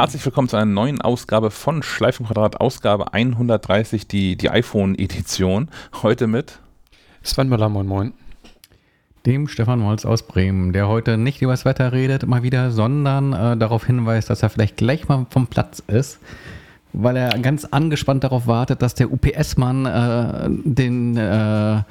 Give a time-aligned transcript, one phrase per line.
[0.00, 5.68] herzlich willkommen zu einer neuen Ausgabe von Schleifenquadrat, Ausgabe 130, die, die iPhone-Edition.
[6.02, 6.58] Heute mit
[7.22, 8.14] Sven Müller, moin moin.
[9.26, 13.34] Dem Stefan Molz aus Bremen, der heute nicht über das Wetter redet, mal wieder, sondern
[13.34, 16.18] äh, darauf hinweist, dass er vielleicht gleich mal vom Platz ist,
[16.94, 21.82] weil er ganz angespannt darauf wartet, dass der UPS-Mann äh, den, äh, äh,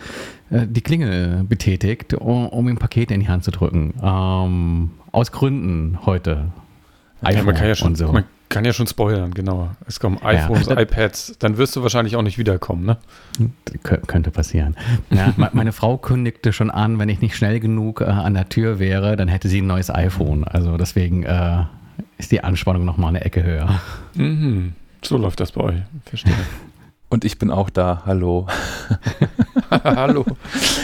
[0.50, 3.94] die Klingel betätigt, um, um ihm Pakete in die Hand zu drücken.
[4.02, 6.48] Ähm, aus Gründen heute.
[7.22, 8.12] Ja, man, kann ja schon, so.
[8.12, 9.70] man kann ja schon spoilern, genau.
[9.88, 12.98] Es kommen iPhones, ja, iPads, dann wirst du wahrscheinlich auch nicht wiederkommen, ne?
[13.84, 14.76] könnte passieren.
[15.12, 18.80] Ja, meine Frau kündigte schon an, wenn ich nicht schnell genug äh, an der Tür
[18.80, 20.44] wäre, dann hätte sie ein neues iPhone.
[20.44, 21.64] Also deswegen äh,
[22.18, 23.82] ist die Anspannung nochmal eine Ecke höher.
[24.16, 24.74] Mhm.
[25.02, 26.34] So läuft das bei euch, verstehe.
[27.10, 28.46] Und ich bin auch da, hallo.
[29.72, 30.26] hallo.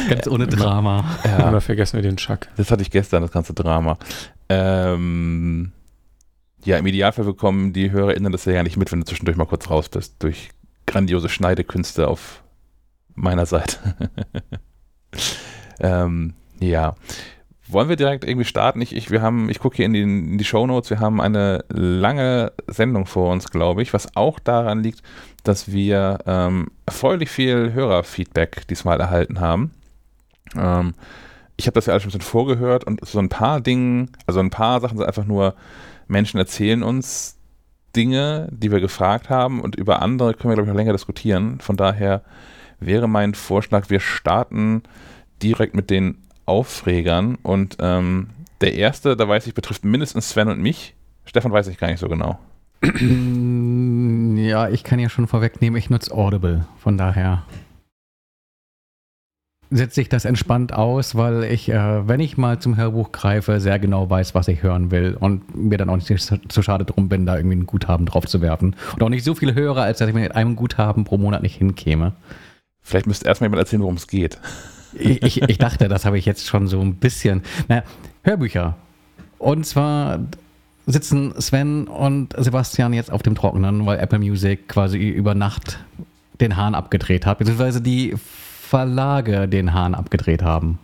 [0.10, 1.04] Ganz ohne Drama.
[1.24, 1.50] Ja.
[1.50, 2.48] Immer vergessen wir den Chuck.
[2.58, 4.00] Das hatte ich gestern, das ganze Drama.
[4.50, 5.72] Ähm,
[6.66, 9.70] ja, im Idealfall bekommen die HörerInnen das ja nicht mit, wenn du zwischendurch mal kurz
[9.70, 10.50] raus bist, durch
[10.88, 12.44] grandiose Schneidekünste auf
[13.14, 13.78] meiner Seite.
[15.80, 16.96] ähm, ja.
[17.68, 18.82] Wollen wir direkt irgendwie starten?
[18.82, 22.52] Ich, ich, ich gucke hier in die, in die Show Notes, wir haben eine lange
[22.68, 25.02] Sendung vor uns, glaube ich, was auch daran liegt,
[25.44, 29.72] dass wir ähm, erfreulich viel Hörerfeedback diesmal erhalten haben.
[30.56, 30.94] Ähm,
[31.58, 34.40] ich habe das ja alles schon ein bisschen vorgehört und so ein paar Dinge, also
[34.40, 35.56] ein paar Sachen sind einfach nur
[36.08, 37.38] Menschen erzählen uns
[37.96, 41.60] Dinge, die wir gefragt haben und über andere können wir, glaube ich, noch länger diskutieren.
[41.60, 42.24] Von daher
[42.80, 44.84] wäre mein Vorschlag, wir starten
[45.42, 48.30] direkt mit den Aufregern und ähm,
[48.62, 50.96] der erste, da weiß ich, betrifft mindestens Sven und mich.
[51.26, 52.40] Stefan weiß ich gar nicht so genau.
[52.82, 57.44] Ja, ich kann ja schon vorwegnehmen, ich nutze Audible, von daher
[59.76, 63.80] setze ich das entspannt aus, weil ich, äh, wenn ich mal zum Hörbuch greife, sehr
[63.80, 67.26] genau weiß, was ich hören will und mir dann auch nicht so schade drum bin,
[67.26, 68.76] da irgendwie ein Guthaben drauf zu werfen.
[68.94, 71.58] Und auch nicht so viele höre, als dass ich mit einem Guthaben pro Monat nicht
[71.58, 72.14] hinkäme.
[72.82, 74.40] Vielleicht müsste erstmal jemand erzählen, worum es geht.
[74.94, 77.42] Ich, ich, ich, dachte, das habe ich jetzt schon so ein bisschen.
[77.68, 77.84] Naja,
[78.24, 78.78] Hörbücher.
[79.40, 80.20] Und zwar
[80.86, 85.80] sitzen Sven und Sebastian jetzt auf dem Trockenen, weil Apple Music quasi über Nacht
[86.40, 88.16] den Hahn abgedreht hat, beziehungsweise die
[88.66, 90.80] Verlage den Hahn abgedreht haben.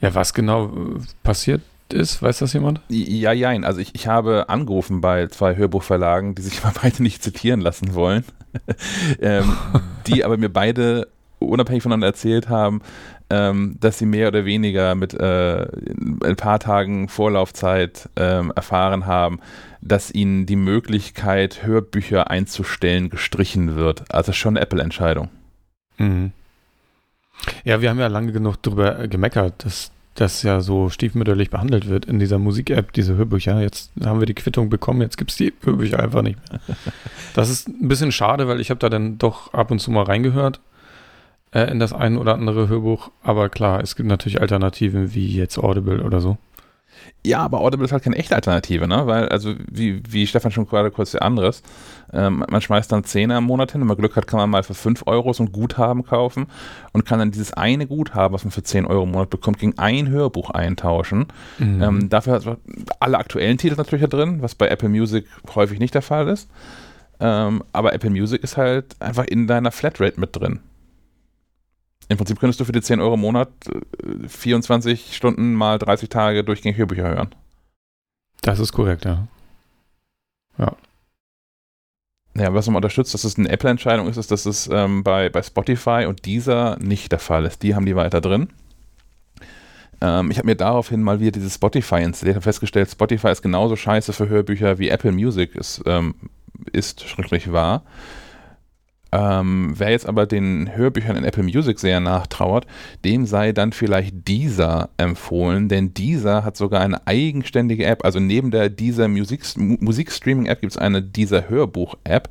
[0.00, 1.62] Ja, was genau äh, passiert
[1.92, 2.80] ist, weiß das jemand?
[2.88, 7.22] Ja, ja, also ich, ich habe angerufen bei zwei Hörbuchverlagen, die sich aber beide nicht
[7.22, 8.24] zitieren lassen wollen,
[9.20, 9.56] ähm,
[10.06, 12.82] die aber mir beide unabhängig voneinander erzählt haben,
[13.30, 15.66] ähm, dass sie mehr oder weniger mit äh,
[16.24, 19.40] ein paar Tagen Vorlaufzeit ähm, erfahren haben,
[19.80, 24.12] dass ihnen die Möglichkeit, Hörbücher einzustellen, gestrichen wird.
[24.12, 25.30] Also schon eine Apple-Entscheidung.
[25.96, 26.32] Mhm.
[27.64, 32.04] Ja, wir haben ja lange genug darüber gemeckert, dass das ja so stiefmütterlich behandelt wird
[32.04, 33.60] in dieser Musik-App, diese Hörbücher.
[33.60, 36.60] Jetzt haben wir die Quittung bekommen, jetzt gibt es die Hörbücher einfach nicht mehr.
[37.34, 40.02] Das ist ein bisschen schade, weil ich habe da dann doch ab und zu mal
[40.02, 40.60] reingehört
[41.52, 43.10] äh, in das ein oder andere Hörbuch.
[43.22, 46.38] Aber klar, es gibt natürlich Alternativen wie jetzt Audible oder so.
[47.24, 49.06] Ja, aber Audible ist halt keine echte Alternative, ne?
[49.06, 51.62] Weil, also, wie, wie Stefan schon gerade kurz der anderes,
[52.12, 54.62] ähm, man schmeißt dann Zehner im Monat hin, wenn man Glück hat, kann man mal
[54.62, 56.46] für 5 Euro so ein Guthaben kaufen
[56.92, 59.78] und kann dann dieses eine Guthaben, was man für 10 Euro im Monat bekommt, gegen
[59.78, 61.26] ein Hörbuch eintauschen.
[61.58, 61.82] Mhm.
[61.82, 62.56] Ähm, dafür hat man
[63.00, 66.48] alle aktuellen Titel natürlich da drin, was bei Apple Music häufig nicht der Fall ist.
[67.20, 70.60] Ähm, aber Apple Music ist halt einfach in deiner Flatrate mit drin.
[72.10, 73.48] Im Prinzip könntest du für die 10 Euro im Monat
[74.26, 77.30] 24 äh, Stunden mal 30 Tage durchgängig Hörbücher hören.
[78.42, 79.28] Das ist korrekt, ja.
[80.58, 80.74] Ja.
[82.34, 85.40] Ja, was man unterstützt, dass es eine Apple-Entscheidung ist, ist, dass es ähm, bei, bei
[85.40, 87.62] Spotify und dieser nicht der Fall ist.
[87.62, 88.48] Die haben die weiter drin.
[90.00, 93.76] Ähm, ich habe mir daraufhin mal wieder dieses Spotify installiert und festgestellt, Spotify ist genauso
[93.76, 96.16] scheiße für Hörbücher wie Apple Music ist, ähm,
[96.72, 97.84] ist schriftlich wahr.
[99.12, 102.66] Ähm, wer jetzt aber den Hörbüchern in Apple Music sehr nachtrauert,
[103.04, 108.04] dem sei dann vielleicht dieser empfohlen, denn dieser hat sogar eine eigenständige App.
[108.04, 112.28] Also neben der dieser Musik, Musikstreaming-App gibt es eine dieser Hörbuch-App,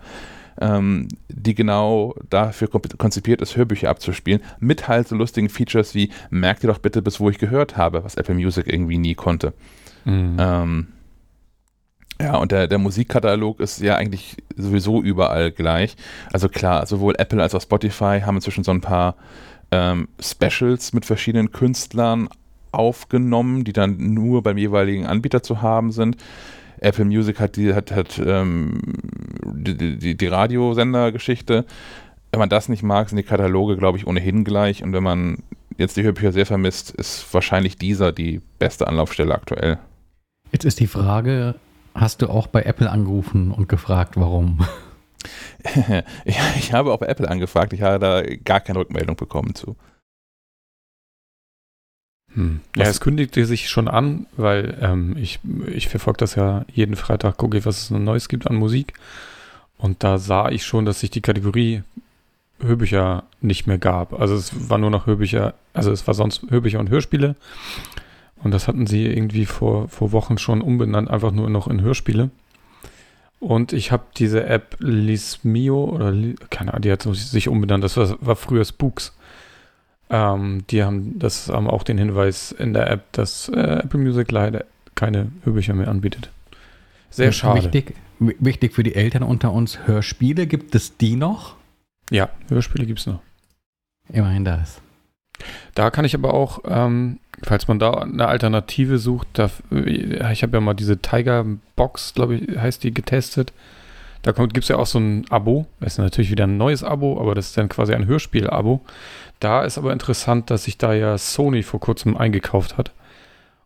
[0.62, 6.64] ähm, die genau dafür konzipiert ist, Hörbücher abzuspielen, mit halt so lustigen Features wie merkt
[6.64, 9.54] ihr doch bitte bis wo ich gehört habe, was Apple Music irgendwie nie konnte.
[10.06, 10.38] Mhm.
[10.40, 10.88] Ähm,
[12.22, 15.96] ja, und der, der Musikkatalog ist ja eigentlich sowieso überall gleich.
[16.34, 19.16] Also klar, sowohl Apple als auch Spotify haben inzwischen so ein paar
[19.72, 22.28] ähm, Specials mit verschiedenen Künstlern
[22.72, 26.18] aufgenommen, die dann nur beim jeweiligen Anbieter zu haben sind.
[26.82, 28.82] Apple Music hat die, hat, hat ähm,
[29.46, 31.66] die, die, die Radiosender-Geschichte.
[32.32, 34.84] Wenn man das nicht mag, sind die Kataloge, glaube ich, ohnehin gleich.
[34.84, 35.38] Und wenn man
[35.78, 39.80] jetzt die Hörbücher sehr vermisst, ist wahrscheinlich dieser die beste Anlaufstelle aktuell.
[40.52, 41.56] Jetzt ist die Frage,
[41.94, 44.66] Hast du auch bei Apple angerufen und gefragt, warum?
[46.26, 47.74] ja, ich habe auch bei Apple angefragt.
[47.74, 49.76] Ich habe da gar keine Rückmeldung bekommen zu.
[52.34, 52.62] Hm.
[52.76, 57.38] Ja, es kündigte sich schon an, weil ähm, ich, ich verfolge das ja jeden Freitag,
[57.38, 58.94] gucke ich, was es noch Neues gibt an Musik.
[59.78, 61.84] Und da sah ich schon, dass sich die Kategorie
[62.62, 64.20] Hörbücher nicht mehr gab.
[64.20, 67.36] Also es war nur noch Hörbücher, also es war sonst Hörbücher und Hörspiele.
[68.42, 72.30] Und das hatten sie irgendwie vor, vor Wochen schon umbenannt, einfach nur noch in Hörspiele.
[73.40, 76.14] Und ich habe diese App Lismio oder
[76.50, 77.84] keine Ahnung, die hat sich umbenannt.
[77.84, 79.16] Das war, war früher Spooks.
[80.10, 84.32] Ähm, die haben das haben auch den Hinweis in der App, dass äh, Apple Music
[84.32, 84.66] leider
[84.96, 86.30] keine Hörbücher mehr anbietet.
[87.10, 87.64] Sehr schade.
[87.64, 91.56] Wichtig, wichtig für die Eltern unter uns, Hörspiele, gibt es die noch?
[92.12, 93.22] Ja, Hörspiele gibt es noch.
[94.10, 94.82] Immerhin das.
[95.76, 100.58] Da kann ich aber auch, ähm, falls man da eine Alternative sucht, da, ich habe
[100.58, 101.46] ja mal diese Tiger
[101.76, 103.54] Box, glaube ich, heißt die, getestet.
[104.22, 105.66] Da gibt es ja auch so ein Abo.
[105.80, 108.82] Das ist natürlich wieder ein neues Abo, aber das ist dann quasi ein Hörspiel-Abo.
[109.40, 112.92] Da ist aber interessant, dass sich da ja Sony vor kurzem eingekauft hat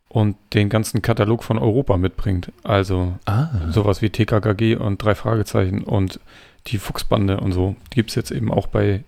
[0.08, 2.52] und den ganzen Katalog von Europa mitbringt.
[2.62, 3.48] Also ah.
[3.70, 6.20] sowas wie TKKG und drei Fragezeichen und
[6.68, 7.74] die Fuchsbande und so.
[7.92, 9.02] Die gibt es jetzt eben auch bei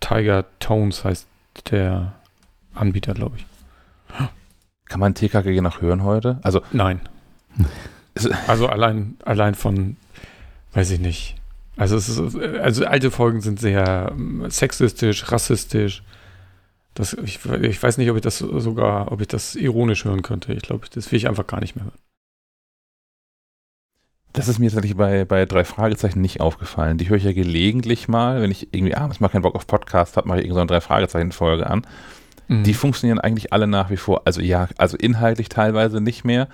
[0.00, 1.26] Tiger Tones, heißt
[1.70, 2.12] der
[2.74, 3.46] Anbieter, glaube ich.
[4.86, 6.38] Kann man TKKG noch hören heute?
[6.42, 7.00] Also Nein.
[8.46, 9.96] also allein, allein von,
[10.72, 11.36] weiß ich nicht,
[11.80, 16.02] also, es ist, also alte Folgen sind sehr ähm, sexistisch, rassistisch.
[16.92, 20.52] Das, ich, ich weiß nicht, ob ich das sogar, ob ich das ironisch hören könnte.
[20.52, 21.98] Ich glaube, das will ich einfach gar nicht mehr hören.
[24.34, 26.98] Das ist mir tatsächlich bei, bei drei Fragezeichen nicht aufgefallen.
[26.98, 30.18] Die höre ich ja gelegentlich mal, wenn ich irgendwie abends mal keinen Bock auf Podcast
[30.18, 31.86] habe, mache ich irgendeine so drei Fragezeichen-Folge an.
[32.50, 32.64] Mhm.
[32.64, 34.22] Die funktionieren eigentlich alle nach wie vor.
[34.24, 36.48] Also ja, also inhaltlich teilweise nicht mehr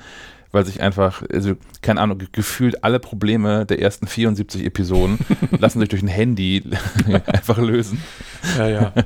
[0.52, 5.19] weil sich einfach, also keine Ahnung, gefühlt alle Probleme der ersten 74 Episoden
[5.58, 6.62] lassen sich durch ein Handy
[7.26, 8.02] einfach lösen.
[8.56, 8.93] Ja, ja.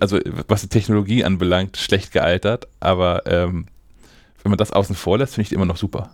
[0.00, 3.66] Also was die Technologie anbelangt, schlecht gealtert, aber ähm,
[4.42, 6.10] wenn man das außen vor lässt, finde ich die immer noch super.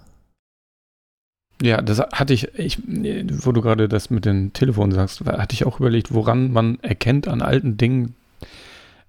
[1.60, 5.66] Ja, das hatte ich, ich, wo du gerade das mit den Telefonen sagst, hatte ich
[5.66, 8.14] auch überlegt, woran man erkennt an alten Dingen,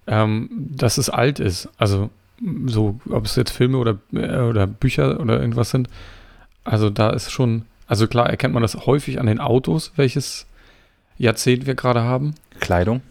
[0.08, 1.70] ähm, dass es alt ist.
[1.78, 2.10] Also
[2.66, 5.88] so, ob es jetzt Filme oder, äh, oder Bücher oder irgendwas sind.
[6.64, 10.46] Also da ist schon, also klar erkennt man das häufig an den Autos, welches
[11.18, 12.36] Jahrzehnt wir gerade haben.
[12.60, 13.02] Kleidung?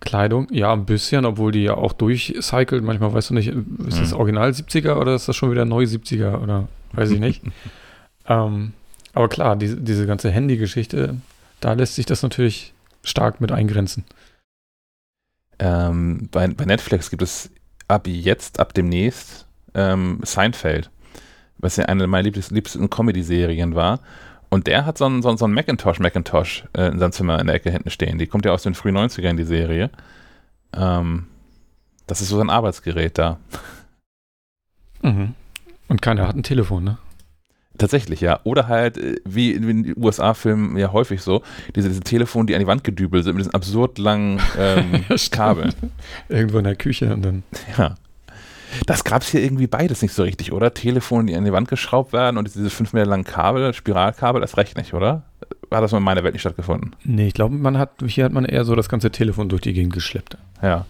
[0.00, 2.84] Kleidung, ja, ein bisschen, obwohl die ja auch durchcycelt.
[2.84, 4.18] Manchmal weißt du nicht, ist das mhm.
[4.18, 7.42] Original 70er oder ist das schon wieder neu 70er oder weiß ich nicht.
[8.28, 8.72] ähm,
[9.12, 11.16] aber klar, die, diese ganze Handy-Geschichte,
[11.60, 14.04] da lässt sich das natürlich stark mit eingrenzen.
[15.58, 17.50] Ähm, bei, bei Netflix gibt es
[17.88, 20.90] ab jetzt, ab demnächst, ähm, Seinfeld,
[21.58, 24.00] was ja eine meiner liebsten, liebsten Comedy-Serien war.
[24.50, 27.38] Und der hat so einen, so einen, so einen Macintosh, Macintosh äh, in seinem Zimmer
[27.40, 28.18] in der Ecke hinten stehen.
[28.18, 29.90] Die kommt ja aus den frühen 90ern, die Serie.
[30.72, 31.26] Ähm,
[32.06, 33.38] das ist so ein Arbeitsgerät da.
[35.02, 35.34] Mhm.
[35.88, 36.98] Und keiner hat ein Telefon, ne?
[37.78, 38.40] Tatsächlich, ja.
[38.44, 41.42] Oder halt, äh, wie in den USA-Filmen ja häufig so,
[41.74, 45.72] diese, diese Telefone, die an die Wand gedübelt sind, mit diesen absurd langen ähm, Kabeln.
[46.28, 47.42] Irgendwo in der Küche und dann.
[47.76, 47.94] Ja.
[48.86, 50.74] Das gab es hier irgendwie beides nicht so richtig, oder?
[50.74, 54.58] Telefone, die an die Wand geschraubt werden und diese fünf Meter langen Kabel, Spiralkabel, das
[54.58, 55.22] reicht nicht, oder?
[55.70, 56.94] Hat das in meiner Welt nicht stattgefunden?
[57.04, 59.72] Nee, ich glaube, man hat, hier hat man eher so das ganze Telefon durch die
[59.72, 60.36] Gegend geschleppt.
[60.62, 60.84] Ja.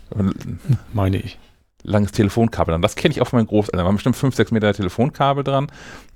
[0.93, 1.39] Meine ich
[1.83, 2.83] langes Telefonkabel dran.
[2.83, 3.79] Das kenne ich auch von meinen Großeltern.
[3.79, 5.69] Da waren bestimmt 5, 6 Meter Telefonkabel dran,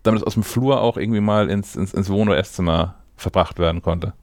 [0.02, 3.58] damit es aus dem Flur auch irgendwie mal ins, ins, ins Wohn- oder Esszimmer verbracht
[3.58, 4.14] werden konnte.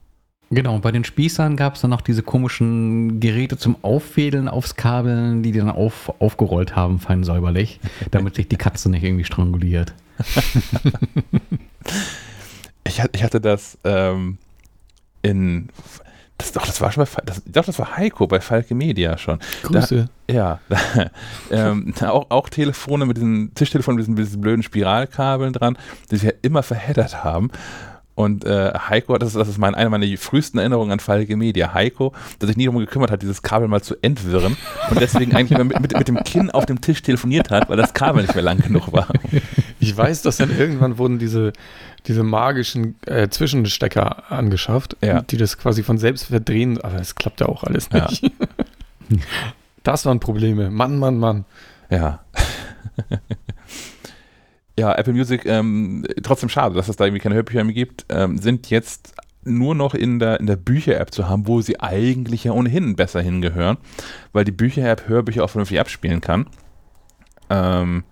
[0.51, 5.41] Genau, bei den Spießern gab es dann noch diese komischen Geräte zum Auffädeln aufs Kabel,
[5.43, 7.79] die die dann auf, aufgerollt haben, fein säuberlich,
[8.12, 9.93] damit sich die Katze nicht irgendwie stranguliert.
[12.83, 14.39] ich, ich hatte das ähm,
[15.21, 15.69] in
[16.39, 19.39] das, doch, das war schon bei, das, doch, das war Heiko bei Falke Media schon.
[19.63, 20.10] Grüße.
[20.27, 21.12] Da, ja, da,
[21.51, 25.77] ähm, auch, auch Telefone mit diesen Tischtelefonen mit diesen, mit diesen blöden Spiralkabeln dran,
[26.10, 27.51] die sich ja immer verheddert haben.
[28.15, 31.74] Und äh, Heiko, das ist, das ist mein, eine meiner frühesten Erinnerungen an Falke Media.
[31.74, 34.58] Heiko, der sich nie darum gekümmert hat, dieses Kabel mal zu entwirren
[34.89, 37.77] und deswegen eigentlich immer mit, mit, mit, dem Kinn auf dem Tisch telefoniert hat, weil
[37.77, 39.08] das Kabel nicht mehr lang genug war.
[39.79, 41.53] Ich weiß, dass dann irgendwann wurden diese,
[42.08, 45.22] diese magischen äh, Zwischenstecker angeschafft, ja.
[45.22, 48.24] die das quasi von selbst verdrehen, aber es klappt ja auch alles nicht.
[48.24, 48.29] Ja.
[49.84, 50.70] Das waren Probleme.
[50.70, 51.46] Mann, Mann, Mann.
[51.89, 52.20] Ja.
[54.77, 58.38] ja, Apple Music, ähm, trotzdem schade, dass es da irgendwie keine Hörbücher mehr gibt, ähm,
[58.38, 62.51] sind jetzt nur noch in der, in der Bücher-App zu haben, wo sie eigentlich ja
[62.51, 63.77] ohnehin besser hingehören,
[64.34, 66.48] weil die Bücher-App Hörbücher auch vernünftig abspielen kann.
[67.50, 68.03] Ähm,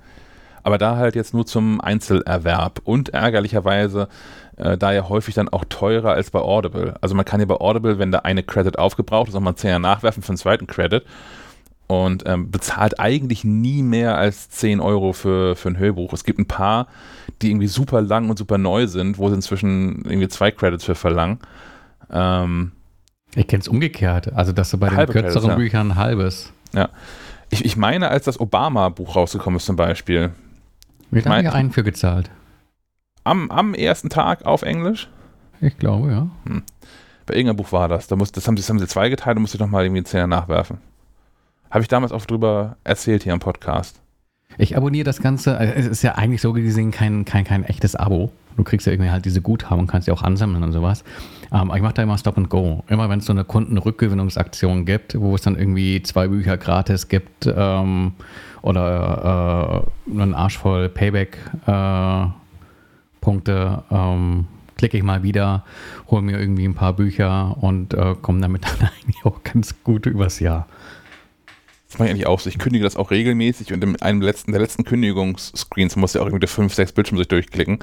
[0.67, 4.09] Aber da halt jetzt nur zum Einzelerwerb und ärgerlicherweise
[4.57, 6.95] äh, da ja häufig dann auch teurer als bei Audible.
[6.99, 9.79] Also man kann ja bei Audible, wenn da eine Credit aufgebraucht ist, nochmal einen Zehner
[9.79, 11.05] nachwerfen für einen zweiten Credit
[11.87, 16.11] und ähm, bezahlt eigentlich nie mehr als 10 Euro für, für ein Hörbuch.
[16.11, 16.87] Es gibt ein paar,
[17.41, 20.95] die irgendwie super lang und super neu sind, wo sie inzwischen irgendwie zwei Credits für
[20.95, 21.39] verlangen.
[22.11, 22.73] Ähm,
[23.35, 25.55] ich kenne es umgekehrt, also dass du bei den kürzeren Credits, ja.
[25.55, 26.51] Büchern ein halbes.
[26.73, 26.89] Ja.
[27.51, 30.33] Ich, ich meine, als das Obama-Buch rausgekommen ist zum Beispiel.
[31.11, 32.29] Lange haben einen für gezahlt?
[33.23, 35.09] Am, am ersten Tag auf Englisch?
[35.61, 36.27] Ich glaube, ja.
[36.45, 36.63] Hm.
[37.25, 38.07] Bei irgendeinem Buch war das.
[38.07, 39.99] Da muss, das, haben sie, das haben sie zwei geteilt und musste ich nochmal irgendwie
[39.99, 40.77] einen Zehner nachwerfen.
[41.69, 43.99] Habe ich damals auch drüber erzählt hier im Podcast.
[44.57, 45.57] Ich abonniere das Ganze.
[45.57, 48.31] Also es ist ja eigentlich so gesehen kein, kein, kein echtes Abo.
[48.55, 51.03] Du kriegst ja irgendwie halt diese Guthaben und kannst ja auch ansammeln und sowas.
[51.51, 52.83] Ähm, ich mache da immer Stop and Go.
[52.87, 57.45] Immer wenn es so eine Kundenrückgewinnungsaktion gibt, wo es dann irgendwie zwei Bücher gratis gibt
[57.45, 58.13] ähm,
[58.67, 62.33] oder äh, einen Arsch voll Payback-Punkte,
[63.89, 65.63] äh, ähm, klicke ich mal wieder,
[66.09, 70.05] hole mir irgendwie ein paar Bücher und äh, komme damit dann eigentlich auch ganz gut
[70.05, 70.67] übers Jahr.
[71.87, 72.49] Das mache ich eigentlich auch so.
[72.49, 76.25] Ich kündige das auch regelmäßig und in einem letzten, der letzten Kündigungsscreens muss ja auch
[76.25, 77.79] irgendwie fünf, sechs Bildschirme sich durchklicken.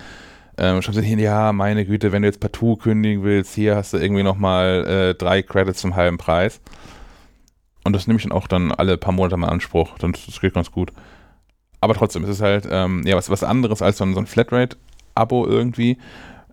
[0.58, 3.94] Ähm, schreibst du hin, ja, meine Güte, wenn du jetzt partout kündigen willst, hier hast
[3.94, 6.60] du irgendwie nochmal äh, drei Credits zum halben Preis.
[7.84, 9.98] Und das nehme ich dann auch dann alle paar Monate mal in Anspruch.
[9.98, 10.92] Dann, das geht ganz gut.
[11.80, 14.26] Aber trotzdem, es ist halt ähm, ja, was, was anderes als so ein, so ein
[14.26, 15.98] Flatrate-Abo irgendwie.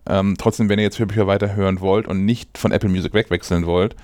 [0.06, 3.96] Ähm, trotzdem, wenn ihr jetzt Hörbücher weiterhören wollt und nicht von Apple Music wegwechseln wollt,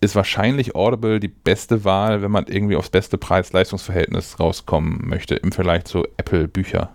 [0.00, 5.52] ist wahrscheinlich Audible die beste Wahl, wenn man irgendwie aufs beste Preis-Leistungsverhältnis rauskommen möchte im
[5.52, 6.90] Vergleich zu Apple-Bücher.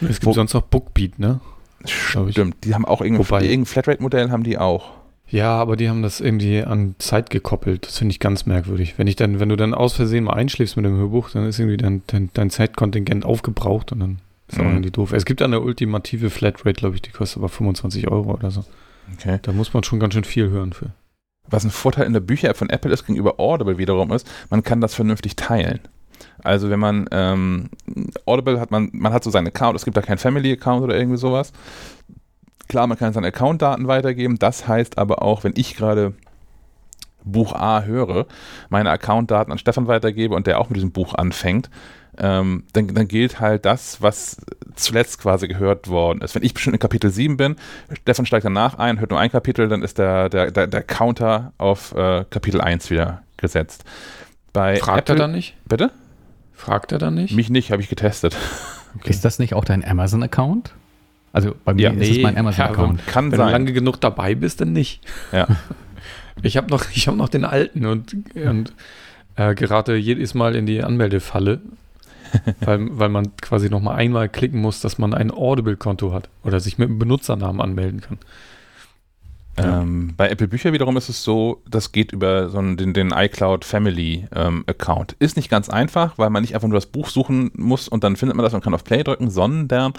[0.00, 1.40] Es gibt Wo, sonst noch Bookbeat, ne?
[1.84, 4.97] Stimmt, die haben auch irgendein, irgendein Flatrate-Modell haben die auch.
[5.30, 7.86] Ja, aber die haben das irgendwie an Zeit gekoppelt.
[7.86, 8.94] Das finde ich ganz merkwürdig.
[8.96, 11.58] Wenn ich dann, wenn du dann aus Versehen mal einschläfst mit dem Hörbuch, dann ist
[11.58, 14.18] irgendwie dein, dein, dein Zeitkontingent aufgebraucht und dann
[14.48, 14.64] ist mhm.
[14.64, 15.12] auch irgendwie doof.
[15.12, 18.64] Es gibt eine ultimative Flatrate, glaube ich, die kostet aber 25 Euro oder so.
[19.14, 19.38] Okay.
[19.42, 20.92] Da muss man schon ganz schön viel hören für.
[21.50, 24.80] Was ein Vorteil in der Bücher-App von Apple ist gegenüber Audible wiederum ist, man kann
[24.80, 25.80] das vernünftig teilen.
[26.42, 27.70] Also wenn man ähm,
[28.26, 31.18] Audible hat, man, man hat so seinen Account, es gibt da keinen Family-Account oder irgendwie
[31.18, 31.52] sowas.
[32.68, 34.38] Klar, man kann seine Account-Daten weitergeben.
[34.38, 36.14] Das heißt aber auch, wenn ich gerade
[37.24, 38.26] Buch A höre,
[38.68, 41.70] meine Account-Daten an Stefan weitergebe und der auch mit diesem Buch anfängt,
[42.20, 44.38] ähm, dann, dann, gilt halt das, was
[44.74, 46.34] zuletzt quasi gehört worden ist.
[46.34, 47.56] Wenn ich bestimmt in Kapitel 7 bin,
[48.02, 51.52] Stefan steigt danach ein, hört nur ein Kapitel, dann ist der, der, der, der Counter
[51.58, 53.84] auf äh, Kapitel 1 wieder gesetzt.
[54.52, 55.56] Bei Fragt Apple, er dann nicht?
[55.68, 55.92] Bitte?
[56.54, 57.36] Fragt er dann nicht?
[57.36, 58.36] Mich nicht, habe ich getestet.
[58.96, 59.10] Okay.
[59.10, 60.74] Ist das nicht auch dein Amazon-Account?
[61.38, 62.98] Also bei mir ja, ist nee, es mein Amazon-Account.
[63.06, 63.46] Ja, kann Wenn sein.
[63.46, 65.00] du lange genug dabei bist, dann nicht.
[65.32, 65.46] Ja.
[66.40, 68.72] Ich habe noch, hab noch den alten und, und
[69.34, 71.60] äh, gerate jedes Mal in die Anmeldefalle,
[72.60, 76.60] weil, weil man quasi noch mal einmal klicken muss, dass man ein Audible-Konto hat oder
[76.60, 78.18] sich mit einem Benutzernamen anmelden kann.
[79.64, 83.12] Ähm, bei Apple Bücher wiederum ist es so, das geht über so einen, den, den
[83.12, 85.16] iCloud Family ähm, Account.
[85.18, 88.16] Ist nicht ganz einfach, weil man nicht einfach nur das Buch suchen muss und dann
[88.16, 89.92] findet man das und kann auf Play drücken, sondern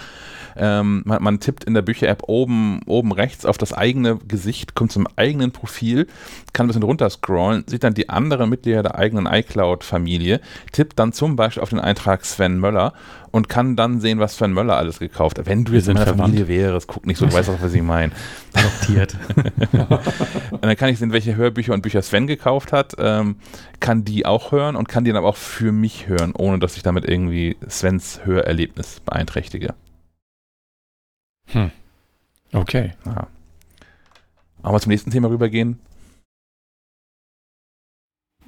[0.56, 4.92] ähm, man, man, tippt in der Bücher-App oben, oben rechts auf das eigene Gesicht, kommt
[4.92, 6.06] zum eigenen Profil,
[6.52, 10.40] kann ein bisschen runterscrollen, sieht dann die anderen Mitglieder der eigenen iCloud-Familie,
[10.72, 12.92] tippt dann zum Beispiel auf den Eintrag Sven Möller
[13.30, 15.46] und kann dann sehen, was Sven Möller alles gekauft hat.
[15.46, 16.34] Wenn du jetzt in meiner verwandt.
[16.34, 18.12] Familie wärst, guck nicht so, du weißt auch, was ich meine.
[18.52, 19.16] Adoptiert.
[20.50, 23.36] und dann kann ich sehen, welche Hörbücher und Bücher Sven gekauft hat, ähm,
[23.78, 26.76] kann die auch hören und kann die dann aber auch für mich hören, ohne dass
[26.76, 29.74] ich damit irgendwie Svens Hörerlebnis beeinträchtige.
[31.46, 31.70] Hm.
[32.52, 32.92] Okay.
[33.06, 33.28] Ja.
[34.62, 35.78] Aber zum nächsten Thema rübergehen.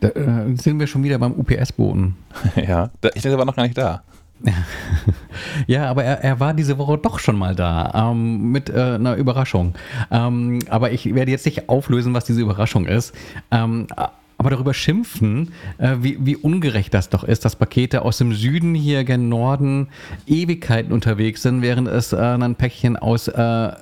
[0.00, 2.16] Da äh, sind wir schon wieder beim UPS-Boten.
[2.56, 4.02] ja, da, ich denke, er war noch gar nicht da.
[5.66, 9.16] ja, aber er, er, war diese Woche doch schon mal da ähm, mit äh, einer
[9.16, 9.74] Überraschung.
[10.10, 13.14] Ähm, aber ich werde jetzt nicht auflösen, was diese Überraschung ist.
[13.50, 13.86] Ähm,
[14.38, 18.74] aber darüber schimpfen, äh, wie, wie, ungerecht das doch ist, dass Pakete aus dem Süden
[18.74, 19.88] hier gen Norden
[20.26, 23.72] Ewigkeiten unterwegs sind, während es äh, ein Päckchen aus äh,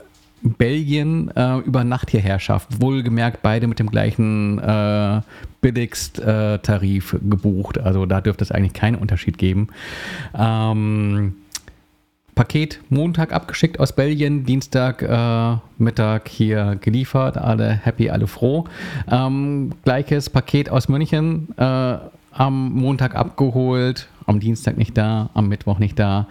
[0.42, 2.80] Belgien äh, über Nacht hierher schafft.
[2.80, 5.20] Wohlgemerkt beide mit dem gleichen äh,
[5.60, 7.78] Billigst-Tarif gebucht.
[7.78, 9.68] Also da dürfte es eigentlich keinen Unterschied geben.
[10.34, 11.34] Ähm,
[12.34, 18.64] Paket Montag abgeschickt aus Belgien, Dienstag äh, Mittag hier geliefert, alle happy, alle froh.
[19.10, 21.98] Ähm, gleiches Paket aus München äh,
[22.32, 26.28] am Montag abgeholt, am Dienstag nicht da, am Mittwoch nicht da.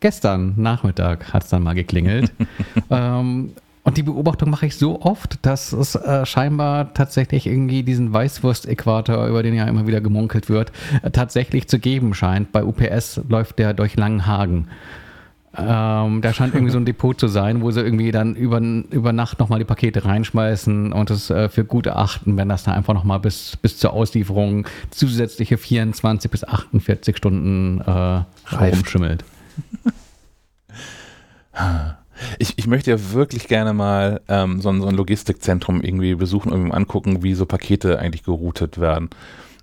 [0.00, 2.32] Gestern Nachmittag hat es dann mal geklingelt.
[2.90, 8.12] ähm, Und die Beobachtung mache ich so oft, dass es äh, scheinbar tatsächlich irgendwie diesen
[8.12, 10.72] Weißwurst-Äquator, über den ja immer wieder gemunkelt wird,
[11.02, 12.50] äh, tatsächlich zu geben scheint.
[12.50, 14.66] Bei UPS läuft der durch Langenhagen.
[15.56, 19.12] Ähm, da scheint irgendwie so ein Depot zu sein, wo sie irgendwie dann über, über
[19.12, 22.92] Nacht nochmal die Pakete reinschmeißen und es äh, für gut erachten, wenn das da einfach
[22.92, 28.22] nochmal bis, bis zur Auslieferung zusätzliche 24 bis 48 Stunden äh,
[28.52, 29.24] rumschimmelt.
[32.38, 36.52] Ich, ich möchte ja wirklich gerne mal ähm, so, ein, so ein Logistikzentrum irgendwie besuchen
[36.52, 39.10] und angucken, wie so Pakete eigentlich geroutet werden.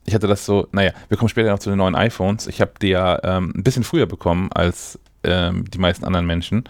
[0.06, 2.48] Ich hatte das so, naja, wir kommen später noch zu den neuen iPhones.
[2.48, 6.66] Ich habe die ja ähm, ein bisschen früher bekommen als ähm, die meisten anderen Menschen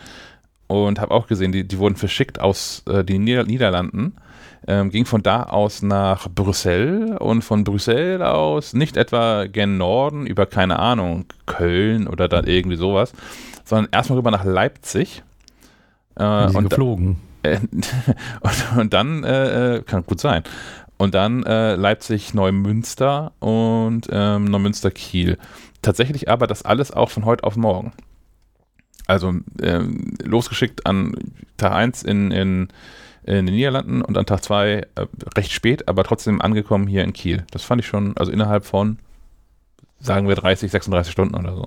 [0.67, 4.13] und habe auch gesehen, die, die wurden verschickt aus äh, den Nieder Niederlanden,
[4.67, 10.25] ähm, ging von da aus nach Brüssel und von Brüssel aus nicht etwa gen Norden
[10.25, 13.13] über, keine Ahnung, Köln oder dann irgendwie sowas,
[13.65, 15.23] sondern erstmal rüber nach Leipzig
[16.15, 17.17] äh, und geflogen.
[17.43, 17.59] Äh,
[18.41, 20.43] und, und, dann, äh, äh, kann gut sein.
[20.97, 25.37] Und dann äh, Leipzig, Neumünster und ähm, Neumünster, Kiel.
[25.81, 27.91] Tatsächlich aber das alles auch von heute auf morgen.
[29.05, 31.15] Also ähm, losgeschickt an
[31.57, 32.67] Tag 1 in, in,
[33.25, 34.85] in, den Niederlanden und an Tag 2 äh,
[35.35, 37.45] recht spät, aber trotzdem angekommen hier in Kiel.
[37.51, 38.97] Das fand ich schon, also innerhalb von,
[39.99, 41.65] sagen wir, 30, 36 Stunden oder so.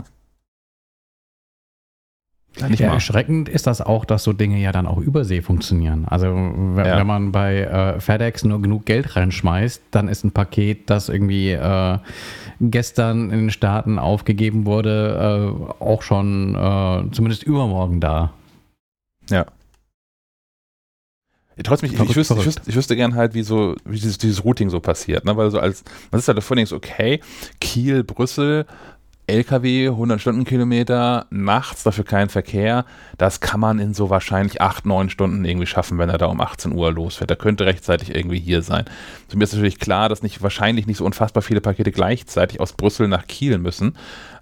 [2.58, 6.06] Ja, erschreckend ist das auch, dass so Dinge ja dann auch übersee funktionieren.
[6.06, 6.96] Also wenn, ja.
[6.96, 11.50] wenn man bei äh, FedEx nur genug Geld reinschmeißt, dann ist ein Paket, das irgendwie
[11.50, 11.98] äh,
[12.60, 18.32] gestern in den Staaten aufgegeben wurde, äh, auch schon äh, zumindest übermorgen da.
[19.28, 19.44] Ja.
[21.64, 24.44] Trotzdem, ich, ich, wüsste, ich, wüsste, ich wüsste gern halt, wie so, wie dieses, dieses
[24.44, 25.36] Routing so passiert, ne?
[25.36, 27.20] Weil so als, man ist halt davor denkst, okay,
[27.60, 28.66] Kiel, Brüssel,
[29.26, 32.84] LKW, 100 Stundenkilometer, nachts dafür kein Verkehr.
[33.18, 36.40] Das kann man in so wahrscheinlich 8, 9 Stunden irgendwie schaffen, wenn er da um
[36.40, 37.30] 18 Uhr losfährt.
[37.30, 38.84] Er könnte rechtzeitig irgendwie hier sein.
[39.28, 42.74] Zu mir ist natürlich klar, dass nicht wahrscheinlich nicht so unfassbar viele Pakete gleichzeitig aus
[42.74, 43.96] Brüssel nach Kiel müssen,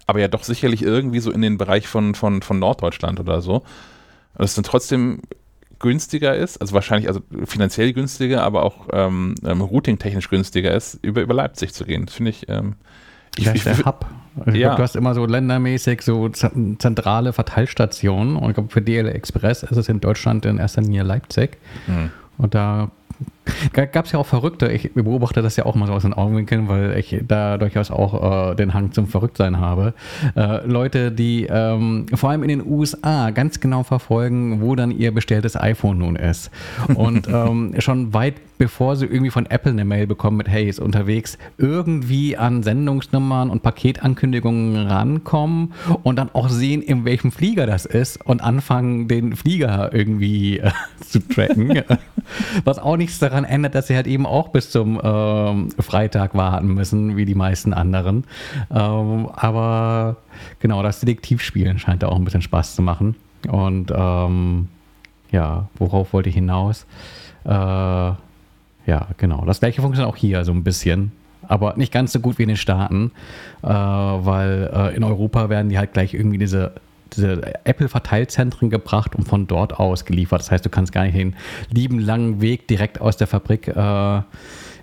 [0.05, 3.63] aber ja doch sicherlich irgendwie so in den Bereich von, von, von Norddeutschland oder so.
[4.35, 5.21] Und es dann trotzdem
[5.85, 11.21] günstiger ist, also wahrscheinlich also finanziell günstiger, aber auch ähm, ähm, routing-technisch günstiger ist, über,
[11.21, 12.07] über Leipzig zu gehen.
[12.07, 12.73] Das finde ich, ähm,
[13.37, 14.05] ich, ich, der Hub.
[14.47, 14.69] Ich ja.
[14.69, 18.35] glaub, du hast immer so ländermäßig so zentrale Verteilstationen.
[18.35, 21.57] Und ich glaube, für DL Express ist es in Deutschland in erster Linie Leipzig.
[21.87, 22.11] Mhm.
[22.37, 22.91] Und da
[23.73, 26.67] Gab es ja auch Verrückte, ich beobachte das ja auch mal so aus den Augenwinkeln,
[26.67, 29.93] weil ich da durchaus auch äh, den Hang zum Verrücktsein habe.
[30.35, 35.13] Äh, Leute, die ähm, vor allem in den USA ganz genau verfolgen, wo dann ihr
[35.13, 36.51] bestelltes iPhone nun ist.
[36.95, 40.79] Und ähm, schon weit bevor sie irgendwie von Apple eine Mail bekommen mit, hey, ist
[40.79, 47.85] unterwegs, irgendwie an Sendungsnummern und Paketankündigungen rankommen und dann auch sehen, in welchem Flieger das
[47.85, 51.83] ist und anfangen, den Flieger irgendwie äh, zu tracken.
[52.63, 56.35] Was auch nichts daran daran ändert, dass sie halt eben auch bis zum ähm, Freitag
[56.35, 58.23] warten müssen, wie die meisten anderen.
[58.71, 60.17] Ähm, aber
[60.59, 63.15] genau, das Detektivspielen scheint da auch ein bisschen Spaß zu machen.
[63.47, 64.69] Und ähm,
[65.31, 66.85] ja, worauf wollte ich hinaus?
[67.43, 69.43] Äh, ja, genau.
[69.45, 71.11] Das gleiche funktioniert auch hier so ein bisschen
[71.47, 73.11] aber nicht ganz so gut wie in den Staaten,
[73.61, 76.71] äh, weil äh, in Europa werden die halt gleich irgendwie diese
[77.15, 80.41] diese Apple-Verteilzentren gebracht und von dort aus geliefert.
[80.41, 81.35] Das heißt, du kannst gar nicht den
[81.71, 84.21] lieben langen Weg direkt aus der Fabrik äh,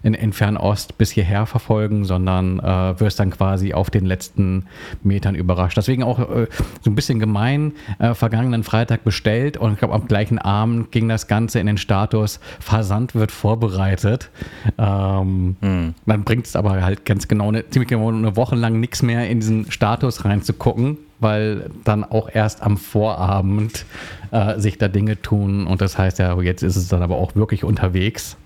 [0.03, 4.67] in, in Fernost bis hierher verfolgen, sondern äh, wirst dann quasi auf den letzten
[5.03, 5.77] Metern überrascht.
[5.77, 6.47] Deswegen auch äh,
[6.81, 11.09] so ein bisschen gemein, äh, vergangenen Freitag bestellt und ich glaube am gleichen Abend ging
[11.09, 14.31] das Ganze in den Status Versand wird vorbereitet.
[14.79, 15.95] Ähm, hm.
[16.07, 19.29] Dann bringt es aber halt ganz genau eine, ziemlich genau eine Woche lang nichts mehr
[19.29, 23.87] in diesen Status reinzugucken weil dann auch erst am Vorabend
[24.31, 27.35] äh, sich da Dinge tun und das heißt ja, jetzt ist es dann aber auch
[27.35, 28.37] wirklich unterwegs.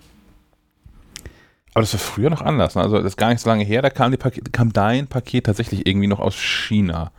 [1.74, 2.74] Aber das war früher noch anders.
[2.74, 2.82] Ne?
[2.82, 5.86] Also das ist gar nicht so lange her, da kam, Paket, kam dein Paket tatsächlich
[5.86, 7.10] irgendwie noch aus China.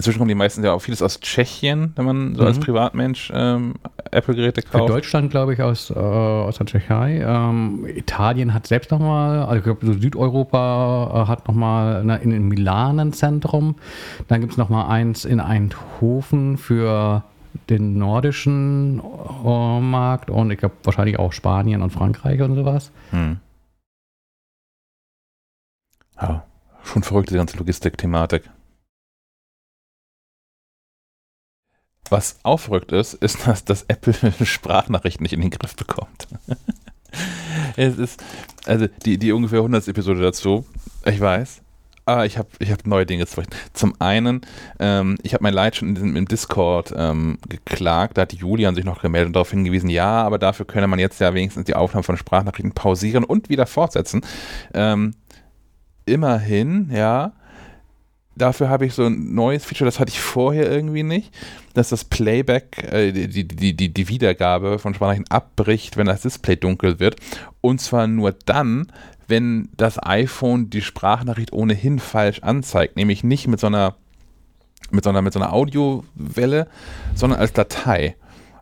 [0.00, 2.48] Inzwischen kommen die meisten ja auch vieles aus Tschechien, wenn man so mhm.
[2.48, 3.74] als Privatmensch ähm,
[4.10, 4.86] Apple-Geräte kauft.
[4.86, 7.20] Für Deutschland, glaube ich, aus, äh, aus der Tschechei.
[7.20, 12.30] Ähm, Italien hat selbst nochmal, also ich glaube, so Südeuropa äh, hat nochmal ne, in,
[12.30, 13.76] in Milan ein Zentrum.
[14.26, 17.22] Dann gibt es nochmal eins in Eindhoven für
[17.68, 19.02] den nordischen
[19.44, 22.90] äh, Markt und ich glaube wahrscheinlich auch Spanien und Frankreich und sowas.
[23.10, 23.36] Hm.
[26.18, 26.44] Ja,
[26.84, 28.48] schon verrückt, die ganze Logistik-Thematik.
[32.10, 36.28] Was auch verrückt ist, ist, dass, dass Apple Sprachnachrichten nicht in den Griff bekommt.
[37.76, 38.22] es ist,
[38.66, 39.88] also die, die ungefähr 100.
[39.88, 40.66] Episode dazu,
[41.04, 41.62] ich weiß,
[42.06, 43.54] Ah, ich habe ich hab neue Dinge zu berichten.
[43.72, 44.40] Zum einen,
[44.80, 48.84] ähm, ich habe mein Leid schon in, im Discord ähm, geklagt, da hat Julian sich
[48.84, 52.02] noch gemeldet und darauf hingewiesen, ja, aber dafür könne man jetzt ja wenigstens die Aufnahme
[52.02, 54.22] von Sprachnachrichten pausieren und wieder fortsetzen.
[54.74, 55.14] Ähm,
[56.04, 57.32] immerhin, ja,
[58.36, 61.32] dafür habe ich so ein neues Feature, das hatte ich vorher irgendwie nicht,
[61.74, 66.56] dass das Playback, äh, die, die, die, die Wiedergabe von Sprachnachrichten abbricht, wenn das Display
[66.56, 67.16] dunkel wird.
[67.60, 68.90] Und zwar nur dann,
[69.28, 73.96] wenn das iPhone die Sprachnachricht ohnehin falsch anzeigt, nämlich nicht mit so einer
[74.90, 76.66] mit so einer, mit so einer Audiowelle,
[77.14, 78.16] sondern als Datei.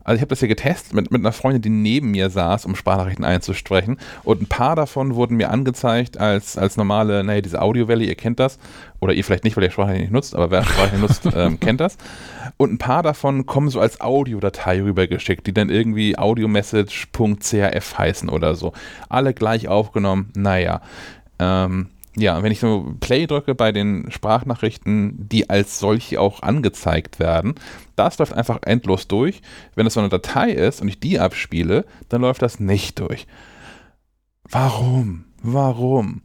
[0.09, 2.75] Also ich habe das hier getestet mit, mit einer Freundin, die neben mir saß, um
[2.75, 3.99] Sprachnachrichten einzusprechen.
[4.25, 8.41] Und ein paar davon wurden mir angezeigt als, als normale, naja, diese Audiowelle, ihr kennt
[8.41, 8.59] das.
[9.01, 11.83] Oder ihr vielleicht nicht, weil ihr Sprachnachrichten nicht nutzt, aber wer Sprachnachrichten nutzt, ähm, kennt
[11.83, 11.99] das.
[12.57, 18.55] Und ein paar davon kommen so als Audiodatei rübergeschickt, die dann irgendwie audiomessage.crf heißen oder
[18.55, 18.73] so.
[19.11, 20.81] Alle gleich aufgenommen, naja.
[21.39, 27.19] Ähm, ja, wenn ich so Play drücke bei den Sprachnachrichten, die als solche auch angezeigt
[27.19, 27.55] werden,
[27.97, 29.41] das läuft einfach endlos durch.
[29.75, 33.27] Wenn es so eine Datei ist und ich die abspiele, dann läuft das nicht durch.
[34.51, 35.25] Warum?
[35.43, 36.23] Warum?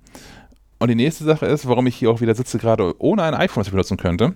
[0.79, 3.61] Und die nächste Sache ist, warum ich hier auch wieder sitze, gerade ohne ein iPhone,
[3.61, 4.35] das ich benutzen könnte.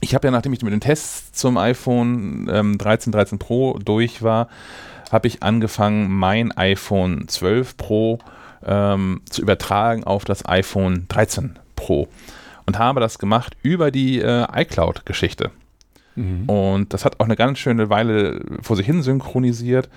[0.00, 4.22] Ich habe ja, nachdem ich mit den Tests zum iPhone ähm, 13, 13 Pro durch
[4.22, 4.48] war,
[5.12, 8.18] habe ich angefangen, mein iPhone 12 Pro
[8.64, 12.08] ähm, zu übertragen auf das iPhone 13 Pro
[12.66, 15.50] und habe das gemacht über die äh, iCloud-Geschichte.
[16.14, 16.44] Mhm.
[16.48, 19.88] Und das hat auch eine ganz schöne Weile vor sich hin synchronisiert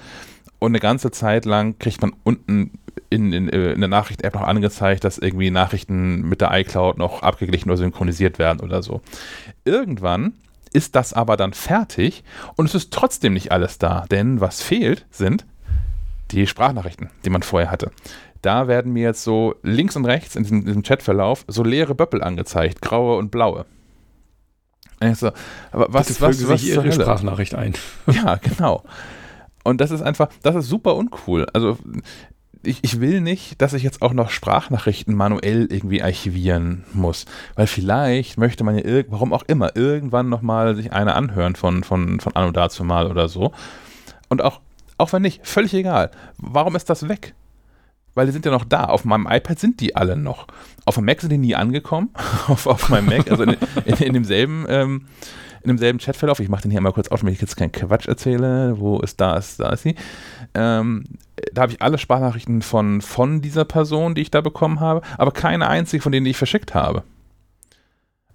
[0.59, 2.71] und eine ganze Zeit lang kriegt man unten
[3.09, 7.69] in, in, in der Nachricht-App noch angezeigt, dass irgendwie Nachrichten mit der iCloud noch abgeglichen
[7.69, 9.01] oder synchronisiert werden oder so.
[9.65, 10.33] Irgendwann
[10.71, 12.23] ist das aber dann fertig
[12.55, 15.45] und es ist trotzdem nicht alles da, denn was fehlt, sind
[16.31, 17.91] die Sprachnachrichten, die man vorher hatte
[18.43, 22.21] da werden mir jetzt so links und rechts in diesem, diesem Chatverlauf so leere Böppel
[22.21, 23.65] angezeigt, graue und blaue.
[24.99, 25.31] Also,
[25.71, 27.73] aber was, Bitte was, was, was ihre Sprachnachricht ein.
[28.11, 28.83] Ja, genau.
[29.63, 31.47] Und das ist einfach, das ist super uncool.
[31.53, 31.77] Also
[32.63, 37.25] ich, ich will nicht, dass ich jetzt auch noch Sprachnachrichten manuell irgendwie archivieren muss.
[37.55, 42.19] Weil vielleicht möchte man ja, warum auch immer, irgendwann nochmal sich eine anhören von, von,
[42.19, 43.51] von Anno dazu mal oder so.
[44.29, 44.61] Und auch,
[44.97, 46.11] auch wenn nicht, völlig egal.
[46.37, 47.35] Warum ist das weg?
[48.15, 48.85] Weil die sind ja noch da.
[48.85, 50.47] Auf meinem iPad sind die alle noch.
[50.85, 52.09] Auf dem Mac sind die nie angekommen.
[52.47, 55.07] auf, auf meinem Mac, also in, in, in demselben, ähm,
[55.63, 56.39] in demselben Chatverlauf.
[56.39, 58.79] Ich mache den hier mal kurz auf, damit ich jetzt keinen Quatsch erzähle.
[58.79, 59.95] Wo ist da ist, da ist sie.
[60.53, 61.05] Ähm,
[61.53, 65.31] da habe ich alle Sprachnachrichten von, von dieser Person, die ich da bekommen habe, aber
[65.31, 67.03] keine einzige von denen, die ich verschickt habe.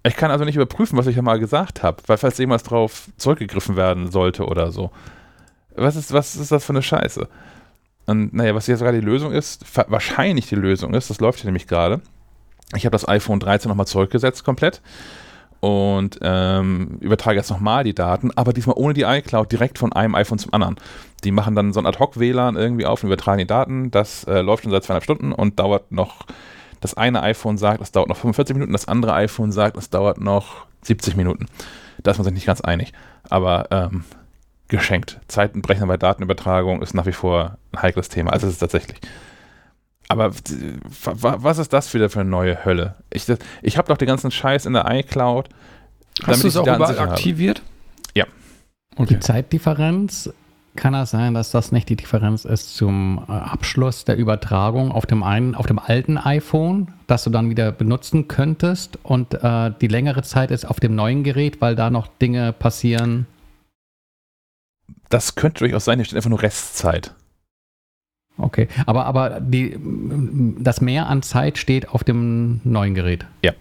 [0.03, 3.09] Ich kann also nicht überprüfen, was ich ja mal gesagt habe, weil falls irgendwas drauf
[3.17, 4.91] zurückgegriffen werden sollte oder so.
[5.75, 7.27] Was ist, was ist das für eine Scheiße?
[8.09, 11.45] Und naja, was jetzt gerade die Lösung ist, wahrscheinlich die Lösung ist, das läuft hier
[11.45, 12.01] nämlich gerade.
[12.75, 14.81] Ich habe das iPhone 13 nochmal zurückgesetzt komplett
[15.59, 20.15] und ähm, übertrage jetzt nochmal die Daten, aber diesmal ohne die iCloud direkt von einem
[20.15, 20.77] iPhone zum anderen.
[21.23, 23.91] Die machen dann so ein Ad-Hoc-WLAN irgendwie auf und übertragen die Daten.
[23.91, 26.25] Das äh, läuft schon seit zweieinhalb Stunden und dauert noch.
[26.81, 30.19] Das eine iPhone sagt, es dauert noch 45 Minuten, das andere iPhone sagt, es dauert
[30.19, 31.45] noch 70 Minuten.
[32.01, 32.93] Da ist man sich nicht ganz einig.
[33.29, 34.03] Aber ähm,
[34.69, 35.19] geschenkt.
[35.27, 38.31] Zeitenbrechen bei Datenübertragung ist nach wie vor ein heikles Thema.
[38.31, 38.99] Also es ist tatsächlich.
[40.07, 42.95] Aber was ist das wieder für eine neue Hölle?
[43.13, 43.25] Ich,
[43.61, 45.49] ich habe doch den ganzen Scheiß in der iCloud.
[46.23, 47.61] Hast du es auch überall aktiviert?
[48.15, 48.25] Ja.
[48.95, 49.15] Okay.
[49.15, 50.31] Die Zeitdifferenz,
[50.75, 55.05] kann das sein, dass das nicht die Differenz ist zum äh, Abschluss der Übertragung auf
[55.05, 59.87] dem einen, auf dem alten iPhone, das du dann wieder benutzen könntest und äh, die
[59.87, 63.27] längere Zeit ist auf dem neuen Gerät, weil da noch Dinge passieren?
[65.09, 67.15] Das könnte durchaus sein, hier steht einfach nur Restzeit.
[68.37, 69.77] Okay, aber, aber die,
[70.59, 73.25] das Mehr an Zeit steht auf dem neuen Gerät.
[73.43, 73.51] Ja.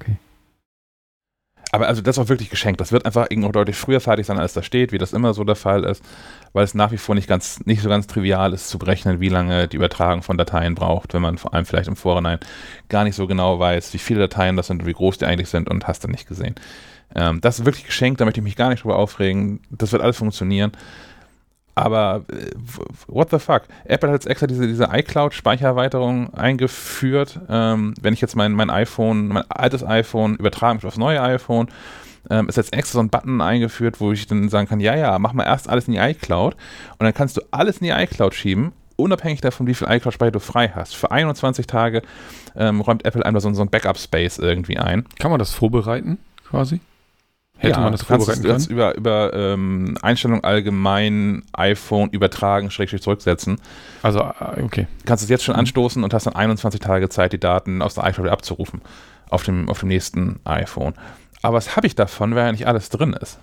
[0.00, 0.16] Okay.
[1.70, 2.80] Aber also das ist auch wirklich geschenkt.
[2.80, 5.44] Das wird einfach irgendwo deutlich früher fertig sein, als da steht, wie das immer so
[5.44, 6.02] der Fall ist,
[6.54, 9.28] weil es nach wie vor nicht ganz, nicht so ganz trivial ist zu berechnen, wie
[9.28, 12.38] lange die Übertragung von Dateien braucht, wenn man vor allem vielleicht im Vorhinein
[12.88, 15.68] gar nicht so genau weiß, wie viele Dateien das sind, wie groß die eigentlich sind
[15.68, 16.54] und hast dann nicht gesehen.
[17.14, 19.60] Ähm, das ist wirklich geschenkt, da möchte ich mich gar nicht drüber aufregen.
[19.70, 20.72] Das wird alles funktionieren.
[21.74, 22.50] Aber äh,
[23.06, 23.62] what the fuck?
[23.84, 27.40] Apple hat jetzt extra diese, diese iCloud-Speichererweiterung eingeführt.
[27.48, 31.22] Ähm, wenn ich jetzt mein, mein iPhone, mein altes iPhone übertragen möchte auf das neue
[31.22, 31.68] iPhone,
[32.28, 35.18] ähm, ist jetzt extra so ein Button eingeführt, wo ich dann sagen kann, ja, ja,
[35.18, 36.54] mach mal erst alles in die iCloud
[36.98, 40.40] und dann kannst du alles in die iCloud schieben, unabhängig davon, wie viel iCloud-Speicher du
[40.40, 40.94] frei hast.
[40.96, 42.02] Für 21 Tage
[42.56, 45.06] ähm, räumt Apple einmal so, so ein Backup-Space irgendwie ein.
[45.18, 46.80] Kann man das vorbereiten, quasi?
[47.60, 48.64] Hätte ja, man das vorbereiten können?
[48.64, 53.60] Du über, über ähm, Einstellung allgemein iPhone übertragen, Schrägstrich zurücksetzen.
[54.02, 54.86] Also, äh, okay.
[55.04, 55.60] Kannst es jetzt schon mhm.
[55.60, 58.80] anstoßen und hast dann 21 Tage Zeit, die Daten aus der iCloud abzurufen.
[59.28, 60.94] auf dem, auf dem nächsten iPhone.
[61.42, 63.38] Aber was habe ich davon, wenn ja nicht alles drin ist?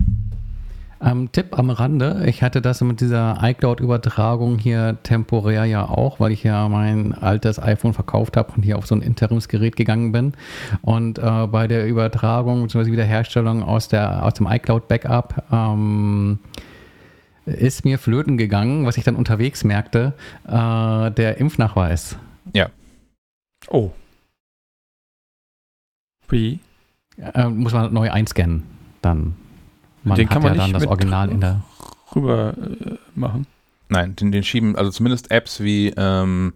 [1.00, 6.32] Ähm, Tipp am Rande, ich hatte das mit dieser iCloud-Übertragung hier temporär ja auch, weil
[6.32, 10.32] ich ja mein altes iPhone verkauft habe und hier auf so ein Interimsgerät gegangen bin.
[10.82, 12.90] Und äh, bei der Übertragung bzw.
[12.90, 16.40] Wiederherstellung aus, der, aus dem iCloud-Backup ähm,
[17.46, 20.14] ist mir flöten gegangen, was ich dann unterwegs merkte,
[20.46, 22.16] äh, der Impfnachweis.
[22.52, 22.70] Ja.
[23.68, 23.92] Oh.
[26.28, 26.58] Wie?
[27.16, 28.64] Äh, muss man neu einscannen
[29.00, 29.36] dann.
[30.08, 31.60] Man Den hat kann man ja dann nicht das mit- Original in der.
[32.16, 33.46] Rüber äh, machen.
[33.90, 36.52] Nein, den, den schieben, also zumindest Apps wie ähm,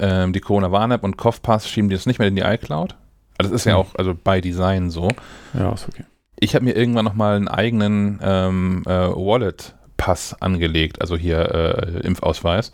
[0.00, 2.94] ähm, die Corona-Warn-App und CoughPass schieben die das nicht mehr in die iCloud.
[3.38, 3.80] Also das ist ja Hm.
[3.80, 5.08] auch also bei Design so.
[5.54, 6.04] Ja, ist okay.
[6.40, 12.72] Ich habe mir irgendwann nochmal einen eigenen ähm, äh, Wallet-Pass angelegt, also hier äh, Impfausweis.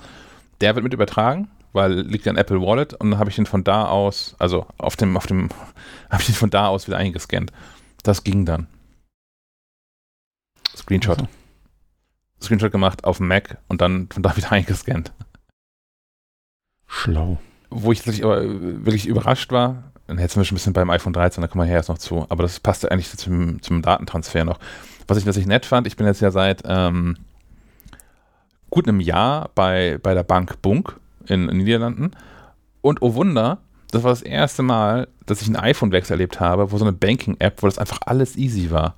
[0.61, 3.47] Der wird mit übertragen, weil liegt ja ein Apple Wallet und dann habe ich den
[3.47, 5.49] von da aus, also auf dem, auf dem,
[6.11, 7.53] habe ich den von da aus wieder eingescannt.
[8.03, 8.67] Das ging dann.
[10.75, 11.19] Screenshot.
[11.19, 11.29] Also,
[12.43, 15.13] Screenshot gemacht auf dem Mac und dann von da wieder eingescannt.
[16.87, 17.39] Schlau.
[17.71, 20.91] Wo ich tatsächlich aber äh, wirklich überrascht war, dann hätten wir schon ein bisschen beim
[20.91, 23.83] iPhone 13, da kommen wir her jetzt noch zu, aber das passte eigentlich zum, zum
[23.83, 24.59] Datentransfer noch.
[25.09, 27.17] Was ich, was ich nett fand, ich bin jetzt ja seit ähm,
[28.71, 32.11] gut einem Jahr bei, bei der Bank Bunk in, in den Niederlanden
[32.83, 33.59] und oh Wunder,
[33.91, 37.63] das war das erste Mal, dass ich einen iPhone-Wechsel erlebt habe, wo so eine Banking-App,
[37.63, 38.95] wo das einfach alles easy war.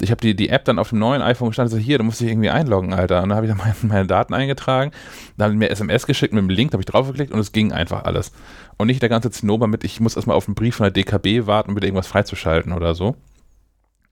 [0.00, 2.20] Ich habe die, die App dann auf dem neuen iPhone gestanden, so hier, du musst
[2.20, 3.22] dich irgendwie einloggen, Alter.
[3.22, 4.92] Und dann habe ich dann meine, meine Daten eingetragen,
[5.36, 8.04] dann mir SMS geschickt mit dem Link, da habe ich draufgeklickt und es ging einfach
[8.04, 8.32] alles.
[8.76, 11.46] Und nicht der ganze Zinnober mit, ich muss erstmal auf einen Brief von der DKB
[11.46, 13.16] warten, um wieder irgendwas freizuschalten oder so.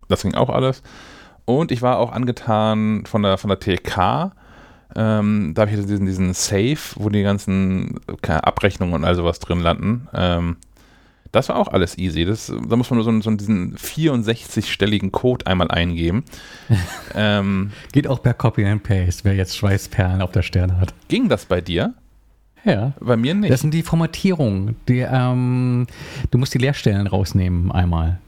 [0.08, 0.82] Das ging auch alles.
[1.44, 4.32] Und ich war auch angetan von der, von der TK.
[4.94, 9.60] Ähm, da habe ich diesen, diesen Safe, wo die ganzen Abrechnungen und all sowas drin
[9.60, 10.08] landen.
[10.12, 10.56] Ähm,
[11.36, 12.24] das war auch alles easy.
[12.24, 16.24] Das, da muss man nur so, so diesen 64-stelligen Code einmal eingeben.
[17.14, 20.94] ähm, Geht auch per Copy and Paste, wer jetzt Schweißperlen auf der Stirn hat.
[21.08, 21.94] ging das bei dir?
[22.64, 22.94] Ja.
[23.00, 23.52] Bei mir nicht.
[23.52, 24.76] Das sind die Formatierungen.
[24.88, 25.86] Die, ähm,
[26.30, 28.18] du musst die Leerstellen rausnehmen einmal.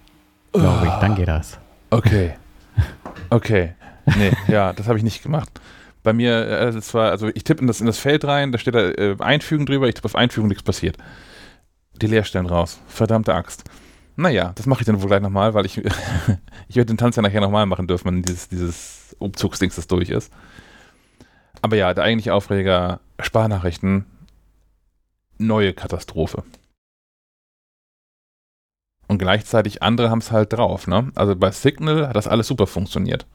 [0.52, 1.58] Glaube ich, dann geht das.
[1.90, 2.32] Okay.
[3.30, 3.74] Okay.
[4.06, 5.50] Nee, ja, das habe ich nicht gemacht.
[6.02, 8.74] Bei mir, das war, also ich tippe in das, in das Feld rein, da steht
[8.74, 10.96] da äh, Einfügen drüber, ich tippe auf Einfügen, nichts passiert.
[12.00, 12.80] Die Leerstellen raus.
[12.86, 13.64] Verdammte Axt.
[14.16, 15.78] Naja, das mache ich dann wohl gleich nochmal, weil ich,
[16.68, 20.10] ich werde den Tanz ja nachher nochmal machen dürfen, wenn dieses, dieses Umzugsdings das durch
[20.10, 20.32] ist.
[21.62, 24.06] Aber ja, der eigentliche Aufreger, Sparnachrichten,
[25.38, 26.44] neue Katastrophe.
[29.08, 30.86] Und gleichzeitig andere haben es halt drauf.
[30.86, 31.10] Ne?
[31.14, 33.26] Also bei Signal hat das alles super funktioniert.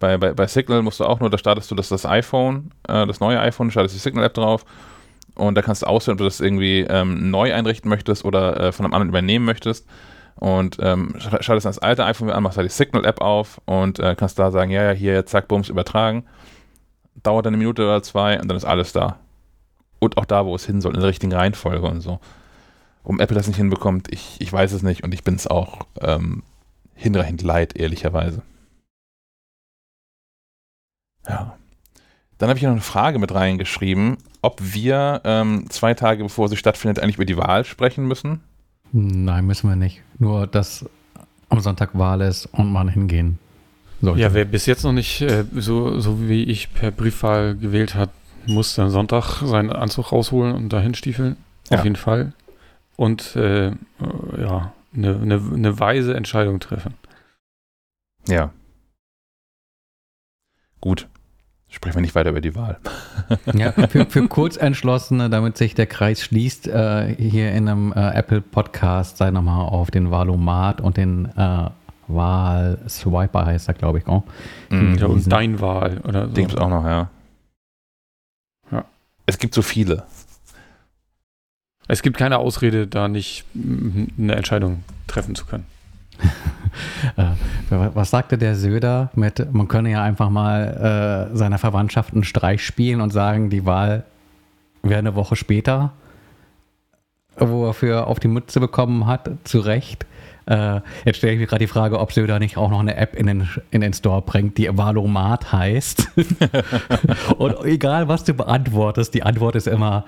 [0.00, 3.06] Bei, bei, bei Signal musst du auch nur, da startest du das, das iPhone, äh,
[3.06, 4.64] das neue iPhone, startest die Signal-App drauf
[5.34, 8.72] und da kannst du auswählen, ob du das irgendwie ähm, neu einrichten möchtest oder äh,
[8.72, 9.86] von einem anderen übernehmen möchtest.
[10.36, 14.16] Und ähm, sch- schaltest das alte iPhone an, machst da die Signal-App auf und äh,
[14.16, 16.24] kannst da sagen, ja, ja, hier, zack, bums, übertragen.
[17.22, 19.18] Dauert dann eine Minute oder zwei und dann ist alles da.
[20.00, 22.18] Und auch da, wo es hin soll, in der richtigen Reihenfolge und so.
[23.04, 25.86] Warum Apple das nicht hinbekommt, ich, ich weiß es nicht und ich bin es auch
[26.00, 26.42] ähm,
[26.94, 28.42] hinreichend leid, ehrlicherweise.
[31.28, 31.53] Ja.
[32.44, 36.58] Dann habe ich noch eine Frage mit reingeschrieben, ob wir ähm, zwei Tage bevor sie
[36.58, 38.42] stattfindet eigentlich über die Wahl sprechen müssen.
[38.92, 40.02] Nein, müssen wir nicht.
[40.18, 40.84] Nur, dass
[41.48, 43.38] am Sonntag Wahl ist und man hingehen
[44.02, 44.20] sollte.
[44.20, 48.10] Ja, wer bis jetzt noch nicht äh, so, so wie ich per Briefwahl gewählt hat,
[48.44, 51.38] muss dann Sonntag seinen Anzug rausholen und dahin stiefeln.
[51.70, 51.78] Ja.
[51.78, 52.34] Auf jeden Fall.
[52.96, 53.70] Und äh,
[54.38, 56.92] ja, eine, eine, eine weise Entscheidung treffen.
[58.28, 58.52] Ja.
[60.82, 61.08] Gut.
[61.74, 62.78] Sprechen wir nicht weiter über die Wahl.
[63.52, 68.40] Ja, für, für Kurzentschlossene, damit sich der Kreis schließt, äh, hier in einem äh, Apple
[68.42, 71.70] Podcast sei nochmal auf den Wahlomat und den äh,
[72.06, 74.06] Wahl-Swiper heißt er, glaube ich.
[74.06, 74.22] Oh.
[74.70, 76.34] Diesen- und dein Wahl oder so.
[76.34, 77.10] Den gibt's auch noch, ja.
[78.70, 78.84] Ja.
[79.26, 80.04] Es gibt so viele.
[81.88, 85.66] Es gibt keine Ausrede, da nicht mm, eine Entscheidung treffen zu können.
[87.16, 87.22] Äh,
[87.70, 92.24] wa- was sagte der Söder mit, man könne ja einfach mal äh, seiner Verwandtschaft einen
[92.24, 94.02] Streich spielen und sagen, die Wahl
[94.82, 95.92] wäre eine Woche später,
[97.36, 100.04] wo er für auf die Mütze bekommen hat, zu Recht.
[100.46, 103.14] Äh, jetzt stelle ich mir gerade die Frage, ob Söder nicht auch noch eine App
[103.14, 106.08] in den, in den Store bringt, die Valomat heißt.
[107.38, 110.04] und egal, was du beantwortest, die Antwort ist immer,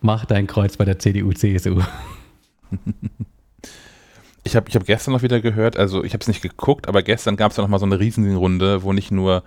[0.00, 1.80] mach dein Kreuz bei der CDU, CSU.
[4.44, 7.02] Ich habe ich hab gestern noch wieder gehört, also ich habe es nicht geguckt, aber
[7.02, 9.42] gestern gab es ja noch mal so eine Riesenrunde, wo nicht nur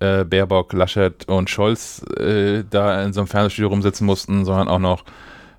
[0.00, 4.78] äh, Baerbock, Laschet und Scholz äh, da in so einem Fernsehstudio rumsitzen mussten, sondern auch
[4.78, 5.04] noch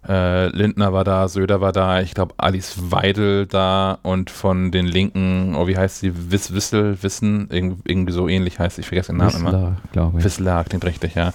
[0.08, 4.86] Äh, Lindner war da, Söder war da, ich glaube Alice Weidel da und von den
[4.86, 9.14] Linken, oh wie heißt sie, Wiss, Wissel, Wissen, irgendwie so ähnlich heißt sie, ich vergesse
[9.14, 9.78] den Namen Wissler, immer.
[9.94, 10.24] glaube ich.
[10.24, 11.34] Wissler, klingt richtig, ja.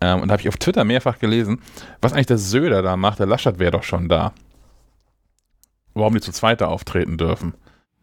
[0.00, 1.60] Ähm, und da habe ich auf Twitter mehrfach gelesen,
[2.02, 4.32] was eigentlich der Söder da macht, der Laschet wäre doch schon da.
[5.98, 7.54] Warum die zu zweit da auftreten dürfen.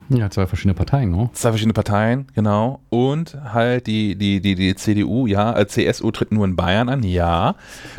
[0.10, 1.30] Ja, zwei verschiedene Parteien, ne?
[1.34, 2.82] Zwei verschiedene Parteien, genau.
[2.90, 7.02] Und halt die, die, die, die CDU, ja, äh, CSU tritt nur in Bayern an,
[7.02, 7.56] ja,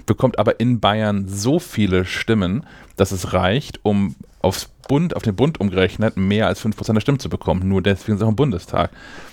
[0.07, 5.35] bekommt aber in Bayern so viele Stimmen, dass es reicht, um aufs Bund, auf den
[5.35, 7.69] Bund umgerechnet, mehr als 5% der Stimmen zu bekommen.
[7.69, 8.91] Nur deswegen ist auch im Bundestag.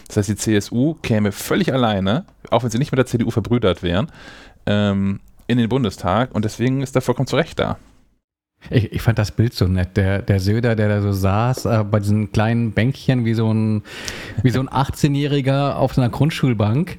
[0.07, 3.83] Das heißt, die CSU käme völlig alleine, auch wenn sie nicht mit der CDU verbrüdert
[3.83, 4.07] wären,
[4.65, 7.77] ähm, in den Bundestag und deswegen ist er vollkommen zu Recht da.
[8.69, 9.97] Ich, ich, fand das Bild so nett.
[9.97, 13.83] Der, der Söder, der da so saß, äh, bei diesen kleinen Bänkchen, wie so ein,
[14.41, 16.97] wie so ein 18-Jähriger auf so einer Grundschulbank.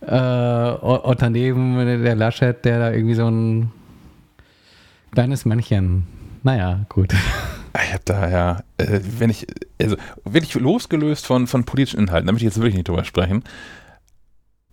[0.00, 3.72] Äh, und daneben der Laschet, der da irgendwie so ein
[5.12, 6.06] kleines Männchen.
[6.42, 7.12] Naja, gut.
[7.84, 9.46] Ich habe da ja, äh, wenn ich,
[9.80, 13.42] also wirklich losgelöst von, von politischen Inhalten, da möchte ich jetzt wirklich nicht drüber sprechen.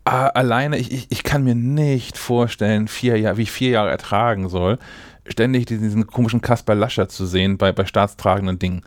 [0.06, 3.90] Ah, alleine, ich, ich, ich kann mir nicht vorstellen, vier Jahr, wie ich vier Jahre
[3.90, 4.78] ertragen soll,
[5.28, 8.84] ständig diesen komischen Kasper Lascher zu sehen bei, bei staatstragenden Dingen.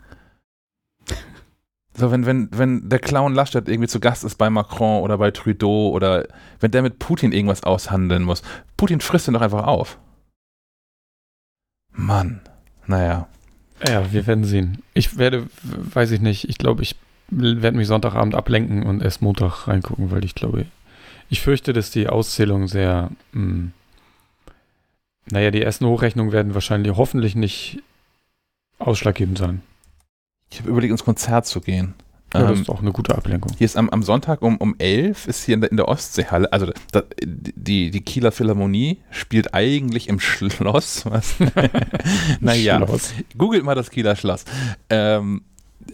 [1.97, 5.31] So, wenn, wenn, wenn der Clown Laschet irgendwie zu Gast ist bei Macron oder bei
[5.31, 6.27] Trudeau oder
[6.59, 8.43] wenn der mit Putin irgendwas aushandeln muss,
[8.77, 9.97] Putin frisst ihn doch einfach auf.
[11.91, 12.41] Mann,
[12.85, 13.27] naja.
[13.85, 14.83] Ja, wir werden sehen.
[14.93, 16.95] Ich werde, weiß ich nicht, ich glaube, ich
[17.29, 20.67] werde mich Sonntagabend ablenken und erst Montag reingucken, weil ich glaube,
[21.29, 23.71] ich fürchte, dass die Auszählung sehr mh, hm,
[25.31, 27.81] naja, die ersten Hochrechnungen werden wahrscheinlich hoffentlich nicht
[28.79, 29.61] ausschlaggebend sein.
[30.49, 31.93] Ich habe überlegt, ins Konzert zu gehen.
[32.33, 33.53] Ja, das ähm, ist auch eine gute Ablenkung.
[33.57, 36.51] Hier ist am, am Sonntag um, um 11 ist hier in der, in der Ostseehalle,
[36.51, 41.05] also da, die, die Kieler Philharmonie spielt eigentlich im Schloss.
[41.09, 41.35] Was?
[42.41, 43.13] naja, Schloss.
[43.37, 44.43] googelt mal das Kieler Schloss.
[44.89, 45.43] Ähm,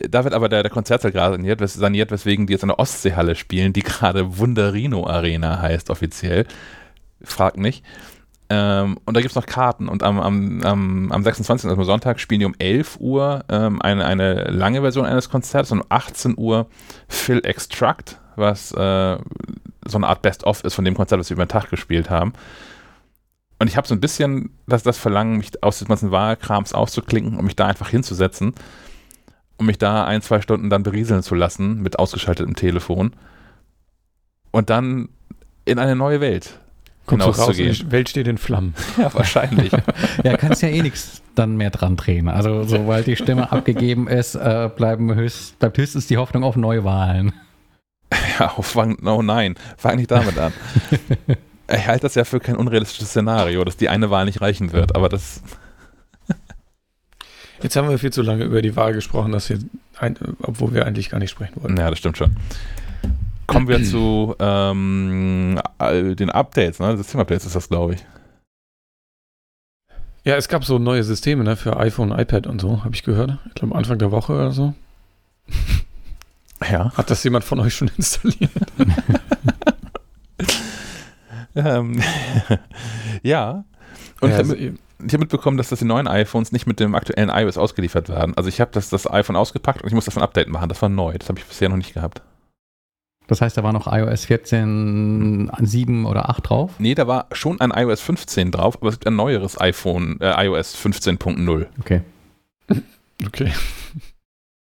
[0.10, 3.36] da wird aber der, der Konzertsaal gerade saniert, saniert, weswegen die jetzt in der Ostseehalle
[3.36, 6.48] spielen, die gerade Wunderino Arena heißt offiziell.
[7.22, 7.84] Frag nicht.
[8.56, 9.90] Ähm, und da gibt es noch Karten.
[9.90, 11.68] Und am, am, am, am 26.
[11.68, 15.80] also Sonntag, spielen die um 11 Uhr ähm, eine, eine lange Version eines Konzerts und
[15.80, 16.68] um 18 Uhr
[17.08, 19.18] Phil Extract, was äh,
[19.88, 22.34] so eine Art Best-of ist von dem Konzert, das sie über den Tag gespielt haben.
[23.58, 27.38] Und ich habe so ein bisschen das, das Verlangen, mich aus dem ganzen Wahlkrams auszuklinken
[27.38, 28.54] und mich da einfach hinzusetzen
[29.58, 33.16] und mich da ein, zwei Stunden dann berieseln zu lassen mit ausgeschaltetem Telefon
[34.52, 35.10] und dann
[35.66, 36.60] in eine neue Welt
[37.06, 38.74] Kommst raus, die Welt steht in Flammen.
[38.98, 39.72] Ja, wahrscheinlich.
[40.24, 42.30] ja, kannst ja eh nichts dann mehr dran drehen.
[42.30, 47.34] Also sobald die Stimme abgegeben ist, äh, bleiben höchst, bleibt höchstens die Hoffnung auf Neuwahlen.
[48.40, 50.54] Ja, auf, oh nein, fang nicht damit an.
[51.70, 54.96] ich halte das ja für kein unrealistisches Szenario, dass die eine Wahl nicht reichen wird,
[54.96, 55.42] aber das...
[57.62, 59.58] Jetzt haben wir viel zu lange über die Wahl gesprochen, dass wir,
[60.42, 61.78] obwohl wir eigentlich gar nicht sprechen wollten.
[61.78, 62.36] Ja, das stimmt schon.
[63.48, 66.96] Kommen wir zu ähm, den Updates, ne?
[66.98, 68.06] System-Updates ist das, glaube ich.
[70.26, 73.40] Ja, es gab so neue Systeme ne, für iPhone, iPad und so, habe ich gehört.
[73.48, 74.74] Ich glaube Anfang der Woche oder so.
[76.72, 76.94] Ja.
[76.96, 78.50] Hat das jemand von euch schon installiert?
[81.56, 82.02] ähm,
[83.22, 83.66] ja.
[84.22, 87.30] Und ja, also, ich habe mitbekommen, dass das die neuen iPhones nicht mit dem aktuellen
[87.30, 88.34] iOS ausgeliefert werden.
[88.38, 90.70] Also ich habe das, das iPhone ausgepackt und ich muss das ein Update machen.
[90.70, 91.18] Das war neu.
[91.18, 92.22] Das habe ich bisher noch nicht gehabt.
[93.28, 96.72] Das heißt, da war noch iOS 14, 7 oder 8 drauf?
[96.80, 100.46] Nee, da war schon ein iOS 15 drauf, aber es gibt ein neueres iPhone, äh,
[100.46, 101.68] iOS 15.0.
[101.80, 102.02] Okay.
[103.26, 103.54] Okay.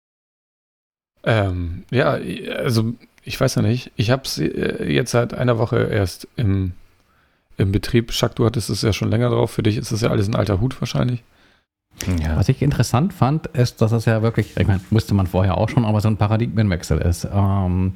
[1.25, 2.19] ähm, ja,
[2.59, 3.91] also ich weiß ja nicht.
[3.97, 6.73] Ich habe es äh, jetzt seit einer Woche erst im,
[7.57, 8.13] im Betrieb.
[8.13, 9.51] Schack, du hattest es ja schon länger drauf.
[9.51, 11.23] Für dich ist das ja alles ein alter Hut wahrscheinlich.
[12.21, 12.37] Ja.
[12.37, 15.69] Was ich interessant fand, ist, dass es ja wirklich, ich meine, wusste man vorher auch
[15.69, 17.27] schon, aber so ein Paradigmenwechsel ist.
[17.33, 17.93] Ähm,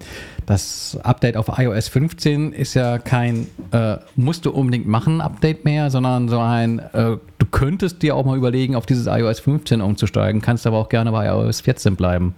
[0.46, 5.90] das Update auf iOS 15 ist ja kein äh, musst du unbedingt machen Update mehr,
[5.90, 10.40] sondern so ein, äh, du könntest dir auch mal überlegen, auf dieses iOS 15 umzusteigen,
[10.40, 12.34] kannst aber auch gerne bei iOS 14 bleiben.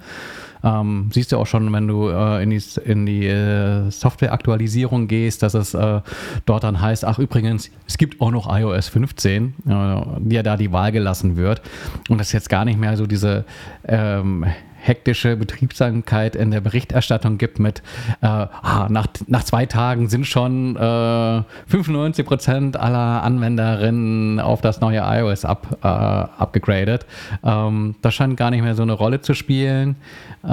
[0.62, 5.42] Ähm, siehst du auch schon, wenn du äh, in die, in die äh, Software-Aktualisierung gehst,
[5.42, 6.00] dass es äh,
[6.46, 10.56] dort dann heißt, ach übrigens, es gibt auch noch iOS 15, äh, die ja da
[10.56, 11.62] die Wahl gelassen wird.
[12.08, 13.44] Und das ist jetzt gar nicht mehr so diese
[13.86, 14.44] ähm,
[14.80, 17.82] hektische Betriebsamkeit in der Berichterstattung gibt mit
[18.22, 24.80] äh, ah, nach, nach zwei Tagen sind schon äh, 95 Prozent aller Anwenderinnen auf das
[24.80, 27.04] neue iOS ab, äh, abgegradet.
[27.44, 29.96] Ähm, das scheint gar nicht mehr so eine Rolle zu spielen.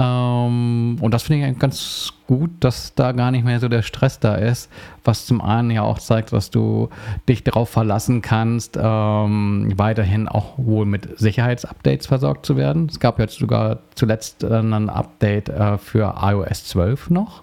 [0.00, 4.36] Und das finde ich ganz gut, dass da gar nicht mehr so der Stress da
[4.36, 4.70] ist,
[5.02, 6.88] was zum einen ja auch zeigt, dass du
[7.28, 12.86] dich darauf verlassen kannst, ähm, weiterhin auch wohl mit Sicherheitsupdates versorgt zu werden.
[12.88, 17.42] Es gab jetzt sogar zuletzt äh, ein Update äh, für iOS 12 noch.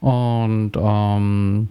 [0.00, 1.68] Und ähm,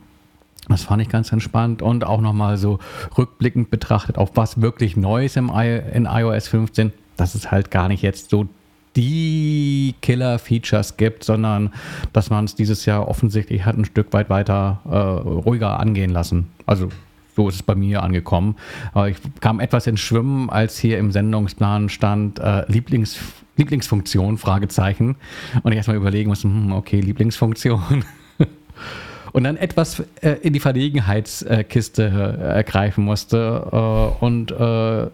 [0.68, 2.78] das fand ich ganz entspannt und auch nochmal so
[3.18, 7.88] rückblickend betrachtet auf was wirklich Neues im I in iOS 15, dass es halt gar
[7.88, 8.48] nicht jetzt so
[8.96, 11.72] die Killer-Features gibt, sondern
[12.14, 16.50] dass man es dieses Jahr offensichtlich hat ein Stück weit weiter äh, ruhiger angehen lassen.
[16.66, 16.90] Also
[17.36, 18.56] so ist es bei mir angekommen.
[18.94, 23.20] Aber ich kam etwas ins Schwimmen, als hier im Sendungsplan stand äh, Lieblings
[23.56, 25.16] Lieblingsfunktion, Fragezeichen.
[25.62, 28.04] Und ich erstmal überlegen musste, hm, okay, Lieblingsfunktion.
[29.32, 35.08] und dann etwas äh, in die Verlegenheitskiste äh, greifen musste äh, und äh,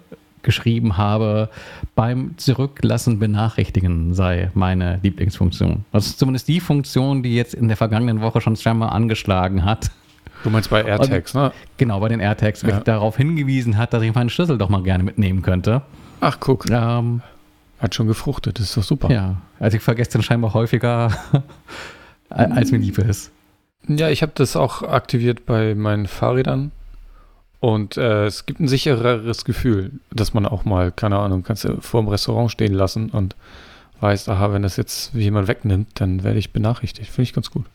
[0.44, 1.50] geschrieben habe,
[1.96, 5.86] beim Zurücklassen benachrichtigen sei meine Lieblingsfunktion.
[5.92, 9.92] Das ist zumindest die Funktion, die jetzt in der vergangenen Woche schon zweimal angeschlagen hat.
[10.44, 11.52] Du meinst bei AirTags, ne?
[11.78, 12.80] Genau, bei den AirTags, ja.
[12.80, 15.82] darauf hingewiesen hat, dass ich meinen Schlüssel doch mal gerne mitnehmen könnte.
[16.22, 16.70] Ach, guck.
[16.70, 17.22] Ähm,
[17.80, 19.12] hat schon gefruchtet, das ist doch super.
[19.12, 21.12] Ja, also ich vergesse den scheinbar häufiger,
[22.30, 23.32] als mir lieb ist.
[23.88, 26.72] Ja, ich habe das auch aktiviert bei meinen Fahrrädern.
[27.60, 31.82] Und äh, es gibt ein sichereres Gefühl, dass man auch mal, keine Ahnung, kannst du
[31.82, 33.36] vor dem Restaurant stehen lassen und
[34.00, 37.10] weißt, aha, wenn das jetzt jemand wegnimmt, dann werde ich benachrichtigt.
[37.10, 37.66] Finde ich ganz gut.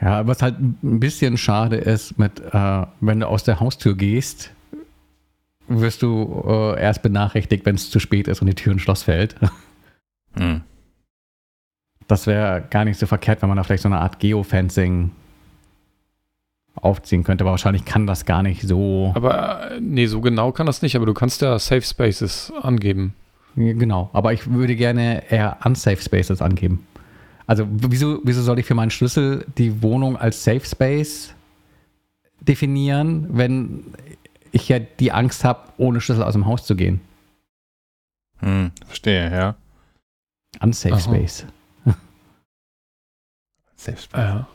[0.00, 4.50] Ja, was halt ein bisschen schade ist, mit, äh, wenn du aus der Haustür gehst,
[5.68, 9.04] wirst du äh, erst benachrichtigt, wenn es zu spät ist und die Tür ins Schloss
[9.04, 9.36] fällt.
[10.38, 10.60] Hm.
[12.06, 15.10] Das wäre gar nicht so verkehrt, wenn man da vielleicht so eine Art Geofencing
[16.74, 19.12] aufziehen könnte, aber wahrscheinlich kann das gar nicht so.
[19.14, 23.14] Aber äh, nee, so genau kann das nicht, aber du kannst ja Safe Spaces angeben.
[23.56, 26.86] Genau, aber ich würde gerne eher Unsafe Spaces angeben.
[27.46, 31.34] Also wieso, wieso soll ich für meinen Schlüssel die Wohnung als Safe Space
[32.40, 33.84] definieren, wenn
[34.52, 37.00] ich ja die Angst habe, ohne Schlüssel aus dem Haus zu gehen?
[38.38, 39.56] Hm, verstehe, ja.
[40.60, 41.00] Unsafe Aha.
[41.00, 41.46] Space.
[43.74, 44.20] Safe Space.
[44.20, 44.48] Ja.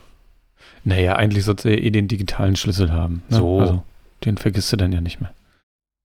[0.86, 3.22] Naja, eigentlich sollte er eh den digitalen Schlüssel haben.
[3.28, 3.38] Ne?
[3.38, 3.58] So.
[3.58, 3.82] Also,
[4.24, 5.32] den vergisst du dann ja nicht mehr.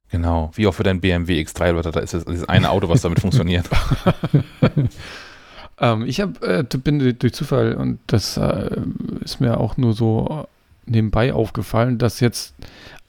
[0.09, 3.01] Genau, wie auch für dein BMW X3 oder da ist es dieses eine Auto, was
[3.01, 3.69] damit funktioniert.
[5.79, 8.81] ähm, ich hab, äh, bin durch Zufall und das äh,
[9.23, 10.47] ist mir auch nur so
[10.87, 12.55] nebenbei aufgefallen, dass jetzt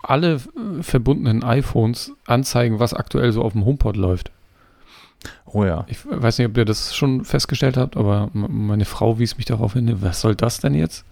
[0.03, 4.31] alle äh, verbundenen iPhones anzeigen, was aktuell so auf dem HomePod läuft.
[5.47, 5.87] Oh ja.
[5.89, 9.73] Ich weiß nicht, ob ihr das schon festgestellt habt, aber meine Frau wies mich darauf
[9.73, 11.07] hin, was soll das denn jetzt?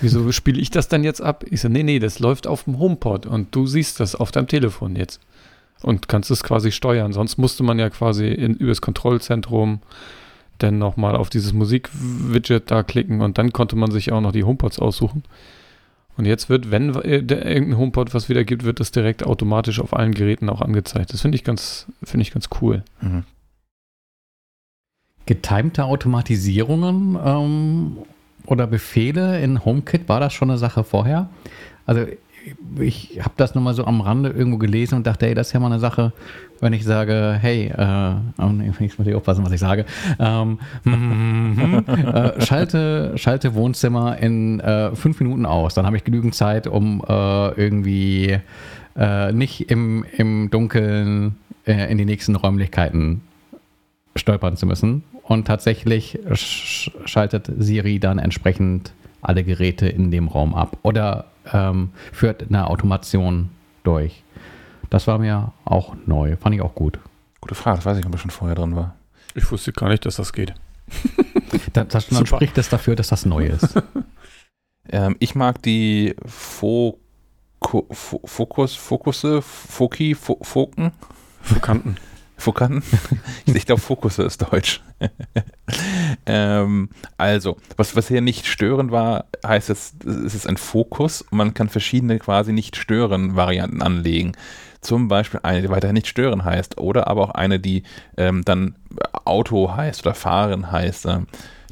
[0.00, 1.44] Wieso spiele ich das dann jetzt ab?
[1.50, 4.48] Ich so, nee, nee, das läuft auf dem HomePod und du siehst das auf deinem
[4.48, 5.20] Telefon jetzt
[5.82, 7.12] und kannst es quasi steuern.
[7.12, 9.80] Sonst musste man ja quasi in, übers Kontrollzentrum
[10.58, 14.44] dann nochmal auf dieses Musik-Widget da klicken und dann konnte man sich auch noch die
[14.44, 15.24] HomePods aussuchen.
[16.16, 20.48] Und jetzt wird, wenn irgendein HomePod was wiedergibt, wird das direkt automatisch auf allen Geräten
[20.48, 21.12] auch angezeigt.
[21.12, 22.84] Das finde ich ganz, ich ganz cool.
[23.00, 23.24] Mhm.
[25.26, 27.96] Getimte Automatisierungen ähm,
[28.46, 31.28] oder Befehle in HomeKit, war das schon eine Sache vorher?
[31.86, 32.06] Also
[32.78, 35.52] ich habe das nur mal so am Rande irgendwo gelesen und dachte, ey, das ist
[35.52, 36.12] ja mal eine Sache,
[36.60, 39.86] wenn ich sage, hey, äh, oh ich muss aufpassen, was ich sage,
[40.18, 40.58] ähm,
[41.86, 47.02] äh, schalte, schalte Wohnzimmer in äh, fünf Minuten aus, dann habe ich genügend Zeit, um
[47.06, 48.38] äh, irgendwie
[48.96, 51.36] äh, nicht im, im Dunkeln
[51.66, 53.22] äh, in die nächsten Räumlichkeiten
[54.16, 55.02] stolpern zu müssen.
[55.26, 61.90] Und tatsächlich sch schaltet Siri dann entsprechend alle Geräte in dem Raum ab oder ähm,
[62.12, 63.48] führt eine Automation
[63.84, 64.22] durch.
[64.90, 66.98] Das war mir auch neu, fand ich auch gut.
[67.40, 68.94] Gute Frage, das weiß ich, ob er schon vorher drin war.
[69.34, 70.54] Ich wusste gar nicht, dass das geht.
[71.72, 73.82] das, das, dann spricht es dafür, dass das neu ist.
[74.90, 76.98] ähm, ich mag die Fo
[77.62, 80.92] Fokus, Fokusse, Foki, Foken.
[81.40, 81.96] Fokanten.
[82.36, 82.82] Fokanten?
[83.46, 84.82] ich glaube, Fokusse ist Deutsch.
[86.26, 91.54] ähm, also, was, was hier nicht stören war, heißt es, es ist ein Fokus man
[91.54, 94.32] kann verschiedene quasi nicht stören Varianten anlegen.
[94.80, 97.84] Zum Beispiel eine, die weiterhin nicht stören heißt, oder aber auch eine, die
[98.16, 98.76] ähm, dann
[99.24, 101.06] Auto heißt oder Fahren heißt.
[101.06, 101.20] Äh,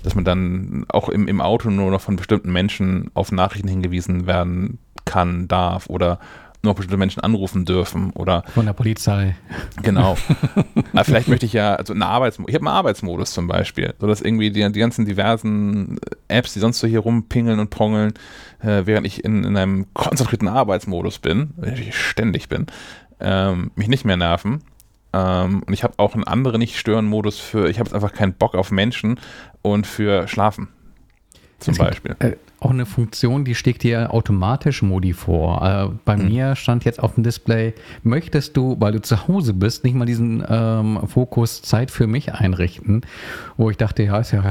[0.03, 4.27] dass man dann auch im, im Auto nur noch von bestimmten Menschen auf Nachrichten hingewiesen
[4.27, 6.19] werden kann, darf oder
[6.63, 9.37] nur bestimmte Menschen anrufen dürfen oder von der Polizei.
[9.83, 10.17] Genau.
[10.93, 14.21] Aber vielleicht möchte ich ja, also einen Arbeitsmodus, ich habe einen Arbeitsmodus zum Beispiel, sodass
[14.21, 15.99] irgendwie die, die ganzen diversen
[16.29, 18.15] Apps, die sonst so hier rumpingeln und prongeln,
[18.61, 22.67] äh, während ich in, in einem konzentrierten Arbeitsmodus bin, ich ständig bin,
[23.21, 24.63] ähm, mich nicht mehr nerven.
[25.13, 28.55] Ähm, und ich habe auch einen anderen Nicht-Stören-Modus für, ich habe jetzt einfach keinen Bock
[28.55, 29.19] auf Menschen
[29.63, 30.69] und für Schlafen.
[31.65, 32.17] Zum Es gibt, Beispiel.
[32.19, 35.63] Äh, auch eine Funktion, die schlägt dir automatisch Modi vor.
[35.93, 36.29] Äh, bei Hm.
[36.29, 40.05] mir stand jetzt auf dem Display, möchtest du, weil du zu Hause bist, nicht mal
[40.05, 43.03] diesen ähm, Fokus Zeit für mich einrichten,
[43.57, 44.43] wo ich dachte, ja, ist ja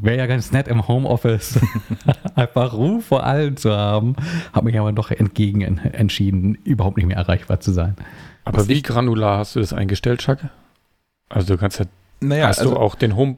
[0.00, 1.58] wäre ja ganz nett im Homeoffice
[2.36, 4.14] einfach Ruhe vor allen zu haben,
[4.52, 7.96] habe mich aber doch entgegen en- entschieden, überhaupt nicht mehr erreichbar zu sein.
[8.44, 10.38] Aber Was wie ich- granular hast du das eingestellt, Chuck?
[11.28, 11.86] Also du kannst ja,
[12.20, 13.36] Naja, hast also, du auch den Home,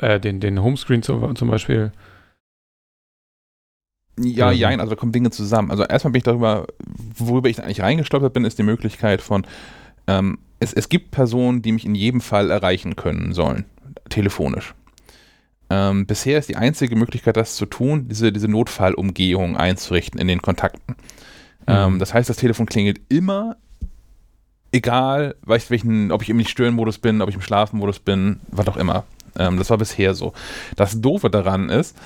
[0.00, 1.90] äh, den, den Homescreen zum, zum Beispiel.
[4.18, 4.58] Ja, Ähm.
[4.58, 5.70] ja, also da kommen Dinge zusammen.
[5.70, 6.66] Also erstmal bin ich darüber,
[7.16, 9.46] worüber ich eigentlich reingestolpert bin, ist die Möglichkeit von,
[10.06, 13.66] ähm, es, es gibt Personen, die mich in jedem Fall erreichen können sollen,
[14.08, 14.74] telefonisch.
[15.68, 20.40] Ähm, bisher ist die einzige Möglichkeit, das zu tun, diese, diese Notfallumgehung einzurichten in den
[20.40, 20.94] Kontakten.
[21.66, 21.98] Ähm, Mhm.
[21.98, 23.56] das heißt, das Telefon klingelt immer,
[24.72, 28.76] egal, weiß welchen, ob ich im Nicht-Stören-Modus bin, ob ich im Schlafen-Modus bin, was auch
[28.76, 29.04] immer.
[29.38, 30.32] Ähm, das war bisher so.
[30.76, 31.96] Das Doofe daran ist,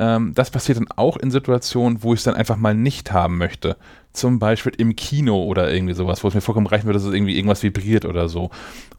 [0.00, 3.36] ähm, das passiert dann auch in Situationen, wo ich es dann einfach mal nicht haben
[3.36, 3.76] möchte.
[4.14, 7.12] Zum Beispiel im Kino oder irgendwie sowas, wo es mir vollkommen reichen würde, dass es
[7.12, 8.50] irgendwie irgendwas vibriert oder so.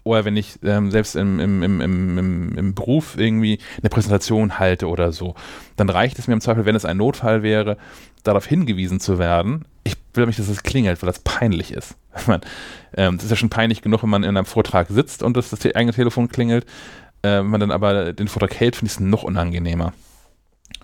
[0.04, 4.88] Oder wenn ich ähm, selbst im, im, im, im, im, Beruf irgendwie eine Präsentation halte
[4.88, 5.34] oder so,
[5.76, 7.78] dann reicht es mir im Zweifel, wenn es ein Notfall wäre,
[8.24, 9.66] darauf hingewiesen zu werden.
[9.84, 11.96] Ich will nicht, dass es klingelt, weil das peinlich ist.
[12.28, 12.42] Man,
[12.96, 15.50] ähm, das ist ja schon peinlich genug, wenn man in einem Vortrag sitzt und das,
[15.50, 16.66] das eigene Telefon klingelt.
[17.24, 19.94] Äh, wenn man dann aber den Vortrag hält, finde ich es noch unangenehmer.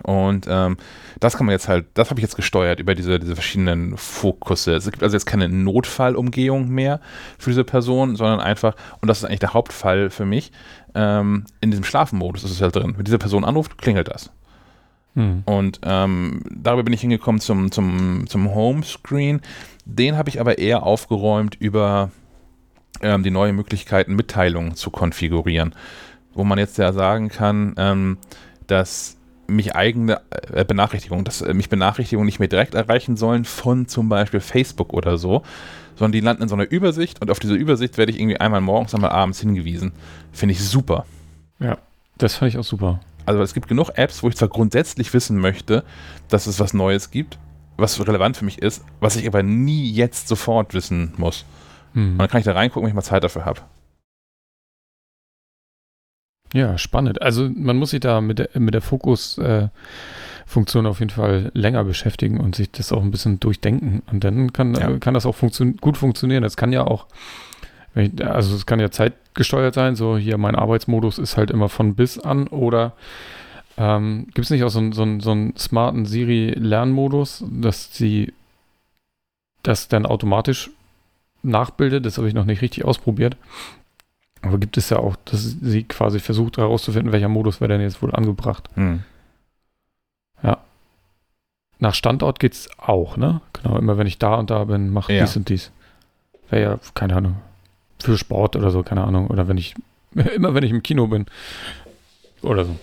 [0.04, 0.78] Und ähm,
[1.20, 4.76] das kann man jetzt halt, das habe ich jetzt gesteuert über diese, diese verschiedenen Fokusse.
[4.76, 7.00] Es gibt also jetzt keine Notfallumgehung mehr
[7.38, 10.52] für diese Person, sondern einfach, und das ist eigentlich der Hauptfall für mich,
[10.96, 12.94] ähm, in diesem Schlafenmodus ist es halt drin.
[12.98, 14.32] Wenn diese Person anruft, klingelt das.
[15.16, 15.42] Hm.
[15.46, 19.42] Und ähm, darüber bin ich hingekommen zum, zum, zum Homescreen.
[19.86, 22.12] Den habe ich aber eher aufgeräumt über
[23.02, 25.74] ähm, die neue Möglichkeit, Mitteilungen zu konfigurieren.
[26.34, 28.18] Wo man jetzt ja sagen kann, ähm,
[28.68, 29.17] dass
[29.48, 30.22] mich eigene
[30.52, 34.94] äh, Benachrichtigungen, dass äh, mich Benachrichtigungen nicht mehr direkt erreichen sollen von zum Beispiel Facebook
[34.94, 35.44] oder so,
[35.96, 38.62] sondern die landen in so einer Übersicht und auf diese Übersicht werde ich irgendwie einmal
[38.62, 39.94] morgens, einmal abends hingewiesen.
[40.32, 41.06] Finde ich super.
[42.18, 43.00] Das fand ich auch super.
[43.26, 45.84] Also es gibt genug Apps, wo ich zwar grundsätzlich wissen möchte,
[46.30, 47.38] dass es was Neues gibt,
[47.76, 51.46] was relevant für mich ist, was ich aber nie jetzt sofort wissen muss.
[51.94, 52.14] Hm.
[52.14, 53.62] Und dann kann ich da reingucken, wenn ich mal Zeit dafür habe.
[56.54, 57.22] Ja, spannend.
[57.22, 62.40] Also man muss sich da mit der, mit der Fokus-Funktion auf jeden Fall länger beschäftigen
[62.40, 64.02] und sich das auch ein bisschen durchdenken.
[64.12, 64.90] Und dann kann, Ja.
[64.92, 66.44] äh, kann das auch funktio gut funktionieren.
[66.44, 67.06] Das kann ja auch,
[67.96, 71.96] ich- also es kann ja zeitgesteuert sein, so hier mein Arbeitsmodus ist halt immer von
[71.96, 72.94] bis an oder
[73.78, 78.34] ähm, gibt es nicht auch so, einen- so, so einen smarten Siri-Lernmodus, dass sie
[79.64, 80.72] das dann automatisch
[81.44, 82.06] nachbildet?
[82.06, 83.38] Das habe ich noch nicht richtig ausprobiert.
[84.42, 88.02] Aber gibt es ja auch, dass sie quasi versucht herauszufinden, welcher Modus wäre denn jetzt
[88.02, 88.70] wohl angebracht.
[88.76, 89.04] Hm.
[91.80, 93.42] Nach Standort geht es auch, ne?
[93.54, 95.26] Genau, immer wenn ich da und da bin, mache Ja.
[95.26, 95.72] dies und dies.
[96.50, 97.36] Wäre ja, keine Ahnung,
[98.02, 99.28] für Sport oder so, keine Ahnung.
[99.28, 99.76] Oder wenn ich,
[100.36, 101.26] immer wenn ich im Kino bin.
[102.42, 102.76] Oder so.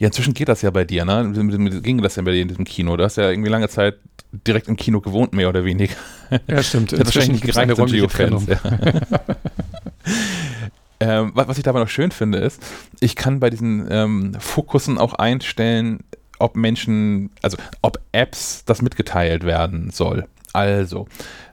[0.00, 1.30] Ja, inzwischen geht das ja bei dir, ne?
[1.82, 2.96] Ging das ja bei dir in diesem Kino?
[2.96, 3.96] Du hast ja irgendwie lange Zeit
[4.46, 5.94] direkt im Kino gewohnt, mehr oder weniger.
[6.48, 6.90] Ja, stimmt.
[6.92, 8.46] Das hat wahrscheinlich eine gereicht räumliche Geofans.
[8.46, 8.58] Ja.
[11.00, 12.62] ähm, was, ich dabei noch schön finde, ist,
[13.00, 16.00] ich kann bei diesen ähm, Fokussen auch einstellen,
[16.38, 20.26] ob Menschen, also ob Apps das mitgeteilt werden soll.
[20.52, 21.08] Also,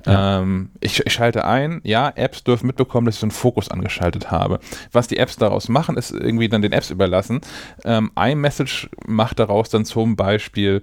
[0.06, 0.42] Ja.
[0.42, 4.30] ähm, ich, ich schalte ein, ja, Apps dürfen mitbekommen, dass ich so einen Fokus angeschaltet
[4.30, 4.60] habe.
[4.92, 7.42] Was die Apps daraus machen, ist irgendwie dann den Apps überlassen.
[7.84, 10.82] Ähm, iMessage macht daraus dann zum Beispiel,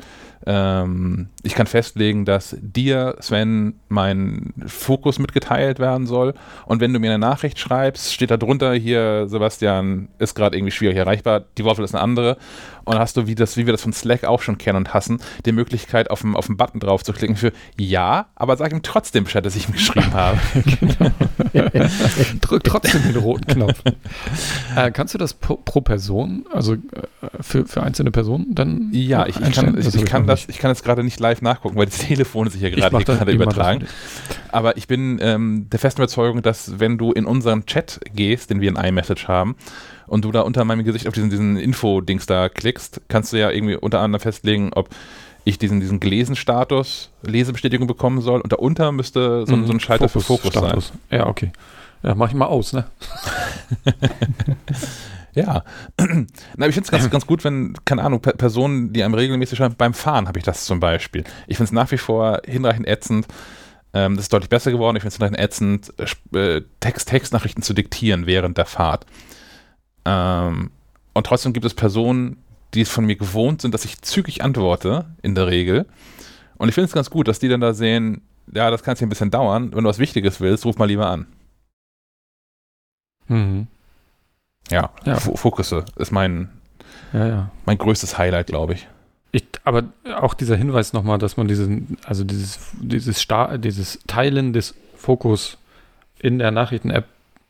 [0.51, 6.33] ähm, ich kann festlegen, dass dir, Sven, mein Fokus mitgeteilt werden soll.
[6.65, 10.71] Und wenn du mir eine Nachricht schreibst, steht da drunter, hier, Sebastian, ist gerade irgendwie
[10.71, 12.39] schwierig erreichbar, die Wortwahl ist eine andere.
[12.87, 14.95] Und dann hast du, wie, das, wie wir das von Slack auch schon kennen und
[14.95, 18.73] hassen, die Möglichkeit, auf den, auf den Button drauf zu klicken für Ja, aber sag
[18.73, 20.39] ihm trotzdem Bescheid, dass ich ihm geschrieben habe.
[22.41, 23.83] Drück trotzdem den roten Knopf.
[24.75, 26.79] äh, kannst du das pro, pro Person, also äh,
[27.41, 30.49] für, für einzelne Personen dann Ja, ich, ich, kann, ich, Das ich, kann noch das,
[30.49, 33.87] ich kann jetzt gerade nicht live nachgucken, weil das Telefon sich ja gerade gerade übertragen.
[34.51, 38.61] Aber ich bin ähm, der festen Überzeugung, dass wenn du in unseren Chat gehst, den
[38.61, 39.57] wir in iMessage haben,
[40.07, 43.51] und du da unter meinem Gesicht auf diesen, diesen Info-Dings da klickst, kannst du ja
[43.51, 44.89] irgendwie unter anderem festlegen, ob
[45.45, 48.41] ich diesen, diesen Gelesen-Status, Lesebestätigung bekommen soll.
[48.41, 50.65] Und darunter müsste so, ein- so ein Schalter für Fokus sein.
[50.65, 50.93] Status.
[51.11, 51.53] Ja, okay.
[52.03, 52.87] Ja, mach ich mal aus, ne?
[55.39, 55.65] Ja.
[56.57, 59.57] Na, ich finde es ganz, ganz gut, wenn, keine Ahnung, Pe- Personen, die einem regelmäßig
[59.59, 61.23] schreiben, beim Fahren habe ich das zum Beispiel.
[61.47, 63.27] Ich finde es nach wie vor hinreichend ätzend,
[63.95, 64.97] Ähm, das ist deutlich besser geworden.
[64.97, 65.93] Ich finde es dann ätzend,
[66.35, 69.07] äh, Text, Textnachrichten zu diktieren während der Fahrt.
[70.05, 70.71] Ähm,
[71.15, 72.37] und trotzdem gibt es Personen,
[72.75, 75.87] die es von mir gewohnt sind, dass ich zügig antworte, in der Regel.
[76.59, 78.21] Und ich finde es ganz gut, dass die dann da sehen,
[78.53, 79.73] ja, das kann jetzt ein bisschen dauern.
[79.75, 81.27] Wenn du was Wichtiges willst, ruf mal lieber an.
[83.29, 83.67] Mhm.
[84.71, 85.17] Ja, ja.
[85.17, 86.49] Fokusse ist mein,
[87.13, 87.51] ja, ja.
[87.67, 88.89] mein größtes Highlight, glaube ich.
[89.31, 89.85] Ich, aber
[90.17, 95.59] auch dieser Hinweis nochmal, dass man diesen, also dieses, dieses, Star, dieses Teilen des Fokus
[96.19, 97.07] in der Nachrichten-App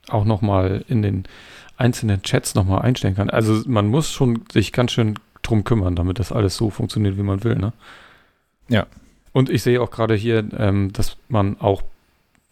[0.08, 1.24] auch nochmal in den
[1.76, 3.30] einzelnen Chats nochmal einstellen kann.
[3.30, 7.22] Also man muss schon sich ganz schön drum kümmern, damit das alles so funktioniert, wie
[7.22, 7.72] man will, ne?
[8.68, 8.86] Ja.
[9.32, 11.82] Und ich sehe auch gerade hier, ähm, dass man auch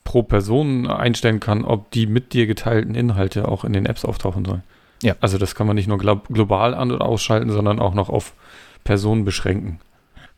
[0.06, 4.46] pro Person einstellen kann, ob die mit dir geteilten Inhalte auch in den Apps auftauchen
[4.46, 4.62] sollen.
[5.02, 5.16] Ja.
[5.20, 8.32] Also das kann man nicht nur global an- oder ausschalten, sondern auch noch auf
[8.84, 9.80] Personen beschränken.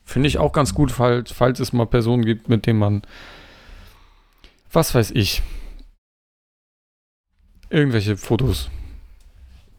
[0.03, 3.03] Finde ich auch ganz gut, falls, falls es mal Personen gibt, mit denen man,
[4.71, 5.43] was weiß ich,
[7.69, 8.69] irgendwelche Fotos.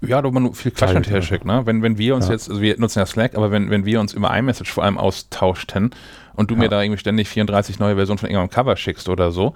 [0.02, 1.66] Ja, da man viel Quatsch hinterher schickt, ne?
[1.66, 2.32] Wenn, wenn wir uns ja.
[2.32, 4.96] jetzt, also wir nutzen ja Slack, aber wenn, wenn wir uns über iMessage vor allem
[4.96, 5.90] austauschten
[6.34, 6.60] und du ja.
[6.60, 9.54] mir da irgendwie ständig 34 neue Versionen von irgendeinem Cover schickst oder so,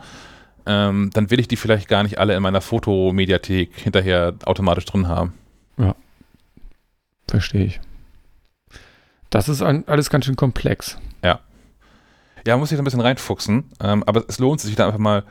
[0.66, 5.08] ähm, dann will ich die vielleicht gar nicht alle in meiner Fotomediathek hinterher automatisch drin
[5.08, 5.32] haben.
[5.78, 5.94] Ja.
[7.26, 7.80] Verstehe ich.
[9.30, 10.98] Das ist ein, alles ganz schön komplex.
[11.22, 11.40] Ja.
[12.46, 15.24] Ja, muss ich da ein bisschen reinfuchsen, ähm, aber es lohnt sich da einfach mal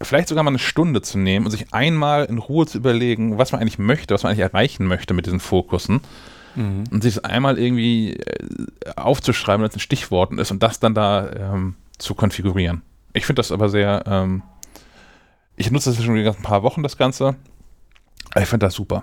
[0.00, 3.52] vielleicht sogar mal eine Stunde zu nehmen und sich einmal in Ruhe zu überlegen, was
[3.52, 6.00] man eigentlich möchte, was man eigentlich erreichen möchte mit diesen Fokussen.
[6.54, 6.84] Mhm.
[6.90, 8.46] Und sich das einmal irgendwie äh,
[8.96, 12.82] aufzuschreiben, wenn es in Stichworten ist und das dann da ähm, zu konfigurieren.
[13.12, 14.42] Ich finde das aber sehr, ähm,
[15.56, 17.36] ich nutze das schon ein paar Wochen, das Ganze.
[18.36, 19.02] Ich finde das super.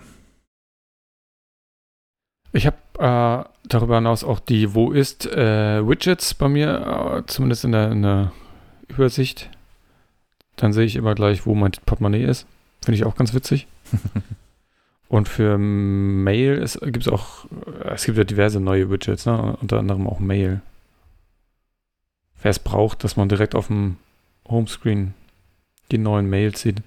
[2.54, 7.66] Ich habe äh, darüber hinaus auch die Wo ist äh, Widgets bei mir, äh, zumindest
[7.66, 8.32] in der, in der
[8.88, 9.50] Übersicht.
[10.56, 12.46] Dann sehe ich immer gleich, wo mein Portemonnaie ist.
[12.84, 13.68] Finde ich auch ganz witzig.
[15.08, 17.46] Und für Mail gibt es auch,
[17.84, 19.56] es gibt ja diverse neue Widgets, ne?
[19.62, 20.62] unter anderem auch Mail.
[22.42, 23.98] Wer es braucht, dass man direkt auf dem
[24.48, 25.14] Homescreen
[25.92, 26.82] die neuen Mails sieht.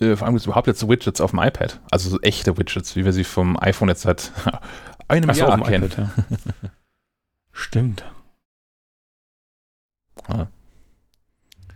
[0.00, 1.80] Äh, vor allem gibt es überhaupt jetzt Widgets auf dem iPad.
[1.90, 4.32] Also so echte Widgets, wie wir sie vom iPhone jetzt seit
[5.08, 5.84] einem Ach Jahr so, kennen.
[5.84, 6.10] IPad, ja.
[7.52, 8.04] Stimmt.
[10.26, 10.46] Ah.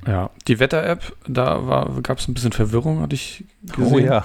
[0.06, 4.22] Ja, die Wetter-App, da gab es ein bisschen Verwirrung, hatte ich gesehen.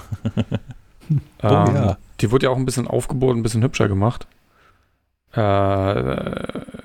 [1.42, 1.62] Oh ja.
[1.66, 1.98] ähm, oh ja.
[2.20, 4.28] Die wurde ja auch ein bisschen aufgebohrt, ein bisschen hübscher gemacht.
[5.34, 5.40] Äh,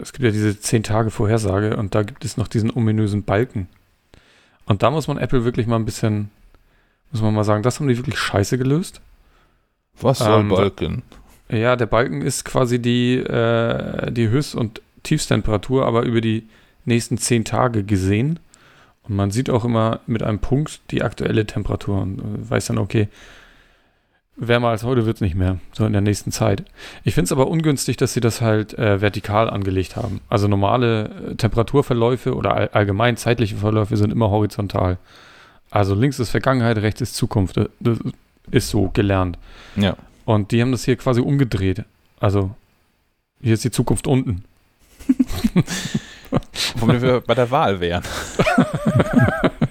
[0.02, 3.68] es gibt ja diese 10-Tage-Vorhersage und da gibt es noch diesen ominösen Balken.
[4.66, 6.32] Und da muss man Apple wirklich mal ein bisschen,
[7.12, 9.02] muss man mal sagen, das haben die wirklich scheiße gelöst.
[10.00, 11.04] Was soll ähm, Balken?
[11.50, 16.48] Ja, der Balken ist quasi die, äh, die Höchst- und Tiefsttemperatur, aber über die
[16.86, 18.40] nächsten 10 Tage gesehen.
[19.08, 23.08] Und man sieht auch immer mit einem Punkt die aktuelle Temperatur und weiß dann, okay,
[24.36, 26.64] wärmer als heute wird es nicht mehr, so in der nächsten Zeit.
[27.04, 30.22] Ich finde es aber ungünstig, dass sie das halt äh, vertikal angelegt haben.
[30.30, 34.98] Also normale äh, Temperaturverläufe oder all, allgemein zeitliche Verläufe sind immer horizontal.
[35.72, 37.60] Also links ist Vergangenheit, rechts ist Zukunft.
[37.80, 37.98] Das
[38.52, 39.38] ist so gelernt.
[39.76, 39.96] Ja.
[40.26, 41.84] Und die haben das hier quasi umgedreht.
[42.20, 42.52] Also
[43.42, 44.44] hier ist die Zukunft unten.
[46.78, 48.04] Womit wir bei der Wahl wären.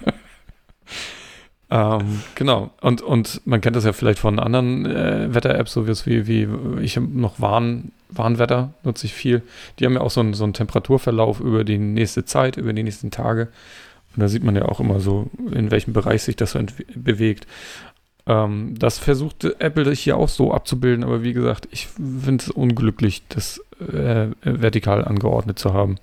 [1.70, 2.70] ähm, genau.
[2.80, 6.48] Und, und man kennt das ja vielleicht von anderen äh, Wetter-Apps, so wie, wie
[6.82, 9.42] ich noch Warn, Warnwetter, nutze ich viel.
[9.78, 12.82] Die haben ja auch so einen, so einen Temperaturverlauf über die nächste Zeit, über die
[12.82, 13.48] nächsten Tage.
[14.14, 16.61] Und da sieht man ja auch immer so, in welchem Bereich sich das so
[16.94, 17.46] bewegt.
[18.26, 23.22] Ähm, das versucht Apple hier auch so abzubilden, aber wie gesagt, ich finde es unglücklich,
[23.28, 25.96] das äh, vertikal angeordnet zu haben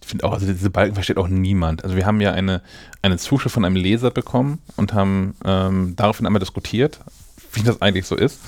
[0.00, 1.84] ich finde auch, also diese Balken versteht auch niemand.
[1.84, 2.62] Also wir haben ja eine,
[3.02, 7.00] eine Zuschrift von einem Leser bekommen und haben ähm, daraufhin einmal diskutiert,
[7.52, 8.40] wie das eigentlich so ist.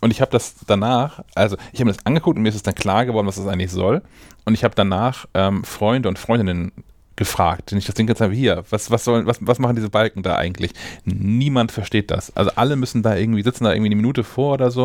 [0.00, 2.62] Und ich habe das danach, also ich habe mir das angeguckt und mir ist es
[2.62, 4.02] dann klar geworden, was das eigentlich soll.
[4.44, 6.72] Und ich habe danach ähm, Freunde und Freundinnen
[7.16, 9.90] gefragt, denen ich das Ding jetzt habe, hier, was, was, sollen, was, was machen diese
[9.90, 10.70] Balken da eigentlich?
[11.04, 12.34] Niemand versteht das.
[12.36, 14.84] Also alle müssen da irgendwie, sitzen da irgendwie eine Minute vor oder so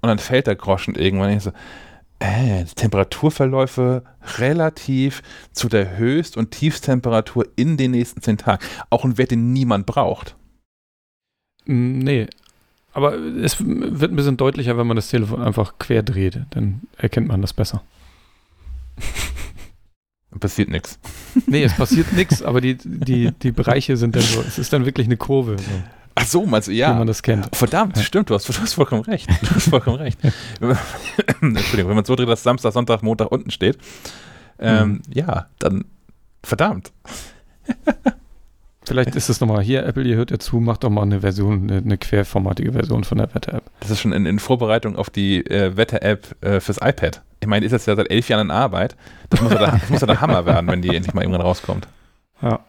[0.00, 1.30] und dann fällt der Groschen irgendwann.
[1.30, 1.52] Und ich so,
[2.22, 4.04] äh, Temperaturverläufe
[4.38, 8.64] relativ zu der Höchst- und Tiefsttemperatur in den nächsten zehn Tagen.
[8.90, 10.36] Auch ein Wert, den niemand braucht.
[11.66, 12.28] Mm, nee.
[12.92, 16.40] Aber es wird ein bisschen deutlicher, wenn man das Telefon einfach quer dreht.
[16.50, 17.82] Dann erkennt man das besser.
[20.40, 20.98] Passiert nichts.
[21.46, 24.86] Nee, es passiert nichts, aber die, die, die Bereiche sind dann so, es ist dann
[24.86, 25.58] wirklich eine Kurve.
[25.58, 25.70] So.
[26.14, 26.92] Ach so, meinst du, ja.
[26.94, 27.54] Wie man das kennt.
[27.54, 28.02] Verdammt, ja.
[28.02, 29.28] stimmt, du hast, du hast vollkommen recht.
[29.42, 30.18] Du hast vollkommen recht.
[31.40, 33.78] Entschuldigung, wenn man so dreht, dass Samstag, Sonntag, Montag unten steht.
[34.58, 35.02] Ähm, mhm.
[35.12, 35.84] Ja, dann
[36.42, 36.92] verdammt.
[38.84, 41.70] Vielleicht ist es nochmal hier, Apple, ihr hört ja zu, macht doch mal eine Version,
[41.70, 43.62] eine, eine querformatige Version von der Wetter-App.
[43.80, 47.22] Das ist schon in, in Vorbereitung auf die äh, Wetter-App äh, fürs iPad.
[47.40, 48.96] Ich meine, ist das ja seit elf Jahren in Arbeit.
[49.30, 51.86] Das muss ja der, muss ja der Hammer werden, wenn die endlich mal irgendwann rauskommt.
[52.40, 52.60] Ja.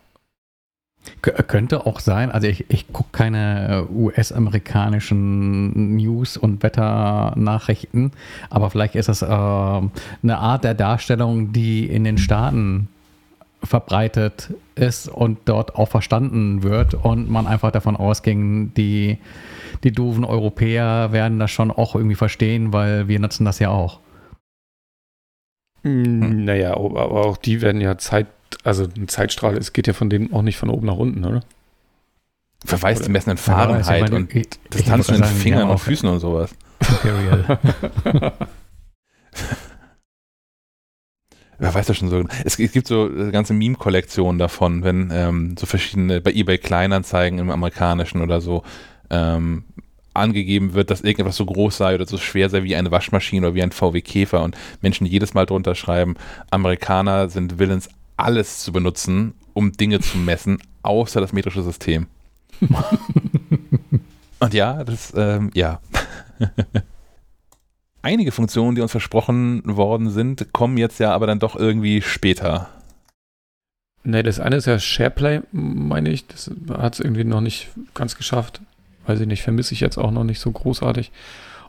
[1.22, 8.12] Könnte auch sein, also ich, ich gucke keine äh, US-amerikanischen News- und Wetternachrichten,
[8.50, 12.88] aber vielleicht ist das äh, eine Art der Darstellung, die in den Staaten
[13.64, 19.18] verbreitet ist und dort auch verstanden wird und man einfach davon ausging, die,
[19.84, 24.00] die doofen Europäer werden das schon auch irgendwie verstehen, weil wir nutzen das ja auch.
[25.84, 26.46] Hm.
[26.46, 28.28] Naja, aber auch die werden ja Zeit
[28.64, 31.44] also ein Zeitstrahl, es geht ja von denen auch nicht von oben nach unten, oder?
[32.66, 34.34] Verweist die messenden Fahrenheit ja, und
[34.74, 36.52] Distanzen in Fingern und Füßen und sowas.
[36.80, 37.60] Imperial.
[41.60, 42.24] Wer weiß das schon so.
[42.44, 47.50] Es, gibt so eine ganze Meme-Kollektionen davon, wenn ähm, so verschiedene, bei eBay Kleinanzeigen im
[47.52, 48.64] amerikanischen oder so,
[49.10, 49.64] ähm,
[50.14, 53.56] angegeben wird, dass irgendetwas so groß sei oder so schwer sei wie eine Waschmaschine oder
[53.56, 56.16] wie ein VW Käfer und Menschen jedes Mal drunter schreiben,
[56.52, 57.90] Amerikaner sind willens,
[58.24, 62.08] alles zu benutzen, um Dinge zu messen, außer das metrische System.
[64.40, 65.80] Und ja, das, ähm, ja.
[68.02, 72.70] Einige Funktionen, die uns versprochen worden sind, kommen jetzt ja aber dann doch irgendwie später.
[74.04, 76.28] Ne, das eine ist ja SharePlay, meine ich.
[76.28, 78.62] Das hat es irgendwie noch nicht ganz geschafft.
[79.06, 81.12] Weiß ich nicht, vermisse ich jetzt auch noch nicht so großartig.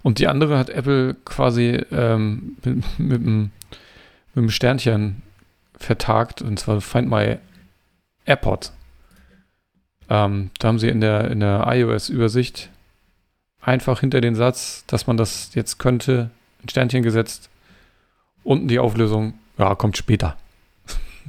[0.02, 3.50] Und die andere hat Apple quasi ähm, mit, mit, mit,
[4.34, 5.22] einem Sternchen
[5.76, 7.38] vertagt, und zwar Find My
[8.24, 8.72] AirPod.
[10.08, 12.70] Ähm, da haben sie in der, in der iOS-Übersicht
[13.60, 16.30] einfach hinter den Satz, dass man das jetzt könnte,
[16.62, 17.48] ein Sternchen gesetzt.
[18.42, 20.36] Unten die Auflösung, ja, kommt später.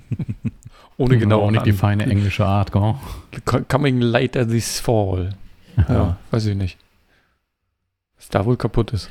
[0.98, 1.42] Ohne genau.
[1.42, 2.96] Auch nicht die feine englische Art, gell?
[3.68, 5.32] Coming later this fall.
[5.78, 6.78] Ja, ja, weiß ich nicht.
[8.18, 9.10] Was da wohl kaputt ist.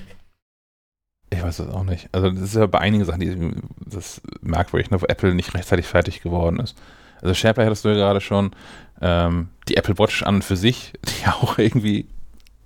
[1.35, 2.09] Ich weiß das auch nicht.
[2.13, 3.53] Also das ist ja bei einigen Sachen, die
[3.85, 6.77] das merkwürdig, ne, wo Apple nicht rechtzeitig fertig geworden ist.
[7.21, 8.53] Also SharePlay hattest du ja gerade schon,
[9.01, 12.07] ähm, die Apple Watch an und für sich, die auch irgendwie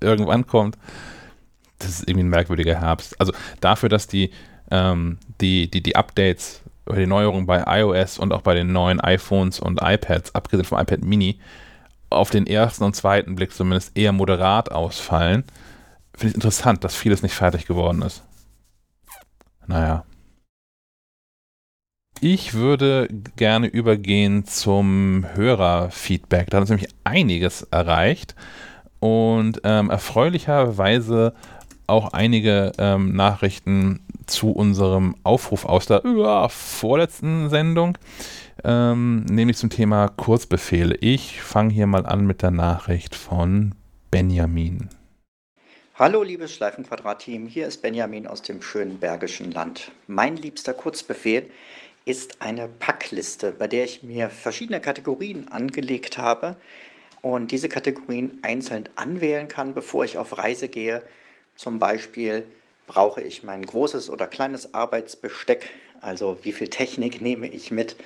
[0.01, 0.77] irgendwann kommt.
[1.79, 3.19] Das ist irgendwie ein merkwürdiger Herbst.
[3.21, 4.33] Also dafür, dass die,
[4.71, 9.01] ähm, die, die, die Updates oder die Neuerungen bei iOS und auch bei den neuen
[9.01, 11.39] iPhones und iPads, abgesehen vom iPad Mini,
[12.11, 15.45] auf den ersten und zweiten Blick zumindest eher moderat ausfallen,
[16.15, 18.25] finde ich interessant, dass vieles nicht fertig geworden ist.
[19.69, 20.05] Naja.
[22.21, 23.07] Ich würde
[23.37, 26.51] gerne übergehen zum Hörerfeedback.
[26.51, 28.35] Da hat uns nämlich einiges erreicht
[28.99, 31.35] und ähm, erfreulicherweise
[31.87, 37.97] auch einige ähm, Nachrichten zu unserem Aufruf aus der uh, vorletzten Sendung,
[38.65, 40.97] ähm, nämlich zum Thema Kurzbefehle.
[40.97, 43.75] Ich fange hier mal an mit der Nachricht von
[44.11, 44.89] Benjamin.
[45.99, 49.91] Hallo liebes Schleifenquadrat-Team, hier ist Benjamin aus dem schönen Bergischen Land.
[50.07, 51.51] Mein liebster Kurzbefehl
[52.05, 56.55] ist eine Packliste, bei der ich mir verschiedene Kategorien angelegt habe
[57.21, 61.03] und diese Kategorien einzeln anwählen kann, bevor ich auf Reise gehe.
[61.57, 62.47] Zum Beispiel
[62.87, 65.69] brauche ich mein großes oder kleines Arbeitsbesteck,
[66.01, 67.97] also wie viel Technik nehme ich mit,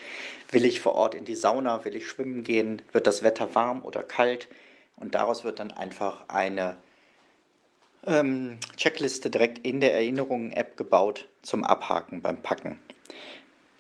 [0.51, 3.84] will ich vor Ort in die Sauna, will ich schwimmen gehen, wird das Wetter warm
[3.84, 4.49] oder kalt?
[4.97, 6.78] Und daraus wird dann einfach eine
[8.07, 12.78] ähm, Checkliste direkt in der Erinnerungen-App gebaut zum Abhaken beim Packen.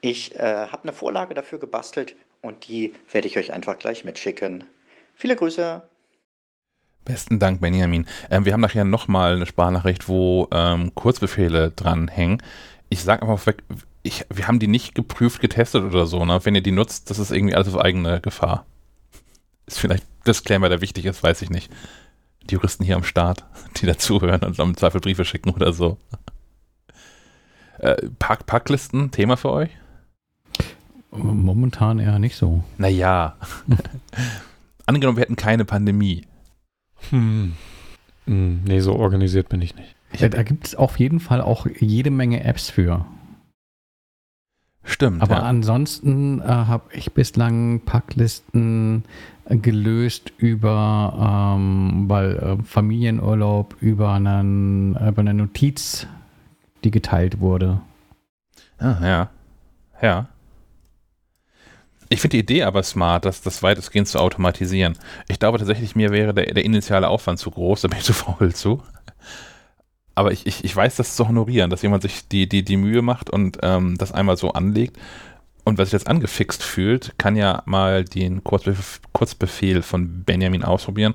[0.00, 4.64] Ich äh, habe eine Vorlage dafür gebastelt und die werde ich euch einfach gleich mitschicken.
[5.14, 5.82] Viele Grüße.
[7.04, 8.06] Besten Dank, Benjamin.
[8.30, 12.42] Ähm, wir haben nachher nochmal eine Sprachnachricht, wo ähm, Kurzbefehle dranhängen.
[12.88, 13.62] Ich sage einfach weg,
[14.02, 16.24] ich, wir haben die nicht geprüft, getestet oder so.
[16.24, 16.40] Ne?
[16.44, 18.66] Wenn ihr die nutzt, das ist irgendwie alles auf eigene Gefahr.
[19.66, 21.70] Ist vielleicht Disclaimer, der wichtig ist, weiß ich nicht
[22.50, 23.44] die Juristen hier am Start,
[23.76, 25.98] die dazuhören und im Zweifel Briefe schicken oder so.
[27.78, 29.70] Äh, Pack Packlisten, Thema für euch?
[31.10, 32.64] Momentan eher nicht so.
[32.78, 33.36] Naja.
[34.86, 36.26] Angenommen, wir hätten keine Pandemie.
[37.10, 37.54] Hm.
[38.26, 38.62] hm.
[38.64, 39.94] Nee, so organisiert bin ich nicht.
[40.18, 43.06] Ja, da gibt es auf jeden Fall auch jede Menge Apps für.
[44.84, 45.22] Stimmt.
[45.22, 45.42] Aber ja.
[45.42, 49.04] ansonsten äh, habe ich bislang Packlisten
[49.48, 56.06] gelöst über ähm, weil, äh, Familienurlaub, über, einen, über eine Notiz,
[56.84, 57.80] die geteilt wurde.
[58.78, 59.30] Ah, ja.
[60.00, 60.28] Ja.
[62.08, 64.98] Ich finde die Idee aber smart, das, das weitestgehend zu automatisieren.
[65.28, 68.12] Ich glaube tatsächlich, mir wäre der, der initiale Aufwand zu groß, da bin ich zu
[68.12, 68.82] faul zu.
[70.14, 73.02] aber ich, ich, ich weiß das zu honorieren, dass jemand sich die, die, die Mühe
[73.02, 74.98] macht und ähm, das einmal so anlegt.
[75.64, 81.14] Und wer sich jetzt angefixt fühlt, kann ja mal den Kurzbef Kurzbefehl von Benjamin ausprobieren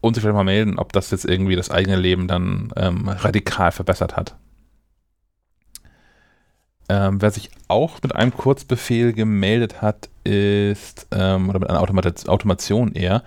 [0.00, 3.72] und sich vielleicht mal melden, ob das jetzt irgendwie das eigene Leben dann ähm, radikal
[3.72, 4.36] verbessert hat.
[6.90, 12.28] Ähm, wer sich auch mit einem Kurzbefehl gemeldet hat, ist, ähm, oder mit einer Automat
[12.28, 13.22] Automation eher,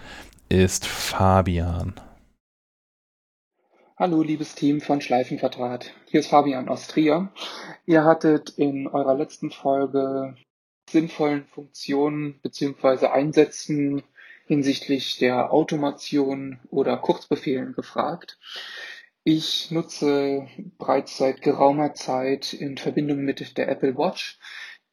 [0.50, 1.96] ist Fabian.
[4.00, 5.91] Hallo, liebes Team von Schleifenquadrat.
[6.06, 7.32] Hier ist Fabian aus Trier.
[7.88, 10.36] Ihr hattet in eurer letzten Folge
[10.88, 13.08] sinnvollen Funktionen bzw.
[13.08, 14.04] Einsätzen
[14.45, 18.38] hinsichtlich der Automation oder Kurzbefehlen gefragt.
[19.24, 24.38] Ich nutze bereits seit geraumer Zeit in Verbindung mit der Apple Watch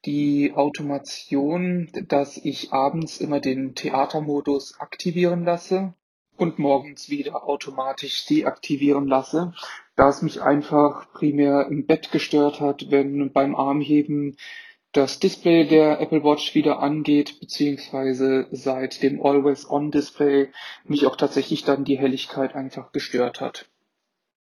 [0.07, 5.93] die Automation, dass ich abends immer den Theatermodus aktivieren lasse
[6.37, 9.53] und morgens wieder automatisch deaktivieren lasse,
[9.97, 14.37] da es mich einfach primär im Bett gestört hat, wenn beim Armheben
[14.93, 20.51] das Display der Apple Watch wieder angeht, beziehungsweise seit dem Always-On-Display
[20.85, 23.69] mich auch tatsächlich dann die Helligkeit einfach gestört hat.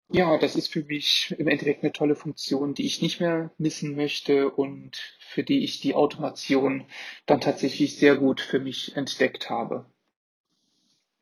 [0.09, 3.95] Ja, das ist für mich im Endeffekt eine tolle Funktion, die ich nicht mehr missen
[3.95, 6.85] möchte und für die ich die Automation
[7.25, 9.85] dann tatsächlich sehr gut für mich entdeckt habe.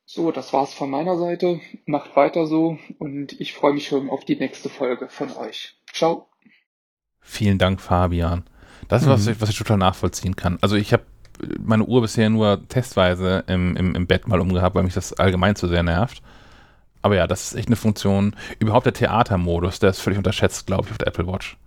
[0.05, 1.59] So, das war's von meiner Seite.
[1.85, 5.77] Macht weiter so und ich freue mich schon auf die nächste Folge von euch.
[5.91, 6.27] Ciao.
[7.21, 8.43] Vielen Dank, Fabian.
[8.89, 9.11] Das ist mhm.
[9.11, 10.57] was, ich, was ich total nachvollziehen kann.
[10.61, 11.03] Also ich habe
[11.59, 15.55] meine Uhr bisher nur testweise im, im, im Bett mal umgehabt, weil mich das allgemein
[15.55, 16.21] zu sehr nervt.
[17.01, 18.35] Aber ja, das ist echt eine Funktion.
[18.59, 21.57] Überhaupt der Theatermodus, der ist völlig unterschätzt, glaube ich, auf der Apple Watch.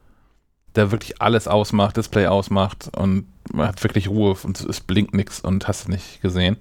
[0.74, 5.40] Der wirklich alles ausmacht, Display ausmacht und man hat wirklich Ruhe und es blinkt nichts
[5.40, 6.56] und hast du nicht gesehen.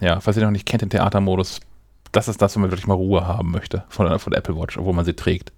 [0.00, 1.60] Ja, falls ihr noch nicht kennt, den Theatermodus,
[2.12, 4.94] das ist das, wenn man wirklich mal Ruhe haben möchte von, von Apple Watch, obwohl
[4.94, 5.52] man sie trägt.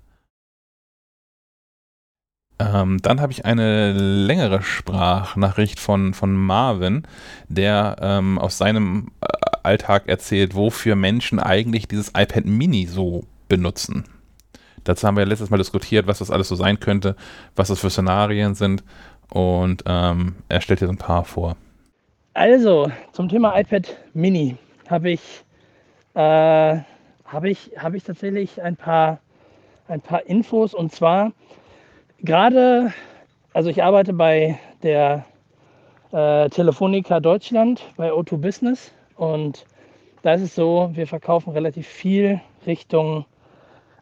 [2.58, 7.02] Ähm, dann habe ich eine längere Sprachnachricht von, von Marvin,
[7.48, 9.26] der ähm, aus seinem äh,
[9.62, 14.04] Alltag erzählt, wofür Menschen eigentlich dieses iPad Mini so benutzen.
[14.84, 17.16] Dazu haben wir letztes Mal diskutiert, was das alles so sein könnte,
[17.56, 18.84] was das für Szenarien sind
[19.28, 21.56] und ähm, er stellt so ein paar vor.
[22.36, 24.58] Also, zum Thema iPad Mini
[24.90, 25.22] habe ich,
[26.12, 26.76] äh,
[27.24, 29.20] hab ich, hab ich tatsächlich ein paar,
[29.88, 30.74] ein paar Infos.
[30.74, 31.32] Und zwar
[32.22, 32.92] gerade,
[33.54, 35.24] also ich arbeite bei der
[36.12, 38.92] äh, Telefonica Deutschland, bei O2 Business.
[39.16, 39.64] Und
[40.20, 43.24] da ist es so, wir verkaufen relativ viel Richtung,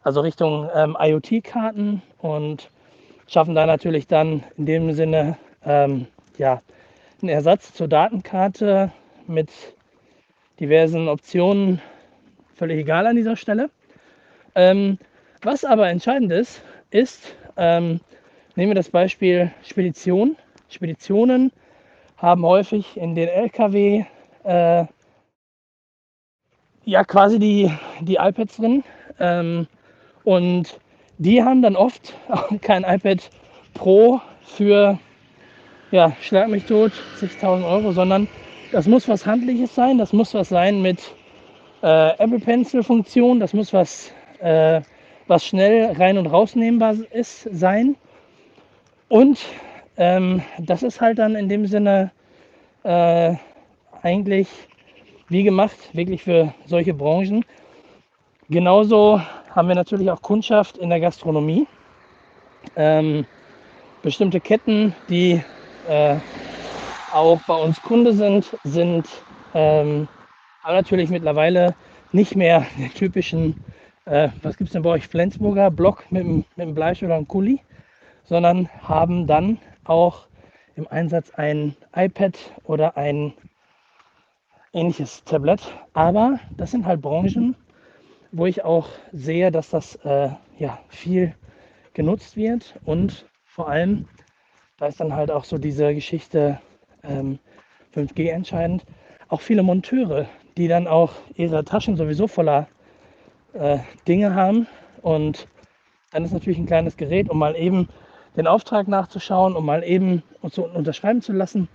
[0.03, 2.69] also Richtung ähm, IoT-Karten und
[3.27, 6.07] schaffen da natürlich dann in dem Sinne ähm,
[6.37, 6.61] ja,
[7.21, 8.91] einen Ersatz zur Datenkarte
[9.27, 9.49] mit
[10.59, 11.81] diversen Optionen,
[12.55, 13.69] völlig egal an dieser Stelle.
[14.55, 14.97] Ähm,
[15.41, 16.61] was aber entscheidend ist,
[16.91, 17.99] ist, ähm,
[18.55, 20.37] nehmen wir das Beispiel Spedition.
[20.69, 21.51] Speditionen
[22.17, 24.05] haben häufig in den Lkw
[24.43, 24.85] äh,
[26.85, 28.83] ja quasi die, die iPads drin.
[29.19, 29.67] Ähm,
[30.23, 30.79] und
[31.17, 32.13] die haben dann oft
[32.61, 33.29] kein iPad
[33.73, 34.99] Pro für,
[35.91, 38.27] ja, schlag mich tot, 60.000 Euro, sondern
[38.71, 40.99] das muss was Handliches sein, das muss was sein mit
[41.83, 44.81] äh, Apple Pencil Funktion, das muss was, äh,
[45.27, 47.95] was schnell rein und rausnehmbar ist, sein.
[49.07, 49.39] Und
[49.97, 52.11] ähm, das ist halt dann in dem Sinne
[52.83, 53.35] äh,
[54.01, 54.47] eigentlich
[55.29, 57.45] wie gemacht, wirklich für solche Branchen.
[58.49, 59.21] Genauso
[59.55, 61.67] haben wir natürlich auch Kundschaft in der Gastronomie.
[62.75, 63.25] Ähm,
[64.01, 65.41] bestimmte Ketten, die
[65.87, 66.17] äh,
[67.13, 69.07] auch bei uns Kunde sind, sind
[69.53, 70.07] ähm,
[70.63, 71.75] aber natürlich mittlerweile
[72.11, 73.63] nicht mehr den typischen,
[74.05, 77.27] äh, was gibt es denn bei euch, Flensburger Block mit, mit einem Bleich oder einem
[77.27, 77.61] Kuli,
[78.23, 80.27] sondern haben dann auch
[80.75, 83.33] im Einsatz ein iPad oder ein
[84.73, 85.61] ähnliches Tablet.
[85.93, 87.55] Aber das sind halt Branchen,
[88.31, 91.33] wo ich auch sehe, dass das äh, ja, viel
[91.93, 94.07] genutzt wird und vor allem,
[94.77, 96.59] da ist dann halt auch so diese Geschichte
[97.03, 97.39] ähm,
[97.95, 98.83] 5G entscheidend,
[99.29, 100.25] auch viele Monteure,
[100.57, 102.67] die dann auch ihre Taschen sowieso voller
[103.53, 104.67] äh, Dinge haben.
[105.01, 105.47] Und
[106.11, 107.87] dann ist natürlich ein kleines Gerät, um mal eben
[108.35, 111.69] den Auftrag nachzuschauen, um mal eben uns unterschreiben zu lassen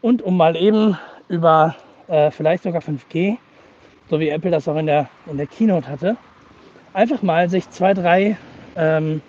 [0.00, 0.96] und um mal eben
[1.28, 1.76] über
[2.08, 3.36] äh, vielleicht sogar 5G,
[4.08, 6.16] so wie Apple das auch in der, in der Keynote hatte,
[6.94, 8.38] einfach mal sich zwei, drei
[8.74, 9.20] ähm,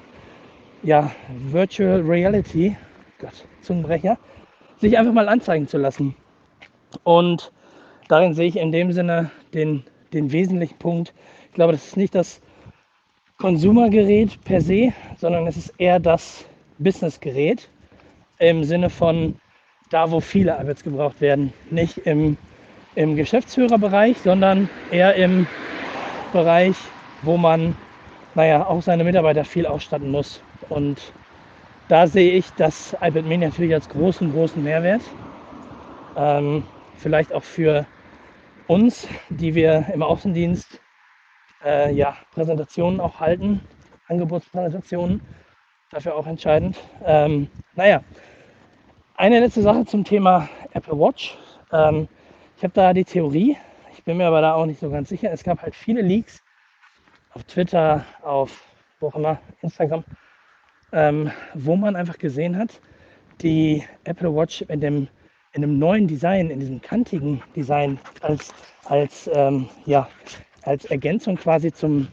[0.84, 2.78] ja, Virtual Reality,
[3.20, 4.18] Gott, Zungenbrecher,
[4.78, 6.16] sich einfach mal anzeigen zu lassen.
[7.04, 7.52] Und
[8.08, 11.14] darin sehe ich in dem Sinne den, den wesentlichen Punkt,
[11.50, 12.42] Ich glaube, das ist nicht das
[13.38, 16.46] Konsumergerät per se, sondern es ist eher das
[16.78, 17.70] Businessgerät
[18.40, 19.36] im Sinne von
[19.90, 21.54] da, wo viele iPads gebraucht werden.
[21.72, 22.38] Nicht im,
[22.96, 25.46] im Geschäftsführerbereich, sondern eher im
[26.32, 26.76] Bereich,
[27.22, 27.76] wo man
[28.36, 30.42] naja, auch seine Mitarbeiter viel ausstatten muss.
[30.70, 31.14] Und
[31.90, 35.02] da sehe ich das iPad Mini natürlich als großen, großen Mehrwert.
[36.16, 36.64] Ähm,
[36.96, 37.86] vielleicht auch für
[38.68, 40.80] uns, die wir im Außendienst
[41.66, 43.60] äh, ja, Präsentationen auch halten,
[44.08, 45.22] Angebotspräsentationen,
[45.90, 46.78] dafür auch entscheidend.
[47.04, 48.04] Ähm, naja,
[49.16, 51.38] eine letzte Sache zum Thema Apple Watch.
[51.72, 52.08] Ähm,
[52.56, 53.58] ich habe da die Theorie,
[53.94, 55.32] ich bin mir aber da auch nicht so ganz sicher.
[55.32, 56.44] Es gab halt viele Leaks
[57.34, 58.64] auf Twitter, auf
[59.00, 60.04] wo auch immer, Instagram,
[60.92, 62.80] ähm, wo man einfach gesehen hat,
[63.42, 65.08] die Apple Watch in dem,
[65.54, 68.54] in dem neuen Design, in diesem kantigen Design als,
[68.86, 70.08] als, ähm, ja,
[70.64, 72.08] als Ergänzung quasi zum,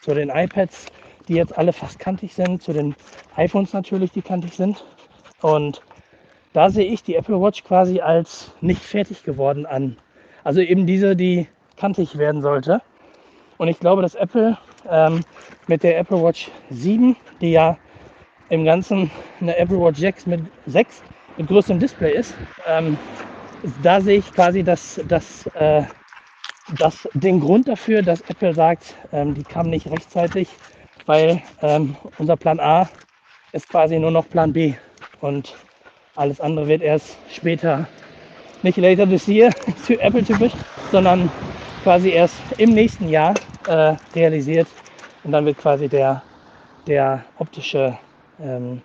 [0.00, 0.86] zu den iPads,
[1.26, 2.94] die jetzt alle fast kantig sind, zu den
[3.36, 4.84] iPhones natürlich, die kantig sind.
[5.42, 5.82] Und
[6.52, 9.96] da sehe ich die Apple Watch quasi als nicht fertig geworden an.
[10.44, 12.80] Also eben diese, die kantig werden sollte.
[13.58, 14.56] Und ich glaube, dass Apple
[14.88, 15.20] ähm,
[15.66, 17.76] mit der Apple Watch 7, die ja
[18.50, 21.02] im Ganzen eine Apple Watch 6 mit, 6
[21.36, 22.34] mit größerem Display ist,
[22.66, 22.98] ähm,
[23.82, 25.82] da sehe ich quasi das, das, äh,
[26.78, 30.48] das, den Grund dafür, dass Apple sagt, ähm, die kam nicht rechtzeitig,
[31.06, 32.88] weil ähm, unser Plan A
[33.52, 34.74] ist quasi nur noch Plan B
[35.20, 35.54] und
[36.16, 37.86] alles andere wird erst später,
[38.62, 39.50] nicht later this year,
[39.88, 40.52] Apple typisch,
[40.90, 41.30] sondern
[41.82, 43.34] quasi erst im nächsten Jahr
[43.66, 44.66] äh, realisiert
[45.24, 46.22] und dann wird quasi der,
[46.86, 47.96] der optische
[48.40, 48.82] ähm,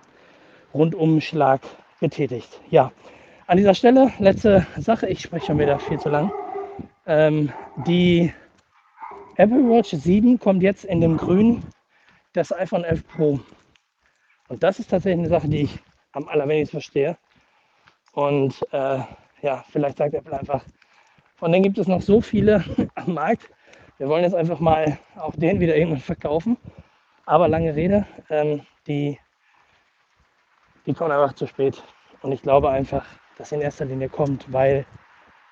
[0.73, 1.61] Rundumschlag
[1.99, 2.61] getätigt.
[2.69, 2.91] Ja,
[3.47, 6.31] an dieser Stelle letzte Sache, ich spreche schon wieder viel zu lang.
[7.05, 7.51] Ähm,
[7.85, 8.33] die
[9.35, 11.63] Apple Watch 7 kommt jetzt in dem Grün
[12.35, 13.39] des iPhone 11 Pro.
[14.47, 15.79] Und das ist tatsächlich eine Sache, die ich
[16.13, 17.17] am allerwenigsten verstehe.
[18.13, 18.99] Und äh,
[19.41, 20.63] ja, vielleicht sagt Apple einfach,
[21.35, 22.63] von denen gibt es noch so viele
[22.95, 23.49] am Markt.
[23.97, 26.57] Wir wollen jetzt einfach mal auch den wieder irgendwann verkaufen.
[27.25, 29.17] Aber lange Rede, ähm, die,
[30.85, 31.81] die kommen einfach zu spät.
[32.21, 33.05] Und ich glaube einfach,
[33.37, 34.85] dass sie in erster Linie kommt, weil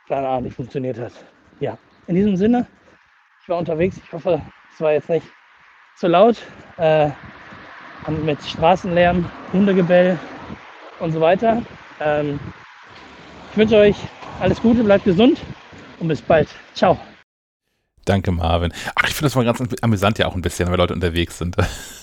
[0.06, 1.14] Plan A nicht funktioniert hat.
[1.60, 1.78] Ja,
[2.08, 2.68] in diesem Sinne,
[3.42, 3.98] ich war unterwegs.
[3.98, 4.42] Ich hoffe,
[4.74, 5.26] es war jetzt nicht
[5.98, 6.38] zu laut.
[6.78, 7.12] Äh,
[8.24, 10.18] mit Straßenlärm, Hundegebell
[11.00, 11.62] und so weiter.
[12.00, 12.40] Ähm,
[13.52, 13.96] ich wünsche euch
[14.40, 15.40] alles Gute, bleibt gesund
[16.00, 16.50] und bis bald.
[16.74, 16.98] Ciao.
[18.06, 18.74] Danke, Marvin.
[18.96, 21.56] Ach, ich finde das mal ganz amüsant ja auch ein bisschen, wenn Leute unterwegs sind.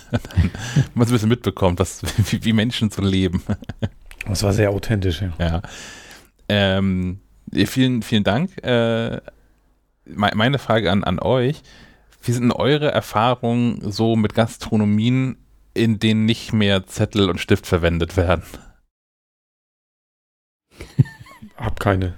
[0.94, 3.42] man so ein bisschen mitbekommt, was, wie, wie, Menschen so leben.
[4.26, 5.32] Das war sehr authentisch, ja.
[5.38, 5.62] ja.
[6.48, 7.20] Ähm,
[7.66, 8.62] vielen, vielen Dank.
[8.62, 9.20] Äh,
[10.04, 11.62] meine Frage an, an euch.
[12.22, 15.36] Wie sind denn eure Erfahrungen so mit Gastronomien,
[15.74, 18.42] in denen nicht mehr Zettel und Stift verwendet werden?
[21.56, 22.14] Hab keine.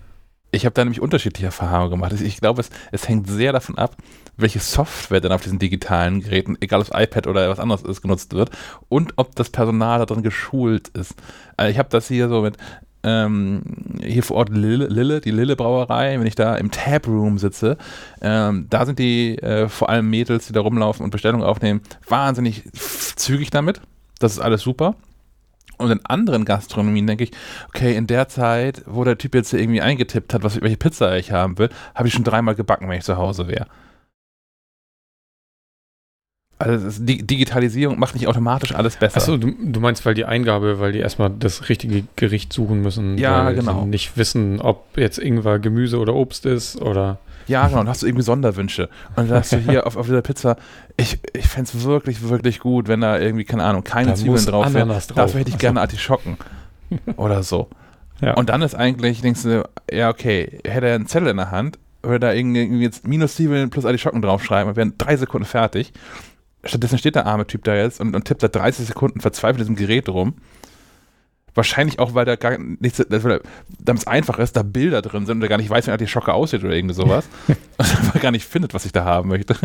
[0.53, 2.13] Ich habe da nämlich unterschiedliche Erfahrungen gemacht.
[2.21, 3.97] Ich glaube, es, es hängt sehr davon ab,
[4.37, 8.35] welche Software dann auf diesen digitalen Geräten, egal ob iPad oder was anderes ist, genutzt
[8.35, 8.51] wird
[8.89, 11.15] und ob das Personal da drin geschult ist.
[11.57, 12.57] Also ich habe das hier so mit
[13.03, 13.63] ähm,
[14.03, 17.79] hier vor Ort Lille, Lille, die Lille Brauerei, wenn ich da im Taproom sitze,
[18.21, 22.65] ähm, da sind die äh, vor allem Mädels, die da rumlaufen und Bestellungen aufnehmen, wahnsinnig
[23.17, 23.81] zügig damit.
[24.19, 24.97] Das ist alles super.
[25.81, 27.31] Und in anderen Gastronomien denke ich,
[27.69, 31.33] okay, in der Zeit, wo der Typ jetzt irgendwie eingetippt hat, was, welche Pizza ich
[31.33, 33.67] haben will, habe ich schon dreimal gebacken, wenn ich zu Hause wäre.
[36.61, 39.17] Also die Digitalisierung macht nicht automatisch alles besser.
[39.17, 43.17] Achso, du, du, meinst, weil die Eingabe, weil die erstmal das richtige Gericht suchen müssen.
[43.17, 43.87] Ja, weil genau.
[43.87, 47.19] Nicht wissen, ob jetzt Ingwer Gemüse oder Obst ist oder.
[47.47, 48.91] Ja, genau, dann hast du irgendwie Sonderwünsche.
[49.17, 50.57] Und dann hast du hier auf, auf dieser Pizza,
[51.01, 54.45] ich, ich fände es wirklich, wirklich gut, wenn da irgendwie, keine Ahnung, keine da Zwiebeln
[54.45, 54.89] drauf wären.
[54.89, 56.37] Dafür hätte ich gerne Artischocken.
[57.17, 57.69] oder so.
[58.21, 58.35] Ja.
[58.35, 61.79] Und dann ist eigentlich, denkst du, ja, okay, hätte er einen Zettel in der Hand,
[62.03, 65.93] würde da irgendwie jetzt minus Zwiebeln plus Artischocken draufschreiben und wären drei Sekunden fertig.
[66.65, 69.75] Stattdessen steht der arme Typ da jetzt und, und tippt da 30 Sekunden verzweifelt in
[69.75, 70.35] diesem Gerät rum.
[71.55, 73.43] Wahrscheinlich auch, weil da gar nichts, damit
[73.87, 76.33] es einfach ist, da Bilder drin sind und er gar nicht weiß, wie die Schocke
[76.33, 77.27] aussieht oder irgendwie sowas.
[77.49, 79.57] und einfach gar nicht findet, was ich da haben möchte.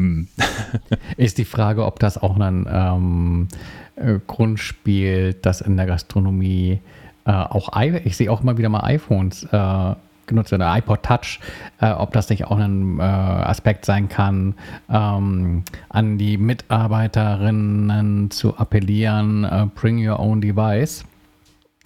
[0.00, 0.28] Hm.
[1.16, 3.48] Ist die Frage, ob das auch ein ähm,
[3.96, 6.80] äh, Grund spielt, dass in der Gastronomie
[7.26, 9.94] äh, auch, I ich sehe auch immer wieder mal iPhones äh,
[10.26, 11.40] genutzt oder iPod Touch,
[11.80, 14.54] äh, ob das nicht auch ein äh, Aspekt sein kann,
[14.88, 21.04] ähm, an die Mitarbeiterinnen zu appellieren, äh, bring your own device.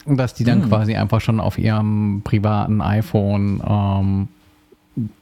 [0.06, 0.68] Dass die dann hm.
[0.68, 4.28] quasi einfach schon auf ihrem privaten iPhone ähm,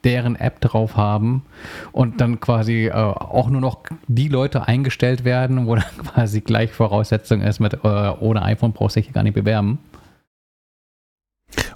[0.04, 1.44] deren App drauf haben
[1.92, 6.72] und dann quasi äh, auch nur noch die Leute eingestellt werden, wo dann quasi gleich
[6.72, 7.78] Voraussetzung ist mit äh,
[8.20, 9.78] ohne iPhone brauchst du dich gar nicht bewerben.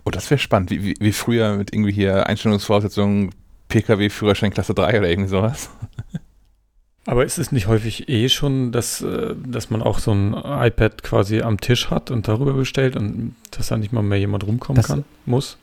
[0.05, 3.31] Oh, das wäre spannend, wie, wie, wie, früher mit irgendwie hier Einstellungsvoraussetzungen
[3.69, 5.71] Pkw-Führerschein Klasse 3 oder irgendwie sowas.
[7.07, 11.03] Aber ist es nicht häufig eh schon, dass, äh, dass man auch so ein iPad
[11.03, 14.77] quasi am Tisch hat und darüber bestellt und dass da nicht mal mehr jemand rumkommen
[14.77, 15.57] das, kann, muss?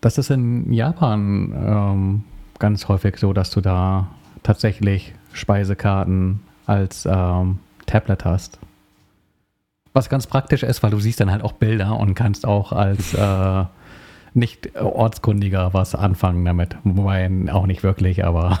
[0.00, 2.24] Das ist in Japan ähm,
[2.58, 4.08] ganz häufig so, dass du da
[4.42, 8.58] tatsächlich Speisekarten als ähm, Tablet hast.
[9.92, 13.12] Was ganz praktisch ist, weil du siehst dann halt auch Bilder und kannst auch als
[13.12, 13.64] äh,
[14.34, 16.76] nicht ortskundiger was anfangen damit.
[16.84, 18.60] Wobei auch nicht wirklich, aber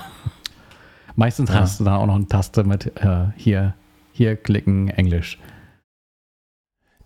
[1.16, 1.60] meistens ja.
[1.60, 3.74] hast du da auch noch eine Taste mit äh, hier,
[4.12, 5.38] hier klicken, Englisch.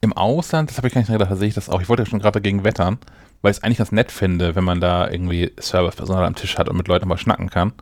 [0.01, 1.81] Im Ausland, das habe ich gar nicht gedacht, da sehe ich das auch.
[1.81, 2.99] Ich wollte ja schon gerade dagegen wettern,
[3.45, 6.69] weil ich es eigentlich ganz nett finde, wenn man da irgendwie Servicepersonal am Tisch hat
[6.69, 7.75] und mit Leuten mal schnacken kann.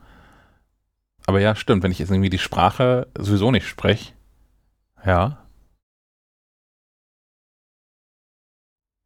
[1.25, 4.11] Aber ja, stimmt, wenn ich jetzt irgendwie die Sprache sowieso nicht spreche,
[5.05, 5.39] ja,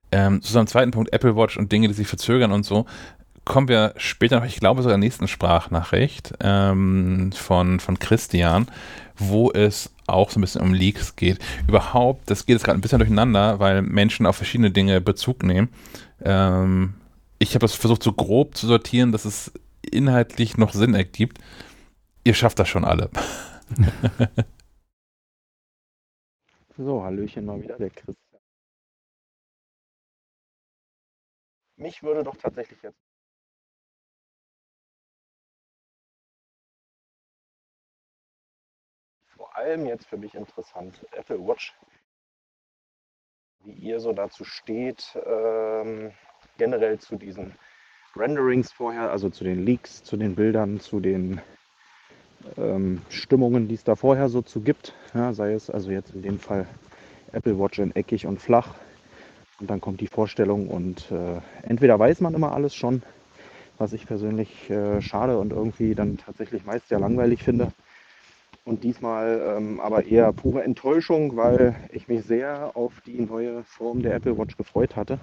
[0.10, 2.86] Ähm, zu seinem zweiten Punkt, Apple Watch und Dinge, die sich verzögern und so,
[3.44, 8.68] kommen wir später noch, ich glaube sogar in der nächsten Sprachnachricht ähm, von, von Christian,
[9.18, 11.40] wo es auch so ein bisschen um Leaks geht.
[11.68, 15.70] Überhaupt, das geht jetzt gerade ein bisschen durcheinander, weil Menschen auf verschiedene Dinge Bezug nehmen.
[16.28, 16.94] Ähm,
[17.40, 21.40] ich habe das versucht so grob zu sortieren, dass es inhaltlich noch Sinn ergibt.
[22.26, 23.10] Ihr schafft das schon alle.
[26.78, 28.16] so, Hallöchen mal wieder, der Chris.
[31.78, 33.00] Mich würde doch tatsächlich jetzt
[39.38, 41.74] vor allem jetzt für mich interessant, Apple Watch,
[43.68, 46.12] wie ihr so dazu steht, ähm,
[46.58, 47.54] generell zu diesen
[48.16, 51.42] Renderings vorher, also zu den Leaks, zu den Bildern, zu den
[52.58, 54.94] ähm, Stimmungen, die es da vorher so zu gibt.
[55.14, 56.66] Ja, sei es also jetzt in dem Fall
[57.34, 58.76] Apple Watch in eckig und flach
[59.60, 63.04] und dann kommt die Vorstellung und äh, entweder weiß man immer alles schon,
[63.78, 67.74] was ich persönlich äh, schade und irgendwie dann tatsächlich meist sehr langweilig finde.
[68.68, 74.02] Und diesmal ähm, aber eher pure Enttäuschung, weil ich mich sehr auf die neue Form
[74.02, 75.20] der Apple Watch gefreut hatte,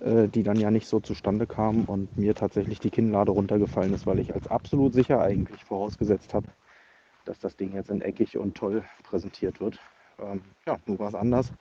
[0.00, 4.06] äh, die dann ja nicht so zustande kam und mir tatsächlich die Kinnlade runtergefallen ist,
[4.06, 6.46] weil ich als absolut sicher eigentlich vorausgesetzt habe,
[7.26, 9.78] dass das Ding jetzt in eckig und toll präsentiert wird.
[10.18, 11.52] Ähm, ja, nun war es anders.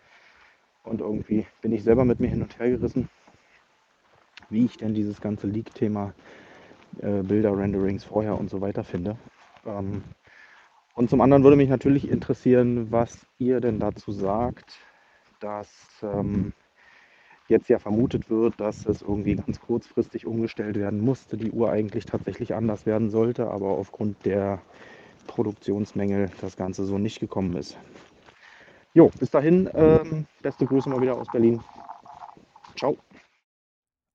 [0.86, 3.10] Und irgendwie bin ich selber mit mir hin und her gerissen,
[4.50, 6.14] wie ich denn dieses ganze Leak-Thema
[7.02, 9.18] äh, Bilder, Renderings vorher und so weiter finde.
[9.66, 10.04] Ähm,
[11.00, 14.82] und zum anderen würde mich natürlich interessieren, was ihr denn dazu sagt,
[15.40, 15.70] dass
[16.04, 16.52] ähm,
[17.48, 22.06] jetzt ja vermutet wird, dass es irgendwie ganz kurzfristig umgestellt werden musste, die Uhr eigentlich
[22.06, 24.60] tatsächlich anders werden sollte, aber aufgrund der
[25.26, 27.78] Produktionsmängel das Ganze so nicht gekommen ist.
[28.94, 31.62] Jo, bis dahin, ähm, beste Grüße mal wieder aus Berlin.
[32.76, 32.98] Ciao.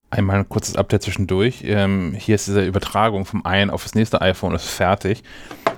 [0.09, 1.63] Einmal ein kurzes Update zwischendurch.
[1.65, 5.23] Ähm, hier ist diese Übertragung vom einen auf das nächste iPhone ist fertig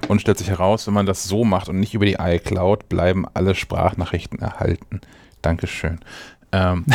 [0.08, 3.26] und stellt sich heraus, wenn man das so macht und nicht über die iCloud, bleiben
[3.34, 5.02] alle Sprachnachrichten erhalten.
[5.42, 6.00] Dankeschön.
[6.52, 6.86] Ähm,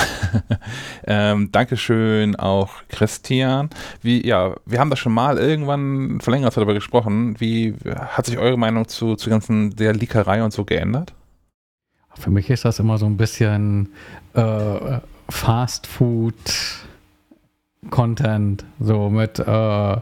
[1.07, 3.71] ähm, Dankeschön auch Christian.
[4.01, 7.39] Wie, ja, wir haben da schon mal irgendwann vor längerer Zeit darüber gesprochen.
[7.39, 11.13] Wie hat sich eure Meinung zu, zu ganzen der Leakerei und so geändert?
[12.15, 13.89] Für mich ist das immer so ein bisschen
[14.35, 16.35] äh, Fast Food.
[17.91, 19.97] Content, so mit, äh,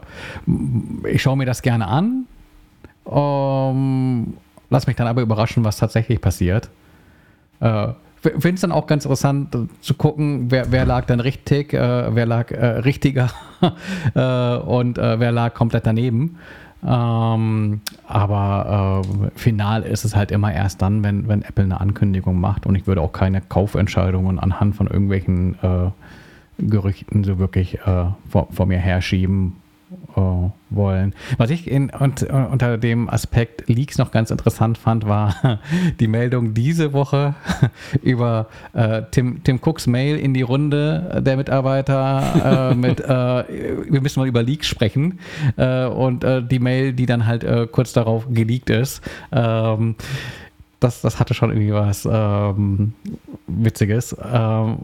[1.07, 2.25] ich schaue mir das gerne an,
[3.03, 4.37] um,
[4.69, 6.69] lass mich dann aber überraschen, was tatsächlich passiert.
[7.59, 7.89] Äh,
[8.21, 12.13] Finde es dann auch ganz interessant äh, zu gucken, wer, wer lag dann richtig, äh,
[12.13, 13.31] wer lag äh, richtiger
[14.13, 16.37] äh, und äh, wer lag komplett daneben.
[16.83, 19.03] Ähm, aber
[19.35, 22.65] final ist es halt immer erst dann, wenn, wenn Apple eine Ankündigung macht.
[22.65, 25.55] Und ich würde auch keine Kaufentscheidungen anhand von irgendwelchen
[26.57, 29.55] Gerüchten so wirklich äh, vor, vor mir herschieben,
[30.15, 30.21] äh,
[30.69, 31.13] wollen.
[31.37, 35.59] Was ich in, und, äh, unter dem Aspekt Leaks noch ganz interessant fand, war
[35.99, 37.35] die Meldung diese Woche
[38.01, 43.09] über äh, Tim, Tim Cooks Mail in die Runde der Mitarbeiter äh, mit äh,
[43.89, 45.19] wir müssen mal über Leaks sprechen
[45.57, 49.01] und die Mail, die dann halt kurz darauf geleakt ist.
[49.31, 49.95] Ähm,
[50.79, 52.93] das, das hatte schon irgendwie was ähm,
[53.47, 54.15] Witziges.
[54.31, 54.79] Ähm,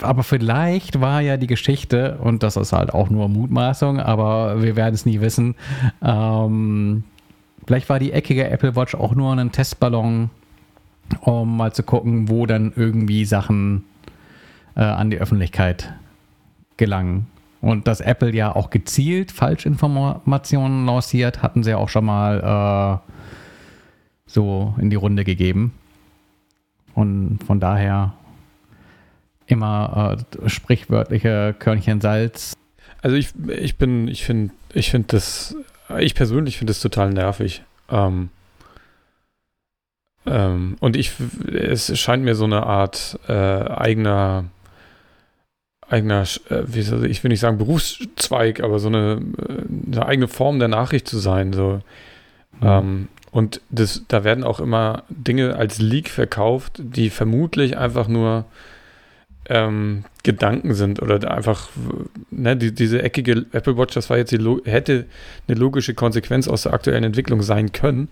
[0.00, 4.76] aber vielleicht war ja die Geschichte, und das ist halt auch nur Mutmaßung, aber wir
[4.76, 5.54] werden es nie wissen,
[6.02, 7.04] ähm,
[7.66, 10.30] vielleicht war die eckige Apple Watch auch nur ein Testballon,
[11.20, 13.84] um mal zu gucken, wo dann irgendwie Sachen
[14.74, 15.92] äh, an die Öffentlichkeit
[16.76, 17.26] gelangen.
[17.60, 23.10] Und dass Apple ja auch gezielt Falschinformationen lanciert, hatten sie ja auch schon mal äh,
[24.26, 25.72] so in die Runde gegeben.
[26.94, 28.12] Und von daher
[29.54, 32.54] immer äh, sprichwörtliche Körnchen Salz.
[33.02, 35.56] Also ich, ich bin, ich finde, ich finde das,
[35.98, 37.62] ich persönlich finde es total nervig.
[37.90, 38.30] Ähm,
[40.26, 41.12] ähm, und ich,
[41.52, 44.46] es scheint mir so eine Art äh, eigener,
[45.88, 50.28] eigener, äh, wie soll ich will nicht sagen Berufszweig, aber so eine, äh, eine eigene
[50.28, 51.52] Form der Nachricht zu sein.
[51.52, 51.80] So.
[52.60, 52.66] Mhm.
[52.66, 58.44] Ähm, und das, da werden auch immer Dinge als Leak verkauft, die vermutlich einfach nur
[59.48, 61.68] ähm, Gedanken sind oder einfach,
[62.30, 65.06] ne, die, diese eckige Apple Watch, das war jetzt die, hätte
[65.46, 68.08] eine logische Konsequenz aus der aktuellen Entwicklung sein können.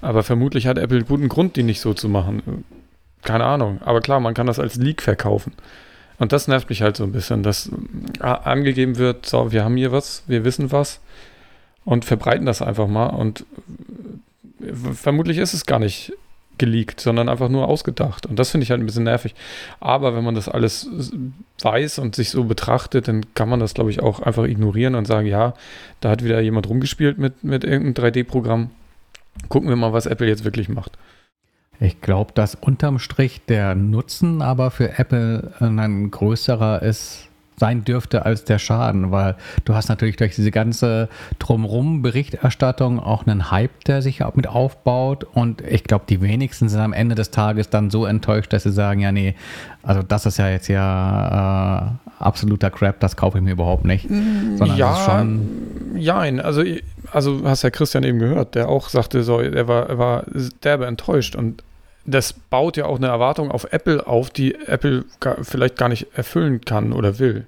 [0.00, 2.64] Aber vermutlich hat Apple guten Grund, die nicht so zu machen.
[3.22, 3.80] Keine Ahnung.
[3.82, 5.52] Aber klar, man kann das als Leak verkaufen.
[6.18, 7.70] Und das nervt mich halt so ein bisschen, dass
[8.20, 11.00] äh, angegeben wird, so, wir haben hier was, wir wissen was
[11.84, 13.44] und verbreiten das einfach mal und
[14.94, 16.12] vermutlich ist es gar nicht
[16.58, 18.26] geleakt, sondern einfach nur ausgedacht.
[18.26, 19.34] Und das finde ich halt ein bisschen nervig.
[19.80, 20.90] Aber wenn man das alles
[21.62, 25.06] weiß und sich so betrachtet, dann kann man das, glaube ich, auch einfach ignorieren und
[25.06, 25.54] sagen, ja,
[26.00, 28.70] da hat wieder jemand rumgespielt mit, mit irgendeinem 3D-Programm.
[29.48, 30.98] Gucken wir mal, was Apple jetzt wirklich macht.
[31.80, 37.27] Ich glaube, dass unterm Strich der Nutzen aber für Apple ein größerer ist
[37.58, 41.08] sein dürfte als der Schaden, weil du hast natürlich durch diese ganze
[41.38, 45.24] drumrum Berichterstattung auch einen Hype, der sich mit aufbaut.
[45.24, 48.72] Und ich glaube, die wenigsten sind am Ende des Tages dann so enttäuscht, dass sie
[48.72, 49.34] sagen, ja nee,
[49.82, 54.08] also das ist ja jetzt ja äh, absoluter Crap, das kaufe ich mir überhaupt nicht.
[54.08, 55.48] Sondern ja, schon
[55.96, 56.62] ja, also
[57.12, 60.24] also hast ja Christian eben gehört, der auch sagte so, er war, er war
[60.62, 61.36] derbe enttäuscht.
[61.36, 61.62] Und
[62.08, 66.08] das baut ja auch eine Erwartung auf Apple auf, die Apple gar, vielleicht gar nicht
[66.14, 67.46] erfüllen kann oder will.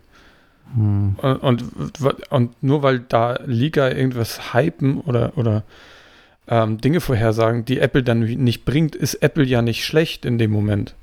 [0.74, 1.16] Hm.
[1.20, 1.62] Und,
[2.02, 5.64] und, und, nur weil da Liga irgendwas hypen oder, oder
[6.46, 10.50] ähm, Dinge vorhersagen, die Apple dann nicht bringt, ist Apple ja nicht schlecht in dem
[10.50, 10.94] Moment.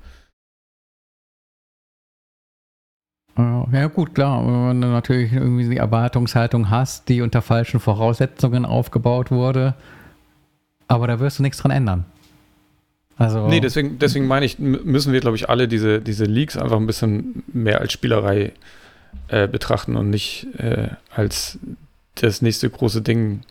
[3.72, 4.46] Ja, gut, klar.
[4.46, 9.76] Wenn du natürlich irgendwie die Erwartungshaltung hast, die unter falschen Voraussetzungen aufgebaut wurde,
[10.88, 12.06] aber da wirst du nichts dran ändern.
[13.18, 16.78] Also, nee, deswegen, deswegen meine ich, müssen wir, glaube ich, alle diese, diese Leaks einfach
[16.78, 18.52] ein bisschen mehr als Spielerei
[19.30, 21.58] äh, betrachten und nicht äh, als
[22.16, 23.42] das nächste große Ding.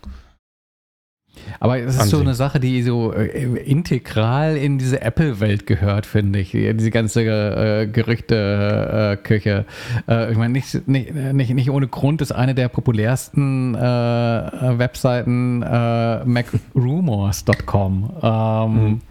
[1.59, 2.17] Aber es ist ansehen.
[2.17, 6.51] so eine Sache, die so äh, integral in diese Apple-Welt gehört, finde ich.
[6.51, 9.65] Diese ganze äh, Gerüchte-Küche.
[10.07, 15.61] Äh, ich meine, nicht, nicht, nicht, nicht ohne Grund ist eine der populärsten äh, Webseiten
[15.61, 18.13] äh, macrumors.com.
[18.21, 19.01] Ähm, mhm.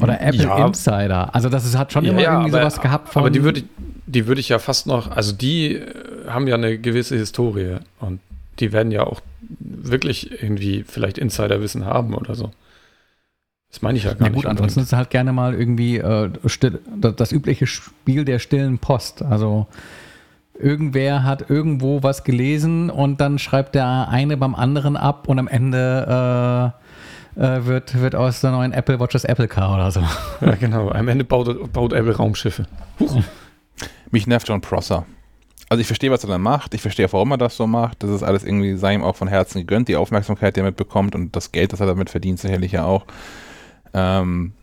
[0.00, 0.66] Oder Apple ja.
[0.66, 1.34] Insider.
[1.34, 3.20] Also das ist, hat schon ja, immer irgendwie aber, sowas gehabt von.
[3.20, 3.64] Aber die würde,
[4.06, 8.20] die würde ich ja fast noch, also die äh, haben ja eine gewisse Historie und
[8.60, 12.50] die werden ja auch wirklich irgendwie vielleicht Insiderwissen haben oder so.
[13.70, 14.46] Das meine ich ja gar ja, gut, nicht.
[14.46, 19.22] ansonsten ist halt gerne mal irgendwie äh, still, das, das, übliche Spiel der stillen Post.
[19.22, 19.66] Also
[20.58, 25.48] irgendwer hat irgendwo was gelesen und dann schreibt der eine beim anderen ab und am
[25.48, 26.87] Ende äh,
[27.36, 30.02] äh, wird, wird aus der neuen Apple Watch das Apple Car oder so.
[30.40, 30.90] Ja, genau.
[30.90, 32.66] Am Ende baut, baut Apple Raumschiffe.
[33.00, 33.22] Huch.
[34.10, 35.06] Mich nervt John Prosser.
[35.68, 36.74] Also ich verstehe, was er da macht.
[36.74, 38.02] Ich verstehe, warum er das so macht.
[38.02, 41.14] Das ist alles irgendwie, sei ihm auch von Herzen gegönnt, die Aufmerksamkeit, die er mitbekommt
[41.14, 43.04] und das Geld, das er damit verdient, sicherlich ja auch.
[43.92, 44.54] Ähm,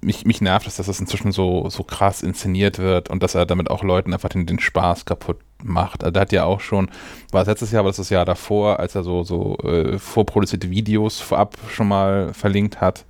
[0.00, 3.46] mich, mich nervt es, dass das inzwischen so, so krass inszeniert wird und dass er
[3.46, 6.02] damit auch Leuten einfach den, den Spaß kaputt macht.
[6.02, 6.90] Also, der hat ja auch schon,
[7.30, 10.70] war es letztes Jahr, war das das Jahr davor, als er so, so äh, vorproduzierte
[10.70, 13.04] Videos vorab schon mal verlinkt hat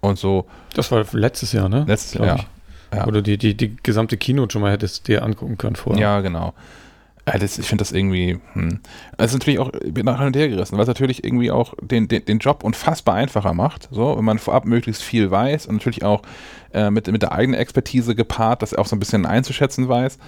[0.00, 0.46] und so.
[0.74, 1.84] Das war letztes Jahr, ne?
[1.86, 2.38] Letztes Jahr, ja.
[2.94, 3.06] ja.
[3.06, 6.00] Oder die, die, die gesamte Kino schon mal hättest dir angucken können vorher.
[6.00, 6.54] Ja, genau.
[7.28, 8.78] Ja, das, ich finde das irgendwie, hm.
[9.16, 11.74] Das ist natürlich auch, ich bin nach und her gerissen, weil es natürlich irgendwie auch
[11.80, 15.76] den, den, den Job unfassbar einfacher macht, so, wenn man vorab möglichst viel weiß und
[15.76, 16.22] natürlich auch
[16.72, 20.18] äh, mit, mit der eigenen Expertise gepaart, das auch so ein bisschen einzuschätzen weiß.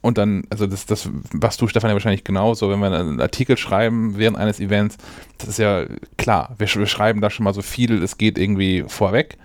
[0.00, 3.56] Und dann, also das, das, was du, Stefan, ja wahrscheinlich genauso, wenn wir einen Artikel
[3.56, 4.96] schreiben während eines Events,
[5.38, 8.84] das ist ja klar, wir, wir schreiben da schon mal so viel, es geht irgendwie
[8.86, 9.38] vorweg.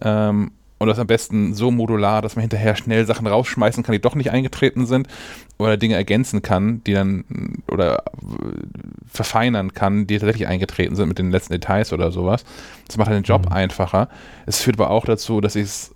[0.00, 0.52] Ähm,
[0.82, 4.16] und das am besten so modular, dass man hinterher schnell Sachen rausschmeißen kann, die doch
[4.16, 5.06] nicht eingetreten sind
[5.56, 7.24] oder Dinge ergänzen kann, die dann
[7.70, 8.02] oder
[9.06, 12.44] verfeinern kann, die tatsächlich eingetreten sind mit den letzten Details oder sowas.
[12.88, 13.52] Das macht halt den Job mhm.
[13.52, 14.08] einfacher.
[14.44, 15.91] Es führt aber auch dazu, dass ich es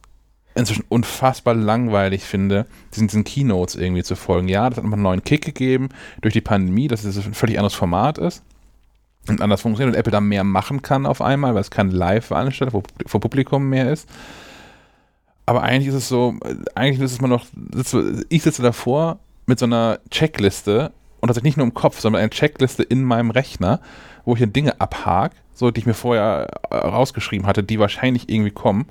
[0.57, 4.49] inzwischen unfassbar langweilig finde, diesen, diesen Keynotes irgendwie zu folgen.
[4.49, 5.91] Ja, das hat nochmal einen neuen Kick gegeben
[6.23, 8.43] durch die Pandemie, dass es ein völlig anderes Format ist
[9.29, 12.83] und anders funktioniert und Apple da mehr machen kann auf einmal, weil es kein Live-Veranstaltung
[13.07, 14.09] vor Publikum mehr ist.
[15.45, 16.35] Aber eigentlich ist es so,
[16.75, 17.47] eigentlich ist es mal noch,
[18.29, 22.31] ich sitze davor mit so einer Checkliste und tatsächlich nicht nur im Kopf, sondern eine
[22.31, 23.81] Checkliste in meinem Rechner,
[24.25, 28.29] wo ich dann Dinge abhake, so die ich mir vorher äh, rausgeschrieben hatte, die wahrscheinlich
[28.29, 28.87] irgendwie kommen.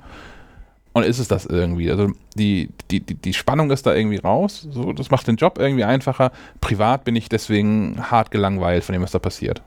[0.96, 1.90] Und ist es das irgendwie?
[1.90, 4.66] Also die, die, die, die Spannung ist da irgendwie raus.
[4.70, 6.32] So, das macht den Job irgendwie einfacher.
[6.62, 9.60] Privat bin ich deswegen hart gelangweilt von dem, was da passiert.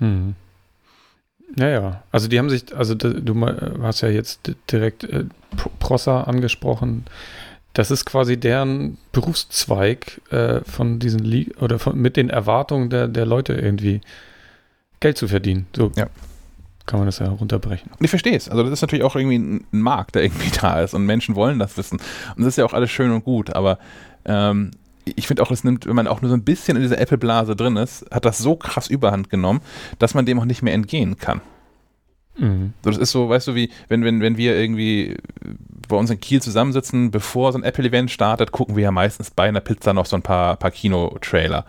[0.00, 0.34] Hm.
[1.54, 3.46] Naja, also die haben sich, also du
[3.80, 5.24] hast ja jetzt direkt äh,
[5.78, 7.06] Prosser angesprochen.
[7.72, 13.08] Das ist quasi deren Berufszweig äh, von diesen Le oder von, mit den Erwartungen der,
[13.08, 14.02] der Leute irgendwie
[15.00, 15.68] Geld zu verdienen.
[15.74, 16.08] So ja.
[16.86, 17.90] Kann man das ja runterbrechen.
[17.90, 18.48] Und ich verstehe es.
[18.48, 21.58] Also das ist natürlich auch irgendwie ein Markt, der irgendwie da ist und Menschen wollen
[21.58, 21.98] das wissen.
[22.36, 23.78] Und das ist ja auch alles schön und gut, aber
[24.24, 24.70] ähm,
[25.04, 27.54] ich finde auch, es nimmt, wenn man auch nur so ein bisschen in dieser Apple-Blase
[27.54, 29.60] drin ist, hat das so krass überhand genommen,
[29.98, 31.40] dass man dem auch nicht mehr entgehen kann.
[32.38, 32.72] Mhm.
[32.82, 35.16] So, das ist so, weißt du, wie, wenn, wenn, wenn wir irgendwie
[35.88, 39.48] bei uns in Kiel zusammensitzen, bevor so ein Apple-Event startet, gucken wir ja meistens bei
[39.48, 41.64] einer Pizza noch so ein paar, paar Kino-Trailer.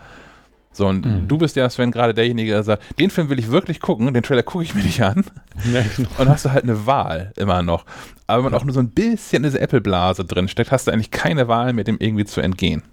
[0.78, 1.26] So, und mhm.
[1.26, 4.22] du bist ja, Sven, gerade derjenige, der sagt, den Film will ich wirklich gucken, den
[4.22, 5.24] Trailer gucke ich mir nicht an.
[5.72, 6.08] Ja, genau.
[6.18, 7.84] Und hast du halt eine Wahl immer noch.
[8.28, 10.92] Aber wenn man auch nur so ein bisschen in diese Apple-Blase drin steckt, hast du
[10.92, 12.84] eigentlich keine Wahl mehr, dem irgendwie zu entgehen.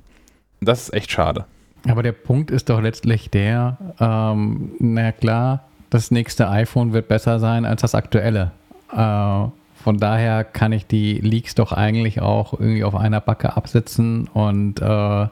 [0.59, 1.45] Und das ist echt schade.
[1.87, 7.39] Aber der Punkt ist doch letztlich der, ähm, na klar, das nächste iPhone wird besser
[7.39, 8.51] sein als das aktuelle.
[8.91, 9.45] Äh,
[9.83, 14.81] von daher kann ich die Leaks doch eigentlich auch irgendwie auf einer Backe absetzen und
[14.81, 15.27] äh,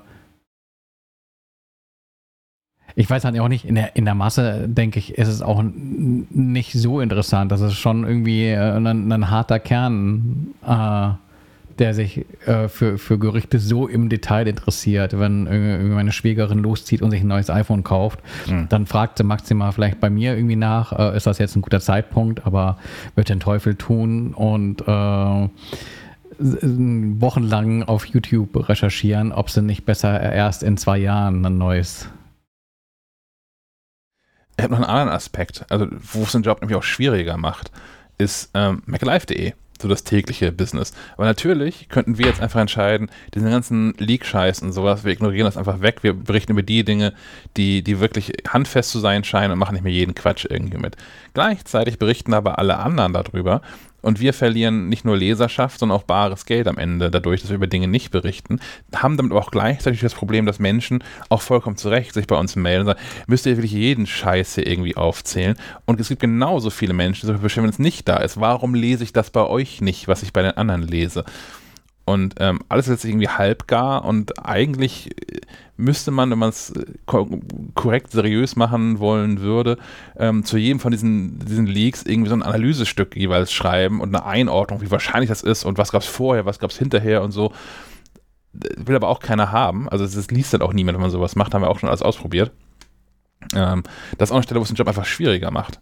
[2.96, 5.64] ich weiß halt auch nicht, in der, in der Masse, denke ich, ist es auch
[5.64, 7.52] nicht so interessant.
[7.52, 11.10] Das ist schon irgendwie äh, ein, ein harter Kern, äh,
[11.80, 15.18] der sich äh, für, für Gerüchte so im Detail interessiert.
[15.18, 18.68] Wenn irgendwie meine Schwägerin loszieht und sich ein neues iPhone kauft, mhm.
[18.70, 21.80] dann fragt sie maximal vielleicht bei mir irgendwie nach, äh, ist das jetzt ein guter
[21.80, 22.78] Zeitpunkt, aber
[23.16, 25.50] wird den Teufel tun und äh,
[26.40, 32.10] wochenlang auf YouTube recherchieren, ob sie nicht besser erst in zwei Jahren ein neues
[34.58, 37.72] ich habe noch einen anderen Aspekt, also wo es den Job nämlich auch schwieriger macht,
[38.18, 40.94] ist ähm, MacLife.de so das tägliche Business.
[41.16, 45.58] Aber natürlich könnten wir jetzt einfach entscheiden, diesen ganzen Leak-Scheiß und sowas, wir ignorieren das
[45.58, 47.14] einfach weg, wir berichten über die Dinge,
[47.58, 50.96] die, die wirklich handfest zu sein scheinen und machen nicht mehr jeden Quatsch irgendwie mit.
[51.34, 53.62] Gleichzeitig berichten aber alle anderen darüber
[54.04, 57.56] und wir verlieren nicht nur Leserschaft, sondern auch bares Geld am Ende, dadurch, dass wir
[57.56, 58.60] über Dinge nicht berichten,
[58.94, 62.36] haben damit aber auch gleichzeitig das Problem, dass Menschen auch vollkommen zu Recht sich bei
[62.38, 65.56] uns melden und sagen, müsst ihr wirklich jeden Scheiße irgendwie aufzählen.
[65.86, 68.40] Und es gibt genauso viele Menschen, die sich wenn es nicht da ist.
[68.40, 71.24] Warum lese ich das bei euch nicht, was ich bei den anderen lese?
[72.06, 75.40] Und ähm, alles ist irgendwie halbgar und eigentlich äh,
[75.78, 79.78] müsste man, wenn man es äh, korrekt, seriös machen wollen würde,
[80.18, 84.26] ähm, zu jedem von diesen, diesen Leaks irgendwie so ein Analysestück jeweils schreiben und eine
[84.26, 87.32] Einordnung, wie wahrscheinlich das ist und was gab es vorher, was gab es hinterher und
[87.32, 87.52] so.
[88.54, 89.90] Will aber auch keiner haben.
[89.90, 92.04] Also es liest dann auch niemand, wenn man sowas macht, haben wir auch schon alles
[92.04, 92.52] ausprobiert.
[93.56, 93.84] Ähm,
[94.18, 95.80] das ist auch eine Stelle, wo es den Job einfach schwieriger macht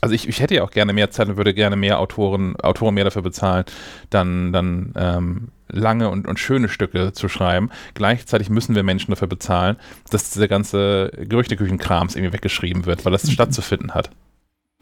[0.00, 2.94] also ich, ich hätte ja auch gerne mehr Zeit und würde gerne mehr Autoren, Autoren
[2.94, 3.64] mehr dafür bezahlen,
[4.10, 7.70] dann, dann ähm, lange und, und schöne Stücke zu schreiben.
[7.94, 9.76] Gleichzeitig müssen wir Menschen dafür bezahlen,
[10.10, 14.10] dass dieser ganze Gerüchteküchenkrams irgendwie weggeschrieben wird, weil das stattzufinden hat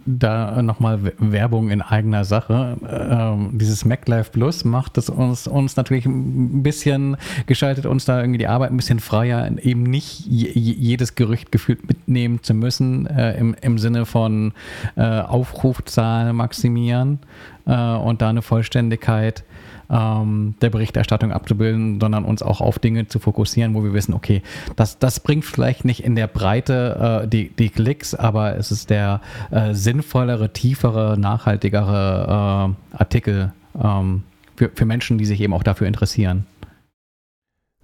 [0.07, 2.77] da nochmal Werbung in eigener Sache.
[2.89, 8.39] Ähm, dieses MacLife Plus macht es uns, uns natürlich ein bisschen, gestaltet uns da irgendwie
[8.39, 13.57] die Arbeit ein bisschen freier, eben nicht jedes Gerücht gefühlt mitnehmen zu müssen, äh, im,
[13.61, 14.53] im Sinne von
[14.95, 17.19] äh, Aufrufzahlen maximieren
[17.67, 19.45] äh, und da eine Vollständigkeit
[19.91, 24.43] ähm, der Berichterstattung abzubilden, sondern uns auch auf Dinge zu fokussieren, wo wir wissen, okay,
[24.77, 28.91] das, das bringt vielleicht nicht in der Breite äh, die, die Klicks, aber es ist
[28.91, 33.53] der äh, sinnvollere, tiefere, nachhaltigere äh, Artikel
[33.83, 34.23] ähm,
[34.57, 36.47] für, für Menschen, die sich eben auch dafür interessieren.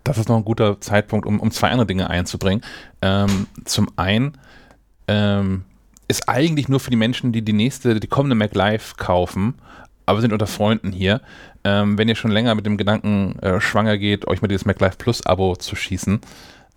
[0.05, 2.63] Das ist noch ein guter Zeitpunkt, um, um zwei andere Dinge einzubringen.
[3.03, 4.33] Ähm, zum einen
[5.07, 5.65] ähm,
[6.09, 9.55] ist eigentlich nur für die Menschen, die die nächste, die kommende MacLife kaufen,
[10.13, 11.21] aber sind unter Freunden hier,
[11.65, 14.97] ähm, wenn ihr schon länger mit dem Gedanken äh, schwanger geht, euch mal dieses MacLife
[14.97, 16.21] Plus Abo zu schießen.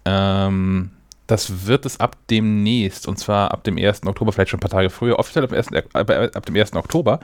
[0.05, 0.91] Ähm,
[1.27, 4.05] das wird es ab demnächst, und zwar ab dem 1.
[4.05, 6.75] Oktober, vielleicht schon ein paar Tage früher, offiziell ab, 1., äh, ab dem 1.
[6.75, 7.19] Oktober,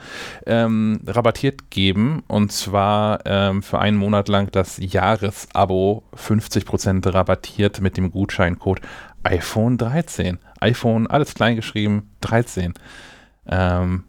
[0.46, 2.24] ähm, rabattiert geben.
[2.26, 8.80] Und zwar ähm, für einen Monat lang das Jahresabo 50% rabattiert mit dem Gutscheincode
[9.22, 10.38] iPhone 13.
[10.60, 12.74] iPhone, alles klein geschrieben, 13.
[13.46, 14.04] Ähm,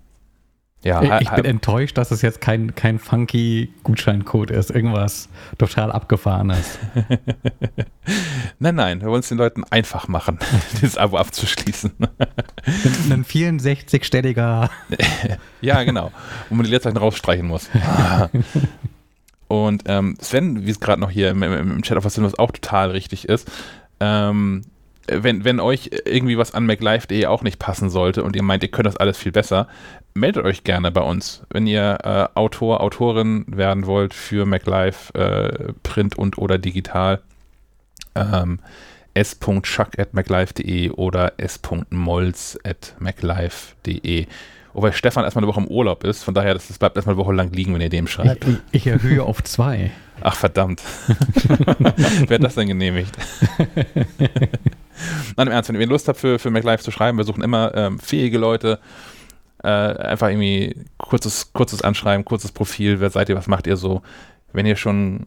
[0.83, 4.69] ja, ich bin enttäuscht, dass es jetzt kein, kein funky Gutscheincode ist.
[4.69, 6.77] Irgendwas total abgefahrenes.
[8.59, 10.39] nein, nein, wir wollen es den Leuten einfach machen,
[10.81, 11.93] das Abo abzuschließen.
[11.99, 14.69] ein, ein 64-stelliger.
[15.61, 16.11] ja, genau.
[16.49, 17.69] Wo man die Leerzeichen rausstreichen muss.
[19.47, 22.39] Und ähm, Sven, wie es gerade noch hier im, im, im Chat auf was was
[22.39, 23.49] auch total richtig ist,
[23.99, 24.63] ähm,
[25.07, 28.71] wenn, wenn euch irgendwie was an MacLive.de auch nicht passen sollte und ihr meint, ihr
[28.71, 29.67] könnt das alles viel besser,
[30.13, 31.43] meldet euch gerne bei uns.
[31.49, 37.21] Wenn ihr äh, Autor, Autorin werden wollt für MacLive, äh, Print und oder digital,
[38.15, 38.59] ähm,
[39.13, 44.27] s.chuck.maclife.de oder s.molz.maclife.de.
[44.73, 47.23] Wobei Stefan erstmal eine Woche im Urlaub ist, von daher, das, das bleibt erstmal eine
[47.23, 48.47] Woche lang liegen, wenn ihr dem schreibt.
[48.47, 49.91] Ich, ich erhöhe auf zwei.
[50.21, 50.81] Ach verdammt.
[52.27, 53.15] Wer hat das denn genehmigt?
[55.37, 57.73] Nein, im Ernst, wenn ihr Lust habt, für, für MacLife zu schreiben, wir suchen immer
[57.75, 58.79] ähm, fähige Leute.
[59.63, 62.99] Äh, einfach irgendwie kurzes, kurzes Anschreiben, kurzes Profil.
[62.99, 64.01] Wer seid ihr, was macht ihr so?
[64.51, 65.25] Wenn ihr schon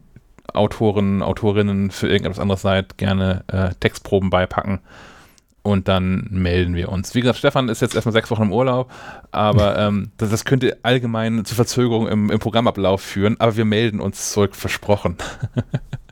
[0.53, 4.79] Autoren, Autorinnen für irgendetwas anderes seid, gerne äh, Textproben beipacken
[5.67, 7.13] und dann melden wir uns.
[7.13, 8.89] Wie gesagt, Stefan ist jetzt erstmal sechs Wochen im Urlaub,
[9.31, 13.99] aber ähm, das, das, könnte allgemein zu Verzögerungen im, im Programmablauf führen, aber wir melden
[13.99, 15.17] uns zurück, versprochen.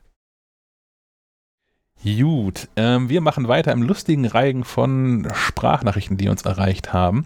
[2.06, 7.26] Gut, ähm, wir machen weiter im lustigen Reigen von Sprachnachrichten, die uns erreicht haben.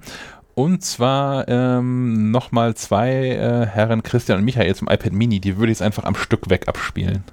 [0.56, 5.42] Und zwar ähm, nochmal zwei äh, Herren Christian und Michael zum iPad Mini.
[5.42, 7.26] Die würde ich jetzt einfach am Stück weg abspielen.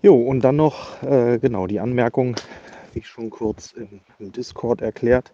[0.00, 2.36] Jo, und dann noch äh, genau die Anmerkung,
[2.92, 5.32] wie schon kurz im, im Discord erklärt.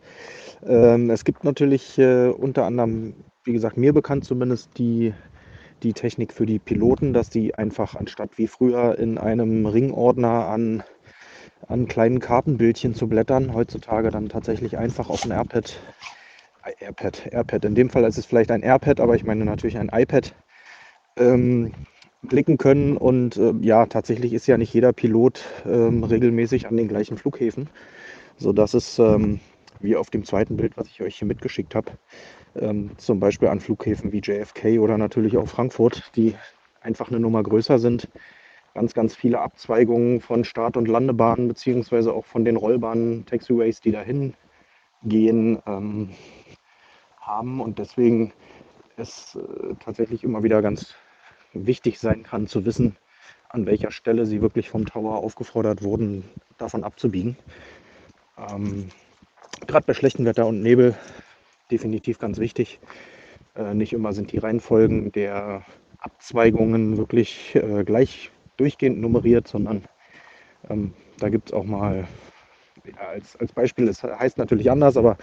[0.66, 3.12] Ähm, es gibt natürlich äh, unter anderem,
[3.44, 5.12] wie gesagt, mir bekannt zumindest die,
[5.82, 10.82] die Technik für die Piloten, dass die einfach anstatt wie früher in einem Ringordner an
[11.68, 13.54] an kleinen Kartenbildchen zu blättern.
[13.54, 15.78] Heutzutage dann tatsächlich einfach auf ein AirPad,
[16.64, 17.64] äh, AirPad, AirPad.
[17.64, 20.34] In dem Fall ist es vielleicht ein AirPad, aber ich meine natürlich ein iPad.
[21.16, 21.72] Ähm,
[22.22, 26.88] blicken können und äh, ja, tatsächlich ist ja nicht jeder Pilot ähm, regelmäßig an den
[26.88, 27.70] gleichen Flughäfen,
[28.36, 29.40] sodass es ähm,
[29.80, 31.92] wie auf dem zweiten Bild, was ich euch hier mitgeschickt habe,
[32.56, 36.34] ähm, zum Beispiel an Flughäfen wie JFK oder natürlich auch Frankfurt, die
[36.80, 38.08] einfach eine Nummer größer sind,
[38.74, 43.92] ganz, ganz viele Abzweigungen von Start- und Landebahnen, beziehungsweise auch von den Rollbahnen, Taxiways, die
[43.92, 44.34] dahin
[45.02, 46.10] gehen, ähm,
[47.20, 47.60] haben.
[47.60, 48.32] Und deswegen
[48.96, 50.94] ist äh, tatsächlich immer wieder ganz
[51.52, 52.96] wichtig sein kann, zu wissen,
[53.48, 56.28] an welcher Stelle sie wirklich vom Tower aufgefordert wurden,
[56.58, 57.36] davon abzubiegen.
[58.36, 58.88] Ähm,
[59.66, 60.94] Gerade bei schlechtem Wetter und Nebel
[61.70, 62.80] definitiv ganz wichtig.
[63.56, 65.64] Äh, nicht immer sind die Reihenfolgen der
[65.98, 69.84] Abzweigungen wirklich äh, gleich durchgehend nummeriert, sondern
[70.68, 72.06] ähm, da gibt es auch mal,
[72.84, 75.16] ja, als, als Beispiel, es heißt natürlich anders, aber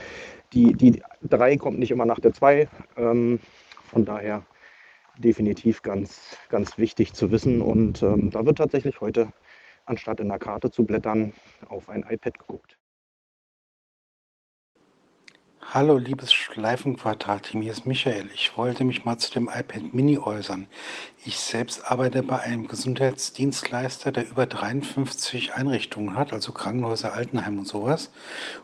[0.54, 2.68] die, die 3 kommt nicht immer nach der 2.
[2.98, 3.40] Ähm,
[3.86, 4.44] von daher
[5.18, 7.62] definitiv ganz, ganz wichtig zu wissen.
[7.62, 9.34] Und ähm, da wird tatsächlich heute,
[9.86, 11.34] anstatt in der Karte zu blättern,
[11.70, 12.78] auf ein iPad geguckt.
[15.74, 18.30] Hallo, liebes Schleifenquadrat-Team, hier ist Michael.
[18.34, 20.66] Ich wollte mich mal zu dem iPad Mini äußern.
[21.26, 27.68] Ich selbst arbeite bei einem Gesundheitsdienstleister, der über 53 Einrichtungen hat, also Krankenhäuser, Altenheim und
[27.68, 28.12] sowas.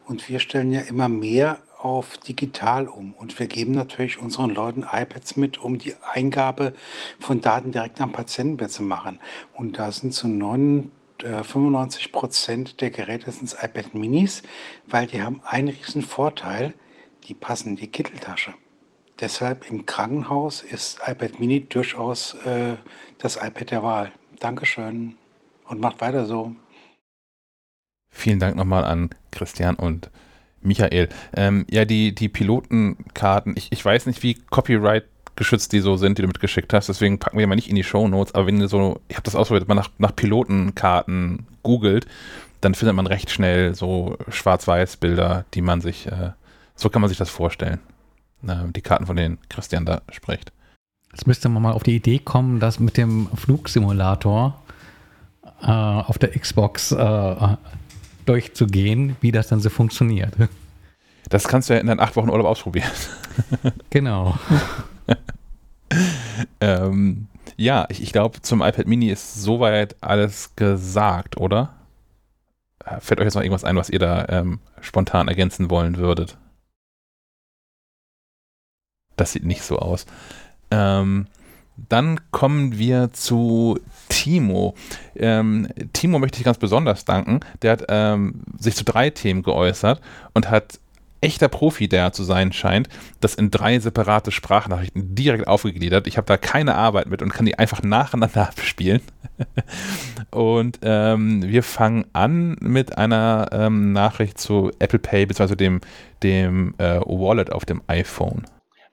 [0.06, 3.14] Und wir stellen ja immer mehr auf digital um.
[3.14, 6.74] Und wir geben natürlich unseren Leuten iPads mit, um die Eingabe
[7.20, 9.20] von Daten direkt am Patientenbett zu machen.
[9.54, 10.90] Und da sind zu 9
[11.22, 14.44] 95 äh, Prozent der Geräte sind iPad Minis,
[14.88, 16.74] weil die haben einen riesen Vorteil
[17.28, 18.54] die passen in die Kitteltasche.
[19.20, 22.76] Deshalb im Krankenhaus ist iPad Mini durchaus äh,
[23.20, 24.12] das iPad der Wahl.
[24.40, 25.16] Dankeschön
[25.68, 26.56] und macht weiter so.
[28.10, 30.10] Vielen Dank nochmal an Christian und
[30.62, 31.10] Michael.
[31.36, 35.06] Ähm, ja, die, die Pilotenkarten, ich, ich weiß nicht, wie Copyright
[35.36, 37.84] geschützt die so sind, die du mitgeschickt hast, deswegen packen wir mal nicht in die
[37.84, 42.06] Show Notes, aber wenn ihr so, ich habe das ausprobiert, man nach, nach Pilotenkarten googelt,
[42.62, 46.32] dann findet man recht schnell so Schwarz-Weiß-Bilder, die man sich äh,
[46.84, 47.80] so kann man sich das vorstellen.
[48.42, 50.52] Die Karten, von denen Christian da spricht.
[51.12, 54.62] Jetzt müsste man mal auf die Idee kommen, das mit dem Flugsimulator
[55.62, 57.36] äh, auf der Xbox äh,
[58.26, 60.34] durchzugehen, wie das dann so funktioniert.
[61.30, 62.92] Das kannst du ja in deinen acht Wochen Urlaub ausprobieren.
[63.90, 64.38] genau.
[66.60, 71.74] ähm, ja, ich, ich glaube, zum iPad Mini ist soweit alles gesagt, oder?
[73.00, 76.38] Fällt euch jetzt noch irgendwas ein, was ihr da ähm, spontan ergänzen wollen würdet?
[79.16, 80.06] Das sieht nicht so aus.
[80.72, 81.28] Ähm,
[81.90, 83.80] dann kommen wir zu
[84.10, 84.76] Timo.
[85.16, 87.40] Ähm, Timo möchte ich ganz besonders danken.
[87.62, 90.00] Der hat ähm, sich zu drei Themen geäußert
[90.34, 90.80] und hat
[91.24, 92.90] echter Profi, der zu sein scheint,
[93.22, 96.06] das in drei separate Sprachnachrichten direkt aufgegliedert.
[96.06, 99.02] Ich habe da keine Arbeit mit und kann die einfach nacheinander abspielen.
[100.32, 105.56] und ähm, wir fangen an mit einer ähm, Nachricht zu Apple Pay bzw.
[105.56, 105.82] dem,
[106.22, 108.44] dem äh, Wallet auf dem iPhone.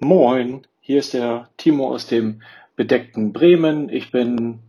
[0.02, 2.40] Moin, hier ist der Timo aus dem
[2.74, 3.90] bedeckten Bremen.
[3.90, 4.60] Ich bin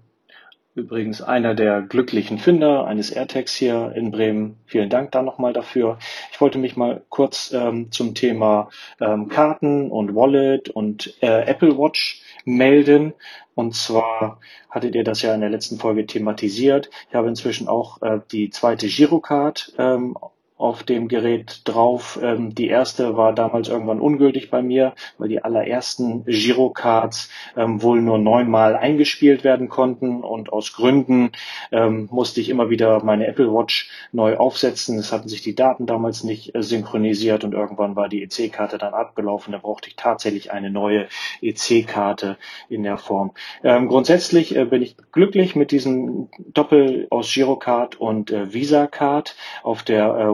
[0.75, 4.57] übrigens einer der glücklichen Finder eines AirTags hier in Bremen.
[4.65, 5.99] Vielen Dank da nochmal dafür.
[6.33, 11.77] Ich wollte mich mal kurz ähm, zum Thema ähm, Karten und Wallet und äh, Apple
[11.77, 13.13] Watch melden.
[13.55, 16.89] Und zwar hattet ihr das ja in der letzten Folge thematisiert.
[17.07, 20.17] Ich habe inzwischen auch äh, die zweite Girocard ähm,
[20.61, 22.19] auf dem Gerät drauf.
[22.21, 28.01] Ähm, die erste war damals irgendwann ungültig bei mir, weil die allerersten Girocards ähm, wohl
[28.01, 31.31] nur neunmal eingespielt werden konnten und aus Gründen
[31.71, 34.99] ähm, musste ich immer wieder meine Apple Watch neu aufsetzen.
[34.99, 38.93] Es hatten sich die Daten damals nicht äh, synchronisiert und irgendwann war die EC-Karte dann
[38.93, 39.53] abgelaufen.
[39.53, 41.07] Da brauchte ich tatsächlich eine neue
[41.41, 42.37] EC-Karte
[42.69, 43.31] in der Form.
[43.63, 49.35] Ähm, grundsätzlich äh, bin ich glücklich mit diesem Doppel aus Girocard und äh, Visa Card
[49.63, 50.25] auf der äh,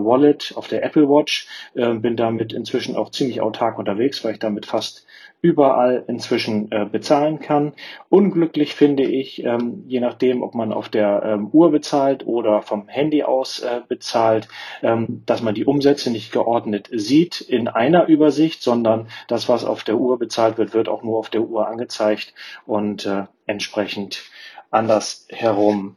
[0.55, 4.65] auf der Apple Watch, äh, bin damit inzwischen auch ziemlich autark unterwegs, weil ich damit
[4.65, 5.05] fast
[5.41, 7.73] überall inzwischen äh, bezahlen kann.
[8.09, 12.87] Unglücklich finde ich, ähm, je nachdem, ob man auf der ähm, Uhr bezahlt oder vom
[12.87, 14.47] Handy aus äh, bezahlt,
[14.81, 19.83] ähm, dass man die Umsätze nicht geordnet sieht in einer Übersicht, sondern das, was auf
[19.83, 22.33] der Uhr bezahlt wird, wird auch nur auf der Uhr angezeigt
[22.65, 24.23] und äh, entsprechend
[24.71, 25.95] anders herum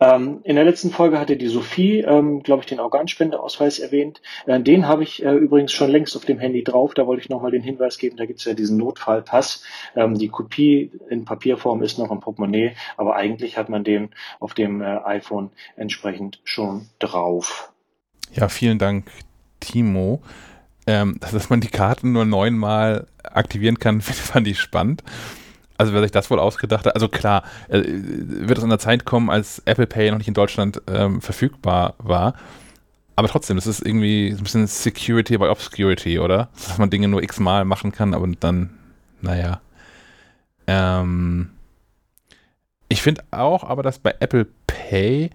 [0.00, 4.20] ähm, in der letzten Folge hatte die Sophie, ähm, glaube ich, den Organspendeausweis erwähnt.
[4.46, 6.94] Äh, den habe ich äh, übrigens schon längst auf dem Handy drauf.
[6.94, 9.64] Da wollte ich nochmal den Hinweis geben, da gibt es ja diesen Notfallpass.
[9.96, 14.10] Ähm, die Kopie in Papierform ist noch im Portemonnaie, aber eigentlich hat man den
[14.40, 17.72] auf dem äh, iPhone entsprechend schon drauf.
[18.32, 19.10] Ja, vielen Dank,
[19.60, 20.22] Timo.
[20.86, 25.02] Ähm, dass man die Karten nur neunmal aktivieren kann, fand ich spannend.
[25.76, 29.04] Also wer sich das wohl ausgedacht hat, also klar, äh, wird es an der Zeit
[29.04, 32.34] kommen, als Apple Pay noch nicht in Deutschland ähm, verfügbar war.
[33.16, 36.48] Aber trotzdem, das ist irgendwie ein bisschen Security by Obscurity, oder?
[36.54, 38.70] Dass man Dinge nur x-mal machen kann, aber dann,
[39.20, 39.60] naja.
[40.66, 41.50] Ähm,
[42.88, 45.30] ich finde auch, aber dass bei Apple Pay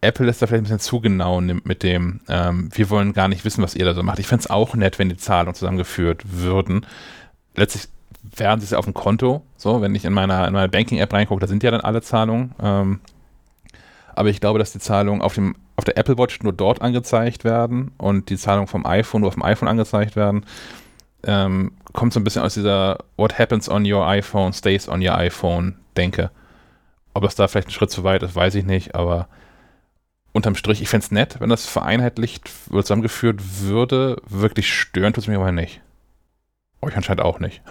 [0.00, 3.28] Apple ist da vielleicht ein bisschen zu genau nimmt mit dem, ähm, wir wollen gar
[3.28, 4.18] nicht wissen, was ihr da so macht.
[4.18, 6.86] Ich fände es auch nett, wenn die Zahlungen zusammengeführt würden.
[7.54, 7.88] Letztlich
[8.38, 9.42] es auf dem Konto.
[9.56, 12.54] So, wenn ich in meiner, in meiner Banking-App reingucke, da sind ja dann alle Zahlungen.
[12.62, 13.00] Ähm,
[14.14, 17.44] aber ich glaube, dass die Zahlungen auf, dem, auf der Apple Watch nur dort angezeigt
[17.44, 20.44] werden und die Zahlungen vom iPhone nur auf dem iPhone angezeigt werden.
[21.22, 25.16] Ähm, kommt so ein bisschen aus dieser What happens on your iPhone stays on your
[25.16, 26.30] iPhone Denke.
[27.14, 29.28] Ob das da vielleicht ein Schritt zu weit ist, weiß ich nicht, aber
[30.32, 34.16] unterm Strich, ich fände es nett, wenn das vereinheitlicht oder zusammengeführt würde.
[34.28, 35.80] Wirklich stören tut es mich aber nicht.
[36.80, 37.62] Euch anscheinend auch nicht.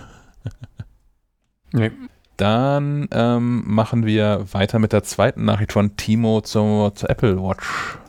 [1.74, 1.92] nee.
[2.38, 8.00] Dann ähm, machen wir weiter mit der zweiten Nachricht von Timo zur, zur Apple Watch.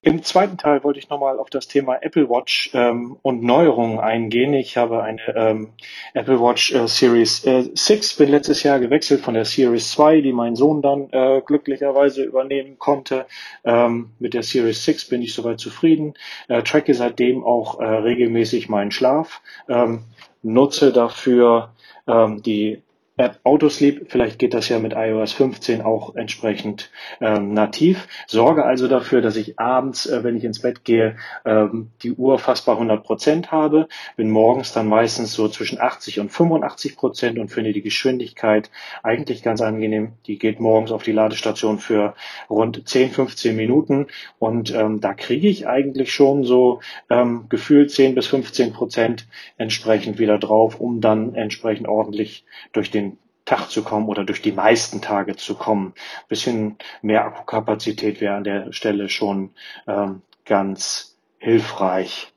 [0.00, 4.54] Im zweiten Teil wollte ich nochmal auf das Thema Apple Watch ähm, und Neuerungen eingehen.
[4.54, 5.72] Ich habe eine ähm,
[6.14, 10.32] Apple Watch äh, Series äh, 6, bin letztes Jahr gewechselt von der Series 2, die
[10.32, 13.26] mein Sohn dann äh, glücklicherweise übernehmen konnte.
[13.64, 16.14] Ähm, mit der Series 6 bin ich soweit zufrieden,
[16.46, 20.04] äh, tracke seitdem auch äh, regelmäßig meinen Schlaf, ähm,
[20.42, 21.70] nutze dafür
[22.06, 22.82] ähm, die
[23.18, 26.90] App Autosleep, vielleicht geht das ja mit iOS 15 auch entsprechend
[27.20, 28.06] ähm, nativ.
[28.28, 32.38] Sorge also dafür, dass ich abends, äh, wenn ich ins Bett gehe, ähm, die Uhr
[32.38, 33.88] fast bei 100 Prozent habe.
[34.16, 38.70] Bin morgens dann meistens so zwischen 80 und 85 Prozent und finde die Geschwindigkeit
[39.02, 40.12] eigentlich ganz angenehm.
[40.26, 42.14] Die geht morgens auf die Ladestation für
[42.48, 44.06] rund 10, 15 Minuten
[44.38, 46.80] und ähm, da kriege ich eigentlich schon so
[47.10, 49.26] ähm, gefühlt 10 bis 15 Prozent
[49.56, 53.07] entsprechend wieder drauf, um dann entsprechend ordentlich durch den
[53.48, 55.94] Tag zu kommen oder durch die meisten Tage zu kommen.
[55.96, 59.50] Ein bisschen mehr Akkukapazität wäre an der Stelle schon
[59.86, 62.32] ähm, ganz hilfreich.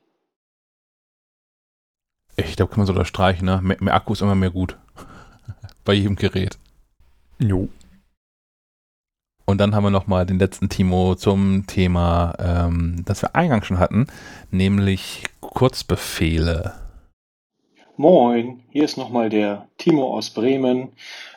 [2.37, 3.59] Ich glaube, kann man so unterstreichen, ne?
[3.61, 4.77] Mehr, mehr Akku ist immer mehr gut.
[5.83, 6.57] Bei jedem Gerät.
[7.39, 7.67] Jo.
[9.45, 13.79] Und dann haben wir nochmal den letzten Timo zum Thema, ähm, das wir eingangs schon
[13.79, 14.07] hatten,
[14.49, 16.80] nämlich Kurzbefehle.
[18.01, 20.89] Moin, hier ist nochmal der Timo aus Bremen.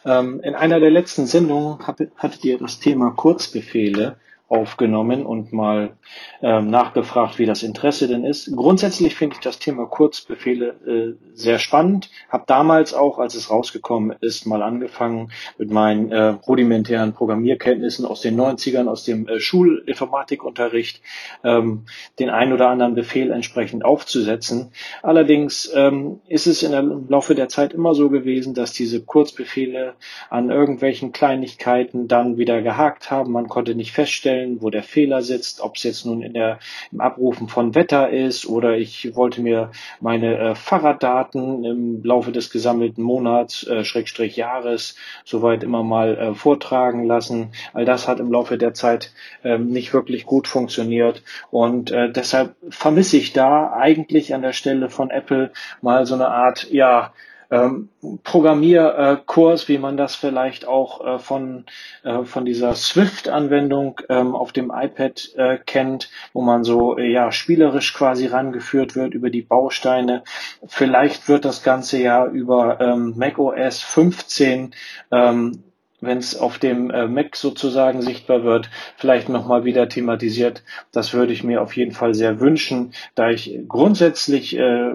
[0.07, 4.17] Ähm, in einer der letzten Sendungen hattet ihr das Thema Kurzbefehle
[4.49, 5.97] aufgenommen und mal
[6.43, 8.55] ähm, nachgefragt, wie das Interesse denn ist.
[8.55, 12.11] Grundsätzlich finde ich das Thema Kurzbefehle äh, sehr spannend.
[12.29, 18.21] Habe damals auch, als es rausgekommen ist, mal angefangen mit meinen äh, rudimentären Programmierkenntnissen aus
[18.21, 21.01] den 90ern, aus dem äh, Schulinformatikunterricht,
[21.43, 21.87] ähm,
[22.19, 24.73] den ein oder anderen Befehl entsprechend aufzusetzen.
[25.03, 29.03] Allerdings ähm, ist es in der, im Laufe der Zeit immer so gewesen, dass diese
[29.03, 29.95] Kurzbefehle
[30.29, 33.33] an irgendwelchen Kleinigkeiten dann wieder gehakt haben.
[33.33, 36.59] Man konnte nicht feststellen, einstellen, wo der Fehler sitzt, ob es jetzt nun in der,
[36.93, 39.71] im Abrufen von Wetter ist oder ich wollte mir
[40.01, 46.35] meine äh, Fahrraddaten im Laufe des gesammelten Monats, äh, Schrägstrich Jahres, soweit immer mal äh,
[46.35, 47.53] vortragen lassen.
[47.73, 49.13] All das hat im Laufe der Zeit
[49.43, 54.91] äh, nicht wirklich gut funktioniert und äh, deshalb vermisse ich da eigentlich an der Stelle
[54.91, 57.13] von Apple mal so eine Art, ja,
[57.55, 57.89] ähm,
[58.23, 61.67] Programmierkurs, wie man das vielleicht auch äh, von,
[62.03, 67.31] äh, von dieser Swift-Anwendung ähm, auf dem iPad äh, kennt, wo man so äh, ja
[67.33, 70.25] spielerisch quasi rangeführt wird über die Bausteine.
[70.67, 74.75] Vielleicht wird das Ganze ja über ähm, macOS 15
[75.13, 75.63] ähm,
[76.05, 80.63] wenn es auf dem äh, Mac sozusagen sichtbar wird, vielleicht nochmal wieder thematisiert.
[80.93, 84.93] Das würde ich mir auf jeden Fall sehr wünschen, da ich grundsätzlich äh,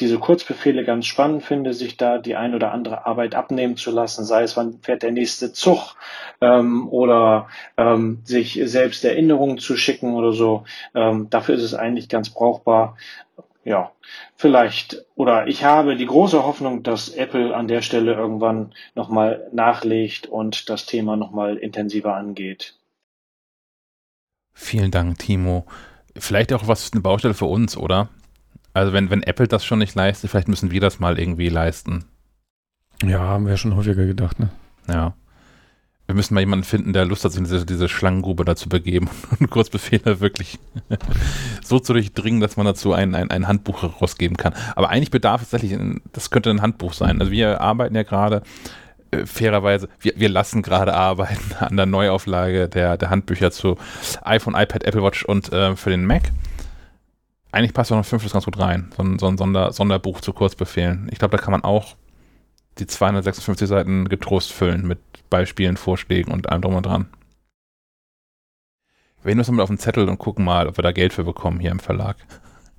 [0.00, 4.24] diese Kurzbefehle ganz spannend finde, sich da die ein oder andere Arbeit abnehmen zu lassen,
[4.24, 5.94] sei es wann fährt der nächste Zug
[6.40, 10.64] ähm, oder ähm, sich selbst Erinnerungen zu schicken oder so.
[10.94, 12.96] Ähm, dafür ist es eigentlich ganz brauchbar.
[13.70, 13.92] Ja,
[14.34, 20.26] vielleicht oder ich habe die große Hoffnung, dass Apple an der Stelle irgendwann nochmal nachlegt
[20.26, 22.74] und das Thema nochmal intensiver angeht.
[24.52, 25.66] Vielen Dank, Timo.
[26.16, 28.08] Vielleicht auch was eine Baustelle für uns, oder?
[28.74, 32.06] Also wenn, wenn Apple das schon nicht leistet, vielleicht müssen wir das mal irgendwie leisten.
[33.04, 34.50] Ja, haben wir schon häufiger gedacht, ne?
[34.88, 35.14] Ja.
[36.10, 39.08] Wir müssen mal jemanden finden, der Lust hat, sich in diese, diese Schlangengrube dazu begeben
[39.38, 40.58] und Kurzbefehle wirklich
[41.62, 44.52] so zu durchdringen, dass man dazu ein, ein, ein Handbuch herausgeben kann.
[44.74, 45.78] Aber eigentlich bedarf es tatsächlich,
[46.12, 47.20] das könnte ein Handbuch sein.
[47.20, 48.42] Also wir arbeiten ja gerade
[49.12, 53.78] äh, fairerweise, wir, wir lassen gerade arbeiten an der Neuauflage der, der Handbücher zu
[54.22, 56.32] iPhone, iPad, Apple Watch und äh, für den Mac
[57.52, 58.90] eigentlich passt auch noch fünftes ganz gut rein.
[58.96, 61.08] So ein, so ein Sonder, Sonderbuch zu Kurzbefehlen.
[61.12, 61.94] Ich glaube, da kann man auch
[62.78, 64.98] die 256 Seiten getrost füllen mit
[65.30, 67.08] Beispielen, Vorschlägen und allem drum und dran.
[69.22, 71.24] Wir nehmen das mal auf den Zettel und gucken mal, ob wir da Geld für
[71.24, 72.16] bekommen hier im Verlag.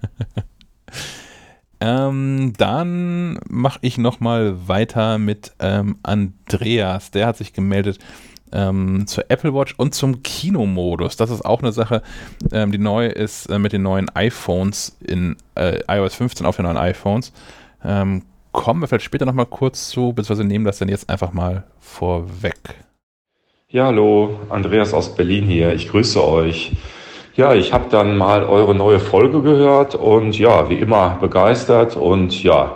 [1.79, 7.11] ähm, dann mache ich nochmal weiter mit ähm, Andreas.
[7.11, 7.99] Der hat sich gemeldet
[8.51, 11.15] ähm, zur Apple Watch und zum Kinomodus.
[11.15, 12.01] Das ist auch eine Sache,
[12.51, 16.65] ähm, die neu ist äh, mit den neuen iPhones in äh, iOS 15 auf den
[16.65, 17.33] neuen iPhones.
[18.51, 22.75] Kommen wir vielleicht später nochmal kurz zu, beziehungsweise nehmen das dann jetzt einfach mal vorweg.
[23.69, 25.73] Ja, hallo, Andreas aus Berlin hier.
[25.73, 26.73] Ich grüße euch.
[27.35, 32.43] Ja, ich habe dann mal eure neue Folge gehört und ja, wie immer begeistert und
[32.43, 32.75] ja,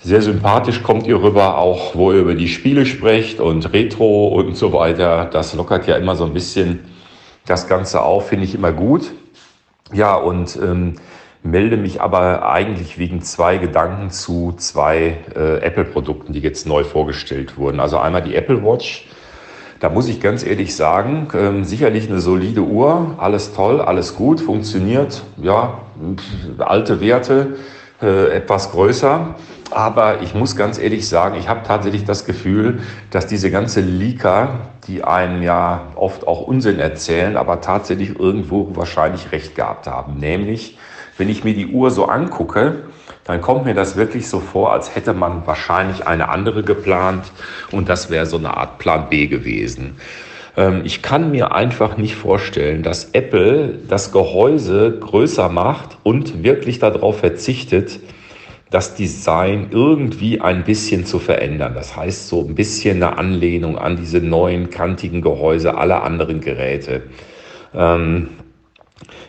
[0.00, 4.56] sehr sympathisch kommt ihr rüber, auch wo ihr über die Spiele sprecht und Retro und
[4.56, 5.26] so weiter.
[5.26, 6.80] Das lockert ja immer so ein bisschen
[7.46, 9.12] das Ganze auf, finde ich immer gut.
[9.92, 10.96] Ja, und ähm,
[11.42, 17.56] melde mich aber eigentlich wegen zwei Gedanken zu zwei äh, Apple-Produkten, die jetzt neu vorgestellt
[17.56, 17.80] wurden.
[17.80, 19.08] Also einmal die Apple Watch.
[19.80, 24.40] Da muss ich ganz ehrlich sagen, ähm, sicherlich eine solide Uhr, alles toll, alles gut,
[24.40, 25.80] funktioniert, ja,
[26.58, 27.56] alte Werte,
[28.00, 29.34] äh, etwas größer.
[29.72, 34.68] Aber ich muss ganz ehrlich sagen, ich habe tatsächlich das Gefühl, dass diese ganze Leaker,
[34.86, 40.18] die einem ja oft auch Unsinn erzählen, aber tatsächlich irgendwo wahrscheinlich recht gehabt haben.
[40.18, 40.78] Nämlich,
[41.18, 42.84] wenn ich mir die Uhr so angucke,
[43.24, 47.30] dann kommt mir das wirklich so vor, als hätte man wahrscheinlich eine andere geplant
[47.70, 49.96] und das wäre so eine Art Plan B gewesen.
[50.56, 56.78] Ähm, ich kann mir einfach nicht vorstellen, dass Apple das Gehäuse größer macht und wirklich
[56.78, 58.00] darauf verzichtet,
[58.70, 61.74] das Design irgendwie ein bisschen zu verändern.
[61.74, 67.02] Das heißt, so ein bisschen eine Anlehnung an diese neuen kantigen Gehäuse aller anderen Geräte.
[67.74, 68.30] Ähm,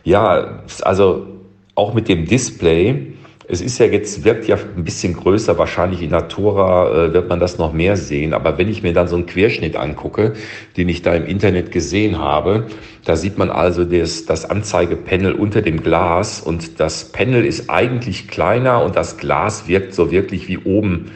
[0.05, 1.27] ja, also
[1.75, 3.13] auch mit dem Display.
[3.45, 7.39] Es ist ja jetzt, wirkt ja ein bisschen größer, wahrscheinlich in Natura äh, wird man
[7.39, 8.33] das noch mehr sehen.
[8.33, 10.33] Aber wenn ich mir dann so einen Querschnitt angucke,
[10.77, 12.67] den ich da im Internet gesehen habe,
[13.03, 16.39] da sieht man also das, das Anzeigepanel unter dem Glas.
[16.39, 21.11] Und das Panel ist eigentlich kleiner und das Glas wirkt so wirklich wie oben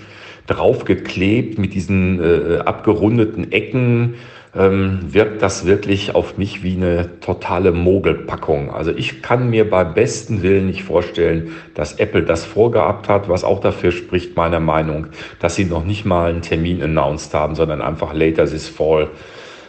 [0.47, 4.15] drauf geklebt mit diesen äh, abgerundeten Ecken
[4.57, 8.73] ähm, wirkt das wirklich auf mich wie eine totale Mogelpackung.
[8.73, 13.43] Also ich kann mir beim besten Willen nicht vorstellen, dass Apple das vorgehabt hat, was
[13.43, 15.07] auch dafür spricht, meiner Meinung,
[15.39, 19.09] dass sie noch nicht mal einen Termin announced haben, sondern einfach later this fall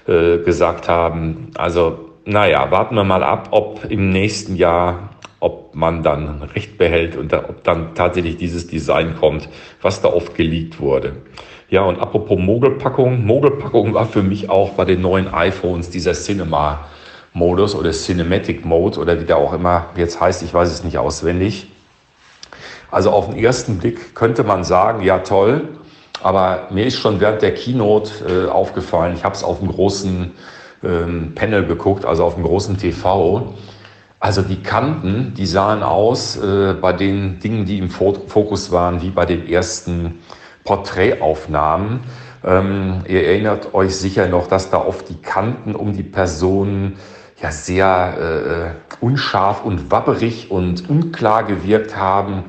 [0.06, 1.50] äh, gesagt haben.
[1.56, 5.10] Also naja, warten wir mal ab, ob im nächsten Jahr
[5.40, 9.48] ob man dann Recht behält und ob dann tatsächlich dieses Design kommt,
[9.80, 11.12] was da oft geleakt wurde.
[11.70, 13.26] Ja, und apropos Mogelpackung.
[13.26, 19.20] Mogelpackung war für mich auch bei den neuen iPhones dieser Cinema-Modus oder Cinematic Mode oder
[19.20, 21.70] wie der auch immer jetzt heißt, ich weiß es nicht auswendig.
[22.90, 25.68] Also auf den ersten Blick könnte man sagen, ja toll,
[26.22, 30.32] aber mir ist schon während der Keynote äh, aufgefallen, ich habe es auf dem großen
[30.82, 33.52] ähm, Panel geguckt, also auf dem großen TV.
[34.20, 39.10] Also die Kanten, die sahen aus äh, bei den Dingen, die im Fokus waren, wie
[39.10, 40.18] bei den ersten
[40.68, 42.00] Porträtaufnahmen.
[42.44, 46.98] Ähm, ihr erinnert euch sicher noch, dass da oft die Kanten um die Personen
[47.40, 52.44] ja sehr äh, unscharf und wabberig und unklar gewirkt haben.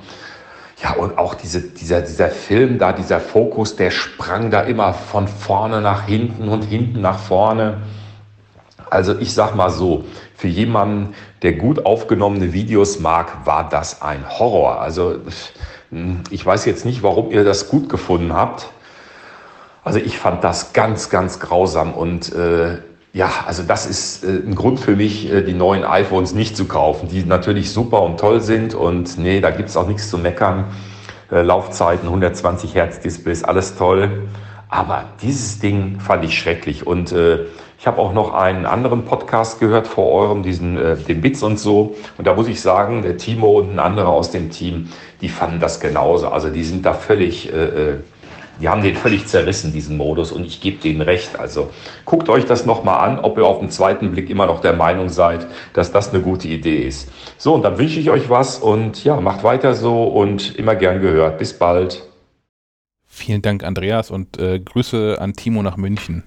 [0.83, 5.29] Ja, und auch diese, dieser, dieser Film da, dieser Fokus, der sprang da immer von
[5.29, 7.77] vorne nach hinten und hinten nach vorne.
[8.89, 10.03] Also ich sag mal so,
[10.35, 14.81] für jemanden, der gut aufgenommene Videos mag, war das ein Horror.
[14.81, 15.19] Also
[16.29, 18.69] ich weiß jetzt nicht, warum ihr das gut gefunden habt.
[19.83, 22.77] Also ich fand das ganz, ganz grausam und äh,
[23.11, 26.65] ja, also das ist äh, ein Grund für mich, äh, die neuen iPhones nicht zu
[26.65, 30.17] kaufen, die natürlich super und toll sind und nee, da gibt es auch nichts zu
[30.17, 30.65] meckern.
[31.31, 34.27] Äh, Laufzeiten, 120 Hertz Displays, alles toll.
[34.67, 37.45] Aber dieses Ding fand ich schrecklich und äh,
[37.80, 41.57] ich habe auch noch einen anderen Podcast gehört vor eurem, diesen, äh, den Bits und
[41.57, 41.95] so.
[42.18, 44.89] Und da muss ich sagen, der Timo und ein anderer aus dem Team,
[45.22, 46.27] die fanden das genauso.
[46.27, 47.97] Also die sind da völlig, äh, äh
[48.60, 50.34] die haben den völlig zerrissen, diesen Modus.
[50.34, 51.39] Und ich gebe denen recht.
[51.39, 51.69] Also
[52.03, 55.07] guckt euch das nochmal an, ob ihr auf den zweiten Blick immer noch der Meinung
[55.07, 57.10] seid, dass das eine gute Idee ist.
[57.38, 61.01] So, und dann wünsche ich euch was und ja, macht weiter so und immer gern
[61.01, 61.38] gehört.
[61.38, 62.03] Bis bald.
[63.07, 66.26] Vielen Dank, Andreas, und äh, Grüße an Timo nach München.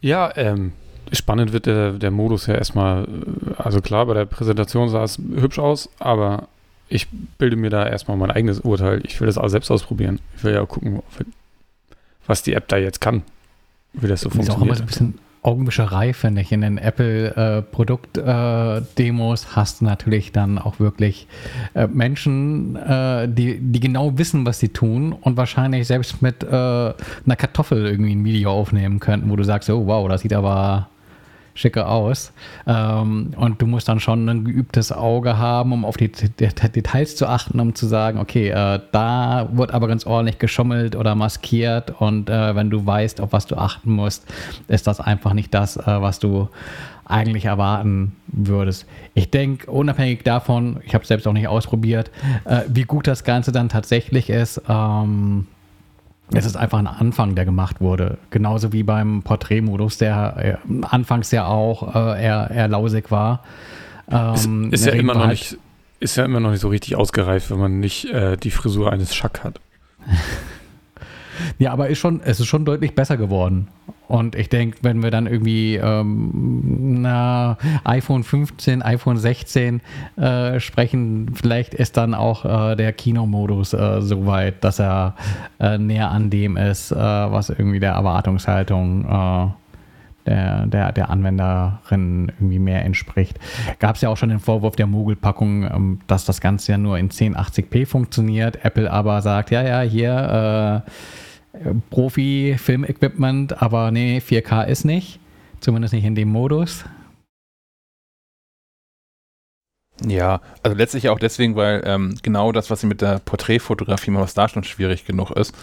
[0.00, 0.72] Ja, ähm,
[1.12, 5.18] spannend wird der, der Modus ja erstmal, äh, also klar, bei der Präsentation sah es
[5.18, 6.48] hübsch aus, aber
[6.88, 7.08] ich
[7.38, 9.00] bilde mir da erstmal mein eigenes Urteil.
[9.04, 10.18] Ich will das alles selbst ausprobieren.
[10.36, 11.02] Ich will ja gucken,
[12.26, 13.22] was die App da jetzt kann,
[13.92, 14.48] wie das so funktioniert.
[14.48, 16.52] Ist auch immer so ein bisschen Augenwischerei, finde ich.
[16.52, 21.26] In den Apple-Produkt-Demos äh, äh, hast du natürlich dann auch wirklich
[21.74, 26.46] äh, Menschen, äh, die, die genau wissen, was sie tun und wahrscheinlich selbst mit äh,
[26.46, 30.90] einer Kartoffel irgendwie ein Video aufnehmen könnten, wo du sagst, oh wow, das sieht aber
[31.54, 32.32] schicker aus.
[32.66, 37.26] Ähm, und du musst dann schon ein geübtes Auge haben, um auf die Details zu
[37.26, 42.30] achten, um zu sagen, okay, äh, da wird aber ganz ordentlich geschummelt oder maskiert und
[42.30, 44.24] äh, wenn du weißt, auf was du achten musst,
[44.68, 46.48] ist das einfach nicht das, äh, was du
[47.10, 48.86] eigentlich erwarten würdest.
[49.14, 52.10] Ich denke, unabhängig davon, ich habe es selbst auch nicht ausprobiert,
[52.44, 55.46] äh, wie gut das Ganze dann tatsächlich ist, ähm,
[56.32, 58.18] es ist einfach ein Anfang, der gemacht wurde.
[58.30, 63.42] Genauso wie beim Porträtmodus, der äh, anfangs ja auch äh, eher, eher lausig war.
[64.10, 65.58] Ähm, ist, ist ja immer noch halt nicht,
[65.98, 69.14] ist ja immer noch nicht so richtig ausgereift, wenn man nicht äh, die Frisur eines
[69.14, 69.60] Schack hat.
[71.58, 73.68] Ja, aber ist schon, es ist schon deutlich besser geworden.
[74.10, 79.80] Und ich denke, wenn wir dann irgendwie ähm, na, iPhone 15, iPhone 16
[80.16, 85.14] äh, sprechen, vielleicht ist dann auch äh, der Kinomodus äh, so weit, dass er
[85.60, 89.46] äh, näher an dem ist, äh, was irgendwie der Erwartungshaltung äh,
[90.26, 93.38] der, der, der Anwenderin irgendwie mehr entspricht.
[93.78, 96.98] Gab es ja auch schon den Vorwurf der Mogelpackung, ähm, dass das Ganze ja nur
[96.98, 98.64] in 1080p funktioniert.
[98.64, 100.82] Apple aber sagt, ja, ja, hier
[101.90, 105.18] Profi-Film-Equipment, aber nee, 4K ist nicht.
[105.60, 106.84] Zumindest nicht in dem Modus.
[110.06, 114.22] Ja, also letztlich auch deswegen, weil ähm, genau das, was sie mit der Porträtfotografie machen,
[114.22, 115.54] was da schon schwierig genug ist,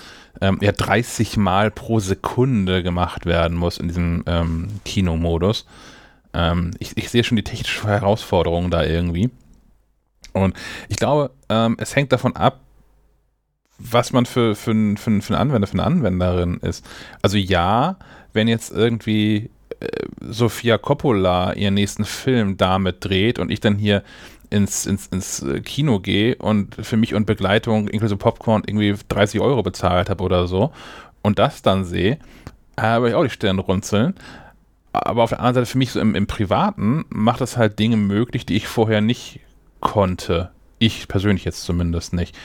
[0.42, 5.66] ähm, ja 30 Mal pro Sekunde gemacht werden muss in diesem ähm, Kinomodus.
[6.34, 9.32] Ähm, ich, ich sehe schon die technische Herausforderung da irgendwie.
[10.34, 10.56] Und
[10.88, 12.60] ich glaube, ähm, es hängt davon ab,
[13.80, 16.86] was man für, für, für, für einen Anwender, für eine Anwenderin ist.
[17.22, 17.98] Also ja,
[18.34, 19.50] wenn jetzt irgendwie
[19.80, 19.88] äh,
[20.22, 24.04] Sofia Coppola ihren nächsten Film damit dreht und ich dann hier
[24.50, 29.62] ins, ins, ins Kino gehe und für mich und Begleitung inklusive Popcorn irgendwie 30 Euro
[29.62, 30.72] bezahlt habe oder so
[31.22, 32.20] und das dann sehe,
[32.80, 34.16] habe ich auch die Stirn runzeln.
[34.94, 37.98] Aber auf der anderen Seite für mich so im, im Privaten macht es halt Dinge
[37.98, 39.42] möglich, die ich vorher nicht
[39.80, 40.52] konnte.
[40.80, 42.36] Ich persönlich jetzt zumindest nicht.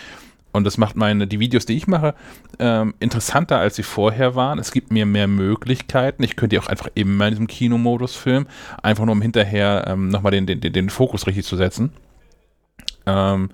[0.53, 2.15] Und das macht meine, die Videos, die ich mache,
[2.59, 4.59] ähm, interessanter, als sie vorher waren.
[4.59, 6.23] Es gibt mir mehr Möglichkeiten.
[6.23, 8.47] Ich könnte die auch einfach immer in diesem Kinomodus filmen,
[8.83, 11.93] einfach nur um hinterher ähm, nochmal den, den, den Fokus richtig zu setzen.
[13.07, 13.51] Ähm,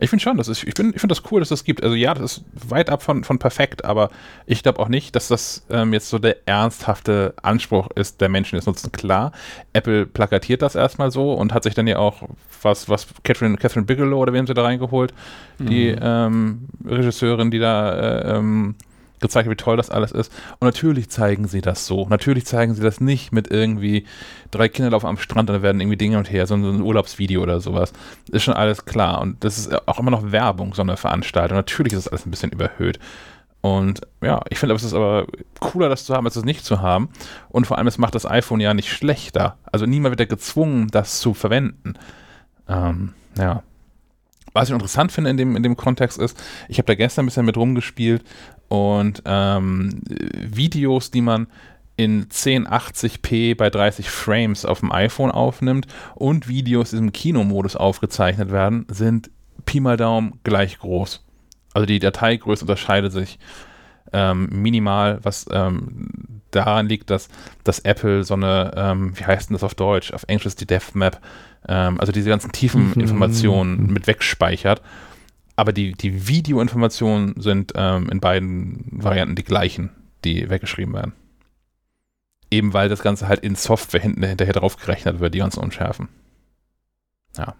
[0.00, 1.82] ich finde schon, das ist, ich, bin, ich finde das cool, dass das gibt.
[1.82, 4.10] Also ja, das ist weit ab von, von perfekt, aber
[4.46, 8.58] ich glaube auch nicht, dass das ähm, jetzt so der ernsthafte Anspruch ist, der Menschen
[8.58, 8.92] es nutzen.
[8.92, 9.32] Klar,
[9.72, 12.22] Apple plakatiert das erstmal so und hat sich dann ja auch
[12.62, 15.12] was, was Catherine, Catherine Bigelow oder wem sie da reingeholt,
[15.58, 15.66] mhm.
[15.66, 18.74] die ähm, Regisseurin, die da äh, ähm,
[19.20, 20.32] gezeigt, wie toll das alles ist.
[20.58, 22.08] Und natürlich zeigen sie das so.
[22.08, 24.06] Natürlich zeigen sie das nicht mit irgendwie
[24.50, 26.86] drei Kinder laufen am Strand und da werden irgendwie Dinge und her, sondern so ein
[26.86, 27.92] Urlaubsvideo oder sowas.
[28.30, 29.20] Ist schon alles klar.
[29.20, 31.56] Und das ist auch immer noch Werbung, so eine Veranstaltung.
[31.56, 32.98] Natürlich ist das alles ein bisschen überhöht.
[33.62, 35.26] Und ja, ich finde, es ist aber
[35.60, 37.10] cooler, das zu haben, als es nicht zu haben.
[37.50, 39.58] Und vor allem, es macht das iPhone ja nicht schlechter.
[39.70, 41.94] Also niemand wird ja gezwungen, das zu verwenden.
[42.68, 43.62] Ähm, ja.
[44.52, 47.26] Was ich interessant finde in dem, in dem Kontext ist, ich habe da gestern ein
[47.26, 48.24] bisschen mit rumgespielt
[48.70, 51.48] und ähm, Videos, die man
[51.96, 58.52] in 1080p bei 30 Frames auf dem iPhone aufnimmt und Videos, die im Kinomodus aufgezeichnet
[58.52, 59.28] werden, sind
[59.66, 61.24] Pi mal Daumen gleich groß.
[61.74, 63.40] Also die Dateigröße unterscheidet sich
[64.12, 66.08] ähm, minimal, was ähm,
[66.52, 67.28] daran liegt, dass,
[67.64, 70.66] dass Apple so eine, ähm, wie heißt denn das auf Deutsch, auf Englisch ist die
[70.66, 71.20] DevMap,
[71.68, 73.00] ähm, also diese ganzen tiefen mhm.
[73.00, 74.80] Informationen mit wegspeichert.
[75.60, 79.90] Aber die, die Videoinformationen sind ähm, in beiden Varianten die gleichen,
[80.24, 81.12] die weggeschrieben werden.
[82.50, 86.08] Eben weil das Ganze halt in Software hinten hinterher drauf gerechnet wird, die ganzen Unschärfen.
[87.36, 87.56] Ja.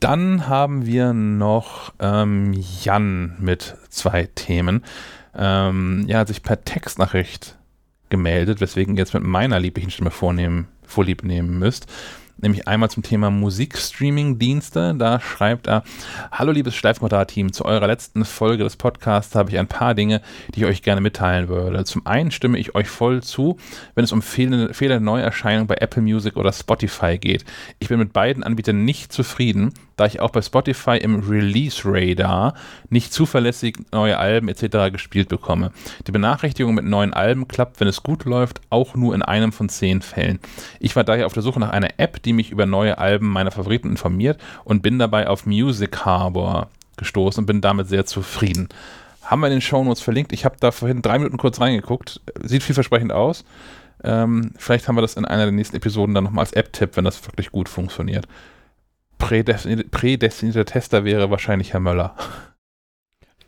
[0.00, 2.52] Dann haben wir noch ähm,
[2.82, 4.84] Jan mit zwei Themen.
[5.32, 7.56] Ähm, ja, hat sich per Textnachricht
[8.08, 11.86] gemeldet, weswegen ihr jetzt mit meiner lieblichen Stimme vornehmen, vorlieb nehmen müsst
[12.38, 14.94] nämlich einmal zum Thema Musikstreaming-Dienste.
[14.96, 15.82] Da schreibt er,
[16.32, 20.22] Hallo liebes Schleifmotor-Team, zu eurer letzten Folge des Podcasts habe ich ein paar Dinge,
[20.54, 21.84] die ich euch gerne mitteilen würde.
[21.84, 23.58] Zum einen stimme ich euch voll zu,
[23.94, 27.44] wenn es um fehlende Neuerscheinungen bei Apple Music oder Spotify geht.
[27.78, 32.54] Ich bin mit beiden Anbietern nicht zufrieden, da ich auch bei Spotify im Release Radar
[32.88, 34.92] nicht zuverlässig neue Alben etc.
[34.92, 35.72] gespielt bekomme.
[36.06, 39.68] Die Benachrichtigung mit neuen Alben klappt, wenn es gut läuft, auch nur in einem von
[39.68, 40.38] zehn Fällen.
[40.78, 43.50] Ich war daher auf der Suche nach einer App, die mich über neue Alben meiner
[43.50, 48.68] Favoriten informiert und bin dabei auf Music Harbor gestoßen und bin damit sehr zufrieden.
[49.24, 50.32] Haben wir in den Shownotes verlinkt.
[50.32, 52.20] Ich habe da vorhin drei Minuten kurz reingeguckt.
[52.44, 53.44] Sieht vielversprechend aus.
[54.04, 57.04] Ähm, vielleicht haben wir das in einer der nächsten Episoden dann nochmal als App-Tipp, wenn
[57.04, 58.28] das wirklich gut funktioniert
[59.18, 62.14] prädestinierter Tester wäre wahrscheinlich Herr Möller.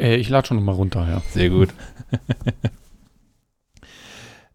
[0.01, 1.23] Äh, ich lade schon nochmal runter, ja.
[1.31, 1.69] Sehr gut.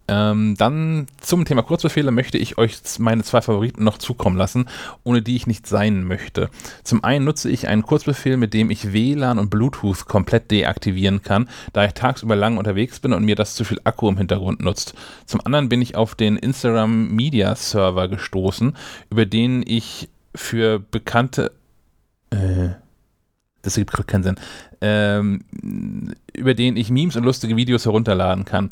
[0.08, 4.68] ähm, dann zum Thema Kurzbefehle möchte ich euch meine zwei Favoriten noch zukommen lassen,
[5.04, 6.50] ohne die ich nicht sein möchte.
[6.84, 11.50] Zum einen nutze ich einen Kurzbefehl, mit dem ich WLAN und Bluetooth komplett deaktivieren kann,
[11.74, 14.96] da ich tagsüber lang unterwegs bin und mir das zu viel Akku im Hintergrund nutzt.
[15.26, 18.76] Zum anderen bin ich auf den Instagram Media Server gestoßen,
[19.10, 21.52] über den ich für bekannte,
[22.30, 22.70] äh,
[23.62, 24.36] das ergibt keinen Sinn,
[24.82, 25.41] ähm,
[26.34, 28.72] über den ich Memes und lustige Videos herunterladen kann.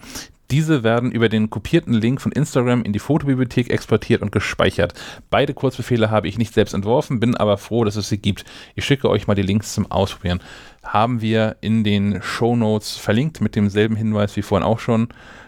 [0.51, 4.93] Diese werden über den kopierten Link von Instagram in die Fotobibliothek exportiert und gespeichert.
[5.29, 8.45] Beide Kurzbefehle habe ich nicht selbst entworfen, bin aber froh, dass es sie gibt.
[8.75, 10.41] Ich schicke euch mal die Links zum Ausprobieren.
[10.83, 15.07] Haben wir in den Show Notes verlinkt mit demselben Hinweis wie vorhin auch schon.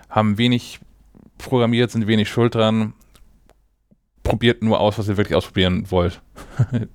[0.10, 0.80] Haben wenig
[1.38, 2.94] programmiert, sind wenig schuld dran
[4.26, 6.22] probiert nur aus, was ihr wirklich ausprobieren wollt.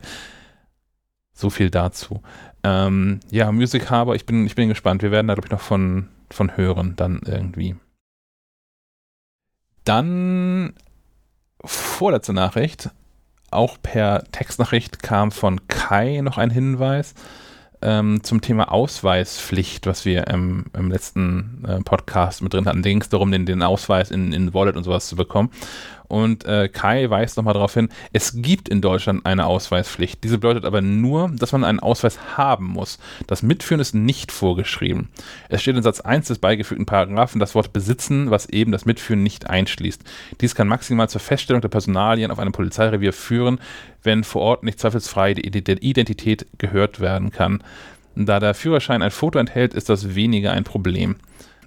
[1.33, 2.23] so viel dazu.
[2.63, 5.01] Ähm, ja, Music Harbor, ich bin, ich bin gespannt.
[5.01, 7.77] Wir werden da, glaube ich, noch von, von hören, dann irgendwie.
[9.85, 10.75] Dann
[11.65, 12.91] vorletzte Nachricht,
[13.51, 17.15] auch per Textnachricht kam von Kai noch ein Hinweis
[17.83, 22.83] ähm, zum Thema Ausweispflicht, was wir im, im letzten äh, Podcast mit drin hatten.
[22.83, 25.51] Da ging es darum, den, den Ausweis in, in Wallet und sowas zu bekommen.
[26.11, 30.25] Und äh, Kai weist nochmal darauf hin, es gibt in Deutschland eine Ausweispflicht.
[30.25, 32.99] Diese bedeutet aber nur, dass man einen Ausweis haben muss.
[33.29, 35.09] Das Mitführen ist nicht vorgeschrieben.
[35.49, 39.23] Es steht in Satz 1 des beigefügten Paragraphen das Wort besitzen, was eben das Mitführen
[39.23, 40.03] nicht einschließt.
[40.41, 43.61] Dies kann maximal zur Feststellung der Personalien auf einem Polizeirevier führen,
[44.03, 47.63] wenn vor Ort nicht zweifelsfrei die Identität gehört werden kann.
[48.17, 51.15] Da der Führerschein ein Foto enthält, ist das weniger ein Problem.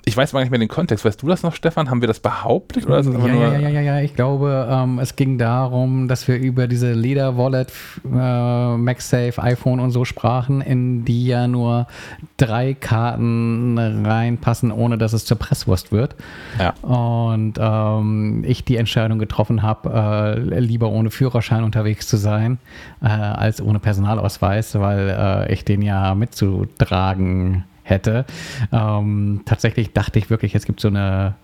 [0.06, 1.06] Ich weiß mal nicht mehr den Kontext.
[1.06, 1.90] Weißt du das noch, Stefan?
[1.90, 2.86] Haben wir das behauptet?
[2.86, 4.02] Oder ist das ja, ja, ja, ja, ja.
[4.02, 7.72] Ich glaube, ähm, es ging darum, dass wir über diese Leder-Wallet,
[8.04, 11.88] äh, MagSafe, iPhone und so sprachen, in die ja nur
[12.36, 16.16] drei Karten reinpassen, ohne dass es zur Presswurst wird.
[16.60, 16.74] Ja.
[16.82, 22.58] Und ähm, ich die Entscheidung getroffen habe, äh, lieber ohne Führerschein unterwegs zu sein,
[23.02, 28.26] äh, als ohne Personalausweis, weil äh, ich den ja mitzutragen hätte.
[28.72, 31.36] Ähm, tatsächlich dachte ich wirklich, es gibt so eine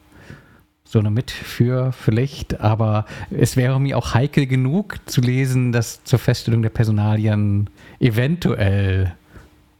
[0.90, 6.64] so eine Mitführpflicht, aber es wäre mir auch heikel genug zu lesen, dass zur Feststellung
[6.64, 9.14] der Personalien eventuell,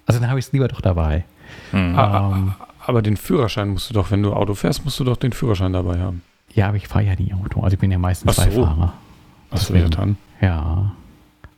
[0.06, 1.26] also dann habe ich es lieber doch dabei.
[1.72, 1.98] Hm.
[1.98, 2.53] Ähm,
[2.86, 5.73] aber den Führerschein musst du doch, wenn du Auto fährst, musst du doch den Führerschein
[5.73, 6.22] dabei haben.
[6.53, 8.61] Ja, aber ich fahre ja nie Auto, also ich bin ja meistens Ach so.
[8.61, 8.94] Beifahrer.
[9.49, 10.15] Achso, ja dann.
[10.41, 10.91] Ja.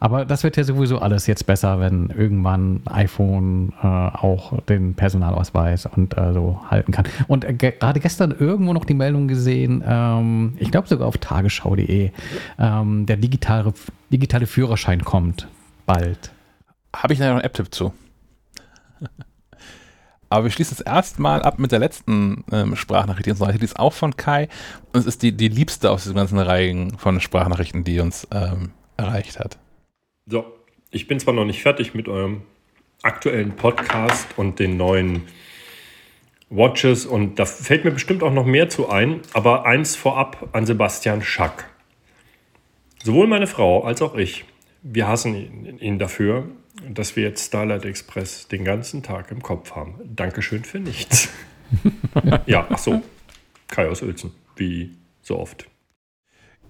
[0.02, 5.86] Aber das wird ja sowieso alles jetzt besser, wenn irgendwann iPhone äh, auch den Personalausweis
[5.86, 7.06] und äh, so halten kann.
[7.28, 11.20] Und äh, ge gerade gestern irgendwo noch die Meldung gesehen, ähm, ich glaube sogar auf
[11.20, 12.10] tagesschau.de,
[12.58, 13.74] ähm, der digitale,
[14.12, 15.48] digitale Führerschein kommt
[15.86, 16.32] bald.
[16.96, 17.94] Habe ich da noch einen App-Tipp zu?
[20.30, 23.62] Aber wir schließen es erstmal ab mit der letzten ähm, Sprachnachricht, die uns erreicht.
[23.62, 24.50] Die ist auch von Kai.
[24.94, 28.72] Und es ist die, die liebste aus diesen ganzen Reihen von Sprachnachrichten, die uns ähm,
[28.98, 29.60] erreicht hat.
[30.32, 30.46] So,
[30.92, 32.44] ich bin zwar noch nicht fertig mit eurem
[33.02, 35.24] aktuellen Podcast und den neuen
[36.50, 40.66] Watches und da fällt mir bestimmt auch noch mehr zu ein, aber eins vorab an
[40.66, 41.70] Sebastian Schack.
[43.04, 44.46] Sowohl meine Frau als auch ich,
[44.84, 46.48] wir hassen ihn, ihn dafür,
[46.90, 49.96] dass wir jetzt Starlight Express den ganzen Tag im Kopf haben.
[50.16, 51.28] Dankeschön für nichts.
[52.46, 53.02] ja, ach so.
[53.68, 54.92] Kai aus Uelzen, wie
[55.22, 55.68] so oft.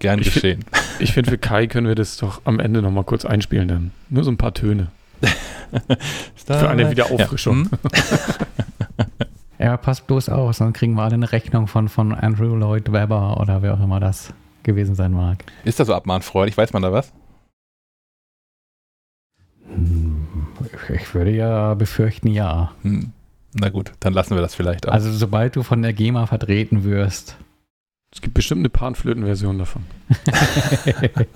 [0.02, 0.64] Gern Ich geschehen.
[0.98, 3.90] Ich finde, für Kai können wir das doch am Ende nochmal kurz einspielen dann.
[4.10, 4.88] Nur so ein paar Töne.
[6.44, 7.68] Für eine Wiederauffrischung.
[7.70, 7.92] Ja.
[8.98, 9.06] hm?
[9.60, 13.38] Ja, passt bloß aus, dann kriegen wir alle eine Rechnung von, von Andrew Lloyd Webber
[13.38, 14.34] oder wer auch immer das
[14.64, 15.44] gewesen sein mag.
[15.62, 16.56] Ist das so abmahnfreudig?
[16.56, 17.12] Weiß man da was?
[20.92, 22.72] Ich würde ja befürchten, ja.
[22.82, 23.12] Hm.
[23.54, 24.92] Na gut, dann lassen wir das vielleicht auch.
[24.92, 27.36] Also sobald du von der GEMA vertreten wirst.
[28.12, 29.84] Es gibt bestimmt eine Panflöten-Version davon.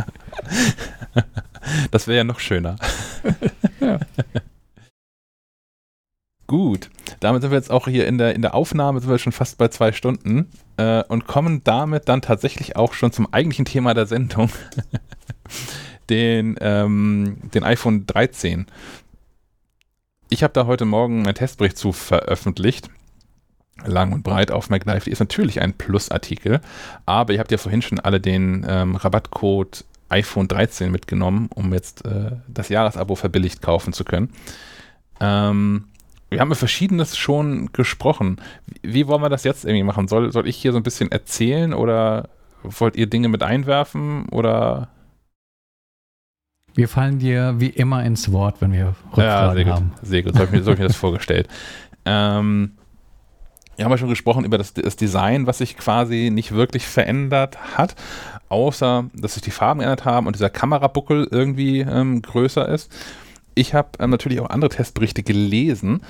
[1.91, 2.77] das wäre ja noch schöner.
[3.79, 3.99] Ja.
[6.47, 6.91] Gut,
[7.21, 9.59] damit sind wir jetzt auch hier in der, in der Aufnahme, sind wir schon fast
[9.59, 14.07] bei zwei Stunden äh, und kommen damit dann tatsächlich auch schon zum eigentlichen Thema der
[14.07, 14.51] Sendung,
[16.11, 18.67] den, ähm, den iPhone 13.
[20.29, 22.91] Ich habe da heute Morgen einen Testbericht zu veröffentlicht,
[23.85, 25.05] lang und breit auf MacLive.
[25.05, 26.61] Die ist natürlich ein Plus-Artikel,
[27.05, 32.05] aber ihr habt ja vorhin schon alle den ähm, Rabattcode iPhone 13 mitgenommen, um jetzt
[32.05, 34.31] äh, das Jahresabo verbilligt kaufen zu können.
[35.21, 35.87] Ähm,
[36.29, 38.41] wir haben über Verschiedenes schon gesprochen.
[38.67, 40.09] Wie, wie, wollen wir das jetzt irgendwie machen?
[40.09, 42.29] Soll, soll ich hier so ein bisschen erzählen oder
[42.63, 44.89] wollt ihr Dinge mit einwerfen oder?
[46.75, 49.91] Wir fallen dir wie immer ins Wort, wenn wir Rückfragen ja, sehr haben.
[49.91, 51.49] Gut, sehr gut, so habe ich, so hab ich mir das vorgestellt.
[52.05, 52.73] Ähm,
[53.77, 57.77] wir haben ja schon gesprochen über das, das, Design, was sich quasi nicht wirklich verändert
[57.77, 57.95] hat,
[58.49, 62.91] außer dass sich die Farben geändert haben und dieser Kamerabuckel irgendwie ähm, größer ist.
[63.55, 66.01] Ich habe ähm, natürlich auch andere Testberichte gelesen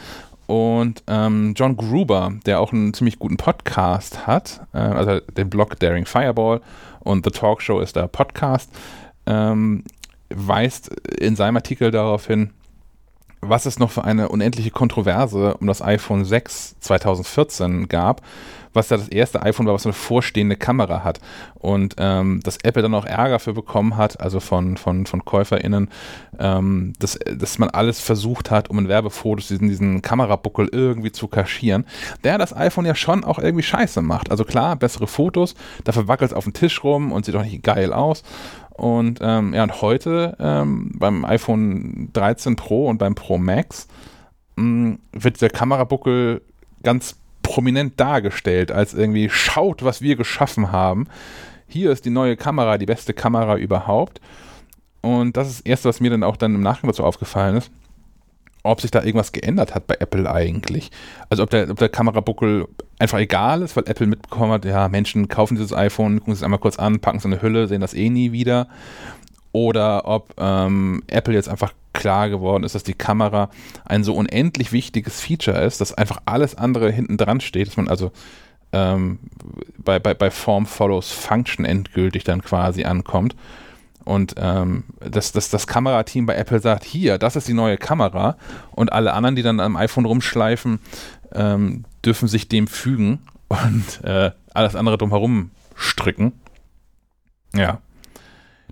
[0.47, 5.79] und ähm, John Gruber, der auch einen ziemlich guten Podcast hat, äh, also den Blog
[5.81, 6.61] Daring Fireball
[7.01, 8.71] und The Talk Show ist der Podcast,
[9.27, 9.83] ähm,
[10.29, 10.89] weist
[11.19, 12.51] in seinem Artikel darauf hin,
[13.41, 18.23] was es noch für eine unendliche Kontroverse um das iPhone 6 2014 gab,
[18.77, 21.21] was ja das erste iPhone war, was eine vorstehende Kamera hat.
[21.55, 25.89] Und ähm, dass Apple dann auch Ärger für bekommen hat, also von, von, von KäuferInnen,
[26.39, 31.27] ähm, dass, dass man alles versucht hat, um in Werbefotos diesen, diesen Kamerabuckel irgendwie zu
[31.27, 31.85] kaschieren,
[32.23, 34.31] der das iPhone ja schon auch irgendwie scheiße macht.
[34.31, 37.63] Also klar, bessere Fotos, dafür wackelt es auf dem Tisch rum und sieht auch nicht
[37.65, 38.23] geil aus.
[38.71, 43.89] Und ähm, ja, und heute ähm, beim iPhone 13 Pro und beim Pro Max
[44.57, 46.43] mh, wird der Kamerabuckel
[46.83, 47.17] ganz
[47.47, 51.07] prominent dargestellt, als irgendwie schaut, was wir geschaffen haben.
[51.69, 54.21] Hier ist die neue Kamera, die beste Kamera überhaupt.
[55.01, 57.71] Und das ist das Erste, was mir dann auch dann im Nachhinein dazu aufgefallen ist,
[58.65, 60.91] ob sich da irgendwas geändert hat bei Apple eigentlich.
[61.31, 62.67] Also ob der, ob der Kamerabuckel
[62.99, 66.59] einfach egal ist, weil Apple mitbekommen hat, ja, Menschen kaufen dieses iPhone, gucken es einmal
[66.59, 68.67] kurz an, packen es in eine Hülle, sehen das eh nie wieder.
[69.53, 73.51] Oder ob ähm, Apple jetzt einfach klar geworden ist, dass die Kamera
[73.85, 77.89] ein so unendlich wichtiges Feature ist, dass einfach alles andere hinten dran steht, dass man
[77.89, 78.13] also
[78.73, 79.19] ähm,
[79.79, 83.35] bei, bei, bei Form follows Function endgültig dann quasi ankommt.
[84.05, 88.37] Und ähm, dass das, das Kamerateam bei Apple sagt, hier, das ist die neue Kamera
[88.71, 90.79] und alle anderen, die dann am iPhone rumschleifen,
[91.35, 93.19] ähm, dürfen sich dem fügen
[93.49, 96.33] und äh, alles andere drumherum stricken.
[97.53, 97.81] Ja.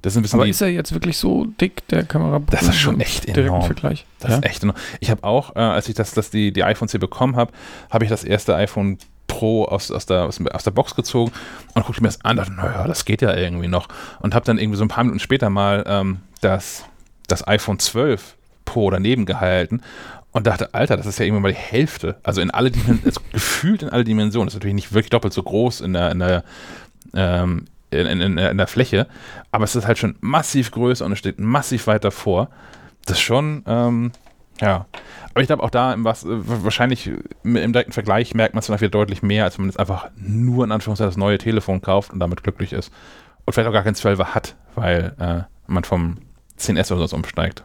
[0.04, 2.38] Das ist ein bisschen Aber ist er jetzt wirklich so dick, der Kamera?
[2.50, 3.62] Das ist schon echt enorm.
[3.62, 4.04] Vergleich.
[4.18, 4.36] Das ja?
[4.36, 4.76] ist echt enorm.
[5.00, 7.52] Ich habe auch, äh, als ich das, das die, die iPhones hier bekommen habe,
[7.88, 8.98] habe ich das erste iPhone
[9.28, 11.32] Pro aus, aus, der, aus, der Box gezogen
[11.72, 13.88] und guckte mir das an und dachte, naja, das geht ja irgendwie noch.
[14.20, 16.84] Und habe dann irgendwie so ein paar Minuten später mal ähm, das,
[17.26, 18.36] das iPhone 12
[18.66, 19.80] Pro daneben gehalten
[20.32, 22.16] und dachte, Alter, das ist ja irgendwann mal die Hälfte.
[22.22, 24.48] Also in alle Dimensionen, also gefühlt in alle Dimensionen.
[24.48, 26.44] Das ist natürlich nicht wirklich doppelt so groß in der, in der,
[27.14, 27.64] ähm,
[28.00, 29.06] in, in, in, der Fläche,
[29.52, 32.48] aber es ist halt schon massiv größer und es steht massiv weiter vor.
[33.06, 34.12] Das ist schon, ähm,
[34.60, 34.86] ja.
[35.30, 37.10] Aber ich glaube auch da, was, wahrscheinlich
[37.42, 40.10] im direkten Vergleich merkt man es dann wieder deutlich mehr, als wenn man jetzt einfach
[40.16, 42.92] nur in Anführungszeichen das neue Telefon kauft und damit glücklich ist.
[43.44, 46.18] Und vielleicht auch gar keinen 12er hat, weil äh, man vom
[46.58, 47.64] 10S oder so umsteigt.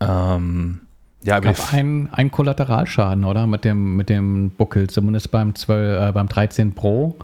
[0.00, 0.80] Ähm,
[1.22, 3.46] ja, ich glaube, ein, ein Kollateralschaden, oder?
[3.46, 7.16] Mit dem, mit dem Buckel, zumindest beim, 12, äh, beim 13 Pro,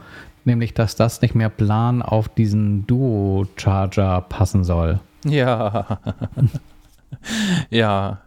[0.47, 5.01] nämlich dass das nicht mehr plan auf diesen Duo-Charger passen soll.
[5.25, 6.01] Ja.
[7.71, 8.19] ja.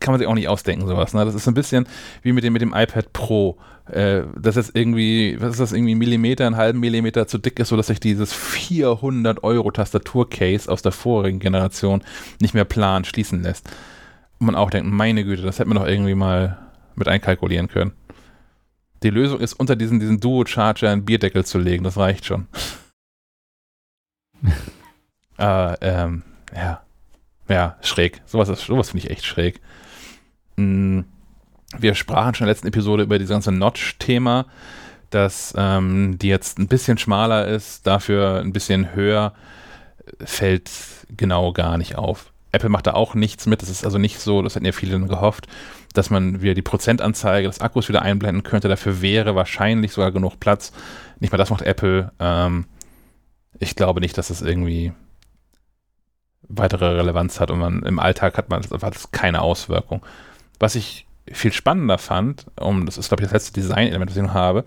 [0.00, 1.14] kann man sich auch nicht ausdenken, sowas.
[1.14, 1.24] Ne?
[1.24, 1.86] Das ist ein bisschen
[2.22, 3.56] wie mit dem, mit dem iPad Pro.
[3.90, 7.58] Äh, das jetzt irgendwie, was ist das, irgendwie einen Millimeter, einen halben Millimeter zu dick
[7.58, 12.02] ist, sodass sich dieses 400 Euro Tastaturcase aus der vorigen Generation
[12.40, 13.68] nicht mehr plan schließen lässt.
[14.38, 16.58] Und man auch denkt, meine Güte, das hätte man doch irgendwie mal
[16.96, 17.92] mit einkalkulieren können.
[19.06, 22.48] Die Lösung ist, unter diesen, diesen Duo-Charger einen Bierdeckel zu legen, das reicht schon.
[25.38, 26.82] äh, ähm, ja.
[27.48, 28.20] Ja, schräg.
[28.26, 29.60] Sowas, sowas finde ich echt schräg.
[30.56, 31.02] Mm,
[31.78, 34.46] wir sprachen schon in der letzten Episode über dieses ganze Notch-Thema,
[35.10, 39.34] dass ähm, die jetzt ein bisschen schmaler ist, dafür ein bisschen höher,
[40.18, 40.68] fällt
[41.16, 42.32] genau gar nicht auf.
[42.56, 43.62] Apple macht da auch nichts mit.
[43.62, 45.46] Das ist also nicht so, das hätten ja viele gehofft,
[45.92, 48.68] dass man wieder die Prozentanzeige des Akkus wieder einblenden könnte.
[48.68, 50.72] Dafür wäre wahrscheinlich sogar genug Platz.
[51.20, 52.12] Nicht mal das macht Apple.
[52.18, 52.64] Ähm,
[53.58, 54.92] ich glaube nicht, dass das irgendwie
[56.48, 60.04] weitere Relevanz hat und man im Alltag hat man hat das keine Auswirkung.
[60.58, 64.22] Was ich viel spannender fand, um das ist glaube ich das letzte Design-Element, das ich
[64.22, 64.64] noch habe,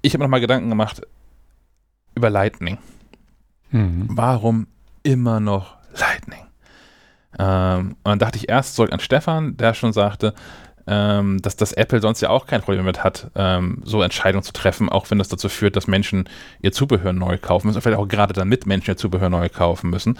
[0.00, 1.02] ich habe noch mal Gedanken gemacht
[2.14, 2.78] über Lightning.
[3.70, 4.06] Mhm.
[4.08, 4.66] Warum
[5.02, 6.49] immer noch Lightning?
[7.40, 10.34] Ähm, und dann dachte ich erst zurück an Stefan, der schon sagte,
[10.86, 14.52] ähm, dass das Apple sonst ja auch kein Problem damit hat, ähm, so Entscheidungen zu
[14.52, 16.28] treffen, auch wenn das dazu führt, dass Menschen
[16.60, 20.18] ihr Zubehör neu kaufen müssen, vielleicht auch gerade damit Menschen ihr Zubehör neu kaufen müssen.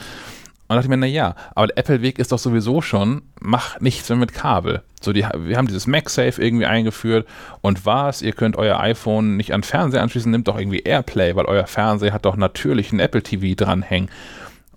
[0.68, 4.18] Und dachte ich mir, naja, aber der Apple-Weg ist doch sowieso schon, mach nichts mehr
[4.18, 4.82] mit Kabel.
[5.01, 7.26] So, die, wir haben dieses MagSafe irgendwie eingeführt
[7.60, 11.47] und was, ihr könnt euer iPhone nicht an Fernseher anschließen, nimmt doch irgendwie Airplay, weil
[11.47, 14.10] euer Fernseher hat doch natürlich ein Apple TV dranhängen.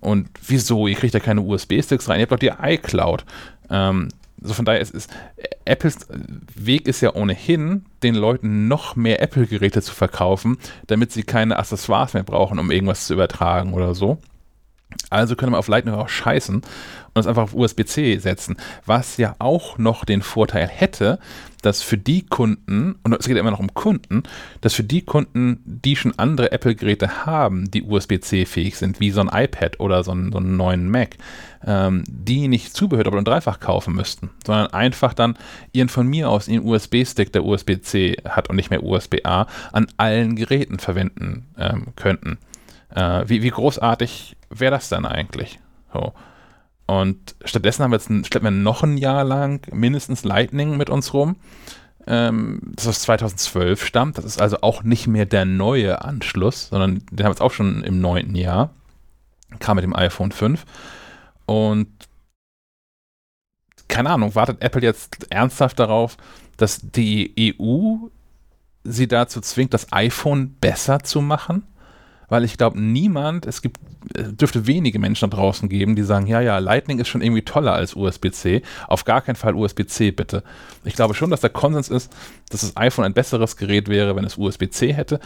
[0.04, 0.86] Und wieso?
[0.86, 3.24] Ihr kriegt ja keine USB-Sticks rein, ihr habt doch die iCloud.
[3.70, 4.08] Ähm,
[4.42, 5.10] also von daher ist, ist
[5.64, 6.06] Apples
[6.54, 12.12] Weg ist ja ohnehin, den Leuten noch mehr Apple-Geräte zu verkaufen, damit sie keine Accessoires
[12.12, 14.18] mehr brauchen, um irgendwas zu übertragen oder so.
[15.10, 16.56] Also können wir auf Lightning auch scheißen
[17.14, 21.18] und es einfach auf USB-C setzen, was ja auch noch den Vorteil hätte,
[21.62, 24.24] dass für die Kunden, und es geht immer noch um Kunden,
[24.60, 29.20] dass für die Kunden, die schon andere Apple-Geräte haben, die USB-C fähig sind, wie so
[29.20, 31.16] ein iPad oder so einen, so einen neuen Mac,
[31.64, 35.38] ähm, die nicht Zubehör doppelt und dreifach kaufen müssten, sondern einfach dann
[35.72, 40.36] ihren von mir aus ihren USB-Stick, der USB-C hat und nicht mehr USB-A, an allen
[40.36, 42.38] Geräten verwenden ähm, könnten.
[42.94, 45.58] Äh, wie, wie großartig wäre das dann eigentlich?
[45.92, 46.12] So.
[46.86, 51.12] Und stattdessen haben wir jetzt ein, wir noch ein Jahr lang mindestens Lightning mit uns
[51.12, 51.36] rum.
[52.06, 54.18] Ähm, das aus 2012 stammt.
[54.18, 57.52] Das ist also auch nicht mehr der neue Anschluss, sondern den haben wir jetzt auch
[57.52, 58.70] schon im neunten Jahr.
[59.60, 60.64] Kam mit dem iPhone 5.
[61.46, 61.88] Und
[63.88, 66.16] keine Ahnung, wartet Apple jetzt ernsthaft darauf,
[66.56, 68.08] dass die EU
[68.82, 71.64] sie dazu zwingt, das iPhone besser zu machen?
[72.28, 73.80] Weil ich glaube, niemand, es gibt,
[74.14, 77.42] es dürfte wenige Menschen da draußen geben, die sagen, ja, ja, Lightning ist schon irgendwie
[77.42, 78.62] toller als USB-C.
[78.88, 80.42] Auf gar keinen Fall USB-C, bitte.
[80.84, 82.12] Ich glaube schon, dass der Konsens ist,
[82.50, 85.20] dass das iPhone ein besseres Gerät wäre, wenn es USB-C hätte.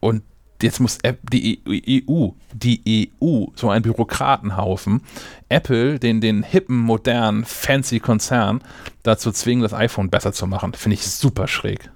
[0.00, 0.22] Und
[0.62, 0.98] jetzt muss
[1.32, 5.02] die EU, die EU, so ein Bürokratenhaufen,
[5.48, 8.62] Apple, den, den hippen, modernen, fancy Konzern,
[9.02, 10.74] dazu zwingen, das iPhone besser zu machen.
[10.74, 11.90] Finde ich super schräg.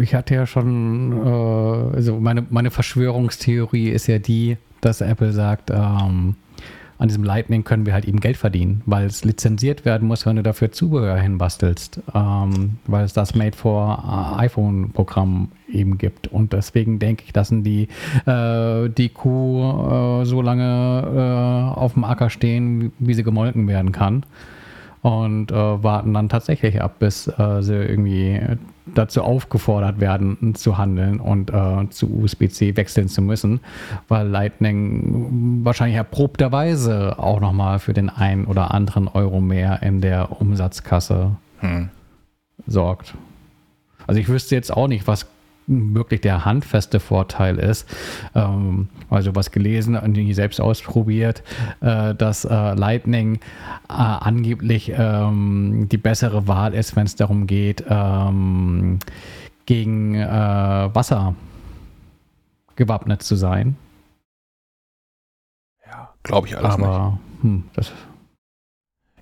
[0.00, 5.70] Ich hatte ja schon, äh, also meine, meine Verschwörungstheorie ist ja die, dass Apple sagt,
[5.70, 6.36] ähm,
[7.00, 10.36] an diesem Lightning können wir halt eben Geld verdienen, weil es lizenziert werden muss, wenn
[10.36, 16.28] du dafür Zubehör hinbastelst, ähm, weil es das Made for iPhone-Programm eben gibt.
[16.28, 17.88] Und deswegen denke ich, lassen die,
[18.26, 23.92] äh, die Kuh äh, so lange äh, auf dem Acker stehen, wie sie gemolken werden
[23.92, 24.26] kann
[25.00, 28.40] und äh, warten dann tatsächlich ab, bis äh, sie irgendwie
[28.94, 33.60] dazu aufgefordert werden, zu handeln und äh, zu USB-C wechseln zu müssen,
[34.08, 40.40] weil Lightning wahrscheinlich erprobterweise auch nochmal für den einen oder anderen Euro mehr in der
[40.40, 41.88] Umsatzkasse hm.
[42.66, 43.14] sorgt.
[44.06, 45.26] Also ich wüsste jetzt auch nicht, was
[45.70, 47.88] wirklich der handfeste Vorteil ist.
[48.34, 51.42] Ähm, also was gelesen und selbst ausprobiert,
[51.80, 53.38] äh, dass äh, Lightning äh,
[53.88, 58.98] angeblich ähm, die bessere Wahl ist, wenn es darum geht, ähm,
[59.66, 61.34] gegen äh, Wasser
[62.76, 63.76] gewappnet zu sein.
[65.86, 67.42] Ja, glaube ich alles Aber, nicht.
[67.42, 67.92] Hm, das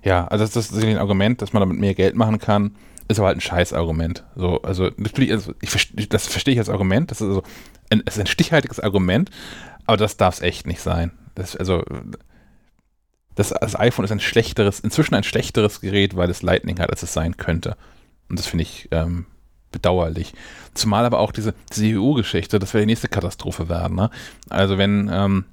[0.01, 2.71] ja, also das ist ein Argument, dass man damit mehr Geld machen kann
[3.09, 4.23] ist aber halt ein Scheißargument.
[4.35, 7.43] So, also natürlich, also ich, das verstehe ich als Argument, das ist also
[7.89, 9.29] ein, ist ein stichhaltiges Argument,
[9.85, 11.11] aber das darf es echt nicht sein.
[11.35, 11.83] Das, also
[13.35, 17.03] das, das, iPhone ist ein schlechteres, inzwischen ein schlechteres Gerät, weil es Lightning hat, als
[17.03, 17.75] es sein könnte.
[18.29, 19.25] Und das finde ich ähm,
[19.71, 20.33] bedauerlich.
[20.75, 23.95] Zumal aber auch diese, diese EU-Geschichte, das wäre die nächste Katastrophe werden.
[23.95, 24.11] Ne?
[24.49, 25.45] Also wenn ähm,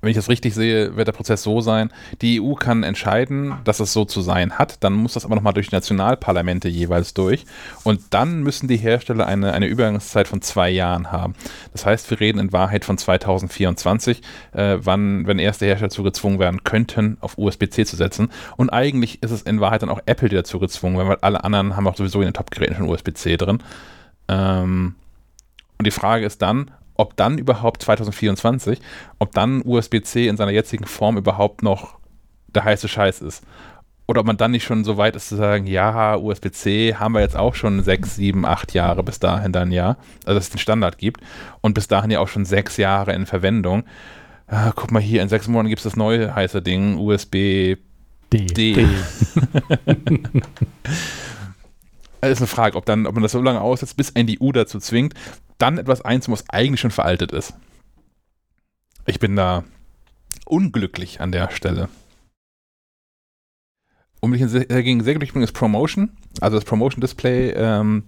[0.00, 1.90] wenn ich das richtig sehe, wird der Prozess so sein,
[2.22, 5.52] die EU kann entscheiden, dass es so zu sein hat, dann muss das aber nochmal
[5.52, 7.44] durch die Nationalparlamente jeweils durch
[7.84, 11.34] und dann müssen die Hersteller eine, eine Übergangszeit von zwei Jahren haben.
[11.72, 14.22] Das heißt, wir reden in Wahrheit von 2024,
[14.52, 19.22] äh, wann, wenn erste Hersteller dazu gezwungen werden könnten, auf USB-C zu setzen und eigentlich
[19.22, 21.86] ist es in Wahrheit dann auch Apple, die dazu gezwungen werden, weil alle anderen haben
[21.86, 23.62] auch sowieso in den Top-Geräten schon USB-C drin.
[24.28, 24.94] Ähm,
[25.78, 26.70] und die Frage ist dann,
[27.00, 28.78] ob dann überhaupt 2024,
[29.18, 31.98] ob dann USB-C in seiner jetzigen Form überhaupt noch
[32.48, 33.42] der heiße Scheiß ist.
[34.06, 37.20] Oder ob man dann nicht schon so weit ist zu sagen, ja, USB-C haben wir
[37.20, 39.96] jetzt auch schon sechs, sieben, acht Jahre bis dahin dann ja,
[40.26, 41.20] also dass es den Standard gibt
[41.60, 43.84] und bis dahin ja auch schon sechs Jahre in Verwendung.
[44.46, 47.76] Ah, guck mal hier, in sechs Monaten gibt es das neue heiße Ding, USB
[48.32, 48.86] D.
[52.20, 54.42] Das ist eine Frage, ob, dann, ob man das so lange aussetzt, bis ein die
[54.42, 55.14] EU dazu zwingt,
[55.60, 57.54] dann etwas einzumachen, was eigentlich schon veraltet ist.
[59.06, 59.64] Ich bin da
[60.46, 61.88] unglücklich an der Stelle.
[64.20, 66.10] Um mich dagegen sehr glücklich bin, ist Promotion.
[66.40, 68.04] Also das Promotion Display ähm,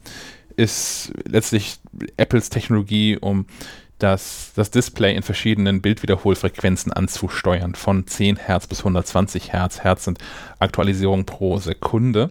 [0.56, 1.78] ist letztlich
[2.16, 3.46] Apples Technologie, um
[3.98, 9.84] das, das Display in verschiedenen Bildwiederholfrequenzen anzusteuern, von 10 Hertz bis 120 Hertz.
[9.84, 10.18] Hertz sind
[10.58, 12.30] Aktualisierungen pro Sekunde.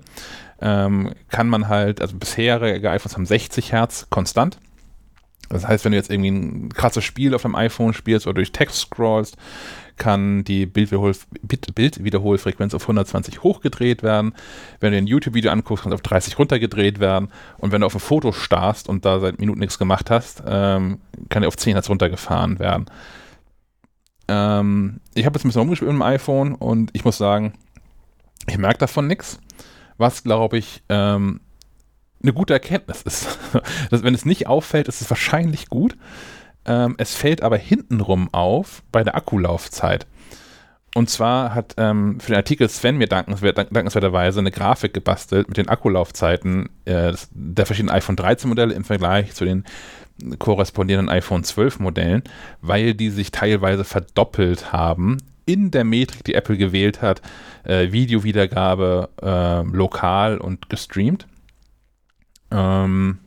[0.62, 4.60] Ähm, kann man halt, also bisherige iPhones haben 60 Hertz konstant
[5.52, 8.52] das heißt, wenn du jetzt irgendwie ein krasses Spiel auf dem iPhone spielst oder durch
[8.52, 9.38] Text scrollst,
[9.98, 14.34] kann die Bildwiederhol Bildwiederholfrequenz auf 120 hochgedreht werden.
[14.80, 17.30] Wenn du ein YouTube-Video anguckst, kann es auf 30 runtergedreht werden.
[17.60, 21.00] Und wenn du auf ein Foto starrst und da seit Minuten nichts gemacht hast, ähm,
[21.30, 22.86] kann er auf 10 Hertz runtergefahren werden.
[24.28, 27.54] Ähm, ich habe jetzt ein bisschen rumgespielt mit dem iPhone und ich muss sagen,
[28.48, 29.40] ich merke davon nichts.
[29.98, 31.42] Was, glaube ich, ähm,
[32.22, 33.40] eine gute Erkenntnis ist.
[33.90, 35.96] dass, wenn es nicht auffällt, ist es wahrscheinlich gut.
[36.66, 40.06] Ähm, es fällt aber hintenrum auf bei der Akkulaufzeit.
[40.94, 45.58] Und zwar hat ähm, für den Artikel Sven mir dankenswert, dankenswerterweise eine Grafik gebastelt mit
[45.58, 49.64] den Akkulaufzeiten äh, der verschiedenen iPhone 13 Modelle im Vergleich zu den
[50.38, 52.24] korrespondierenden iPhone 12 Modellen,
[52.62, 57.22] weil die sich teilweise verdoppelt haben in der Metrik, die Apple gewählt hat,
[57.64, 61.26] äh, Videowiedergabe äh, lokal und gestreamt.
[62.52, 63.20] Ähm,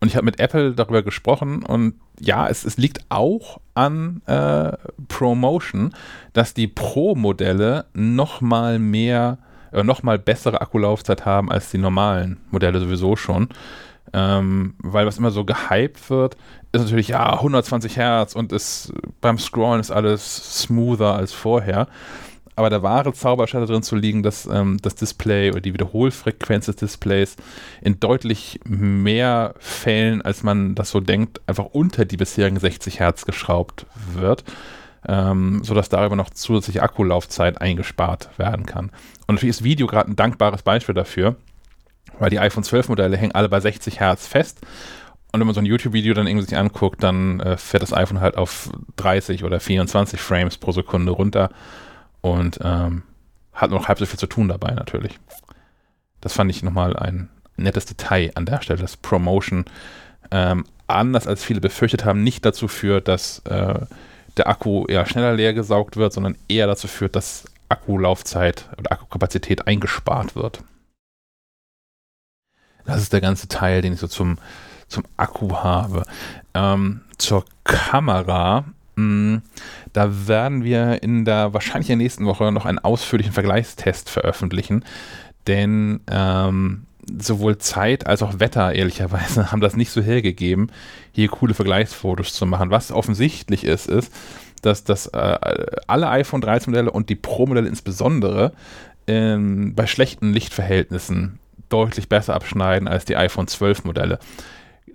[0.00, 4.72] und ich habe mit Apple darüber gesprochen und ja, es, es liegt auch an äh,
[5.08, 5.94] Promotion,
[6.32, 9.38] dass die Pro-Modelle nochmal mehr,
[9.72, 13.48] äh, nochmal bessere Akkulaufzeit haben als die normalen Modelle sowieso schon.
[14.12, 16.36] Ähm, weil was immer so gehypt wird,
[16.72, 21.88] ist natürlich, ja, 120 Hertz und ist, beim Scrollen ist alles smoother als vorher
[22.56, 26.66] aber der wahre Zauber scheint drin zu liegen, dass ähm, das Display oder die Wiederholfrequenz
[26.66, 27.36] des Displays
[27.82, 33.26] in deutlich mehr Fällen, als man das so denkt, einfach unter die bisherigen 60 Hertz
[33.26, 34.44] geschraubt wird,
[35.06, 38.90] ähm, sodass darüber noch zusätzliche Akkulaufzeit eingespart werden kann.
[39.26, 41.36] Und natürlich ist Video gerade ein dankbares Beispiel dafür,
[42.18, 44.60] weil die iPhone 12 Modelle hängen alle bei 60 Hertz fest
[45.36, 48.20] und wenn man so ein YouTube-Video dann irgendwie sich anguckt, dann äh, fährt das iPhone
[48.20, 51.50] halt auf 30 oder 24 Frames pro Sekunde runter
[52.32, 53.02] und ähm,
[53.52, 55.18] hat noch halb so viel zu tun dabei natürlich.
[56.20, 59.64] Das fand ich nochmal ein nettes Detail an der Stelle, dass Promotion
[60.30, 63.80] ähm, anders als viele befürchtet haben, nicht dazu führt, dass äh,
[64.36, 69.66] der Akku eher schneller leer gesaugt wird, sondern eher dazu führt, dass Akkulaufzeit oder Akkukapazität
[69.66, 70.62] eingespart wird.
[72.84, 74.38] Das ist der ganze Teil, den ich so zum,
[74.86, 76.04] zum Akku habe.
[76.54, 78.64] Ähm, zur Kamera
[78.96, 84.84] da werden wir in der wahrscheinlich in der nächsten Woche noch einen ausführlichen Vergleichstest veröffentlichen,
[85.46, 86.86] denn ähm,
[87.18, 90.70] sowohl Zeit als auch Wetter, ehrlicherweise, haben das nicht so hergegeben,
[91.12, 92.70] hier coole Vergleichsfotos zu machen.
[92.70, 94.12] Was offensichtlich ist, ist,
[94.62, 95.38] dass das äh,
[95.86, 98.52] alle iPhone 13 Modelle und die Pro-Modelle insbesondere
[99.06, 104.18] ähm, bei schlechten Lichtverhältnissen deutlich besser abschneiden als die iPhone 12 Modelle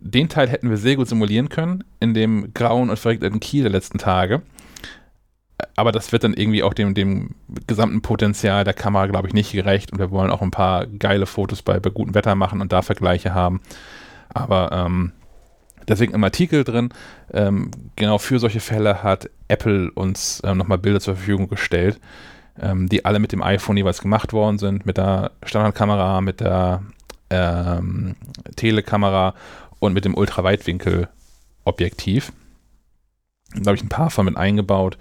[0.02, 3.72] den Teil hätten wir sehr gut simulieren können in dem grauen und verregneten Kiel der
[3.72, 4.42] letzten Tage.
[5.76, 7.36] Aber das wird dann irgendwie auch dem, dem
[7.68, 9.92] gesamten Potenzial der Kamera, glaube ich, nicht gerecht.
[9.94, 12.82] Und wir wollen auch ein paar geile Fotos bei, bei gutem Wetter machen und da
[12.82, 13.62] Vergleiche haben.
[14.30, 15.12] Aber ähm,
[15.88, 16.90] deswegen im Artikel drin,
[17.32, 22.00] ähm, genau für solche Fälle hat Apple uns ähm, nochmal Bilder zur Verfügung gestellt,
[22.60, 26.82] ähm, die alle mit dem iPhone jeweils gemacht worden sind, mit der Standardkamera, mit der
[27.30, 28.16] ähm,
[28.56, 29.34] Telekamera
[29.82, 32.32] und mit dem Ultraweitwinkel-Objektiv.
[33.54, 34.98] Da habe ich ein paar von mit eingebaut.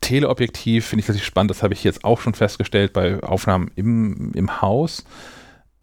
[0.00, 4.32] Teleobjektiv finde ich richtig spannend, das habe ich jetzt auch schon festgestellt bei Aufnahmen im,
[4.32, 5.04] im Haus.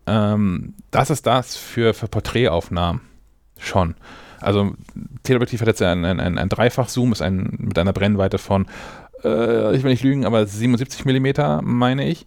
[0.07, 3.01] Ähm, das ist das für, für Porträtaufnahmen
[3.59, 3.95] schon.
[4.39, 4.73] Also
[5.23, 8.67] Teleobjektiv hat jetzt ein, ein, ein, Dreifach-Zoom, ist ein, mit einer Brennweite von,
[9.23, 12.25] äh, ich will nicht lügen, aber 77 Millimeter, meine ich.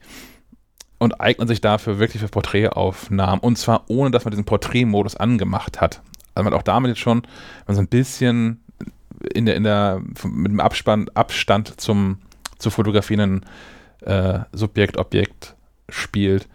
[1.05, 3.41] Und eignet sich dafür wirklich für Porträtaufnahmen.
[3.41, 6.01] Und zwar ohne, dass man diesen Porträtmodus angemacht hat.
[6.35, 7.23] Also man hat auch damit jetzt schon,
[7.67, 8.65] man so ein bisschen
[9.35, 12.19] in der, in der, mit dem Abstand, Abstand zum,
[12.59, 13.45] zu fotografierenden
[14.01, 15.55] äh, Subjekt, Objekt
[15.89, 16.49] spielt,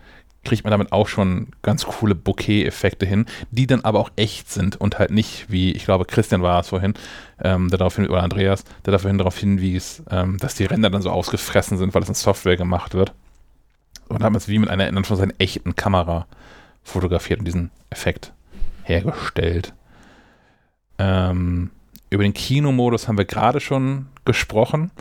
[0.44, 4.80] kriegt man damit auch schon ganz coole Bouquet-Effekte hin, die dann aber auch echt sind
[4.80, 6.94] und halt nicht, wie ich glaube, Christian war es vorhin,
[7.44, 11.02] ähm, der darauf hin, oder Andreas, der darauf darauf hinwies, ähm, dass die Ränder dann
[11.02, 13.14] so ausgefressen sind, weil das in Software gemacht wird.
[14.10, 16.28] Und haben es wie mit einer in Anführungszeichen echten Kamera
[16.84, 18.34] fotografiert und diesen Effekt
[18.84, 19.74] hergestellt.
[20.98, 21.72] Ähm,
[22.10, 24.92] über den Kinomodus haben wir gerade schon gesprochen.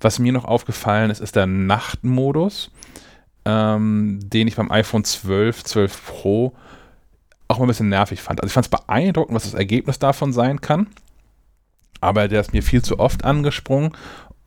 [0.00, 2.70] Was mir noch aufgefallen ist, ist der Nachtmodus
[3.48, 6.52] ähm, den ich beim iPhone 12, 12 Pro
[7.48, 8.42] auch mal ein bisschen nervig fand.
[8.42, 10.88] Also ich fand es beeindruckend, was das Ergebnis davon sein kann.
[12.02, 13.92] Aber der ist mir viel zu oft angesprungen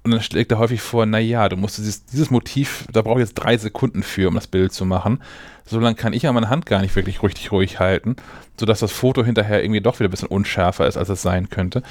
[0.04, 3.28] und dann schlägt er häufig vor, naja, du musst dieses, dieses Motiv, da brauche ich
[3.28, 5.22] jetzt drei Sekunden für, um das Bild zu machen.
[5.66, 8.16] So lange kann ich ja meine Hand gar nicht wirklich richtig ruhig halten,
[8.60, 11.84] sodass das Foto hinterher irgendwie doch wieder ein bisschen unschärfer ist, als es sein könnte.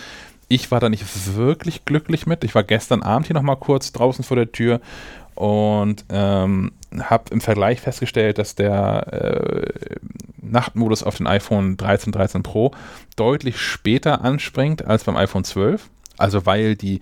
[0.49, 1.05] Ich war da nicht
[1.37, 2.43] wirklich glücklich mit.
[2.43, 4.81] Ich war gestern Abend hier nochmal kurz draußen vor der Tür
[5.37, 9.95] und ähm, habe im Vergleich festgestellt, dass der äh,
[10.43, 12.73] Nachtmodus auf den iPhone 13, 13 Pro
[13.15, 15.89] deutlich später anspringt als beim iPhone 12.
[16.19, 17.01] Also weil die,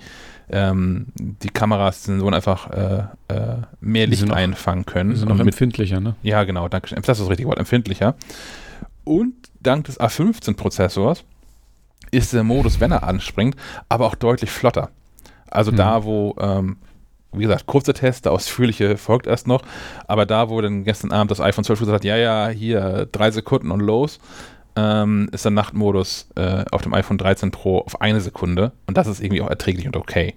[0.50, 5.14] ähm, die Kameras Sensoren einfach äh, äh, mehr Licht noch, einfangen können.
[5.16, 6.14] Sind noch empfindlicher, ne?
[6.22, 6.94] Ja, genau, danke.
[6.94, 8.14] Das ist das richtige Wort, empfindlicher.
[9.04, 11.24] Und dank des A15-Prozessors
[12.10, 13.56] ist der Modus, wenn er anspringt,
[13.88, 14.90] aber auch deutlich flotter.
[15.50, 15.76] Also mhm.
[15.76, 16.76] da, wo ähm,
[17.32, 19.62] wie gesagt, kurzer Test, der ausführliche folgt erst noch.
[20.06, 23.30] Aber da, wo dann gestern Abend das iPhone 12 gesagt hat, ja, ja, hier drei
[23.30, 24.18] Sekunden und los,
[24.78, 28.72] ähm, ist der Nachtmodus äh, auf dem iPhone 13 Pro auf eine Sekunde.
[28.86, 30.36] Und das ist irgendwie auch erträglich und okay.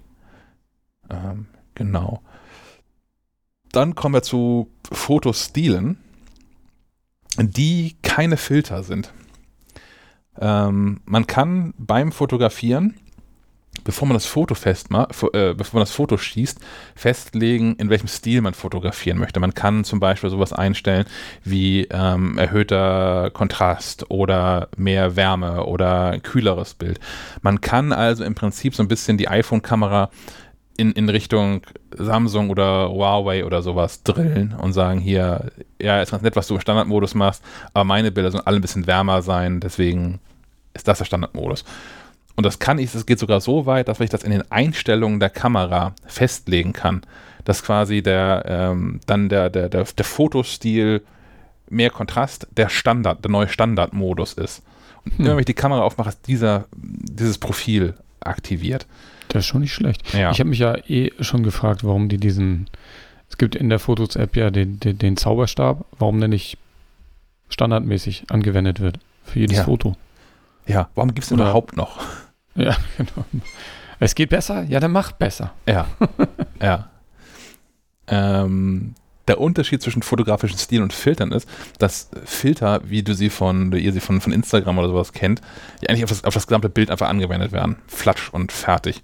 [1.08, 2.22] Ähm, genau.
[3.70, 5.98] Dann kommen wir zu Fotostilen,
[7.38, 9.12] die keine Filter sind.
[10.40, 12.96] Ähm, man kann beim Fotografieren
[13.84, 16.60] bevor man das Foto festmacht, äh, bevor man das Foto schießt,
[16.94, 19.40] festlegen, in welchem Stil man fotografieren möchte.
[19.40, 21.04] Man kann zum Beispiel sowas einstellen
[21.44, 27.00] wie ähm, erhöhter Kontrast oder mehr Wärme oder kühleres Bild.
[27.40, 30.10] Man kann also im Prinzip so ein bisschen die iPhone-Kamera
[30.76, 31.62] in, in Richtung
[31.94, 36.54] Samsung oder Huawei oder sowas drillen und sagen, hier, ja, ist ganz nett, was du
[36.54, 37.42] im Standardmodus machst,
[37.74, 40.20] aber meine Bilder sollen alle ein bisschen wärmer sein, deswegen
[40.74, 41.64] ist das der Standardmodus.
[42.34, 45.20] Und das kann ich, das geht sogar so weit, dass ich das in den Einstellungen
[45.20, 47.02] der Kamera festlegen kann,
[47.44, 51.02] dass quasi der, ähm, dann der, der, der, der Fotostil
[51.68, 54.62] mehr Kontrast der Standard, der neue Standardmodus ist.
[55.04, 55.24] Und hm.
[55.24, 58.86] immer wenn ich die Kamera aufmache, ist dieser, dieses Profil aktiviert.
[59.28, 60.14] Das ist schon nicht schlecht.
[60.14, 60.30] Ja.
[60.30, 62.68] Ich habe mich ja eh schon gefragt, warum die diesen,
[63.28, 66.58] es gibt in der Fotos-App ja den, den, den, Zauberstab, warum der nicht
[67.48, 69.64] standardmäßig angewendet wird für jedes ja.
[69.64, 69.96] Foto.
[70.66, 72.00] Ja, warum gibt es überhaupt noch?
[72.54, 73.24] Ja, genau.
[73.98, 74.64] Es geht besser?
[74.64, 75.52] Ja, dann mach besser.
[75.66, 75.86] Ja.
[76.60, 76.90] ja.
[78.08, 78.94] Ähm,
[79.28, 81.48] der Unterschied zwischen fotografischen Stilen und Filtern ist,
[81.78, 85.40] dass Filter, wie du sie von, ihr sie von, von Instagram oder sowas kennt,
[85.80, 87.76] die eigentlich auf das, auf das gesamte Bild einfach angewendet werden.
[87.86, 89.02] Flatsch und fertig.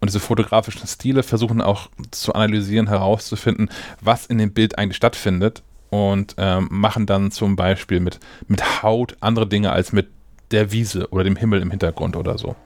[0.00, 3.68] Und diese fotografischen Stile versuchen auch zu analysieren, herauszufinden,
[4.00, 8.18] was in dem Bild eigentlich stattfindet und ähm, machen dann zum Beispiel mit,
[8.48, 10.08] mit Haut andere Dinge als mit
[10.50, 12.56] der Wiese oder dem Himmel im Hintergrund oder so.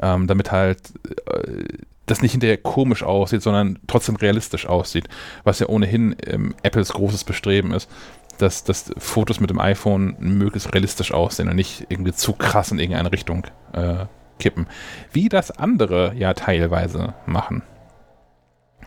[0.00, 0.80] Ähm, damit halt
[1.26, 1.64] äh,
[2.06, 5.08] das nicht hinterher komisch aussieht, sondern trotzdem realistisch aussieht.
[5.44, 7.90] Was ja ohnehin ähm, Apples großes Bestreben ist,
[8.38, 12.78] dass, dass Fotos mit dem iPhone möglichst realistisch aussehen und nicht irgendwie zu krass in
[12.78, 14.06] irgendeine Richtung äh,
[14.38, 14.66] kippen.
[15.12, 17.62] Wie das andere ja teilweise machen.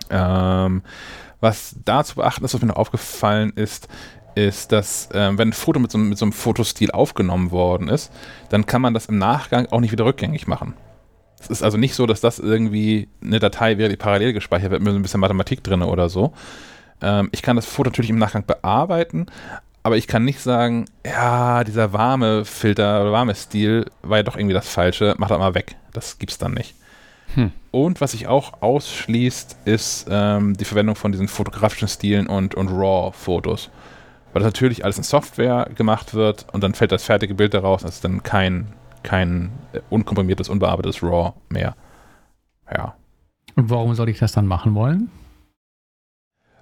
[0.09, 0.83] Ähm,
[1.39, 3.87] was da zu beachten ist, was mir noch aufgefallen ist,
[4.37, 8.11] ist, dass äh, wenn ein Foto mit so, mit so einem Fotostil aufgenommen worden ist,
[8.49, 10.75] dann kann man das im Nachgang auch nicht wieder rückgängig machen.
[11.39, 14.81] Es ist also nicht so, dass das irgendwie eine Datei wäre, die parallel gespeichert wird
[14.81, 16.33] mit so ein bisschen Mathematik drin oder so.
[17.01, 19.25] Ähm, ich kann das Foto natürlich im Nachgang bearbeiten,
[19.81, 24.35] aber ich kann nicht sagen, ja, dieser warme Filter oder warme Stil war ja doch
[24.35, 25.75] irgendwie das Falsche, mach das mal weg.
[25.93, 26.75] Das gibt's dann nicht.
[27.33, 27.51] Hm.
[27.71, 32.69] Und was sich auch ausschließt, ist ähm, die Verwendung von diesen fotografischen Stilen und, und
[32.69, 33.69] RAW-Fotos
[34.37, 37.81] weil das natürlich alles in Software gemacht wird und dann fällt das fertige Bild daraus
[37.81, 38.67] und es ist dann kein,
[39.01, 41.75] kein äh, unkomprimiertes, unbearbeitetes RAW mehr.
[42.71, 42.93] Ja.
[43.55, 45.09] Und warum soll ich das dann machen wollen?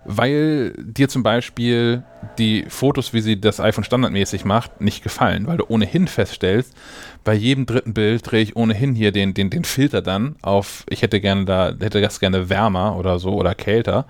[0.05, 2.03] weil dir zum Beispiel
[2.37, 6.75] die Fotos, wie sie das iPhone standardmäßig macht, nicht gefallen, weil du ohnehin feststellst,
[7.23, 11.01] bei jedem dritten Bild drehe ich ohnehin hier den, den, den Filter dann auf, ich
[11.01, 14.05] hätte gerne da, hätte das gerne wärmer oder so oder kälter.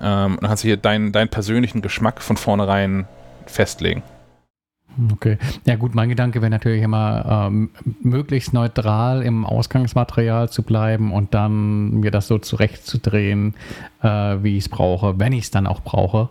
[0.00, 3.06] Ähm, dann kannst du hier deinen, deinen persönlichen Geschmack von vornherein
[3.46, 4.02] festlegen.
[5.12, 5.36] Okay.
[5.66, 7.70] Ja gut, mein Gedanke wäre natürlich immer, ähm,
[8.00, 13.54] möglichst neutral im Ausgangsmaterial zu bleiben und dann mir das so zurechtzudrehen,
[14.02, 14.08] äh,
[14.42, 16.30] wie ich es brauche, wenn ich es dann auch brauche.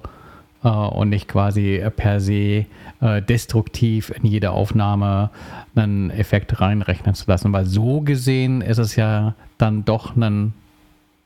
[0.63, 2.65] Äh, und nicht quasi per se
[3.01, 5.29] äh, destruktiv in jede Aufnahme
[5.75, 7.53] einen Effekt reinrechnen zu lassen.
[7.53, 10.53] Weil so gesehen ist es ja dann doch ein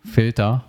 [0.03, 0.65] Filter,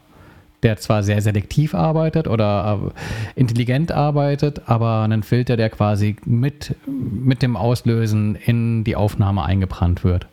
[0.62, 2.92] der zwar sehr selektiv arbeitet oder
[3.36, 9.44] äh, intelligent arbeitet, aber einen Filter, der quasi mit, mit dem Auslösen in die Aufnahme
[9.44, 10.26] eingebrannt wird.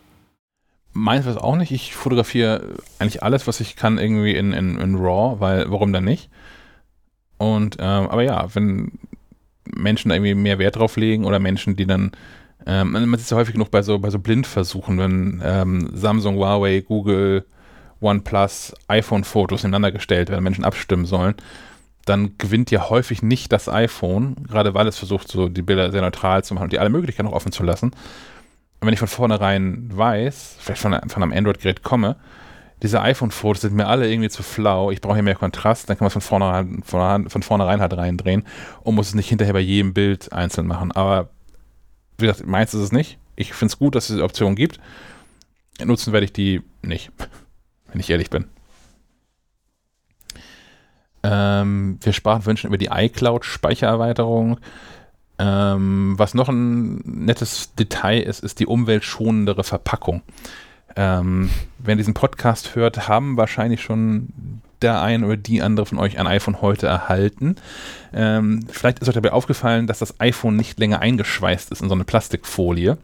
[0.92, 1.70] Meins was auch nicht.
[1.70, 6.04] Ich fotografiere eigentlich alles, was ich kann, irgendwie in, in, in RAW, weil warum dann
[6.04, 6.30] nicht?
[7.36, 8.92] Und ähm, aber ja, wenn
[9.64, 12.10] Menschen da irgendwie mehr Wert drauf legen oder Menschen, die dann
[12.66, 16.36] ähm, man sieht es ja häufig genug bei so bei so Blindversuchen, wenn ähm, Samsung,
[16.36, 17.44] Huawei, Google
[18.00, 21.34] OnePlus iPhone-Fotos ineinander gestellt werden, Menschen abstimmen sollen,
[22.04, 26.00] dann gewinnt ja häufig nicht das iPhone, gerade weil es versucht, so die Bilder sehr
[26.00, 27.90] neutral zu machen und die alle Möglichkeiten auch offen zu lassen.
[28.80, 32.16] Und wenn ich von vornherein weiß, vielleicht von, von einem Android-Gerät komme,
[32.82, 36.04] diese iPhone-Fotos sind mir alle irgendwie zu flau, ich brauche hier mehr Kontrast, dann kann
[36.04, 38.44] man es von vornherein, von, von vornherein halt reindrehen
[38.82, 40.92] und muss es nicht hinterher bei jedem Bild einzeln machen.
[40.92, 41.30] Aber
[42.18, 43.18] wie gesagt, meins ist es nicht.
[43.34, 44.78] Ich finde es gut, dass es diese Option gibt.
[45.84, 47.10] Nutzen werde ich die nicht
[47.90, 48.46] wenn ich ehrlich bin.
[51.22, 54.58] Ähm, wir sprachen vorhin schon über die iCloud-Speichererweiterung.
[55.38, 60.22] Ähm, was noch ein nettes Detail ist, ist die umweltschonendere Verpackung.
[60.96, 66.18] Ähm, wer diesen Podcast hört, haben wahrscheinlich schon der ein oder die andere von euch
[66.18, 67.56] ein iPhone heute erhalten.
[68.12, 71.94] Ähm, vielleicht ist euch dabei aufgefallen, dass das iPhone nicht länger eingeschweißt ist in so
[71.94, 72.96] eine Plastikfolie,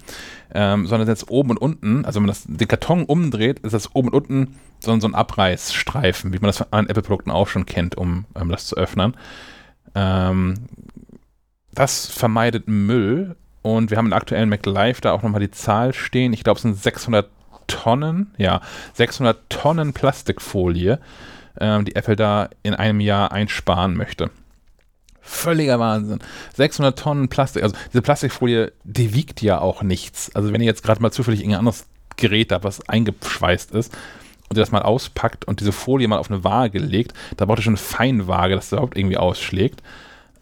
[0.55, 3.95] ähm, sondern jetzt oben und unten, also wenn man das, den Karton umdreht, ist das
[3.95, 7.97] oben und unten so, so ein Abreißstreifen, wie man das an Apple-Produkten auch schon kennt,
[7.97, 9.17] um ähm, das zu öffnen.
[9.95, 10.67] Ähm,
[11.73, 15.93] das vermeidet Müll und wir haben der aktuellen Mac Live da auch nochmal die Zahl
[15.93, 16.33] stehen.
[16.33, 17.29] Ich glaube, es sind 600
[17.67, 18.61] Tonnen, ja,
[18.93, 21.01] 600 Tonnen Plastikfolie,
[21.59, 24.31] ähm, die Apple da in einem Jahr einsparen möchte.
[25.27, 26.19] Völliger Wahnsinn.
[26.55, 30.35] 600 Tonnen Plastik, also diese Plastikfolie, die wiegt ja auch nichts.
[30.35, 31.87] Also wenn ihr jetzt gerade mal zufällig irgendein anderes
[32.17, 33.93] Gerät habt, was eingeschweißt ist,
[34.51, 37.59] und ihr das mal auspackt und diese Folie mal auf eine Waage legt, da braucht
[37.61, 39.83] ihr schon eine Feinwaage, dass das überhaupt irgendwie ausschlägt.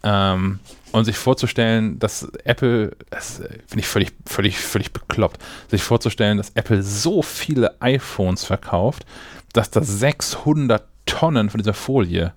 [0.03, 0.59] Ähm,
[0.91, 5.41] und sich vorzustellen, dass Apple, das finde ich völlig, völlig, völlig bekloppt,
[5.71, 9.07] sich vorzustellen, dass Apple so viele iPhones verkauft,
[9.53, 12.35] dass da 600 Tonnen von dieser Folie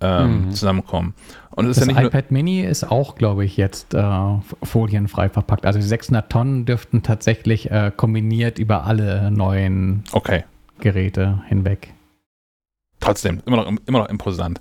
[0.00, 0.52] ähm, mhm.
[0.52, 1.14] zusammenkommen.
[1.54, 5.66] Und das, das ja iPad Mini ist auch, glaube ich, jetzt äh, folienfrei verpackt.
[5.66, 10.44] Also die 600 Tonnen dürften tatsächlich äh, kombiniert über alle neuen okay.
[10.80, 11.92] Geräte hinweg.
[13.00, 14.60] Trotzdem, immer noch, immer noch imposant.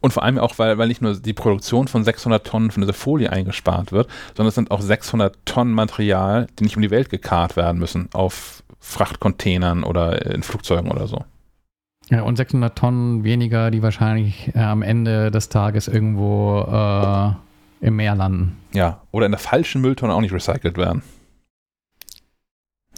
[0.00, 2.92] Und vor allem auch, weil, weil nicht nur die Produktion von 600 Tonnen von dieser
[2.92, 7.10] Folie eingespart wird, sondern es sind auch 600 Tonnen Material, die nicht um die Welt
[7.10, 11.24] gekarrt werden müssen auf Frachtcontainern oder in Flugzeugen oder so.
[12.10, 17.96] Ja, und 600 Tonnen weniger, die wahrscheinlich äh, am Ende des Tages irgendwo äh, im
[17.96, 18.56] Meer landen.
[18.72, 21.02] Ja, oder in der falschen Mülltonne auch nicht recycelt werden.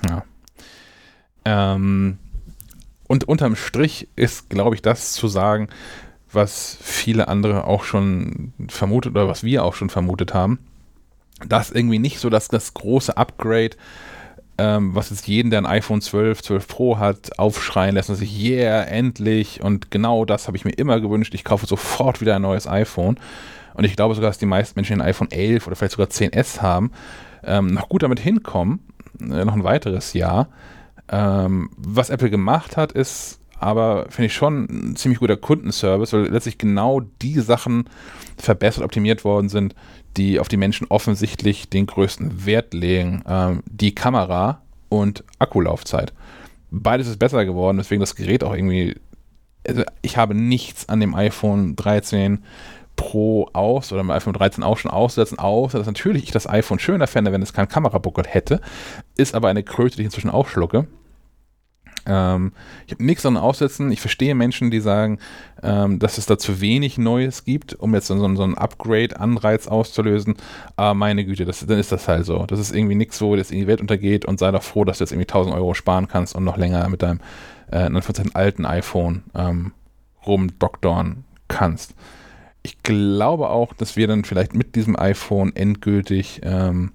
[0.09, 0.25] Ja.
[1.45, 2.19] Ähm,
[3.09, 5.69] und unterm Strich ist, glaube ich, das zu sagen,
[6.33, 10.61] was viele andere auch schon vermutet oder was wir auch schon vermutet haben,
[11.45, 13.77] dass irgendwie nicht so dass das große Upgrade
[14.61, 18.39] ähm, was jetzt jeden, der ein iPhone 12, 12 Pro hat, aufschreien lässt und sich,
[18.39, 19.63] yeah, endlich.
[19.63, 21.33] Und genau das habe ich mir immer gewünscht.
[21.33, 23.19] Ich kaufe sofort wieder ein neues iPhone.
[23.73, 26.61] Und ich glaube sogar, dass die meisten Menschen ein iPhone 11 oder vielleicht sogar 10S
[26.61, 26.91] haben,
[27.43, 28.81] ähm, noch gut damit hinkommen,
[29.19, 30.49] äh, noch ein weiteres Jahr.
[31.09, 36.29] Ähm, was Apple gemacht hat, ist aber finde ich schon ein ziemlich guter Kundenservice, weil
[36.29, 37.85] letztlich genau die Sachen
[38.39, 39.75] verbessert, optimiert worden sind,
[40.17, 43.23] die auf die Menschen offensichtlich den größten Wert legen.
[43.27, 46.13] Ähm, die Kamera und Akkulaufzeit.
[46.71, 48.97] Beides ist besser geworden, deswegen das Gerät auch irgendwie.
[49.67, 52.43] Also ich habe nichts an dem iPhone 13
[52.97, 56.79] Pro aus oder am iPhone 13 auch schon aussetzen, außer dass natürlich ich das iPhone
[56.79, 58.61] schöner fände, wenn es kein Kamerabuckel hätte.
[59.17, 60.87] Ist aber eine Kröte, die ich inzwischen auch schlucke.
[62.11, 62.53] Ähm,
[62.87, 63.93] ich habe nichts an Aussetzen.
[63.93, 65.19] Ich verstehe Menschen, die sagen,
[65.63, 70.35] ähm, dass es da zu wenig Neues gibt, um jetzt so, so einen Upgrade-Anreiz auszulösen.
[70.77, 72.45] Aber meine Güte, das, dann ist das halt so.
[72.47, 74.99] Das ist irgendwie nichts, wo jetzt in die Welt untergeht und sei doch froh, dass
[74.99, 77.21] du jetzt irgendwie 1000 Euro sparen kannst und noch länger mit deinem
[77.71, 79.73] äh, in alten iPhone ähm,
[80.27, 81.95] rumdoktorn kannst.
[82.63, 86.93] Ich glaube auch, dass wir dann vielleicht mit diesem iPhone endgültig, ähm,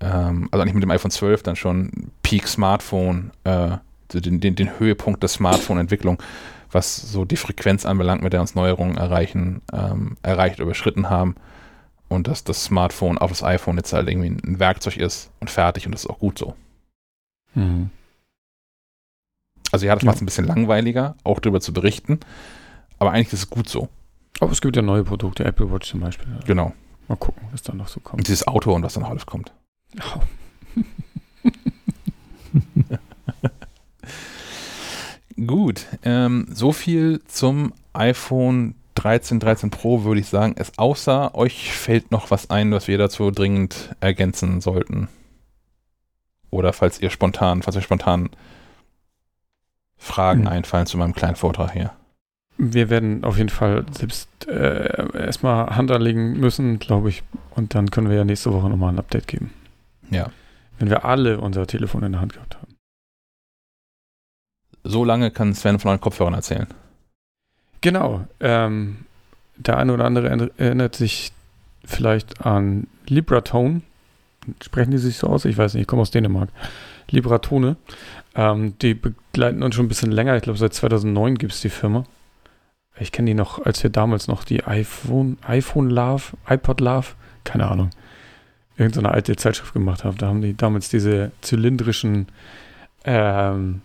[0.00, 3.76] ähm, also nicht mit dem iPhone 12 dann schon Peak Smartphone, äh,
[4.20, 6.22] den, den, den Höhepunkt der Smartphone-Entwicklung,
[6.70, 11.36] was so die Frequenz anbelangt, mit der uns Neuerungen erreichen, ähm, erreicht, überschritten haben.
[12.08, 15.86] Und dass das Smartphone auf das iPhone jetzt halt irgendwie ein Werkzeug ist und fertig
[15.86, 16.54] und das ist auch gut so.
[17.54, 17.90] Mhm.
[19.70, 22.20] Also ja, das macht es ein bisschen langweiliger, auch darüber zu berichten.
[22.98, 23.88] Aber eigentlich ist es gut so.
[24.40, 26.26] Aber es gibt ja neue Produkte, Apple Watch zum Beispiel.
[26.46, 26.74] Genau.
[27.08, 28.20] Mal gucken, was da noch so kommt.
[28.20, 29.52] Und dieses Auto und was dann noch alles kommt.
[29.98, 30.20] Oh.
[35.36, 40.54] Gut, ähm, so viel zum iPhone 13, 13 Pro würde ich sagen.
[40.56, 45.08] Es außer euch fällt noch was ein, was wir dazu dringend ergänzen sollten.
[46.50, 48.30] Oder falls ihr spontan, falls euch spontan
[49.96, 50.48] Fragen Hm.
[50.48, 51.92] einfallen zu meinem kleinen Vortrag hier.
[52.58, 57.22] Wir werden auf jeden Fall selbst äh, erstmal Hand anlegen müssen, glaube ich.
[57.54, 59.52] Und dann können wir ja nächste Woche nochmal ein Update geben.
[60.10, 60.30] Ja.
[60.78, 62.71] Wenn wir alle unser Telefon in der Hand gehabt haben.
[64.84, 66.66] So lange kann Sven von euren Kopfhörern erzählen.
[67.80, 68.26] Genau.
[68.40, 68.98] Ähm,
[69.56, 71.32] der eine oder andere erinner- erinnert sich
[71.84, 73.82] vielleicht an Libratone.
[74.62, 75.44] Sprechen die sich so aus?
[75.44, 76.48] Ich weiß nicht, ich komme aus Dänemark.
[77.10, 77.76] Libratone.
[78.34, 80.36] Ähm, die begleiten uns schon ein bisschen länger.
[80.36, 82.04] Ich glaube, seit 2009 gibt es die Firma.
[82.98, 87.08] Ich kenne die noch, als wir damals noch die iPhone, iPhone Love, iPod Love,
[87.44, 87.90] keine Ahnung,
[88.76, 90.18] irgendeine alte Zeitschrift gemacht haben.
[90.18, 92.28] Da haben die damals diese zylindrischen
[93.04, 93.80] ähm,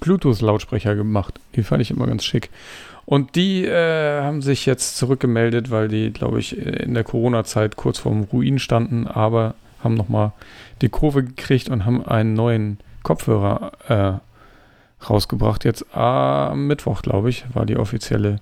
[0.00, 1.40] Bluetooth-Lautsprecher gemacht.
[1.56, 2.50] Die fand ich immer ganz schick.
[3.06, 7.98] Und die äh, haben sich jetzt zurückgemeldet, weil die, glaube ich, in der Corona-Zeit kurz
[7.98, 10.32] vorm Ruin standen, aber haben nochmal
[10.80, 15.64] die Kurve gekriegt und haben einen neuen Kopfhörer äh, rausgebracht.
[15.64, 18.36] Jetzt am Mittwoch, glaube ich, war die offizielle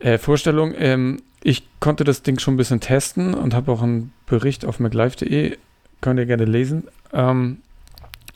[0.00, 0.74] äh, Vorstellung.
[0.76, 4.80] Ähm, ich konnte das Ding schon ein bisschen testen und habe auch einen Bericht auf
[4.80, 5.56] maclive.de,
[6.00, 6.88] könnt ihr gerne lesen.
[7.12, 7.58] Ähm,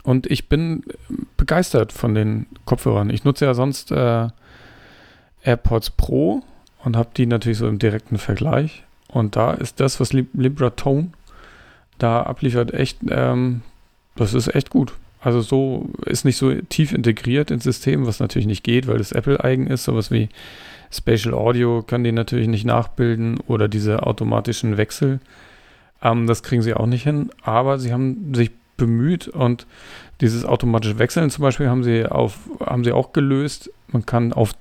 [0.03, 0.83] und ich bin
[1.37, 3.11] begeistert von den Kopfhörern.
[3.11, 4.29] Ich nutze ja sonst äh,
[5.43, 6.43] AirPods Pro
[6.85, 8.85] und habe die natürlich so im direkten Vergleich.
[9.09, 11.11] Und da ist das, was Lib Libratone
[11.99, 13.63] da abliefert, echt, ähm,
[14.17, 14.95] das ist echt gut.
[15.21, 19.13] Also so ist nicht so tief integriert ins System, was natürlich nicht geht, weil es
[19.13, 19.85] Apple-eigen ist.
[19.85, 20.29] Sowas wie
[20.91, 25.21] Spatial Audio kann die natürlich nicht nachbilden oder diese automatischen Wechsel.
[26.03, 27.31] Ähm, das kriegen sie auch nicht hin.
[27.43, 28.51] Aber sie haben sich
[28.87, 29.67] bemüht und
[30.21, 33.71] dieses automatische Wechseln zum Beispiel haben sie auf, haben sie auch gelöst.
[33.89, 34.53] Man kann auf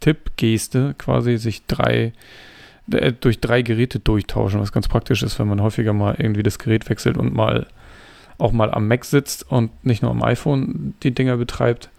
[0.00, 2.12] Tippgeste quasi sich drei
[2.90, 6.58] äh, durch drei Geräte durchtauschen, was ganz praktisch ist, wenn man häufiger mal irgendwie das
[6.58, 7.66] Gerät wechselt und mal
[8.38, 11.90] auch mal am Mac sitzt und nicht nur am iPhone die Dinger betreibt.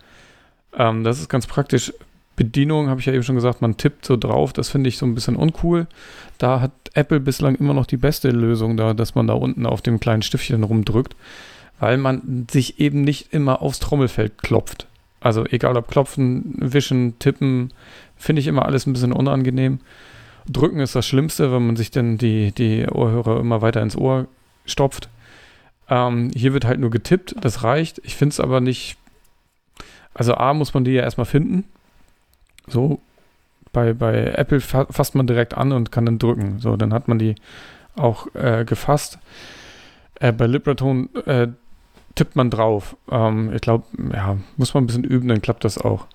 [0.76, 1.94] Ähm, das ist ganz praktisch.
[2.38, 4.52] Bedienung, habe ich ja eben schon gesagt, man tippt so drauf.
[4.54, 5.86] Das finde ich so ein bisschen uncool.
[6.40, 9.82] Da hat Apple bislang immer noch die beste Lösung da, dass man da unten auf
[9.82, 11.16] dem kleinen Stiftchen rumdrückt,
[11.82, 14.88] weil man sich eben nicht immer aufs Trommelfeld klopft.
[15.20, 17.74] Also egal ob klopfen, wischen, tippen,
[18.16, 19.80] finde ich immer alles ein bisschen unangenehm.
[20.48, 24.28] Drücken ist das Schlimmste, wenn man sich dann die, die Ohrhörer immer weiter ins Ohr
[24.66, 25.10] stopft.
[25.90, 28.00] Ähm, hier wird halt nur getippt, das reicht.
[28.04, 28.98] Ich finde es aber nicht.
[30.14, 31.64] Also, A, muss man die ja erstmal finden.
[32.68, 33.02] So,
[33.74, 36.60] bei, bei Apple fa fasst man direkt an und kann dann drücken.
[36.60, 37.36] So, dann hat man die
[37.96, 39.18] auch äh, gefasst.
[40.20, 41.48] Äh, bei Libratone äh,
[42.16, 42.96] tippt man drauf.
[43.10, 46.08] Ähm, ich glaube, ja, muss man ein bisschen üben, dann klappt das auch.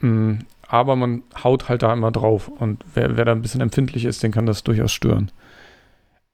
[0.00, 2.48] Mm, aber man haut halt da immer drauf.
[2.48, 5.30] Und wer, wer da ein bisschen empfindlich ist, den kann das durchaus stören.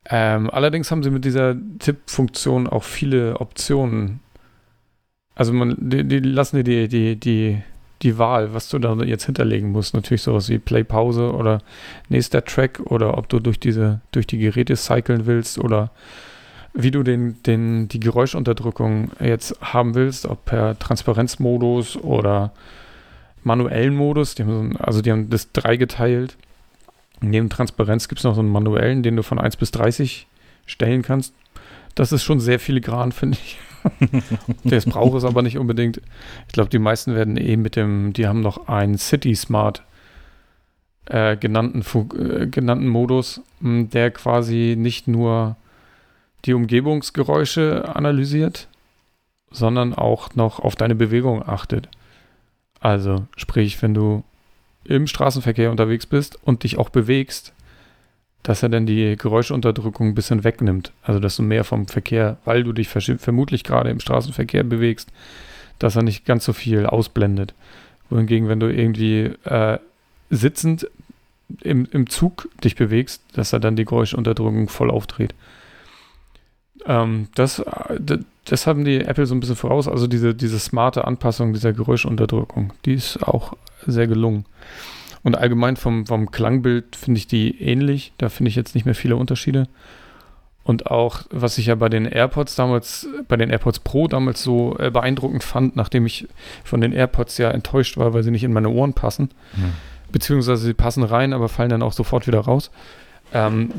[0.09, 4.21] Ähm, allerdings haben sie mit dieser Tippfunktion auch viele Optionen.
[5.35, 7.63] Also man, die, die lassen dir die, die, die,
[8.03, 9.95] die Wahl, was du da jetzt hinterlegen musst.
[9.95, 11.61] Natürlich sowas wie Play Pause oder
[12.09, 15.91] nächster Track oder ob du durch diese, durch die Geräte cyclen willst oder
[16.73, 22.53] wie du den, den, die Geräuschunterdrückung jetzt haben willst, ob per Transparenzmodus oder
[23.43, 24.35] manuellen Modus.
[24.35, 26.37] Die haben so ein, also die haben das dreigeteilt.
[27.21, 30.27] Neben Transparenz gibt es noch so einen manuellen, den du von 1 bis 30
[30.67, 31.35] stellen kannst.
[31.95, 33.59] Das ist schon sehr filigran, finde ich.
[34.65, 36.01] das braucht es aber nicht unbedingt.
[36.47, 39.83] Ich glaube, die meisten werden eh mit dem, die haben noch einen City Smart
[41.07, 41.83] äh, genannten,
[42.17, 45.57] äh, genannten Modus, mh, der quasi nicht nur
[46.45, 48.69] die Umgebungsgeräusche analysiert,
[49.51, 51.89] sondern auch noch auf deine Bewegung achtet.
[52.81, 54.25] Also, sprich, wenn du
[54.85, 57.53] im Straßenverkehr unterwegs bist und dich auch bewegst,
[58.43, 60.93] dass er dann die Geräuschunterdrückung ein bisschen wegnimmt.
[61.03, 65.11] Also, dass du mehr vom Verkehr, weil du dich vermutlich gerade im Straßenverkehr bewegst,
[65.79, 67.55] dass er nicht ganz so viel ausblendet.
[68.09, 69.79] Wohingegen, wenn du irgendwie äh,
[70.31, 70.89] sitzend
[71.63, 75.35] im, im Zug dich bewegst, dass er dann die Geräuschunterdrückung voll aufdreht.
[76.87, 77.63] Ähm, das,
[78.45, 79.89] das haben die Apple so ein bisschen voraus.
[79.89, 83.55] Also diese, diese smarte Anpassung dieser Geräuschunterdrückung, die ist auch
[83.87, 84.45] sehr gelungen.
[85.23, 88.13] Und allgemein vom, vom Klangbild finde ich die ähnlich.
[88.19, 89.69] Da finde ich jetzt nicht mehr viele Unterschiede.
[90.63, 94.77] Und auch, was ich ja bei den AirPods damals, bei den AirPods Pro damals so
[94.79, 96.29] äh, beeindruckend fand, nachdem ich
[96.65, 99.31] von den AirPods ja enttäuscht war, weil sie nicht in meine Ohren passen.
[99.55, 99.73] Hm.
[100.13, 102.71] Beziehungsweise sie passen rein, aber fallen dann auch sofort wieder raus.
[103.33, 103.71] Ähm,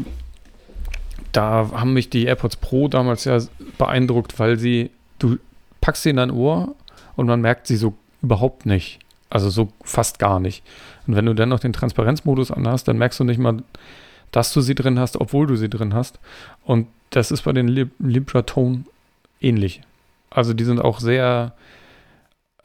[1.32, 3.40] da haben mich die AirPods Pro damals ja
[3.78, 5.38] beeindruckt, weil sie, du
[5.80, 6.76] packst sie in dein Ohr
[7.16, 9.00] und man merkt sie so überhaupt nicht.
[9.30, 10.64] Also so fast gar nicht.
[11.08, 13.64] Und wenn du dann noch den Transparenzmodus anhast, dann merkst du nicht mal,
[14.32, 16.20] dass du sie drin hast, obwohl du sie drin hast.
[16.64, 18.84] Und das ist bei den Lib Libratone
[19.40, 19.82] ähnlich.
[20.30, 21.54] Also die sind auch sehr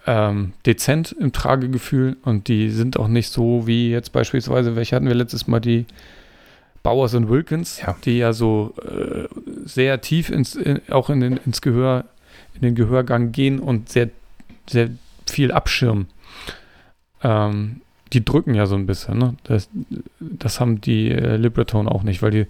[0.06, 5.08] ähm, dezent im Tragegefühl und die sind auch nicht so wie jetzt beispielsweise, welche hatten
[5.08, 5.86] wir letztes Mal, die
[6.86, 7.96] Bowers und Wilkins, ja.
[8.04, 9.26] die ja so äh,
[9.64, 12.04] sehr tief ins, in, auch in den, ins Gehör,
[12.54, 14.10] in den Gehörgang gehen und sehr,
[14.70, 14.90] sehr
[15.28, 16.06] viel abschirmen.
[17.24, 17.80] Ähm,
[18.12, 19.34] die drücken ja so ein bisschen, ne?
[19.42, 19.68] Das,
[20.20, 22.46] das haben die äh, Libretone auch nicht, weil die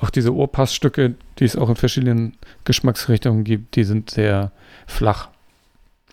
[0.00, 4.50] auch diese Ohrpassstücke, die es auch in verschiedenen Geschmacksrichtungen gibt, die sind sehr
[4.86, 5.28] flach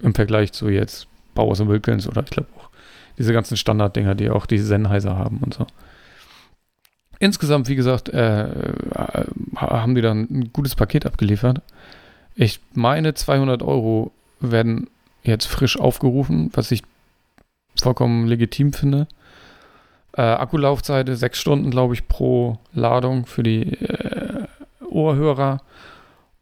[0.02, 2.69] im Vergleich zu jetzt Bowers und Wilkins oder ich glaube auch
[3.18, 5.68] diese ganzen Standarddinger, die auch die Sennheiser haben und so.
[7.22, 8.48] Insgesamt, wie gesagt, äh,
[9.56, 11.61] haben die dann ein gutes Paket abgeliefert.
[12.34, 14.89] Ich meine, 200 Euro werden
[15.22, 16.81] jetzt frisch aufgerufen, was ich
[17.80, 19.07] vollkommen legitim finde.
[20.18, 24.48] Äh, Akkulaufzeit sechs Stunden, glaube ich, pro Ladung für die äh,
[24.89, 25.61] Ohrhörer.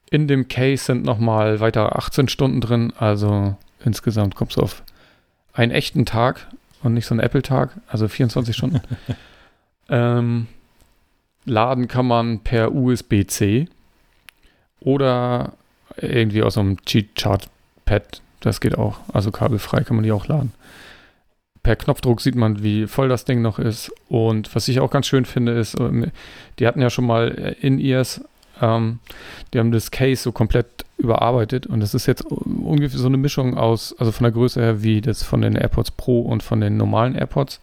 [0.10, 4.81] In dem Case sind nochmal weiter 18 Stunden drin, also insgesamt kommst du auf
[5.51, 6.47] einen echten Tag
[6.84, 8.80] und nicht so einen Apple-Tag, also 24 Stunden.
[9.89, 10.47] ähm,
[11.49, 13.67] Laden kann man per USB-C
[14.80, 15.53] oder
[15.97, 18.21] irgendwie aus einem Cheat-Chart-Pad.
[18.39, 18.99] Das geht auch.
[19.11, 20.53] Also kabelfrei kann man die auch laden.
[21.61, 23.91] Per Knopfdruck sieht man, wie voll das Ding noch ist.
[24.07, 26.11] Und was ich auch ganz schön finde, ist, ähm,
[26.57, 28.21] die hatten ja schon mal In-Ears,
[28.61, 28.99] ähm,
[29.53, 31.67] die haben das Case so komplett überarbeitet.
[31.67, 35.01] Und das ist jetzt ungefähr so eine Mischung aus, also von der Größe her, wie
[35.01, 37.59] das von den AirPods Pro und von den normalen AirPods.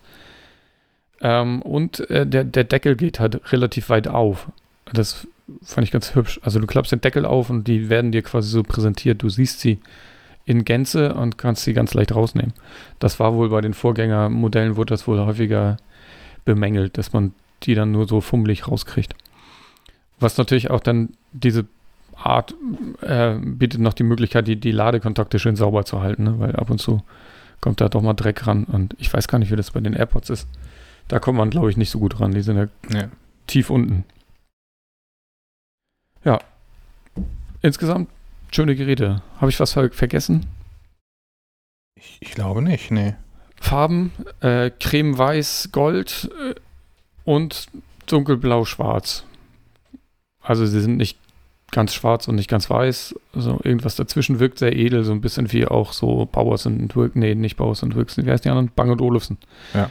[1.20, 4.48] Ähm, und äh, der, der Deckel geht halt relativ weit auf.
[4.93, 5.26] Das
[5.62, 6.40] fand ich ganz hübsch.
[6.43, 9.22] Also du klappst den Deckel auf und die werden dir quasi so präsentiert.
[9.22, 9.78] Du siehst sie
[10.44, 12.52] in Gänze und kannst sie ganz leicht rausnehmen.
[12.98, 15.76] Das war wohl bei den Vorgängermodellen, wurde das wohl häufiger
[16.44, 17.32] bemängelt, dass man
[17.64, 19.14] die dann nur so fummelig rauskriegt.
[20.20, 21.66] Was natürlich auch dann diese
[22.16, 22.55] Art
[23.02, 26.39] äh, bietet noch die Möglichkeit, die, die Ladekontakte schön sauber zu halten, ne?
[26.39, 27.02] weil ab und zu
[27.60, 29.94] kommt da doch mal Dreck ran und ich weiß gar nicht, wie das bei den
[29.94, 30.49] AirPods ist.
[31.09, 32.33] Da kommt man, glaube ich, nicht so gut ran.
[32.33, 33.09] Die sind ja, ja.
[33.47, 34.05] tief unten.
[36.25, 36.41] Ja.
[37.62, 38.09] Insgesamt
[38.51, 39.23] schöne Geräte.
[39.41, 40.47] Habe ich was ver vergessen?
[41.94, 43.15] Ich, ich, glaube nicht, nee.
[43.60, 46.55] Farben, äh, creme weiß, gold äh,
[47.25, 47.68] und
[48.07, 49.25] dunkelblau schwarz.
[50.43, 51.18] Also sie sind nicht
[51.70, 53.15] ganz schwarz und nicht ganz weiß.
[53.35, 57.20] Also irgendwas dazwischen wirkt sehr edel, so ein bisschen wie auch so Bowers und Wilkson.
[57.20, 58.26] Nee, nicht Bowers und Wilkson.
[58.26, 58.70] Wie heißt die anderen?
[58.75, 59.39] Bang und Olufsen.
[59.75, 59.91] Ja.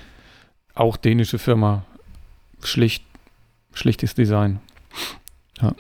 [0.76, 1.86] Auch dänische Firma.
[2.62, 3.04] Schlicht,
[3.74, 4.60] schlichtes Design.
[5.62, 5.74] Ja.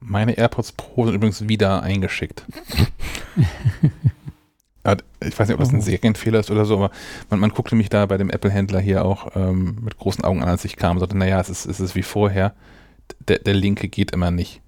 [0.00, 2.44] Meine AirPods Pro sind übrigens wieder eingeschickt.
[5.20, 5.82] ich weiß nicht, ob das ein oh.
[5.82, 6.90] Serienfehler ist oder so, aber
[7.30, 10.48] man, man guckte mich da bei dem Apple-Händler hier auch ähm, mit großen Augen an,
[10.48, 12.54] als ich kam und sagte, naja, es ist, es ist wie vorher.
[13.26, 14.60] Der, der linke geht immer nicht.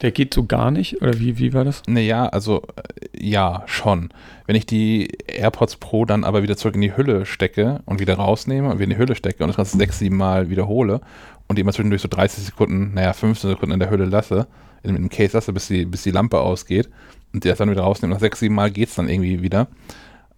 [0.00, 1.00] Der geht so gar nicht?
[1.02, 1.82] Oder wie, wie war das?
[1.86, 4.10] Naja, also äh, ja, schon.
[4.46, 8.14] Wenn ich die AirPods Pro dann aber wieder zurück in die Hülle stecke und wieder
[8.14, 11.00] rausnehme und wieder in die Hülle stecke und das Ganze sechs, sieben Mal wiederhole
[11.48, 14.46] und die immer zwischendurch so 30 Sekunden, naja, 15 Sekunden in der Hülle lasse,
[14.82, 16.88] in dem Case lasse, bis die, bis die Lampe ausgeht
[17.32, 19.68] und die das dann wieder rausnehme, nach sechs, sieben Mal geht es dann irgendwie wieder.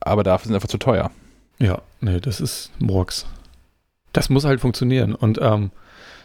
[0.01, 1.11] Aber dafür sind einfach zu teuer.
[1.59, 3.27] Ja, nee, das ist Murks.
[4.13, 5.15] Das muss halt funktionieren.
[5.15, 5.71] Und ähm,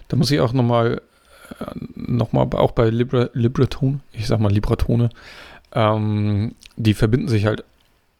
[0.07, 1.01] da muss ich auch nochmal
[1.95, 5.09] nochmal auch bei Libra, Libratone, ich sag mal Libratone,
[5.73, 7.63] ähm, die verbinden sich halt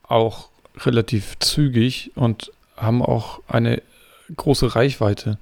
[0.04, 0.50] auch
[0.86, 3.82] relativ zügig und haben auch eine
[4.36, 5.38] große Reichweite.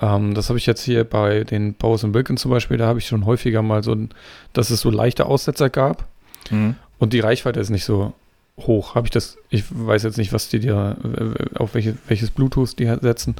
[0.00, 3.06] Ähm, das habe ich jetzt hier bei den Bowers Wilkins zum Beispiel, da habe ich
[3.06, 3.96] schon häufiger mal so,
[4.52, 6.06] dass es so leichte Aussetzer gab
[6.50, 6.76] mhm.
[6.98, 8.12] und die Reichweite ist nicht so
[8.58, 8.94] hoch.
[8.94, 10.96] Habe ich das, ich weiß jetzt nicht, was die dir,
[11.54, 13.36] auf welche, welches Bluetooth die setzen.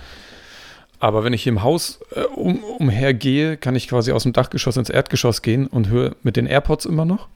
[1.01, 4.91] Aber wenn ich im Haus äh, um, umhergehe, kann ich quasi aus dem Dachgeschoss ins
[4.91, 7.29] Erdgeschoss gehen und höre mit den AirPods immer noch.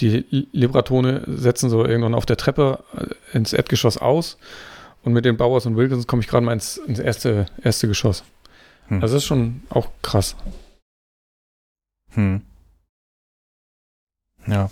[0.00, 4.38] die Libratone setzen so irgendwann auf der Treppe äh, ins Erdgeschoss aus
[5.02, 8.24] und mit den Bauers und Wilkins komme ich gerade mal ins, ins, erste, erste Geschoss.
[8.88, 9.02] Hm.
[9.02, 10.36] Also das ist schon auch krass.
[12.12, 12.40] Hm.
[14.46, 14.70] Ja.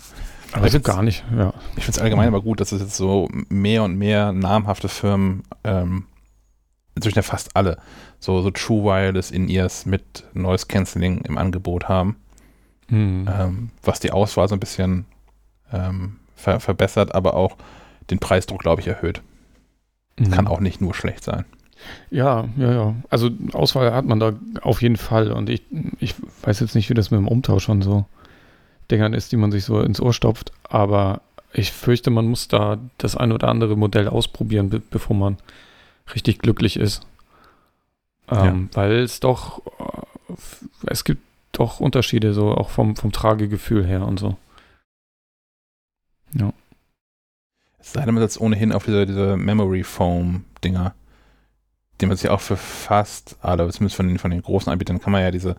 [0.51, 1.53] Aber also gar nicht, ja.
[1.77, 5.43] Ich finde es allgemein aber gut, dass es jetzt so mehr und mehr namhafte Firmen,
[5.63, 6.05] ähm,
[6.99, 7.77] inzwischen ja fast alle,
[8.19, 12.17] so, so True Wireless In-Ears mit Noise Cancelling im Angebot haben.
[12.89, 13.29] Hm.
[13.31, 15.05] Ähm, was die Auswahl so ein bisschen
[15.71, 17.57] ähm, ver verbessert, aber auch
[18.09, 19.21] den Preisdruck, glaube ich, erhöht.
[20.17, 20.31] Mhm.
[20.31, 21.45] Kann auch nicht nur schlecht sein.
[22.09, 22.95] Ja, ja, ja.
[23.09, 25.31] Also Auswahl hat man da auf jeden Fall.
[25.31, 25.63] Und ich,
[25.99, 28.05] ich weiß jetzt nicht, wie das mit dem Umtausch schon so
[28.91, 30.51] Dingern ist, die man sich so ins Ohr stopft.
[30.63, 31.21] Aber
[31.53, 35.37] ich fürchte, man muss da das ein oder andere Modell ausprobieren, be bevor man
[36.15, 37.05] richtig glücklich ist.
[38.29, 38.77] Ähm, ja.
[38.77, 40.33] Weil es doch, äh,
[40.87, 41.21] es gibt
[41.51, 44.37] doch Unterschiede, so auch vom, vom Tragegefühl her und so.
[46.33, 46.53] Ja.
[47.79, 50.93] Es sei denn, man setzt ohnehin auf diese, diese Memory Foam Dinger,
[52.01, 55.11] die man sich auch für fast alle, zumindest von den, von den großen Anbietern, kann
[55.11, 55.55] man ja diese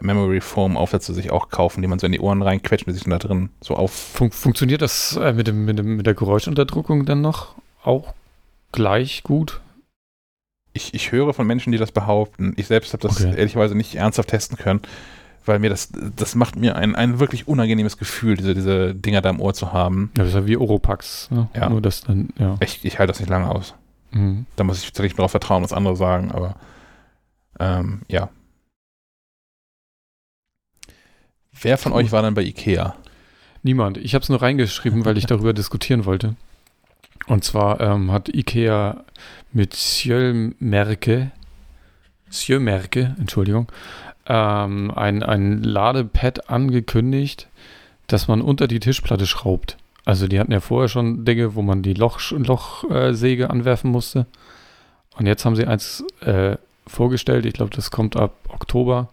[0.00, 3.04] Memory Foam Aufsätze sich auch kaufen, die man so in die Ohren reinquetscht und sich
[3.04, 3.92] dann da drin so auf.
[3.92, 8.14] Fun funktioniert das äh, mit, dem, mit, dem, mit der Geräuschunterdrückung dann noch auch
[8.72, 9.60] gleich gut?
[10.76, 12.54] Ich, ich höre von Menschen, die das behaupten.
[12.56, 13.34] Ich selbst habe das okay.
[13.36, 14.82] ehrlicherweise nicht ernsthaft testen können
[15.46, 19.30] weil mir das, das macht mir ein, ein wirklich unangenehmes Gefühl, diese, diese Dinger da
[19.30, 20.10] im Ohr zu haben.
[20.16, 21.30] Ja, das ist ja wie Oropax.
[21.30, 21.48] Ne?
[21.54, 21.68] Ja.
[21.68, 22.56] Nur das dann, ja.
[22.60, 23.74] Ich, ich halte das nicht lange aus.
[24.10, 24.46] Mhm.
[24.56, 26.56] Da muss ich tatsächlich darauf vertrauen, was andere sagen, aber
[27.58, 28.28] ähm, ja.
[31.52, 32.94] Wer von euch war dann bei Ikea?
[33.62, 33.96] Niemand.
[33.98, 36.34] Ich habe es nur reingeschrieben, weil ich darüber diskutieren wollte.
[37.26, 39.04] Und zwar ähm, hat Ikea
[39.52, 41.30] mit Sjömerke,
[42.30, 43.70] Sjömerke, Entschuldigung,
[44.26, 47.48] ähm, ein, ein Ladepad angekündigt,
[48.06, 49.76] dass man unter die Tischplatte schraubt.
[50.04, 54.26] Also die hatten ja vorher schon Dinge, wo man die Lochsäge Loch, äh, anwerfen musste.
[55.16, 59.08] Und jetzt haben sie eins äh, vorgestellt, ich glaube, das kommt ab Oktober,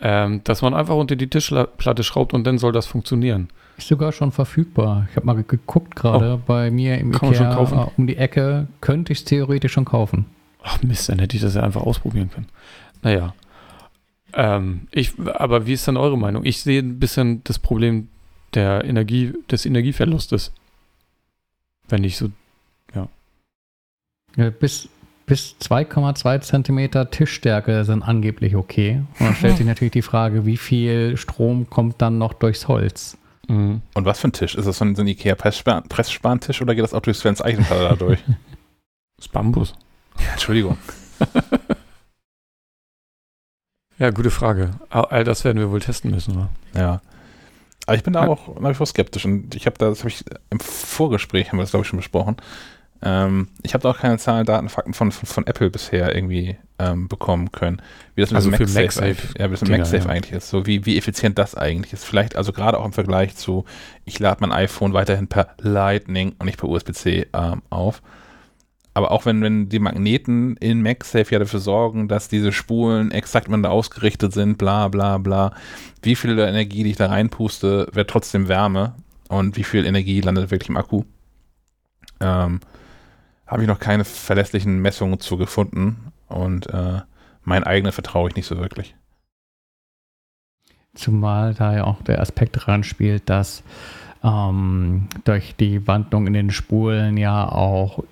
[0.00, 3.48] ähm, dass man einfach unter die Tischplatte schraubt und dann soll das funktionieren.
[3.76, 5.06] Ist sogar schon verfügbar.
[5.10, 7.90] Ich habe mal geguckt gerade oh, bei mir im Ikea schon kaufen?
[7.96, 8.68] um die Ecke.
[8.80, 10.26] Könnte ich es theoretisch schon kaufen.
[10.62, 12.46] Ach Mist, dann hätte ich das ja einfach ausprobieren können.
[13.02, 13.34] Naja,
[14.36, 16.44] ähm, ich, aber wie ist dann eure Meinung?
[16.44, 18.08] Ich sehe ein bisschen das Problem
[18.54, 20.52] der Energie, des Energieverlustes.
[21.88, 22.30] Wenn ich so,
[22.94, 23.08] ja.
[24.36, 24.88] ja bis
[25.26, 29.02] bis 2,2 Zentimeter Tischstärke sind angeblich okay.
[29.18, 33.16] Und dann stellt sich natürlich die Frage, wie viel Strom kommt dann noch durchs Holz?
[33.48, 33.82] Mhm.
[33.94, 34.54] Und was für ein Tisch?
[34.54, 37.96] Ist das so ein, so ein Ikea-Pressspantisch oder geht das auch durch Svens Eichenthal da
[37.96, 38.22] durch?
[39.16, 39.74] Das Bambus.
[40.18, 40.76] Ja, Entschuldigung.
[43.98, 44.72] Ja, gute Frage.
[44.90, 46.50] All das werden wir wohl testen müssen, oder?
[46.74, 47.00] Ja.
[47.86, 50.08] Aber ich bin da auch nach wie vor skeptisch und ich habe da, das habe
[50.08, 52.36] ich im Vorgespräch, haben wir das glaube ich schon besprochen.
[53.06, 56.56] Ähm, ich habe da auch keine Zahlen, Daten, Fakten von, von, von Apple bisher irgendwie
[56.78, 57.82] ähm, bekommen können.
[58.14, 60.10] Wie das mit also dem MagSafe, MagSafe, ja, wie das mit MagSafe ja.
[60.10, 60.48] eigentlich ist.
[60.48, 62.04] So wie, wie effizient das eigentlich ist.
[62.04, 63.66] Vielleicht also gerade auch im Vergleich zu,
[64.06, 68.00] ich lade mein iPhone weiterhin per Lightning und nicht per USB-C ähm, auf.
[68.94, 73.48] Aber auch wenn, wenn die Magneten in MagSafe ja dafür sorgen, dass diese Spulen exakt
[73.48, 75.52] miteinander ausgerichtet sind, bla bla bla,
[76.02, 78.94] wie viel Energie, die ich da reinpuste, wird trotzdem Wärme
[79.28, 81.02] und wie viel Energie landet wirklich im Akku.
[82.20, 82.60] Ähm,
[83.54, 87.02] Habe ich noch keine verlässlichen Messungen zu gefunden und äh,
[87.44, 88.96] mein eigener vertraue ich nicht so wirklich.
[90.94, 93.62] Zumal da ja auch der Aspekt dran spielt, dass
[94.24, 98.02] ähm, durch die Wandlung in den Spulen ja auch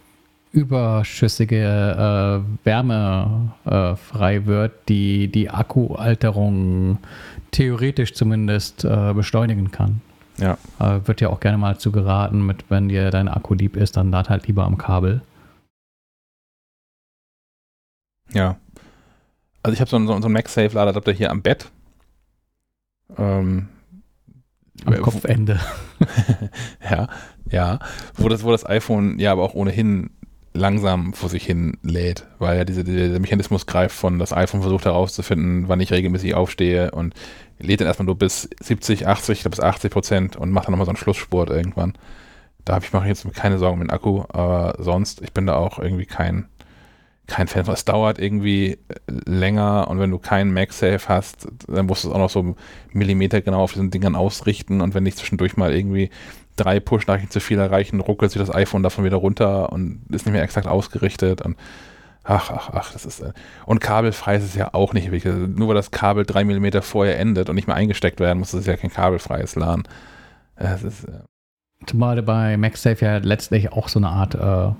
[0.52, 6.98] überschüssige äh, Wärme äh, frei wird, die die Akkualterung
[7.50, 10.02] theoretisch zumindest äh, beschleunigen kann.
[10.38, 10.56] Ja.
[10.78, 13.96] Äh, wird ja auch gerne mal zu geraten, mit wenn dir dein Akku lieb ist,
[13.96, 15.20] dann lad halt lieber am Kabel.
[18.32, 18.56] Ja.
[19.62, 21.70] Also ich habe so einen, so einen MagSafe-Ladeadapter hier am Bett.
[23.16, 23.68] Ähm,
[24.84, 25.60] am Kopfende.
[26.90, 27.08] ja,
[27.50, 27.78] ja.
[28.14, 30.10] Wo das, wo das iPhone ja aber auch ohnehin
[30.54, 34.84] langsam vor sich hin lädt, weil ja diese, dieser Mechanismus greift von, das iPhone versucht
[34.84, 37.14] herauszufinden, wann ich regelmäßig aufstehe und
[37.58, 40.72] lädt dann erstmal nur bis 70, 80, ich glaube bis 80 Prozent und macht dann
[40.72, 41.94] nochmal so einen Schlussspurt irgendwann.
[42.64, 45.56] Da habe ich mache jetzt keine Sorgen mit dem Akku, aber sonst, ich bin da
[45.56, 46.48] auch irgendwie kein,
[47.26, 47.74] kein Fan von.
[47.74, 52.18] Es dauert irgendwie länger und wenn du keinen MagSafe hast, dann musst du es auch
[52.18, 52.56] noch so
[52.92, 56.10] Millimeter genau auf diesen Dingern ausrichten und wenn ich zwischendurch mal irgendwie
[56.56, 60.32] drei Push-Nachrichten zu viel erreichen, ruckelt sich das iPhone davon wieder runter und ist nicht
[60.32, 61.56] mehr exakt ausgerichtet und
[62.24, 63.32] ach, ach, ach, das ist, äh,
[63.66, 65.32] und kabelfrei ist es ja auch nicht wirklich.
[65.34, 68.60] Nur weil das Kabel drei Millimeter vorher endet und nicht mehr eingesteckt werden muss, ist
[68.60, 69.84] es ja kein kabelfreies LAN.
[70.56, 71.22] Es ist, äh,
[71.86, 74.72] Zumal du bei MagSafe ja letztlich auch so eine Art, äh,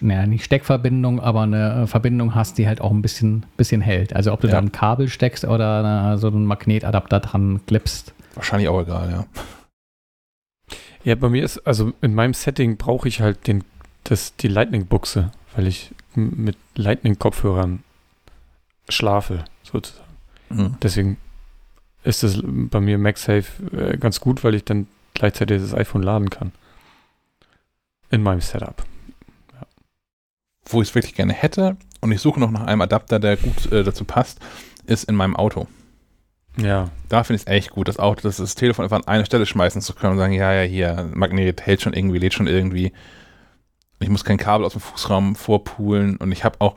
[0.00, 4.14] naja, nicht Steckverbindung, aber eine Verbindung hast, die halt auch ein bisschen, bisschen hält.
[4.16, 4.52] Also ob du Ja.
[4.54, 8.14] da ein Kabel steckst oder äh, so einen Magnetadapter dran klippst.
[8.34, 9.26] wahrscheinlich auch egal, ja.
[11.04, 13.64] Ja, bei mir ist, also in meinem Setting brauche ich halt den,
[14.04, 17.82] das, die Lightning-Buchse, weil ich mit Lightning-Kopfhörern
[18.88, 20.04] schlafe, sozusagen.
[20.50, 20.76] Mhm.
[20.82, 21.16] Deswegen
[22.04, 24.86] ist es bei mir MagSafe äh, ganz gut, weil ich dann
[25.18, 26.52] gleichzeitig das iPhone laden kann.
[28.10, 28.82] In meinem Setup.
[30.64, 33.70] Wo ich es wirklich gerne hätte, und ich suche noch nach einem Adapter, der gut
[33.72, 34.38] äh, dazu passt,
[34.86, 35.66] ist in meinem Auto.
[36.56, 36.90] Ja.
[37.08, 39.46] Da finde ich es echt gut, das Auto, das, das Telefon einfach an eine Stelle
[39.46, 42.92] schmeißen zu können und sagen, ja, ja, hier, Magnet hält schon irgendwie, lädt schon irgendwie.
[44.00, 46.74] Ich muss kein Kabel aus dem Fußraum vorpulen und ich habe auch,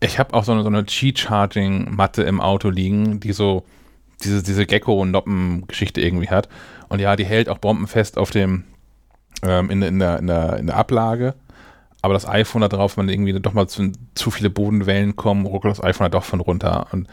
[0.00, 3.64] ich habe auch so eine, so eine Qi-Charging-Matte im Auto liegen, die so
[4.22, 6.48] diese, diese Gecko-Noppen-Geschichte irgendwie hat.
[6.88, 8.64] Und ja, die hält auch bombenfest auf dem,
[9.42, 11.34] ähm, in, in, der, in, der, in der Ablage.
[12.02, 15.72] Aber das iPhone da drauf, wenn irgendwie doch mal zu, zu viele Bodenwellen kommen, ruckelt
[15.72, 16.86] das iPhone halt doch von runter.
[16.92, 17.08] Und,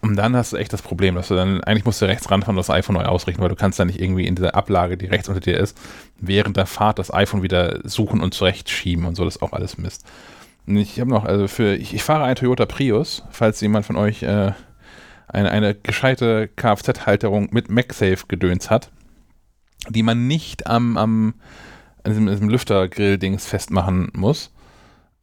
[0.00, 2.56] und dann hast du echt das Problem, dass du dann, eigentlich musst du rechts ranfahren
[2.56, 5.06] und das iPhone neu ausrichten, weil du kannst dann nicht irgendwie in dieser Ablage, die
[5.06, 5.76] rechts unter dir ist,
[6.18, 9.76] während der Fahrt das iPhone wieder suchen und zurechtschieben und so, das ist auch alles
[9.76, 10.06] Mist.
[10.66, 14.22] Ich habe noch, also für, ich, ich fahre einen Toyota Prius, falls jemand von euch
[14.22, 14.52] äh,
[15.28, 18.90] eine, eine gescheite Kfz-Halterung mit MagSafe-Gedöns hat,
[19.88, 21.34] die man nicht am, am
[22.04, 24.52] an diesem, diesem Lüftergrill-Dings festmachen muss.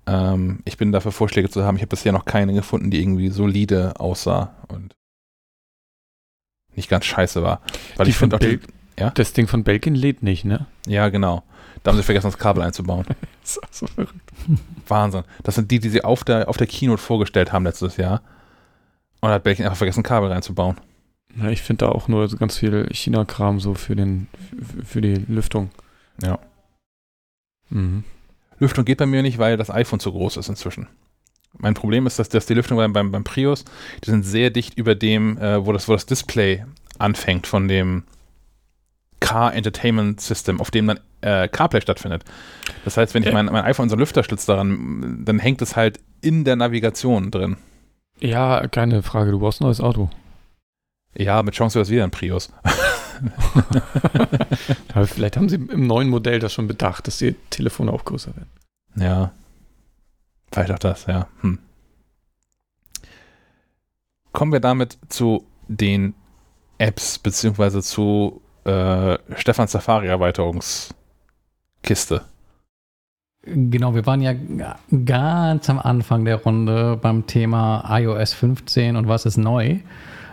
[0.07, 1.75] Ähm, ich bin dafür Vorschläge zu haben.
[1.75, 4.95] Ich habe bisher noch keine gefunden, die irgendwie solide aussah und
[6.75, 7.61] nicht ganz scheiße war.
[7.95, 8.59] Weil Die ich finde auch die,
[8.99, 9.09] ja?
[9.11, 10.67] Das Ding von Belkin lädt nicht, ne?
[10.85, 11.43] Ja, genau.
[11.83, 13.05] Da haben sie vergessen, das Kabel einzubauen.
[13.41, 14.15] Das ist auch so verrückt.
[14.87, 15.23] Wahnsinn.
[15.43, 18.23] Das sind die, die sie auf der, auf der Keynote vorgestellt haben letztes Jahr.
[19.25, 20.77] Und hat Belkin einfach vergessen, Kabel reinzubauen.
[21.35, 24.27] Ja, ich finde da auch nur ganz viel China-Kram so für, den,
[24.85, 25.71] für, die Lüftung.
[26.21, 26.37] Ja.
[27.71, 28.03] Mhm.
[28.59, 30.87] Lüftung geht bei mir nicht, weil das iPhone zu groß ist inzwischen.
[31.57, 33.65] Mein Problem ist, dass, dass die Lüftung beim, beim, beim Prius,
[34.05, 36.63] die sind sehr dicht über dem, äh, wo, das, wo das Display
[36.99, 38.03] anfängt von dem
[39.21, 42.23] Car Entertainment System, auf dem dann äh, CarPlay stattfindet.
[42.83, 45.75] Das heißt, wenn ich mein, mein iPhone in so einen Lüfterschlitz daran, dann hängt es
[45.75, 47.57] halt in der Navigation drin.
[48.19, 49.31] Ja, keine Frage.
[49.31, 50.09] Du brauchst ein neues Auto.
[51.17, 52.51] Ja, mit Chance wäre es wieder ein Prius.
[54.93, 58.35] Aber vielleicht haben sie im neuen Modell das schon bedacht, dass die Telefone auch größer
[58.35, 58.49] werden.
[58.95, 59.31] Ja.
[60.51, 61.29] Vielleicht auch das, ja.
[61.41, 61.59] Hm.
[64.31, 66.15] Kommen wir damit zu den
[66.77, 72.25] Apps, beziehungsweise zu äh, Stefans Safari-Erweiterungskiste.
[73.45, 74.33] Genau, wir waren ja
[75.05, 79.77] ganz am Anfang der Runde beim Thema iOS 15 und was ist neu.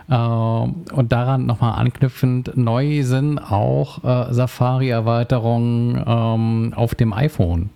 [0.09, 7.69] Ähm, und daran nochmal anknüpfend, neu sind auch äh, Safari-Erweiterungen ähm, auf dem iPhone.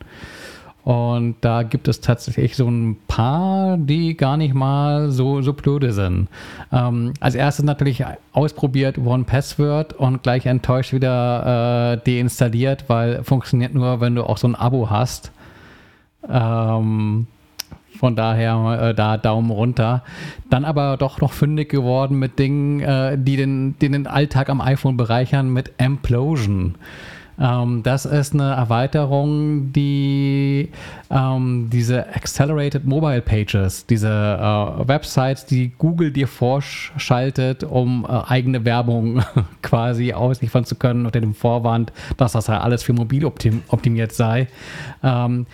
[0.87, 5.91] Und da gibt es tatsächlich so ein paar, die gar nicht mal so, so blöde
[5.91, 6.29] sind.
[6.71, 13.73] Ähm, als erstes natürlich ausprobiert One Password und gleich enttäuscht wieder äh, deinstalliert, weil funktioniert
[13.73, 15.33] nur, wenn du auch so ein Abo hast.
[16.29, 17.27] Ähm,
[17.99, 20.03] von daher äh, da Daumen runter.
[20.49, 24.61] Dann aber doch noch fündig geworden mit Dingen, äh, die, den, die den Alltag am
[24.61, 26.75] iPhone bereichern mit Implosion.
[27.39, 30.69] Ähm, das ist eine Erweiterung, die
[31.11, 38.65] ähm, diese Accelerated Mobile Pages, diese äh, Websites, die Google dir vorschaltet, um äh, eigene
[38.65, 39.23] Werbung
[39.61, 44.13] quasi ausliefern zu können unter dem Vorwand, dass das ja alles für mobil optim optimiert
[44.13, 44.47] sei.
[45.03, 45.45] Ähm,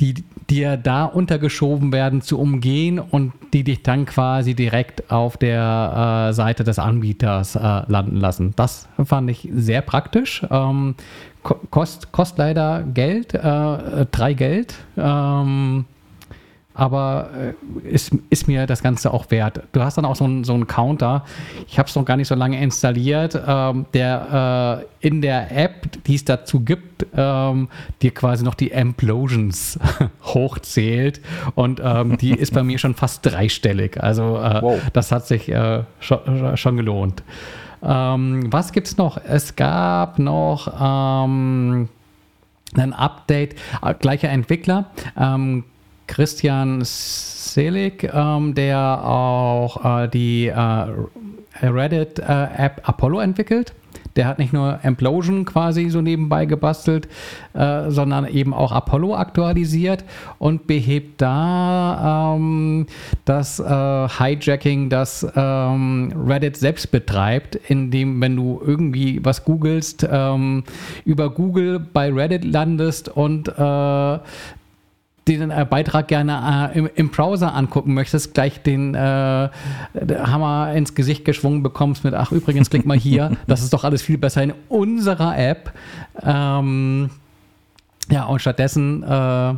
[0.00, 6.28] die dir da untergeschoben werden zu umgehen und die dich dann quasi direkt auf der
[6.28, 8.52] äh, Seite des Anbieters äh, landen lassen.
[8.56, 10.46] Das fand ich sehr praktisch.
[10.50, 10.94] Ähm,
[11.42, 14.74] ko kost, kostet leider Geld, äh, drei Geld.
[14.96, 15.84] Ähm,
[16.78, 17.30] aber
[17.84, 19.62] äh, ist, ist mir das Ganze auch wert.
[19.72, 21.24] Du hast dann auch so einen so einen Counter.
[21.66, 26.04] Ich habe es noch gar nicht so lange installiert, ähm, der äh, in der App,
[26.04, 27.68] die es dazu gibt, ähm,
[28.00, 29.78] dir quasi noch die Implosions
[30.22, 31.20] hochzählt.
[31.56, 34.02] Und ähm, die ist bei mir schon fast dreistellig.
[34.02, 34.80] Also äh, Wow.
[34.92, 37.22] das hat sich äh, schon, schon gelohnt.
[37.82, 39.18] Ähm, was gibt's noch?
[39.24, 41.88] Es gab noch ähm,
[42.76, 44.86] ein Update, äh, gleicher Entwickler,
[45.18, 45.64] ähm,
[46.08, 50.86] Christian Selig, ähm, der auch äh, die äh,
[51.62, 53.72] Reddit-App Apollo entwickelt.
[54.16, 57.08] der hat nicht nur Implosion quasi so nebenbei gebastelt,
[57.54, 60.04] äh, sondern eben auch Apollo aktualisiert
[60.40, 62.86] und behebt da ähm,
[63.24, 70.64] das äh, Hijacking, das ähm, Reddit selbst betreibt, indem, wenn du irgendwie was googelst, ähm,
[71.04, 74.18] über Google bei Reddit landest und äh,
[75.36, 80.94] den äh, Beitrag gerne äh, im, im, Browser angucken möchtest, gleich den äh, Hammer ins
[80.94, 84.42] Gesicht geschwungen bekommst mit, ach übrigens, klick mal hier, das ist doch alles viel besser
[84.42, 85.72] in unserer App.
[86.22, 87.10] Ähm,
[88.10, 89.50] ja, und stattdessen äh,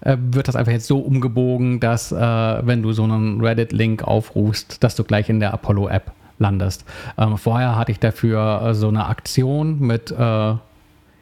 [0.00, 4.82] äh wird das einfach jetzt so umgebogen, dass äh, wenn du so einen Reddit-Link aufrufst,
[4.82, 6.84] dass du gleich in der Apollo-App landest.
[7.18, 10.54] Ähm, vorher hatte ich dafür so eine Aktion mit äh,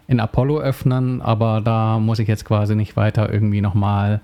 [0.08, 4.20] in Apollo öffnen, aber da muss ich jetzt quasi nicht weiter irgendwie nochmal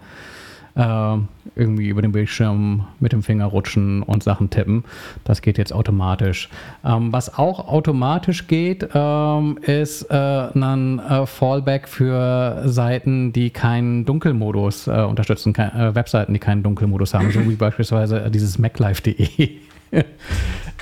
[0.74, 1.16] äh,
[1.54, 4.84] irgendwie über den Bildschirm mit dem Finger rutschen und Sachen tippen.
[5.24, 6.48] Das geht jetzt automatisch.
[6.84, 14.04] Ähm, was auch automatisch geht, ähm, ist äh, ein äh, Fallback für Seiten, die keinen
[14.04, 19.50] Dunkelmodus äh, unterstützen, kein, äh, Webseiten, die keinen Dunkelmodus haben, so wie beispielsweise dieses maclife.de.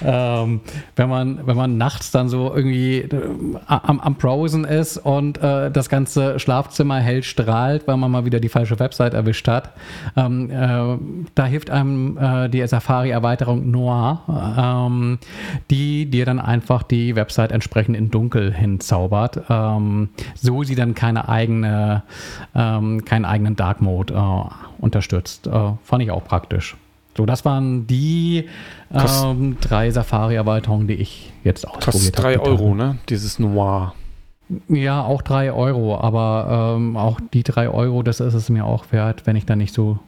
[0.05, 0.61] ähm,
[0.97, 3.21] wenn, man, wenn man nachts dann so irgendwie äh,
[3.67, 8.41] am, am Browsen ist und äh, das ganze Schlafzimmer hell strahlt, weil man mal wieder
[8.41, 9.73] die falsche Website erwischt hat.
[10.17, 10.99] Ähm, äh,
[11.35, 14.23] da hilft einem äh, die Safari-Erweiterung Noir,
[14.59, 15.19] ähm,
[15.71, 19.43] die dir dann einfach die Website entsprechend in Dunkel hinzaubert.
[19.49, 22.03] Ähm, so sie dann keine eigene,
[22.55, 25.47] ähm, keinen eigenen Dark Mode äh, unterstützt.
[25.47, 26.77] Äh, fand ich auch praktisch.
[27.17, 28.49] So, das waren die
[28.93, 31.93] ähm, drei Safari-Erweiterungen, die ich jetzt ausprobiert habe.
[31.93, 32.99] Kostet drei Euro, ne?
[33.09, 33.95] Dieses Noir.
[34.69, 38.85] Ja, auch drei Euro, aber ähm, auch die drei Euro, das ist es mir auch
[38.91, 40.01] wert, wenn ich dann nicht so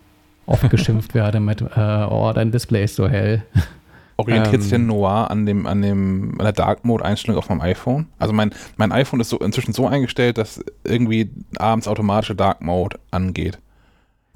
[0.46, 3.42] oft geschimpft werde mit, äh, oh, dein Display ist so hell.
[4.16, 7.48] Orientiert sich ähm, denn Noir an dem, an dem, an der Dark Mode Einstellung auf
[7.48, 8.08] meinem iPhone?
[8.18, 12.98] Also mein, mein iPhone ist so inzwischen so eingestellt, dass irgendwie abends automatische Dark Mode
[13.10, 13.58] angeht.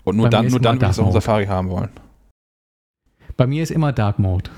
[0.04, 1.90] Und nur dann, nur dann, wenn ich es auf Safari haben wollen.
[3.36, 4.50] Bei mir ist immer Dark Mode.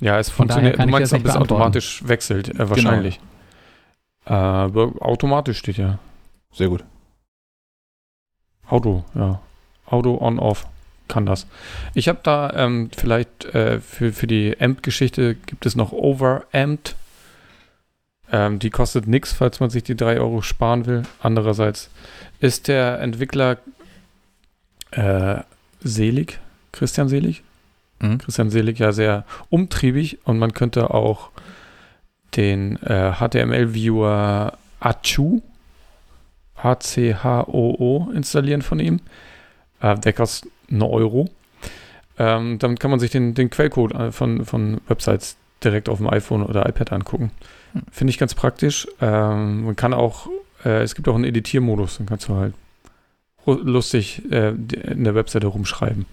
[0.00, 0.78] Ja, es Von funktioniert.
[0.78, 3.20] Du meinst, ob es automatisch wechselt, äh, wahrscheinlich.
[4.24, 4.66] Genau.
[4.66, 5.98] Äh, automatisch steht ja.
[6.52, 6.84] Sehr gut.
[8.68, 9.40] Auto, ja.
[9.86, 10.66] Auto on-off
[11.08, 11.46] kann das.
[11.94, 16.96] Ich habe da ähm, vielleicht äh, für, für die Amp-Geschichte gibt es noch Overamped.
[18.32, 21.02] Ähm, die kostet nichts, falls man sich die 3 Euro sparen will.
[21.22, 21.90] Andererseits
[22.40, 23.58] ist der Entwickler
[24.90, 25.36] äh,
[25.80, 26.40] selig,
[26.76, 27.42] Christian Selig.
[28.00, 28.18] Mhm.
[28.18, 31.30] Christian Selig ja sehr umtriebig und man könnte auch
[32.36, 35.40] den äh, HTML-Viewer Achu,
[36.54, 39.00] A-C-H-O-O, installieren von ihm.
[39.80, 41.30] Äh, der kostet einen Euro.
[42.18, 46.08] Ähm, damit kann man sich den, den Quellcode äh, von, von Websites direkt auf dem
[46.08, 47.30] iPhone oder iPad angucken.
[47.72, 47.82] Mhm.
[47.90, 48.86] Finde ich ganz praktisch.
[49.00, 50.28] Ähm, man kann auch,
[50.64, 52.54] äh, es gibt auch einen Editiermodus, dann kannst du halt
[53.46, 56.06] lustig äh, in der Webseite rumschreiben.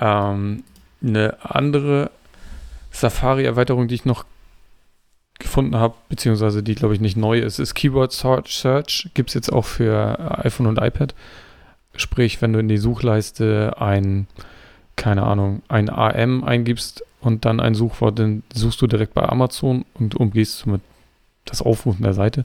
[0.00, 0.64] Ähm,
[1.02, 2.10] eine andere
[2.90, 4.24] Safari-Erweiterung, die ich noch
[5.38, 9.10] gefunden habe, beziehungsweise die, glaube ich, nicht neu ist, ist Keyword Search.
[9.14, 11.14] Gibt es jetzt auch für iPhone und iPad.
[11.96, 14.26] Sprich, wenn du in die Suchleiste ein,
[14.96, 19.84] keine Ahnung, ein AM eingibst und dann ein Suchwort, dann suchst du direkt bei Amazon
[19.94, 20.82] und umgehst somit
[21.46, 22.44] das Aufrufen der Seite.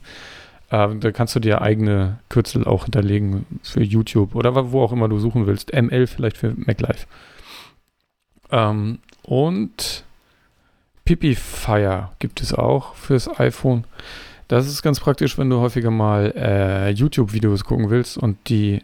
[0.69, 5.09] Äh, da kannst du dir eigene Kürzel auch hinterlegen für YouTube oder wo auch immer
[5.09, 5.73] du suchen willst.
[5.73, 7.05] ML vielleicht für MacLife.
[8.55, 10.05] Ähm, und
[11.03, 13.83] Pipifier gibt es auch fürs iPhone.
[14.47, 18.81] Das ist ganz praktisch, wenn du häufiger mal äh, YouTube-Videos gucken willst und die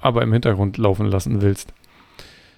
[0.00, 1.72] aber im Hintergrund laufen lassen willst.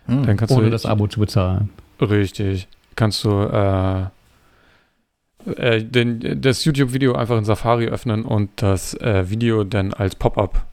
[0.06, 1.70] Hm, dann kannst ohne du, das Abo zu bezahlen.
[2.00, 2.66] Richtig.
[2.96, 4.06] Kannst du äh,
[5.52, 10.66] äh, den, das YouTube-Video einfach in Safari öffnen und das äh, Video dann als Pop-up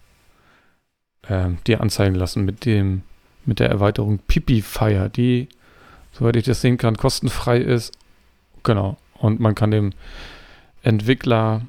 [1.27, 3.03] äh, dir anzeigen lassen mit dem
[3.45, 5.49] mit der Erweiterung Pipifier, die
[6.17, 7.93] soweit ich das sehen kann, kostenfrei ist.
[8.63, 8.97] Genau.
[9.19, 9.93] Und man kann dem
[10.81, 11.61] Entwickler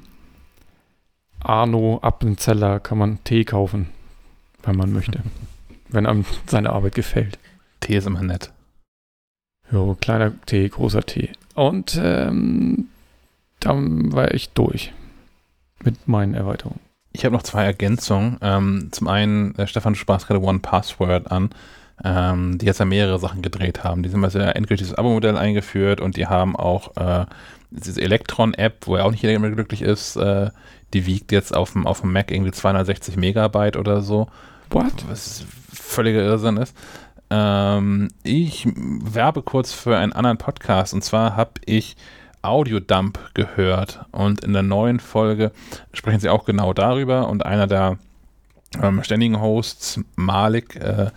[1.39, 3.89] Arno Appenzeller kann man Tee kaufen,
[4.63, 5.21] wenn man möchte.
[5.89, 7.39] wenn einem seine Arbeit gefällt.
[7.79, 8.51] Tee ist immer nett.
[9.71, 11.31] Jo, kleiner Tee, großer Tee.
[11.53, 12.87] Und ähm,
[13.59, 14.93] dann war ich durch
[15.83, 16.79] mit meinen Erweiterungen.
[17.11, 18.37] Ich habe noch zwei Ergänzungen.
[18.41, 21.49] Ähm, zum einen, äh, Stefan, du sprachst gerade One Password an
[22.03, 24.03] ähm, die jetzt ja mehrere Sachen gedreht haben.
[24.03, 27.25] Die sind mal sehr endgültiges Abo-Modell eingeführt und die haben auch äh,
[27.71, 30.49] diese Electron-App, wo ja auch nicht jeder immer glücklich ist, äh,
[30.93, 34.27] die wiegt jetzt auf dem, auf dem Mac irgendwie 260 Megabyte oder so.
[34.69, 35.05] What?
[35.09, 36.75] Was völliger Irrsinn ist.
[37.29, 41.97] Ähm, ich werbe kurz für einen anderen Podcast und zwar habe ich
[42.41, 45.51] Audiodump gehört und in der neuen Folge
[45.91, 47.97] sprechen sie auch genau darüber und einer der
[48.81, 51.11] ähm, ständigen Hosts, Malik, äh,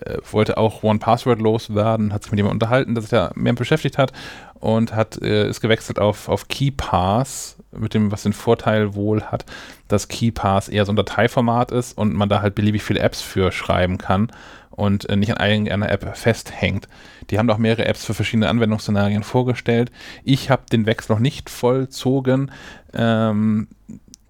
[0.00, 3.52] äh, wollte auch One Password loswerden, hat sich mit jemandem unterhalten, der sich da mehr
[3.52, 4.12] beschäftigt hat
[4.54, 9.44] und hat äh, ist gewechselt auf, auf KeyPass, mit dem, was den Vorteil wohl hat,
[9.88, 13.52] dass KeyPass eher so ein Dateiformat ist und man da halt beliebig viele Apps für
[13.52, 14.30] schreiben kann
[14.70, 16.88] und äh, nicht an irgendeiner App festhängt.
[17.30, 19.90] Die haben auch mehrere Apps für verschiedene Anwendungsszenarien vorgestellt.
[20.24, 22.50] Ich habe den Wechsel noch nicht vollzogen.
[22.92, 23.68] Ähm,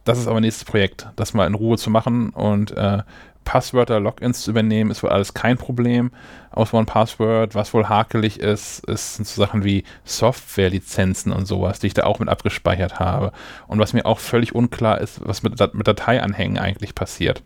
[0.04, 3.02] das ist aber nächstes Projekt, das mal in Ruhe zu machen und äh,
[3.44, 6.10] Passwörter, Logins zu übernehmen, ist wohl alles kein Problem
[6.50, 7.54] aus One Password.
[7.54, 12.04] Was wohl hakelig ist, ist sind so Sachen wie Softwarelizenzen und sowas, die ich da
[12.04, 13.32] auch mit abgespeichert habe.
[13.66, 17.42] Und was mir auch völlig unklar ist, was mit, mit Dateianhängen eigentlich passiert.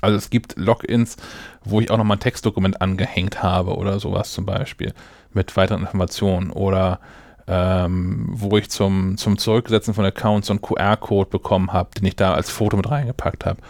[0.00, 1.16] Also es gibt Logins,
[1.64, 4.92] wo ich auch nochmal ein Textdokument angehängt habe oder sowas zum Beispiel
[5.32, 7.00] mit weiteren Informationen oder
[7.46, 12.16] ähm, wo ich zum, zum Zurücksetzen von Accounts so einen QR-Code bekommen habe, den ich
[12.16, 13.60] da als Foto mit reingepackt habe.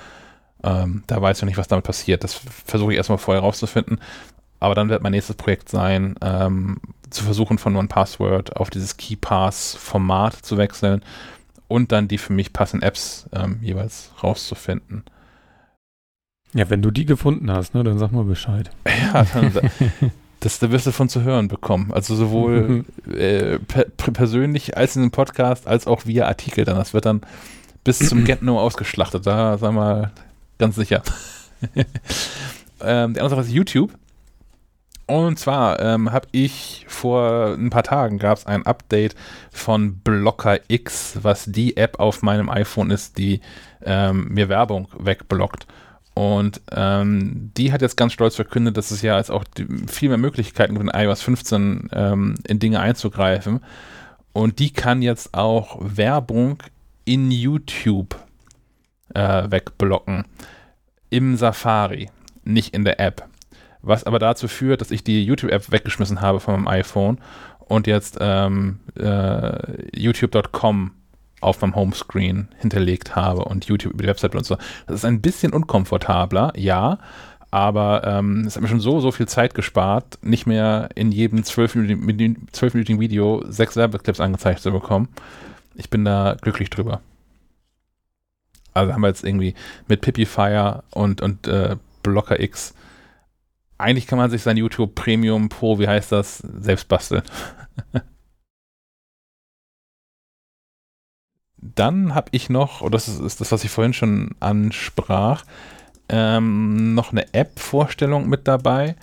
[0.64, 2.24] Ähm, da weiß ich nicht, was damit passiert.
[2.24, 4.00] Das versuche ich erstmal vorher rauszufinden.
[4.60, 6.78] Aber dann wird mein nächstes Projekt sein, ähm,
[7.10, 11.02] zu versuchen, von OnePassword auf dieses KeyPass-Format zu wechseln
[11.68, 15.04] und dann die für mich passenden Apps ähm, jeweils rauszufinden.
[16.54, 18.70] Ja, wenn du die gefunden hast, ne, dann sag mal Bescheid.
[19.12, 19.52] Ja, dann,
[20.40, 21.92] das, da wirst du von zu hören bekommen.
[21.92, 26.76] Also sowohl äh, per, persönlich als in dem Podcast, als auch via Artikel dann.
[26.76, 27.22] Das wird dann
[27.82, 29.26] bis zum Get-No ausgeschlachtet.
[29.26, 30.12] Da, sag mal,
[30.58, 31.02] ganz sicher.
[32.80, 33.92] ähm, die andere Sache ist YouTube.
[35.06, 39.14] Und zwar ähm, habe ich vor ein paar Tagen gab es ein Update
[39.50, 43.40] von Blocker X, was die App auf meinem iPhone ist, die
[43.84, 45.66] ähm, mir Werbung wegblockt.
[46.14, 50.08] Und ähm, die hat jetzt ganz stolz verkündet, dass es ja jetzt auch die, viel
[50.08, 53.60] mehr Möglichkeiten gibt, in iOS 15 ähm, in Dinge einzugreifen.
[54.32, 56.62] Und die kann jetzt auch Werbung
[57.04, 58.16] in YouTube
[59.14, 60.24] äh, wegblocken.
[61.10, 62.10] Im Safari,
[62.44, 63.28] nicht in der App.
[63.82, 67.18] Was aber dazu führt, dass ich die YouTube-App weggeschmissen habe von meinem iPhone
[67.58, 70.92] und jetzt ähm, äh, youtube.com
[71.40, 74.58] auf meinem Homescreen hinterlegt habe und YouTube über die Website benutze.
[74.86, 76.98] Das ist ein bisschen unkomfortabler, ja,
[77.50, 81.40] aber ähm, es hat mir schon so, so viel Zeit gespart, nicht mehr in jedem
[81.40, 85.08] 12-minütigen Video sechs Werbeclips angezeigt zu bekommen.
[85.74, 87.00] Ich bin da glücklich drüber.
[88.74, 89.54] Also haben wir jetzt irgendwie
[89.88, 92.74] mit Pipify und, und äh, Blocker X.
[93.78, 97.22] Eigentlich kann man sich sein YouTube Premium Pro, wie heißt das, selbst basteln.
[101.56, 105.44] Dann habe ich noch, und das ist, ist, das, was ich vorhin schon ansprach,
[106.08, 108.96] ähm, noch eine App-Vorstellung mit dabei.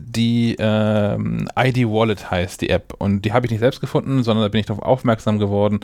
[0.00, 2.94] Die ähm, ID Wallet heißt die App.
[2.98, 5.80] Und die habe ich nicht selbst gefunden, sondern da bin ich darauf aufmerksam geworden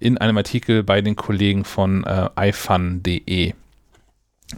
[0.00, 3.52] in einem Artikel bei den Kollegen von äh, ifun.de.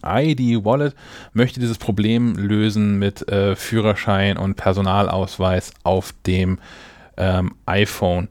[0.04, 0.94] ID Wallet
[1.32, 6.58] möchte dieses Problem lösen mit äh, Führerschein und Personalausweis auf dem
[7.16, 8.28] ähm, iPhone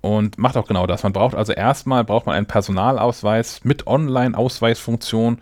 [0.00, 1.02] und macht auch genau das.
[1.02, 5.38] Man braucht also erstmal braucht man einen Personalausweis mit Online-Ausweisfunktion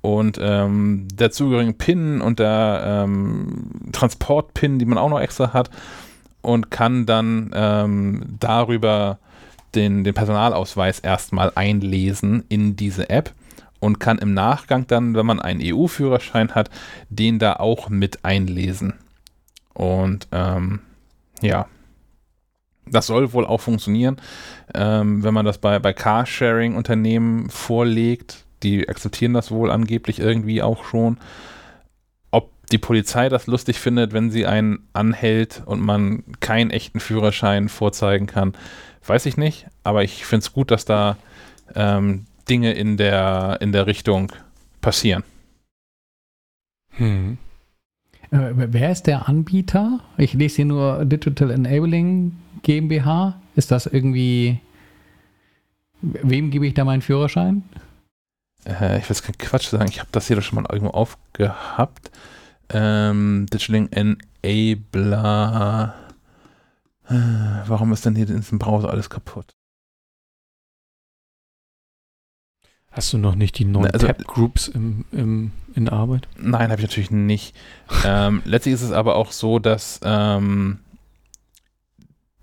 [0.00, 5.70] und ähm, der zugehörigen PIN und der ähm, Transport-PIN, die man auch noch extra hat
[6.42, 9.18] und kann dann ähm, darüber
[9.74, 13.32] den, den Personalausweis erstmal einlesen in diese App
[13.80, 16.70] und kann im Nachgang dann, wenn man einen EU-Führerschein hat,
[17.08, 18.94] den da auch mit einlesen.
[19.74, 20.80] Und ähm,
[21.42, 21.66] ja,
[22.86, 24.16] das soll wohl auch funktionieren,
[24.74, 28.45] ähm, wenn man das bei, bei Carsharing-Unternehmen vorlegt.
[28.66, 31.18] Die akzeptieren das wohl angeblich irgendwie auch schon.
[32.32, 37.68] Ob die Polizei das lustig findet, wenn sie einen anhält und man keinen echten Führerschein
[37.68, 38.54] vorzeigen kann,
[39.06, 39.68] weiß ich nicht.
[39.84, 41.16] Aber ich finde es gut, dass da
[41.76, 44.32] ähm, Dinge in der, in der Richtung
[44.80, 45.22] passieren.
[46.96, 47.38] Hm.
[48.32, 50.00] Äh, wer ist der Anbieter?
[50.16, 52.32] Ich lese hier nur Digital Enabling
[52.64, 53.40] GmbH.
[53.54, 54.58] Ist das irgendwie.
[56.02, 57.62] Wem gebe ich da meinen Führerschein?
[58.66, 59.88] Äh, ich will jetzt keinen Quatsch sagen.
[59.88, 62.10] Ich habe das hier doch schon mal irgendwo aufgehabt.
[62.68, 65.94] Ähm, Digital Enabler.
[67.08, 67.14] Äh,
[67.66, 69.54] warum ist denn hier in diesem Browser alles kaputt?
[72.90, 76.28] Hast du noch nicht die neuen also, Tab-Groups im, im, in Arbeit?
[76.38, 77.54] Nein, habe ich natürlich nicht.
[78.04, 80.80] ähm, letztlich ist es aber auch so, dass ähm,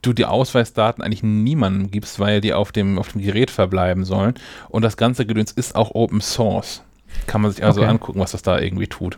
[0.03, 4.35] du die Ausweisdaten eigentlich niemandem gibst, weil die auf dem, auf dem Gerät verbleiben sollen.
[4.69, 6.83] Und das ganze Gedöns ist auch Open Source.
[7.25, 7.89] Kann man sich also okay.
[7.89, 9.17] angucken, was das da irgendwie tut.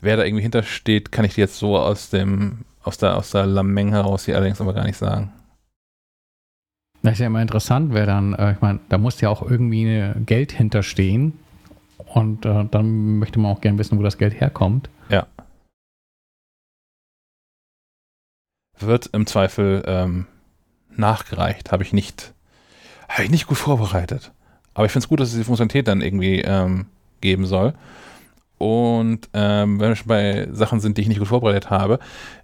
[0.00, 3.46] Wer da irgendwie hintersteht, kann ich dir jetzt so aus dem, aus der, aus der
[3.46, 5.32] Lameng heraus hier allerdings aber gar nicht sagen.
[7.02, 10.12] Das ist ja immer interessant, wer dann, äh, ich meine, da muss ja auch irgendwie
[10.24, 11.38] Geld hinterstehen.
[12.14, 14.90] Und äh, dann möchte man auch gerne wissen, wo das Geld herkommt.
[15.08, 15.26] Ja.
[18.86, 20.26] Wird im Zweifel ähm,
[20.90, 21.72] nachgereicht.
[21.72, 22.32] Habe ich nicht,
[23.08, 24.32] habe ich nicht gut vorbereitet.
[24.74, 26.86] Aber ich finde es gut, dass es die Funktionalität dann irgendwie ähm,
[27.20, 27.74] geben soll.
[28.58, 31.98] Und ähm, wenn wir schon bei Sachen sind, die ich nicht gut vorbereitet habe,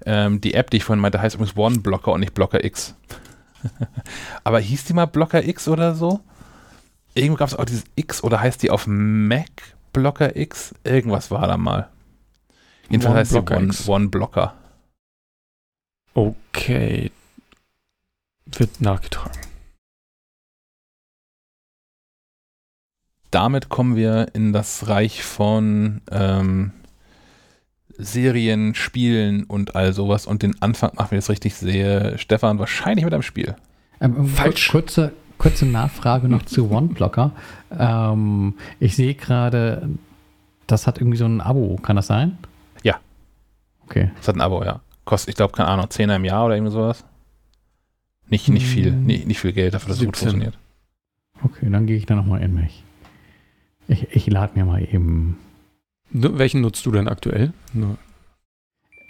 [0.05, 2.97] ähm, die App, die ich vorhin meinte, heißt übrigens OneBlocker und nicht Blocker X.
[4.45, 6.21] Aber hieß die mal Blocker X oder so?
[7.15, 9.49] Irgendwo gab es auch dieses X oder heißt die auf Mac
[9.93, 10.75] Blocker X?
[10.85, 11.89] Irgendwas war da mal.
[12.91, 13.89] Jedenfalls heißt sie One, X.
[13.89, 14.55] One Blocker.
[16.15, 17.11] Okay.
[18.47, 19.41] Wird nachgetragen.
[23.31, 26.73] Damit kommen wir in das Reich von ähm,
[27.99, 30.27] Serien, Spielen und all sowas.
[30.27, 32.17] Und den Anfang machen wir jetzt richtig sehe.
[32.17, 33.55] Stefan, wahrscheinlich mit einem Spiel.
[34.01, 34.71] Ähm, Falsch.
[34.71, 37.33] Kurze, kurze Nachfrage noch zu OneBlocker.
[37.77, 39.91] Ähm, ich sehe gerade,
[40.67, 41.77] das hat irgendwie so ein Abo.
[41.83, 42.39] Kann das sein?
[42.83, 42.99] Ja.
[43.85, 44.11] Okay.
[44.17, 44.81] Das hat ein Abo, ja.
[45.09, 47.03] Kostet, ich glaube, keine Ahnung, 10 im Jahr oder irgendwie sowas.
[48.29, 49.05] Nicht, nicht viel, Hm.
[49.07, 50.29] nicht, nicht viel Geld dafür, dass es gut 17.
[50.29, 50.59] funktioniert.
[51.43, 52.85] Okay, dann gehe ich da nochmal in mich.
[53.87, 55.39] Ich, ich lade mir mal eben.
[56.11, 57.55] Welchen nutzt du denn aktuell?
[57.73, 57.97] Nur-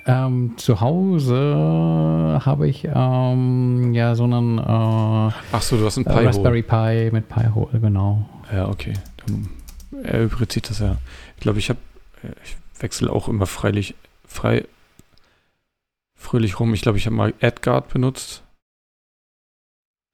[0.06, 6.06] Ähm, zu Hause habe ich ähm, ja so einen äh, Ach so, du hast einen
[6.06, 6.26] äh, Pi-Hole.
[6.28, 8.28] Raspberry Pi mit Pi-Hole, genau.
[8.52, 8.92] Ja, okay.
[9.26, 9.48] Dann
[10.04, 10.96] erübrigt das ja.
[11.36, 11.80] Ich glaube, ich habe,
[12.44, 13.96] ich wechsle auch immer freilich,
[14.26, 14.64] frei,
[16.18, 16.74] fröhlich rum.
[16.74, 18.42] Ich glaube, ich habe mal AdGuard benutzt.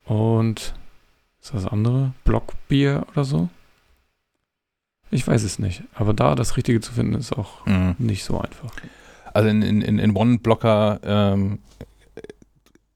[0.04, 0.74] Und,
[1.40, 2.12] ist das andere?
[2.24, 3.48] Blockbier oder so?
[5.10, 5.82] Ich weiß es nicht.
[5.94, 7.96] Aber da das Richtige zu finden, ist auch Mhm.
[7.98, 8.72] nicht so einfach.
[9.32, 11.58] Also in, in, in OneBlocker ähm,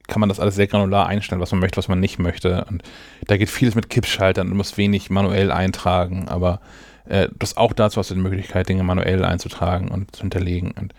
[0.06, 2.64] kann man das alles sehr granular einstellen, was man möchte, was man nicht möchte.
[2.68, 2.82] Und
[3.26, 6.60] da geht vieles mit Kippschaltern, du musst wenig manuell eintragen, aber
[7.06, 10.72] äh, das auch dazu hast du die Möglichkeit, Dinge manuell einzutragen und zu hinterlegen.
[10.72, 10.94] Und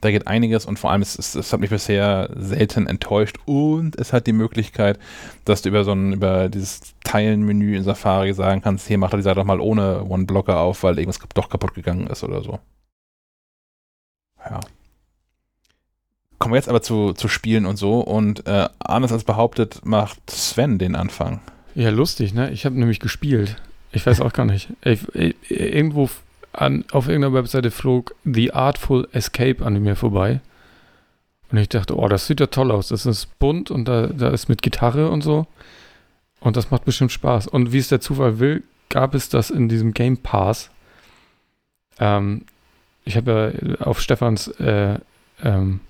[0.00, 3.96] da geht einiges und vor allem, es, es, es hat mich bisher selten enttäuscht und
[3.96, 4.98] es hat die Möglichkeit,
[5.44, 9.22] dass du über so ein, über dieses Teilen-Menü in Safari sagen kannst, hier mach die
[9.22, 12.58] Seite doch mal ohne OneBlocker auf, weil irgendwas doch kaputt gegangen ist oder so.
[14.44, 14.60] Ja.
[16.38, 20.30] Kommen wir jetzt aber zu, zu Spielen und so und äh, anders als behauptet, macht
[20.30, 21.40] Sven den Anfang.
[21.74, 22.50] Ja, lustig, ne?
[22.50, 23.56] Ich habe nämlich gespielt.
[23.92, 24.68] Ich weiß auch gar nicht.
[24.82, 26.08] Ich, ich, irgendwo
[26.52, 30.40] an, auf irgendeiner Webseite flog The Artful Escape an mir vorbei.
[31.50, 32.88] Und ich dachte, oh, das sieht ja toll aus.
[32.88, 35.46] Das ist bunt und da, da ist mit Gitarre und so.
[36.40, 37.48] Und das macht bestimmt Spaß.
[37.48, 40.70] Und wie es der Zufall will, gab es das in diesem Game Pass.
[41.98, 42.46] Ähm,
[43.04, 44.98] ich habe ja auf Stefans äh,
[45.42, 45.80] ähm,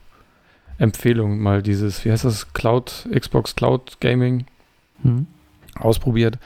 [0.79, 4.47] Empfehlung mal dieses, wie heißt das, Cloud, Xbox Cloud Gaming
[5.03, 5.27] Hm?
[5.77, 6.39] ausprobiert,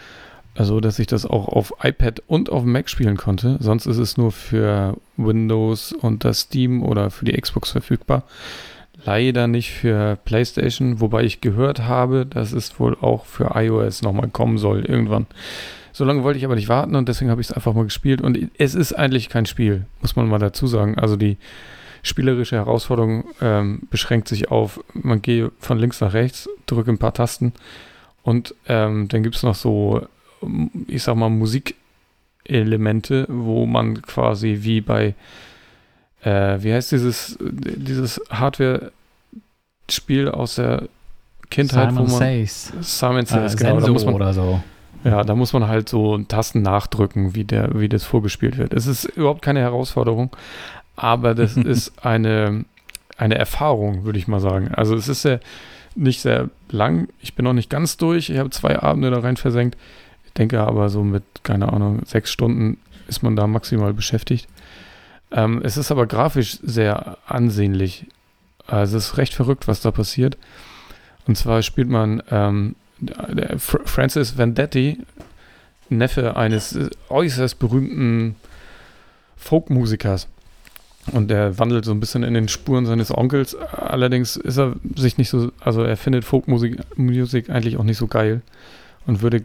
[0.56, 3.56] also dass ich das auch auf iPad und auf Mac spielen konnte.
[3.60, 8.24] Sonst ist es nur für Windows und das Steam oder für die Xbox verfügbar.
[9.04, 14.28] Leider nicht für PlayStation, wobei ich gehört habe, dass es wohl auch für iOS nochmal
[14.28, 15.26] kommen soll irgendwann.
[15.92, 18.20] So lange wollte ich aber nicht warten und deswegen habe ich es einfach mal gespielt.
[18.20, 20.98] Und es ist eigentlich kein Spiel, muss man mal dazu sagen.
[20.98, 21.36] Also die
[22.02, 27.14] spielerische Herausforderung ähm, beschränkt sich auf, man gehe von links nach rechts, drücke ein paar
[27.14, 27.52] Tasten
[28.22, 30.06] und ähm, dann gibt es noch so,
[30.88, 35.14] ich sag mal, Musikelemente, wo man quasi wie bei,
[36.22, 40.88] äh, wie heißt dieses, dieses Hardware-Spiel aus der
[41.50, 42.18] Kindheit, Simon wo man.
[42.18, 42.72] Says.
[42.80, 43.74] Simon Äh, Says, genau.
[43.74, 44.62] Da Senso muss man, oder so.
[45.04, 48.74] ja, da muss man halt so Tasten nachdrücken, wie, der, wie das vorgespielt wird.
[48.74, 50.30] Es ist überhaupt keine Herausforderung,
[50.96, 52.64] aber das ist eine,
[53.16, 54.74] eine Erfahrung, würde ich mal sagen.
[54.74, 55.40] Also es ist sehr,
[55.94, 57.08] nicht sehr lang.
[57.20, 58.30] Ich bin noch nicht ganz durch.
[58.30, 59.78] Ich habe zwei Abende da rein versenkt.
[60.36, 64.48] Denke aber so mit, keine Ahnung, sechs Stunden ist man da maximal beschäftigt.
[65.30, 68.06] Ähm, es ist aber grafisch sehr ansehnlich.
[68.66, 70.38] Also es ist recht verrückt, was da passiert.
[71.26, 72.76] Und zwar spielt man ähm,
[73.58, 74.98] Francis Vendetti,
[75.90, 76.78] Neffe eines
[77.10, 78.36] äußerst berühmten
[79.36, 80.28] Folkmusikers.
[81.12, 83.54] Und der wandelt so ein bisschen in den Spuren seines Onkels.
[83.54, 88.06] Allerdings ist er sich nicht so, also er findet Folkmusik Musik eigentlich auch nicht so
[88.06, 88.40] geil
[89.06, 89.44] und würde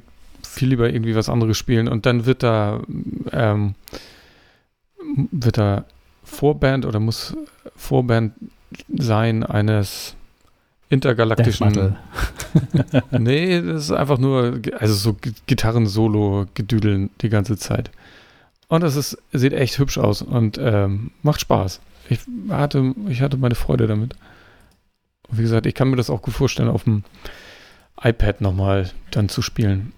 [0.50, 1.88] viel lieber irgendwie was anderes spielen.
[1.88, 2.82] Und dann wird da,
[3.32, 3.76] ähm,
[5.32, 5.86] wird da
[6.24, 7.36] Vorband oder muss
[7.76, 8.34] Vorband
[8.90, 10.16] sein eines
[10.90, 11.96] intergalaktischen.
[13.12, 17.92] Nee, das ist einfach nur, also so Gi- Gitarren-Solo-Gedüdeln die ganze Zeit.
[18.68, 21.80] Und das ist, sieht echt hübsch aus und ähm, macht Spaß.
[22.10, 22.20] Ich
[22.50, 24.16] hatte, ich hatte meine Freude damit.
[25.28, 27.04] Und wie gesagt, ich kann mir das auch gut vorstellen auf dem
[28.02, 29.92] iPad nochmal dann zu spielen.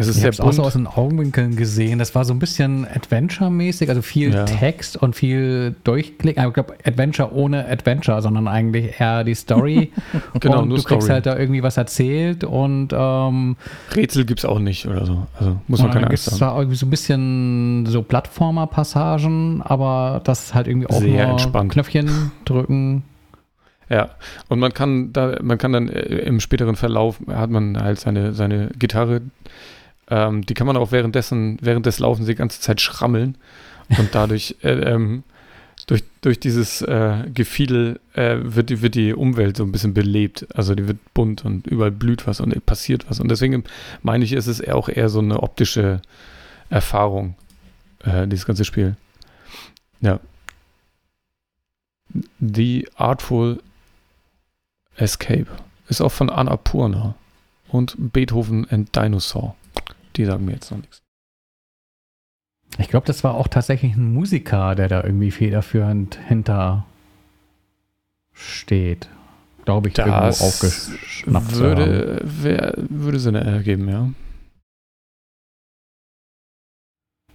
[0.00, 0.40] Es ist ich sehr bunt.
[0.40, 1.98] auch so aus den Augenwinkeln gesehen.
[1.98, 4.44] Das war so ein bisschen Adventure-mäßig, also viel ja.
[4.44, 6.44] Text und viel Durchklicken.
[6.46, 9.92] Ich glaube, Adventure ohne Adventure, sondern eigentlich eher die Story.
[10.40, 10.96] genau, und nur du Story.
[10.96, 13.56] kriegst halt da irgendwie was erzählt und ähm,
[13.94, 15.26] Rätsel gibt es auch nicht oder so.
[15.38, 16.34] Also muss man keine Angst haben.
[16.34, 21.24] Es war irgendwie so ein bisschen so Plattformer-Passagen, aber das ist halt irgendwie auch sehr
[21.24, 21.72] nur entspannt.
[21.72, 23.04] Knöpfchen drücken.
[23.90, 24.10] Ja,
[24.48, 28.32] und man kann da, man kann dann äh, im späteren Verlauf hat man halt seine,
[28.32, 29.20] seine Gitarre
[30.10, 33.38] ähm, die kann man auch währenddessen, während des Laufens die ganze Zeit schrammeln
[33.96, 35.22] und dadurch äh, ähm,
[35.86, 40.46] durch, durch dieses äh, Gefiedel äh, wird, die, wird die Umwelt so ein bisschen belebt.
[40.54, 43.18] Also die wird bunt und überall blüht was und passiert was.
[43.18, 43.64] Und deswegen
[44.02, 46.02] meine ich, ist es auch eher so eine optische
[46.68, 47.34] Erfahrung,
[48.04, 48.96] äh, dieses ganze Spiel.
[50.00, 50.20] Ja.
[52.40, 53.62] The Artful
[54.96, 55.46] Escape
[55.88, 57.14] ist auch von Annapurna
[57.68, 59.56] und Beethoven and Dinosaur.
[60.16, 61.02] Die sagen mir jetzt noch nichts.
[62.78, 66.86] Ich glaube, das war auch tatsächlich ein Musiker, der da irgendwie federführend hinter
[68.32, 69.08] steht.
[69.64, 74.08] Glaube ich, das irgendwo aufgeschnappt würde, wär, würde Sinn ergeben, ja.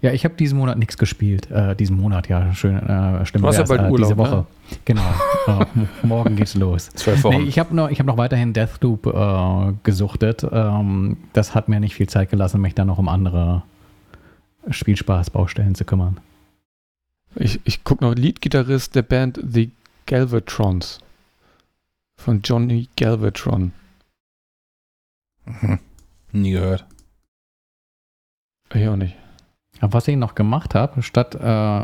[0.05, 1.49] Ja, ich habe diesen Monat nichts gespielt.
[1.49, 2.77] Äh, diesen Monat, ja, schön.
[2.77, 3.43] Äh, stimmt.
[3.43, 4.35] Du hast ja bald äh, Urlaub, diese Woche.
[4.35, 4.45] Ne?
[4.85, 5.01] Genau.
[5.47, 5.65] äh,
[6.05, 6.91] morgen geht's los.
[6.91, 7.41] Zwölf Wochen.
[7.41, 10.45] Nee, ich habe noch, hab noch weiterhin Deathloop äh, gesuchtet.
[10.51, 13.63] Ähm, das hat mir nicht viel Zeit gelassen, mich dann noch um andere
[14.69, 16.19] Spielspaßbaustellen zu kümmern.
[17.33, 19.71] Ich, ich gucke noch Leadgitarrist der Band The
[20.05, 20.99] Galvatrons.
[22.15, 23.71] Von Johnny Galvatron.
[25.45, 25.79] Mhm.
[26.31, 26.85] Nie gehört.
[28.71, 29.15] Ich auch nicht.
[29.91, 31.81] Was ich noch gemacht habe, statt äh,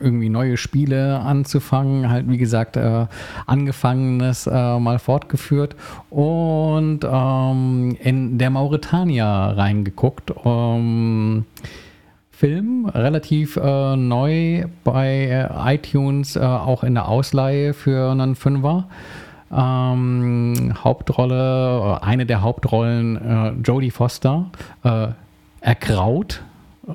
[0.00, 3.06] irgendwie neue Spiele anzufangen, halt wie gesagt äh,
[3.46, 5.76] angefangenes äh, mal fortgeführt
[6.10, 10.30] und ähm, in der Mauretania reingeguckt.
[10.30, 11.44] Um,
[12.38, 18.86] Film, relativ äh, neu bei äh, iTunes, äh, auch in der Ausleihe für einen Fünfer.
[19.50, 24.52] Ähm, Hauptrolle, eine der Hauptrollen, Jodie Foster,
[25.60, 26.42] ergraut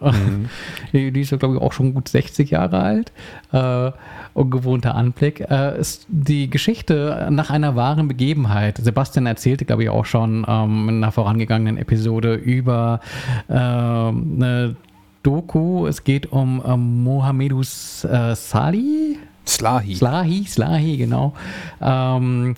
[0.01, 0.49] Mhm.
[0.91, 3.11] Die, ist ja, glaube ich, auch schon gut 60 Jahre alt.
[3.51, 3.91] Äh,
[4.33, 5.41] ungewohnter Anblick.
[5.41, 8.77] Äh, ist die Geschichte nach einer wahren Begebenheit.
[8.77, 12.99] Sebastian erzählte, glaube ich, auch schon ähm, in einer vorangegangenen Episode über
[13.47, 14.75] äh, eine
[15.23, 15.87] Doku.
[15.87, 19.17] Es geht um ähm, Mohamedus äh, Salih.
[19.45, 19.95] Slahi.
[19.95, 21.33] Slahi, Slahi, genau.
[21.81, 22.55] Ähm,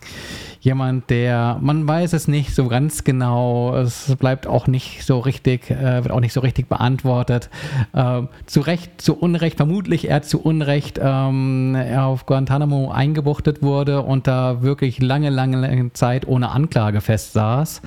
[0.61, 5.69] jemand, der, man weiß es nicht so ganz genau, es bleibt auch nicht so richtig,
[5.69, 7.49] äh, wird auch nicht so richtig beantwortet.
[7.93, 14.27] Äh, zu Recht, zu Unrecht, vermutlich er zu Unrecht ähm, auf Guantanamo eingebuchtet wurde und
[14.27, 17.81] da wirklich lange, lange, lange Zeit ohne Anklage festsaß.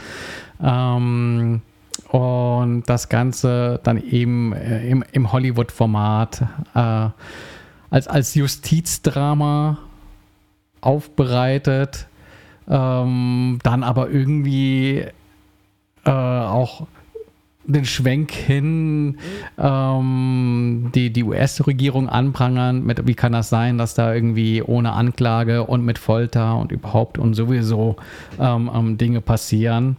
[0.62, 1.62] Ähm,
[2.10, 6.42] und das Ganze dann eben äh, im, im Hollywood-Format
[6.74, 7.08] äh,
[7.90, 9.78] als, als Justizdrama
[10.80, 12.06] aufbereitet,
[12.68, 15.04] ähm, dann aber irgendwie
[16.04, 16.86] äh, auch
[17.68, 19.18] den Schwenk hin,
[19.58, 25.64] ähm, die, die US-Regierung anprangern, mit wie kann das sein, dass da irgendwie ohne Anklage
[25.64, 27.96] und mit Folter und überhaupt und sowieso
[28.40, 29.98] ähm, ähm Dinge passieren.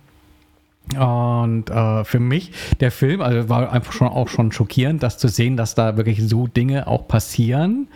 [0.97, 5.27] Und äh, für mich, der Film, also war einfach schon auch schon schockierend, das zu
[5.27, 7.87] sehen, dass da wirklich so Dinge auch passieren.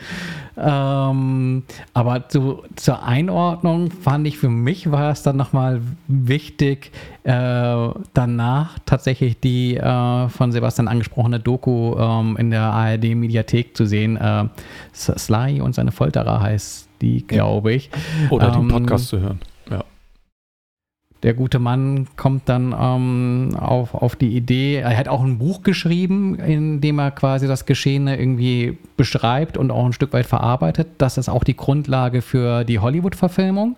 [0.56, 1.64] Ähm,
[1.96, 6.92] aber zu, zur Einordnung fand ich für mich war es dann nochmal wichtig,
[7.24, 14.18] äh, danach tatsächlich die äh, von Sebastian angesprochene Doku ähm, in der ARD-Mediathek zu sehen.
[14.18, 14.46] Äh,
[14.94, 17.90] Sly und seine Folterer heißt die, glaube ich.
[18.30, 19.40] Oder ähm, den Podcast zu hören.
[21.24, 25.64] Der gute Mann kommt dann ähm, auf, auf die Idee, er hat auch ein Buch
[25.64, 30.88] geschrieben, in dem er quasi das Geschehene irgendwie beschreibt und auch ein Stück weit verarbeitet.
[30.98, 33.78] Das ist auch die Grundlage für die Hollywood-Verfilmung.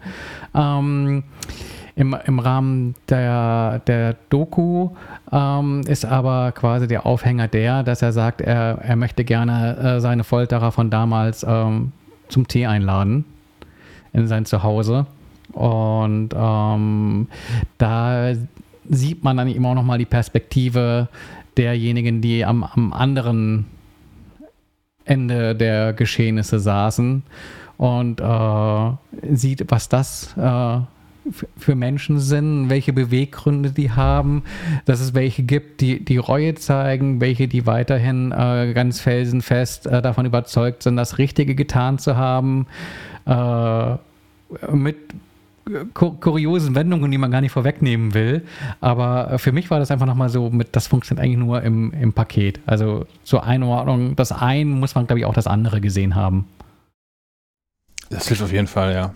[0.55, 1.23] Ähm,
[1.95, 4.89] im, Im Rahmen der, der Doku
[5.31, 9.99] ähm, ist aber quasi der Aufhänger der, dass er sagt, er, er möchte gerne äh,
[10.01, 11.93] seine Folterer von damals ähm,
[12.27, 13.23] zum Tee einladen
[14.11, 15.05] in sein Zuhause.
[15.55, 17.27] Und ähm,
[17.77, 18.33] da
[18.89, 21.07] sieht man dann immer auch nochmal die Perspektive
[21.57, 23.65] derjenigen, die am, am anderen
[25.05, 27.23] Ende der Geschehnisse saßen
[27.77, 30.79] und äh, sieht, was das äh,
[31.57, 34.43] für Menschen sind, welche Beweggründe die haben,
[34.85, 40.01] dass es welche gibt, die die Reue zeigen, welche die weiterhin äh, ganz felsenfest äh,
[40.01, 42.67] davon überzeugt sind, das Richtige getan zu haben,
[43.25, 43.95] äh,
[44.71, 44.97] mit
[45.93, 48.43] kur kuriosen Wendungen, die man gar nicht vorwegnehmen will.
[48.81, 51.91] Aber äh, für mich war das einfach nochmal so, mit, das funktioniert eigentlich nur im,
[51.93, 52.59] im Paket.
[52.65, 56.47] Also zur Einordnung, das eine muss man, glaube ich, auch das andere gesehen haben.
[58.09, 59.13] Das hilft auf jeden Fall, ja.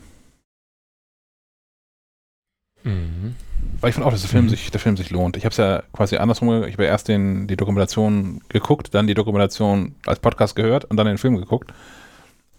[2.83, 3.35] Mhm.
[3.81, 4.49] Weil ich finde auch, dass der Film, mhm.
[4.49, 5.37] sich, der Film sich lohnt.
[5.37, 9.13] Ich habe es ja quasi andersrum, ich habe erst den, die Dokumentation geguckt, dann die
[9.13, 11.73] Dokumentation als Podcast gehört und dann den Film geguckt.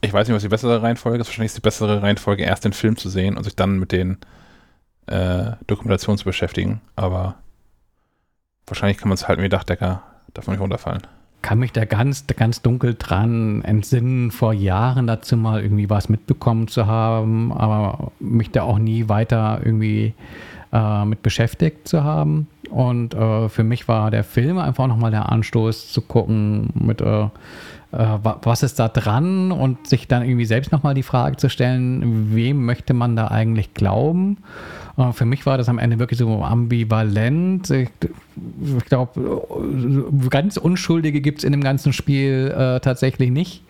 [0.01, 1.27] Ich weiß nicht, was die bessere Reihenfolge ist.
[1.27, 4.19] Wahrscheinlich ist die bessere Reihenfolge, erst den Film zu sehen und sich dann mit den
[5.07, 6.81] äh, Dokumentationen zu beschäftigen.
[6.97, 7.37] Aber
[8.67, 11.03] wahrscheinlich kann man es halt wie Dachdecker davon nicht runterfallen
[11.43, 16.69] kann mich da ganz, ganz dunkel dran entsinnen, vor Jahren dazu mal irgendwie was mitbekommen
[16.69, 20.15] zu haben, aber mich da auch nie weiter irgendwie
[20.73, 22.49] äh, mit beschäftigt zu haben.
[22.71, 27.29] Und äh, für mich war der Film einfach nochmal der Anstoß zu gucken, mit äh
[27.93, 32.65] was ist da dran und sich dann irgendwie selbst nochmal die Frage zu stellen, wem
[32.65, 34.39] möchte man da eigentlich glauben?
[34.97, 37.71] Äh, für mich war das am Ende wirklich so ambivalent.
[37.71, 37.91] Ich,
[38.77, 39.43] ich glaube,
[40.31, 43.63] ganz Unschuldige gibt es in dem ganzen Spiel äh, tatsächlich nicht.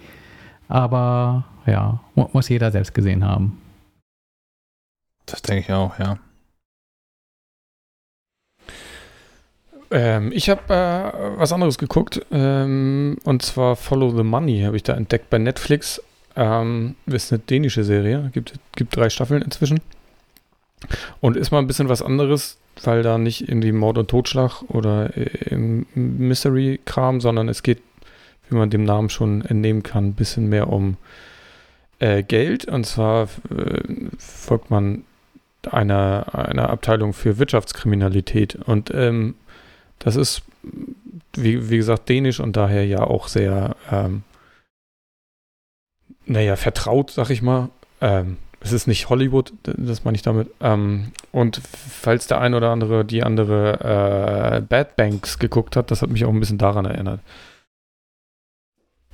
[0.68, 3.58] Aber ja, muss jeder selbst gesehen haben.
[5.26, 6.18] Das denke ich auch, ja.
[9.90, 12.24] Ähm, ich habe äh, was anderes geguckt.
[12.30, 16.02] Ähm, und zwar Follow the Money habe ich da entdeckt bei Netflix.
[16.36, 18.30] Ähm, ist eine dänische Serie.
[18.32, 19.80] Gibt, gibt drei Staffeln inzwischen.
[21.20, 24.62] Und ist mal ein bisschen was anderes, weil da nicht in die Mord und Totschlag
[24.68, 27.82] oder im Mystery-Kram, sondern es geht,
[28.48, 30.96] wie man dem Namen schon entnehmen kann, ein bisschen mehr um
[31.98, 32.64] äh, Geld.
[32.64, 33.82] Und zwar äh,
[34.18, 35.04] folgt man
[35.70, 38.54] einer, einer Abteilung für Wirtschaftskriminalität.
[38.54, 39.34] Und ähm,
[40.00, 40.42] das ist,
[41.34, 44.24] wie, wie gesagt, dänisch und daher ja auch sehr, ähm,
[46.26, 47.70] naja, vertraut, sag ich mal.
[48.00, 50.50] Ähm, es ist nicht Hollywood, das meine ich damit.
[50.60, 56.02] Ähm, und falls der ein oder andere die andere äh, Bad Banks geguckt hat, das
[56.02, 57.20] hat mich auch ein bisschen daran erinnert.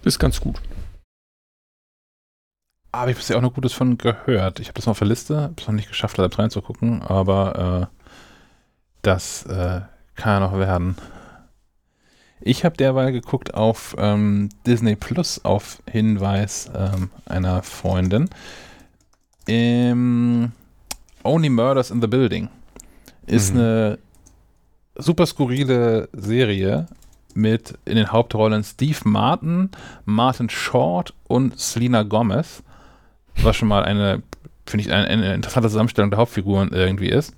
[0.02, 0.60] Ist ganz gut.
[2.92, 4.58] Habe ich bisher auch noch Gutes von gehört.
[4.58, 7.90] Ich habe das noch auf der Liste, habe es noch nicht geschafft, da reinzugucken, aber
[7.92, 7.96] äh,
[9.02, 9.82] das äh,
[10.16, 10.96] kann ja noch werden.
[12.40, 18.28] Ich habe derweil geguckt auf ähm, Disney Plus auf Hinweis ähm, einer Freundin.
[19.48, 20.52] Ähm,
[21.24, 22.48] Only Murders in the Building
[23.26, 23.60] ist mhm.
[23.60, 23.98] eine
[24.96, 26.86] super skurrile Serie
[27.34, 29.70] mit in den Hauptrollen Steve Martin,
[30.04, 32.62] Martin Short und Selena Gomez,
[33.42, 34.22] was schon mal eine,
[34.64, 37.34] finde ich, eine, eine, interessante Zusammenstellung der Hauptfiguren irgendwie ist.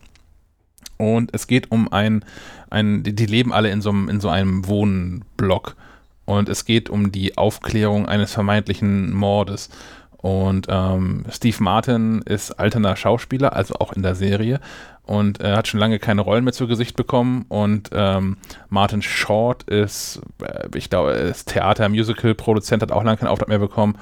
[0.99, 2.25] Und es geht um ein,
[2.71, 5.77] ein die, die leben alle in so, einem, in so einem Wohnblock.
[6.25, 9.71] Und es geht um die Aufklärung eines vermeintlichen Mordes.
[10.19, 14.61] Und ähm, Steve Martin ist alterner Schauspieler, also auch in der Serie.
[15.05, 17.47] Und er hat schon lange keine Rollen mehr zu Gesicht bekommen.
[17.49, 18.37] Und ähm,
[18.69, 23.97] Martin Short ist, äh, ich glaube, ist Theater-Musical-Produzent, hat auch lange keinen Auftrag mehr bekommen.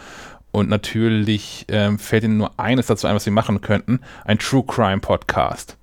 [0.51, 4.65] Und natürlich ähm, fällt ihnen nur eines dazu ein, was sie machen könnten: ein True
[4.67, 5.77] Crime Podcast.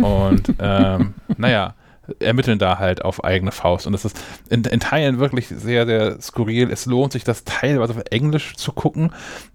[0.00, 1.74] Und ähm, naja,
[2.20, 3.86] ermitteln da halt auf eigene Faust.
[3.86, 4.18] Und das ist
[4.48, 6.70] in, in, Teilen wirklich sehr, sehr skurril.
[6.70, 9.12] Es lohnt sich, das teilweise auf Englisch zu gucken,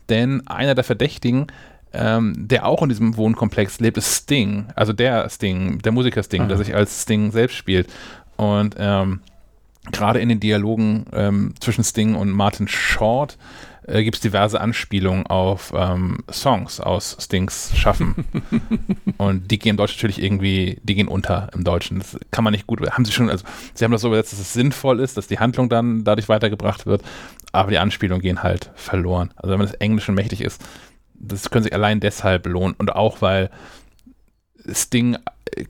[0.09, 1.47] denn einer der Verdächtigen,
[1.93, 4.67] ähm, der auch in diesem Wohnkomplex lebt, ist Sting.
[4.75, 6.47] Also der Sting, der Musiker Sting, Aha.
[6.49, 7.87] der sich als Sting selbst spielt.
[8.37, 9.21] Und ähm,
[9.91, 13.37] gerade in den Dialogen ähm, zwischen Sting und Martin Short
[13.91, 18.25] äh, gibt es diverse Anspielungen auf ähm, Songs aus Stings Schaffen.
[19.17, 21.99] und die gehen im Deutschen natürlich irgendwie, die gehen unter im Deutschen.
[21.99, 24.39] Das kann man nicht gut, haben sie schon, also sie haben das so übersetzt, dass
[24.39, 27.03] es sinnvoll ist, dass die Handlung dann dadurch weitergebracht wird,
[27.51, 29.31] aber die Anspielungen gehen halt verloren.
[29.35, 30.61] Also wenn man das Englische mächtig ist,
[31.13, 33.49] das können sich allein deshalb lohnen und auch weil
[34.71, 35.17] Sting
[35.55, 35.65] äh,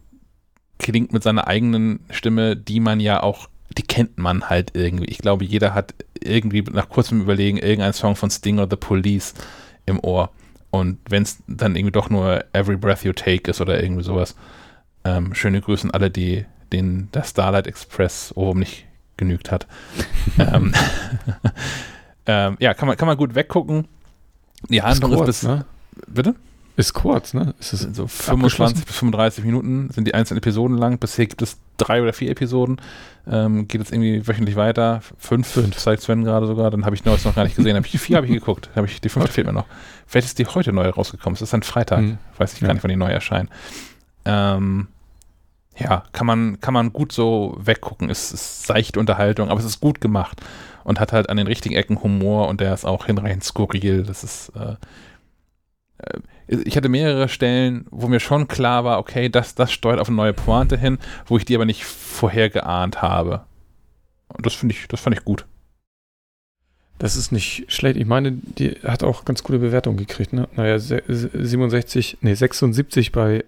[0.77, 5.06] klingt mit seiner eigenen Stimme, die man ja auch die kennt man halt irgendwie.
[5.06, 5.93] Ich glaube, jeder hat
[6.24, 9.33] irgendwie nach kurzem Überlegen irgendeinen Song von Sting oder The Police
[9.85, 10.30] im Ohr.
[10.69, 14.35] Und wenn es dann irgendwie doch nur Every Breath You Take ist oder irgendwie sowas.
[15.03, 18.85] Ähm, schöne Grüße an alle, die den der Starlight Express oben nicht
[19.17, 19.67] genügt hat.
[20.40, 20.74] ähm,
[22.25, 23.88] ähm, ja, kann man, kann man gut weggucken.
[24.69, 25.50] Die Handlung ist, kurz, ist bis.
[25.50, 25.66] Ne?
[26.08, 26.35] Bitte?
[26.81, 27.53] Ist kurz, ne?
[27.59, 30.97] Ist es so 25 bis 35 Minuten sind die einzelnen Episoden lang.
[30.97, 32.81] Bisher gibt es drei oder vier Episoden.
[33.29, 35.01] Ähm, geht jetzt irgendwie wöchentlich weiter.
[35.19, 36.71] Fünf, fünf zeigt Sven gerade sogar.
[36.71, 37.77] Dann habe ich neues noch gar nicht gesehen.
[37.77, 38.71] Hab ich, vier habe ich geguckt.
[38.75, 39.67] Hab ich, die fünfte fehlt mir noch.
[40.07, 41.35] Vielleicht ist die heute neu rausgekommen.
[41.35, 41.99] Es ist ein Freitag.
[41.99, 42.17] Hm.
[42.39, 43.49] Weiß ich gar nicht, wann die neu erscheinen.
[44.25, 44.87] Ähm,
[45.77, 48.09] ja, kann man, kann man gut so weggucken.
[48.09, 50.41] Es ist seichte Unterhaltung, aber es ist gut gemacht
[50.83, 54.01] und hat halt an den richtigen Ecken Humor und der ist auch hinreichend skurril.
[54.01, 54.77] Das ist äh,
[55.99, 56.19] äh
[56.51, 60.17] ich hatte mehrere Stellen, wo mir schon klar war, okay, das, das steuert auf eine
[60.17, 63.41] neue Pointe hin, wo ich die aber nicht vorher geahnt habe.
[64.27, 65.45] Und das finde ich, das fand ich gut.
[66.99, 67.97] Das ist nicht schlecht.
[67.97, 70.33] Ich meine, die hat auch ganz gute Bewertungen gekriegt.
[70.33, 70.47] Ne?
[70.55, 73.43] Naja, 67, nee, 76 bei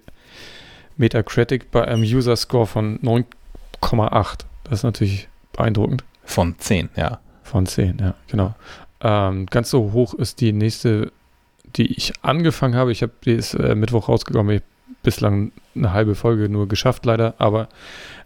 [0.98, 4.40] Metacritic bei einem User-Score von 9,8.
[4.64, 6.04] Das ist natürlich beeindruckend.
[6.24, 7.20] Von 10, ja.
[7.44, 8.56] Von 10, ja, genau.
[9.02, 11.12] Ähm, ganz so hoch ist die nächste,
[11.76, 12.92] die ich angefangen habe.
[12.92, 14.56] Ich habe, die ist äh, Mittwoch rausgekommen.
[14.56, 17.36] Ich habe bislang eine halbe Folge nur geschafft, leider.
[17.38, 17.70] Aber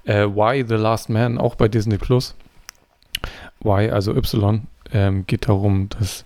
[0.05, 2.35] äh, Why the Last Man, auch bei Disney Plus.
[3.63, 6.25] Y, also Y, ähm, geht darum, dass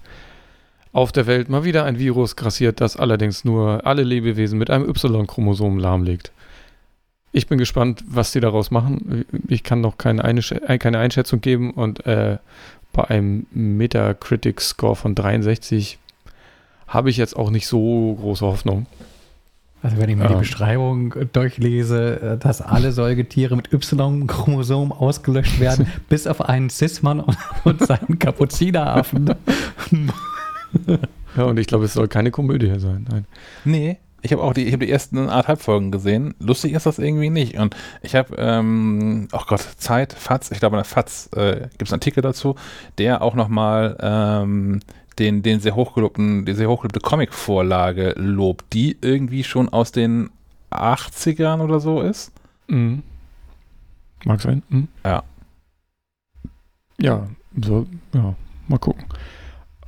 [0.94, 4.90] auf der Welt mal wieder ein Virus grassiert, das allerdings nur alle Lebewesen mit einem
[4.90, 6.32] Y-Chromosom lahmlegt.
[7.32, 9.26] Ich bin gespannt, was sie daraus machen.
[9.48, 12.38] Ich kann noch keine, Einsch äh, keine Einschätzung geben und äh,
[12.92, 15.98] bei einem Metacritic-Score von 63
[16.92, 18.86] habe ich jetzt auch nicht so große Hoffnung.
[19.82, 20.34] Also wenn ich mir ähm.
[20.34, 27.22] die Beschreibung durchlese, äh, dass alle Säugetiere mit Y-Chromosom ausgelöscht werden, bis auf einen Cis-Mann
[27.22, 29.34] und, und seinen Kapuzineraffen.
[31.38, 33.08] ja, und ich glaube, es soll keine Komödie sein.
[33.10, 33.26] Nein.
[33.66, 33.98] Nee.
[34.24, 36.36] Ich habe auch die, ich hab die ersten anderthalb Folgen gesehen.
[36.40, 37.58] Lustig ist das irgendwie nicht.
[37.58, 41.88] Und ich habe, ähm, oh Gott, Zeit, Fatz, ich glaube, in der Fatz äh, gibt
[41.88, 42.56] es einen Artikel dazu,
[43.00, 44.82] der auch nochmal ähm,
[45.20, 50.30] den, den sehr hochgelobten, die sehr hochgelobte Comic-Vorlage lobt, die irgendwie schon aus den
[50.72, 52.32] 80ern oder so ist.
[52.68, 53.04] Mhm.
[54.24, 54.64] Mag sein.
[54.70, 54.88] Mhm.
[55.04, 55.24] Ja.
[57.00, 57.28] Ja,
[57.60, 58.36] so, ja,
[58.68, 59.06] mal gucken.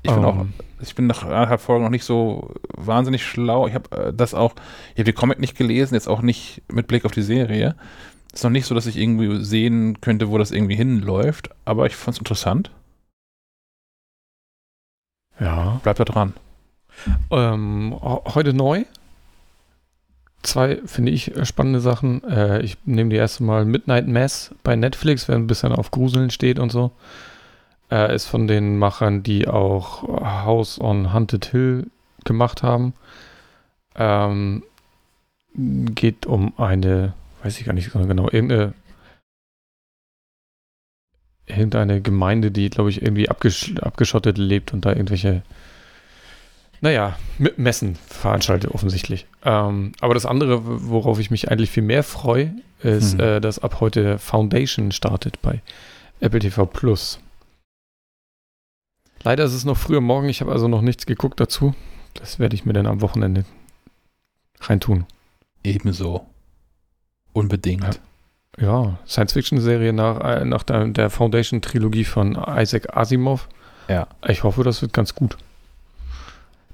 [0.01, 0.25] Ich bin um.
[0.25, 0.53] auch, ähm.
[0.81, 3.67] ich bin nach anderthalb Folgen noch nicht so wahnsinnig schlau.
[3.67, 4.53] Ich habe äh, das auch,
[4.93, 7.75] ich habe die Comic nicht gelesen, jetzt auch nicht mit Blick auf die Serie.
[8.33, 11.95] Ist noch nicht so, dass ich irgendwie sehen könnte, wo das irgendwie hinläuft, aber ich
[11.95, 12.71] fand es interessant.
[15.39, 15.79] Ja.
[15.83, 16.33] Bleibt da dran.
[17.31, 18.85] Ähm, heute neu.
[20.43, 22.23] Zwei, finde ich, spannende Sachen.
[22.25, 26.29] Äh, ich nehme die erste Mal Midnight Mass bei Netflix, wer ein bisschen auf Gruseln
[26.29, 26.91] steht und so.
[27.89, 31.87] Äh, ist von den Machern, die auch House on Haunted Hill
[32.25, 32.93] gemacht haben.
[33.95, 34.63] Ähm,
[35.55, 37.13] geht um eine,
[37.43, 38.73] weiß ich gar nicht genau, irgendeine
[41.45, 45.43] irgendeine Gemeinde, die, glaube ich, irgendwie abgesch abgeschottet lebt und da irgendwelche,
[46.81, 47.17] naja,
[47.57, 49.25] Messen veranstaltet offensichtlich.
[49.43, 53.19] Ähm, aber das andere, worauf ich mich eigentlich viel mehr freue, ist, hm.
[53.19, 55.61] äh, dass ab heute Foundation startet bei
[56.19, 57.19] Apple TV Plus.
[59.23, 61.73] Leider ist es noch früher Morgen, ich habe also noch nichts geguckt dazu.
[62.13, 63.45] Das werde ich mir dann am Wochenende
[64.59, 65.05] reintun.
[65.63, 66.27] Ebenso.
[67.31, 67.83] Unbedingt.
[67.83, 67.91] Ja
[68.59, 73.49] ja, Science-Fiction-Serie nach, äh, nach der, der Foundation-Trilogie von Isaac Asimov.
[73.87, 74.07] Ja.
[74.27, 75.37] Ich hoffe, das wird ganz gut.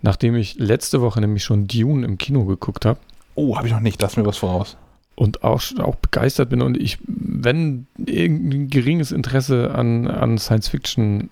[0.01, 2.99] Nachdem ich letzte Woche nämlich schon Dune im Kino geguckt habe.
[3.35, 4.77] Oh, habe ich noch nicht, lass mir was voraus.
[5.15, 11.29] Und auch, auch begeistert bin und ich, wenn irgendein geringes Interesse an, an Science-Fiction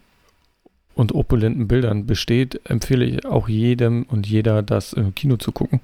[0.94, 5.80] und opulenten Bildern besteht, empfehle ich auch jedem und jeder, das im Kino zu gucken.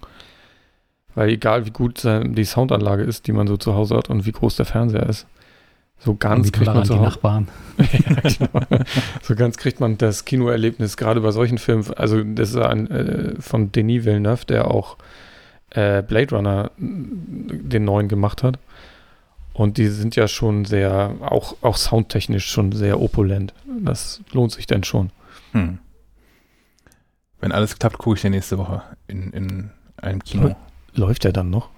[1.15, 4.31] Weil egal wie gut die Soundanlage ist, die man so zu Hause hat und wie
[4.31, 5.27] groß der Fernseher ist,
[5.99, 7.03] so ganz kriegt man zu Hause.
[7.03, 7.47] Nachbarn.
[7.77, 8.65] ja, genau.
[9.21, 11.85] So ganz kriegt man das Kinoerlebnis, gerade bei solchen Filmen.
[11.95, 14.97] Also, das ist ein äh, von Denis Villeneuve, der auch
[15.69, 18.59] äh, Blade Runner den neuen gemacht hat.
[19.53, 23.53] Und die sind ja schon sehr, auch, auch soundtechnisch schon sehr opulent.
[23.65, 25.11] Das lohnt sich dann schon.
[25.51, 25.77] Hm.
[27.39, 30.55] Wenn alles klappt, gucke ich dir nächste Woche in, in einem Kino.
[30.95, 31.69] Läuft der dann noch?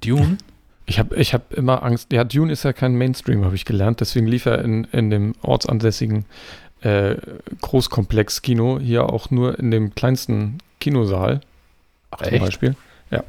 [0.00, 0.38] Dune?
[0.86, 2.12] Ich habe ich hab immer Angst.
[2.12, 4.00] Ja, Dune ist ja kein Mainstream, habe ich gelernt.
[4.00, 6.24] Deswegen lief er in, in dem ortsansässigen
[6.80, 7.14] äh,
[7.60, 11.42] Großkomplex-Kino hier auch nur in dem kleinsten Kinosaal.
[12.10, 12.44] Ach, zum echt?
[12.44, 12.74] Beispiel.
[13.12, 13.22] Ja.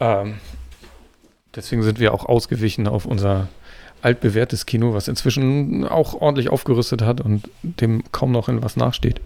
[0.00, 0.34] Ähm,
[1.54, 3.48] deswegen sind wir auch ausgewichen auf unser
[4.02, 9.20] altbewährtes Kino, was inzwischen auch ordentlich aufgerüstet hat und dem kaum noch in was nachsteht.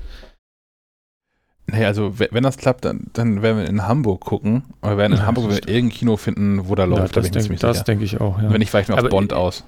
[1.70, 4.62] Nee, also wenn das klappt, dann, dann werden wir in Hamburg gucken.
[4.80, 7.14] Aber wir werden in ja, Hamburg irgendein Kino finden, wo da läuft.
[7.14, 8.50] Ja, das denke denk, denk ich auch, ja.
[8.50, 9.64] Wenn nicht, weichen wir auf Bond aus.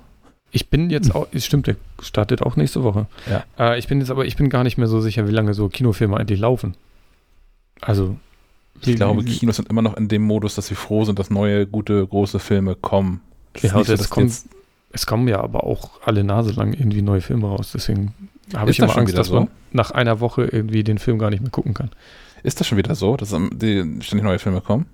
[0.51, 3.07] Ich bin jetzt auch, es stimmt, der startet auch nächste Woche.
[3.31, 3.45] Ja.
[3.59, 5.69] Äh, ich bin jetzt aber, ich bin gar nicht mehr so sicher, wie lange so
[5.69, 6.75] Kinofilme eigentlich laufen.
[7.83, 8.17] Also.
[8.83, 11.67] Ich glaube, Kinos sind immer noch in dem Modus, dass sie froh sind, dass neue,
[11.67, 13.21] gute, große Filme kommen.
[13.61, 14.33] Ja, so, es, kommt,
[14.91, 17.73] es kommen ja aber auch alle Nase lang irgendwie neue Filme raus.
[17.75, 18.15] Deswegen
[18.55, 19.35] habe ich immer Angst, dass so?
[19.35, 21.91] man nach einer Woche irgendwie den Film gar nicht mehr gucken kann.
[22.43, 24.87] Ist das schon wieder so, dass die ständig neue Filme kommen?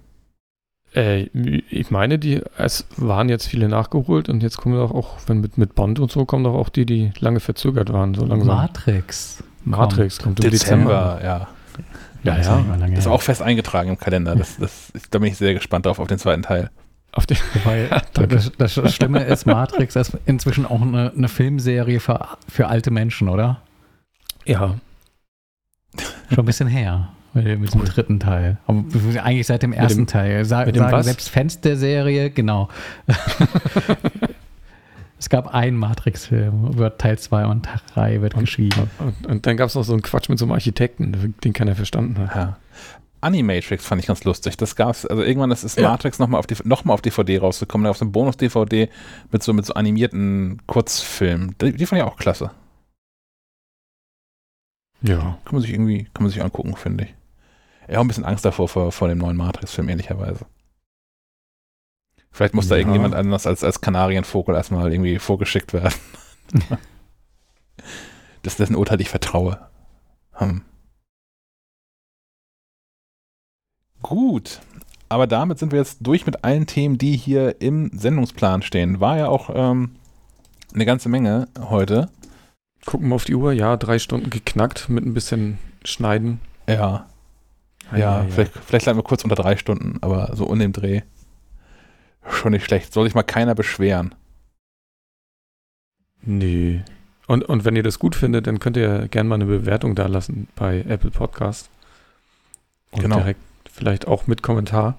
[0.95, 1.25] Äh,
[1.71, 5.59] ich meine, die, es waren jetzt viele nachgeholt und jetzt kommen doch auch, wenn mit,
[5.59, 8.57] mit Bond und so, kommen doch auch die, die lange verzögert waren, so langsam.
[8.57, 9.43] Matrix.
[9.65, 11.19] Matrix kommt, kommt im Dezember.
[11.19, 11.25] Dezember.
[11.25, 11.49] ja.
[12.23, 12.87] Ja, Ja, ist ja.
[12.87, 14.35] ist auch fest eingetragen im Kalender.
[14.35, 16.71] Das, das, da bin ich sehr gespannt drauf, auf den zweiten Teil.
[17.17, 22.29] Auf den, Wobei, das, das Schlimme ist, Matrix ist inzwischen auch eine, eine Filmserie für,
[22.49, 23.63] für alte Menschen, oder?
[24.45, 24.75] ja,
[26.29, 27.09] Schon ein bisschen her.
[27.33, 28.59] Mit dem dritten Teil.
[28.67, 28.85] Aber
[29.23, 30.45] eigentlich seit dem ersten dem- Teil.
[30.45, 31.07] Sa mit dem sagen was?
[31.07, 32.69] selbst Fans der Serie, genau.
[35.19, 38.91] es gab einen Matrix-Film, über Teil 2 und 3 wird geschrieben.
[38.99, 41.75] und, und dann gab es noch so einen Quatsch mit so einem Architekten, den keiner
[41.75, 42.35] verstanden hat.
[42.35, 42.57] Ja.
[43.27, 44.57] Animatrix fand ich ganz lustig.
[44.57, 45.91] Das gab's, also irgendwann ist, ist Ja.
[45.91, 48.89] Matrix nochmal auf, die- noch mal auf DVD rausgekommen, da auf so einem Bonus-DVD
[49.31, 51.57] mit so, mit so animierten Kurzfilmen.
[51.61, 52.51] Die, die fand ich auch klasse.
[55.03, 55.39] Ja.
[55.45, 57.15] Kann man sich irgendwie, kann man sich angucken, finde ich.
[57.89, 60.47] Ich habe ein bisschen Angst davor, vor, vor dem neuen Matrix-Film, ehrlicherweise.
[62.33, 62.81] Vielleicht muss da Ja.
[62.81, 65.95] irgendjemand anders als, als Kanarienvogel erstmal irgendwie vorgeschickt werden.
[68.43, 69.69] das ist dessen Urteil ich vertraue.
[70.33, 70.63] Hm.
[74.03, 74.61] Gut.
[75.09, 79.01] Aber damit sind wir jetzt durch mit allen Themen, die hier im Sendungsplan stehen.
[79.01, 79.93] War ja auch ähm,
[80.75, 82.11] eine ganze Menge heute.
[82.85, 86.41] Gucken wir auf die Uhr, ja, drei Stunden geknackt mit ein bisschen Schneiden.
[86.69, 87.07] Ja.
[87.97, 91.03] Ja, vielleicht, vielleicht bleiben wir kurz unter drei Stunden, aber so in dem Dreh.
[92.29, 92.93] Schon nicht schlecht.
[92.93, 94.13] Soll sich mal keiner beschweren.
[96.23, 96.83] Nee.
[97.29, 100.07] Und, und wenn ihr das gut findet, dann könnt ihr gerne mal eine Bewertung da
[100.07, 101.71] lassen bei Apple Podcast.
[102.91, 103.17] Und Genau.
[103.17, 103.41] direkt
[103.77, 104.99] vielleicht auch mit Kommentar.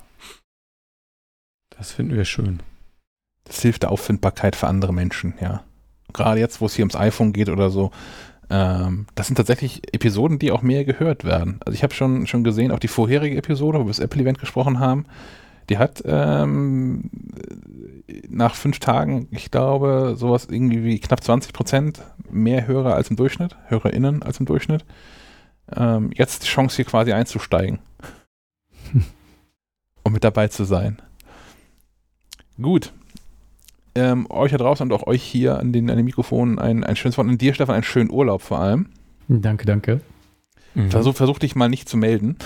[1.70, 2.62] Das finden wir schön.
[3.44, 5.64] Das hilft der Auffindbarkeit für andere Menschen, ja.
[6.14, 7.92] Gerade jetzt, wo es hier ums iPhone geht oder so.
[8.50, 11.60] Ähm, das sind tatsächlich Episoden, die auch mehr gehört werden.
[11.66, 14.80] Also ich habe schon, schon gesehen, auch die vorherige Episode, wo wir das Apple-Event gesprochen
[14.80, 15.06] haben,
[15.70, 17.10] die hat ähm,
[18.30, 23.18] nach fünf Tagen, ich glaube, sowas irgendwie wie knapp 20 Prozent mehr Hörer als im
[23.18, 24.86] Durchschnitt, HörerInnen als im Durchschnitt.
[25.76, 27.80] Ähm, jetzt die Chance hier quasi einzusteigen.
[30.04, 30.98] um mit dabei zu sein.
[32.62, 32.92] Gut.
[33.96, 36.96] Ähm, euch da draußen und auch euch hier an den, an den Mikrofonen ein, ein
[36.96, 37.28] schönes Wort.
[37.28, 38.90] Und dir, Stefan, einen schönen Urlaub vor allem.
[39.28, 40.02] Danke, danke.
[40.76, 40.92] Mhm.
[40.92, 42.38] Versuch, versuch dich mal nicht zu melden.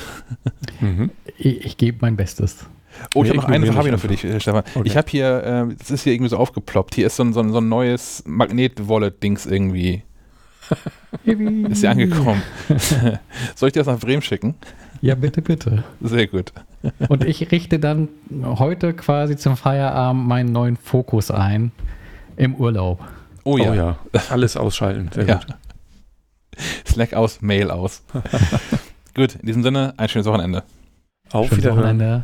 [0.79, 1.11] Mhm.
[1.37, 2.65] Ich, ich gebe mein Bestes.
[3.13, 4.63] Oh, ich Wir habe noch eine Sache ich noch für dich, Stefan.
[4.73, 4.81] Okay.
[4.87, 6.95] Ich habe hier, äh, das ist hier irgendwie so aufgeploppt.
[6.95, 10.01] Hier ist so ein, so ein, so ein neues Magnet-Wallet-Dings irgendwie.
[11.69, 12.41] Ist hier angekommen.
[13.55, 14.55] Soll ich dir das nach Bremen schicken?
[15.01, 15.83] Ja, bitte, bitte.
[16.01, 16.53] Sehr gut.
[17.09, 18.07] Und ich richte dann
[18.43, 21.71] heute quasi zum Feierabend meinen neuen Fokus ein
[22.37, 22.99] im Urlaub.
[23.43, 23.73] Oh Oh ja.
[23.73, 23.97] ja.
[24.29, 25.09] Alles ausschalten.
[25.13, 25.35] Sehr Ja.
[25.35, 25.47] gut.
[26.85, 28.03] Slack aus, Mail aus.
[29.15, 30.63] gut, in diesem Sinne, ein schönes Wochenende.
[31.31, 31.79] Auf Schönes Wiederhören.
[31.99, 32.23] Wochenende.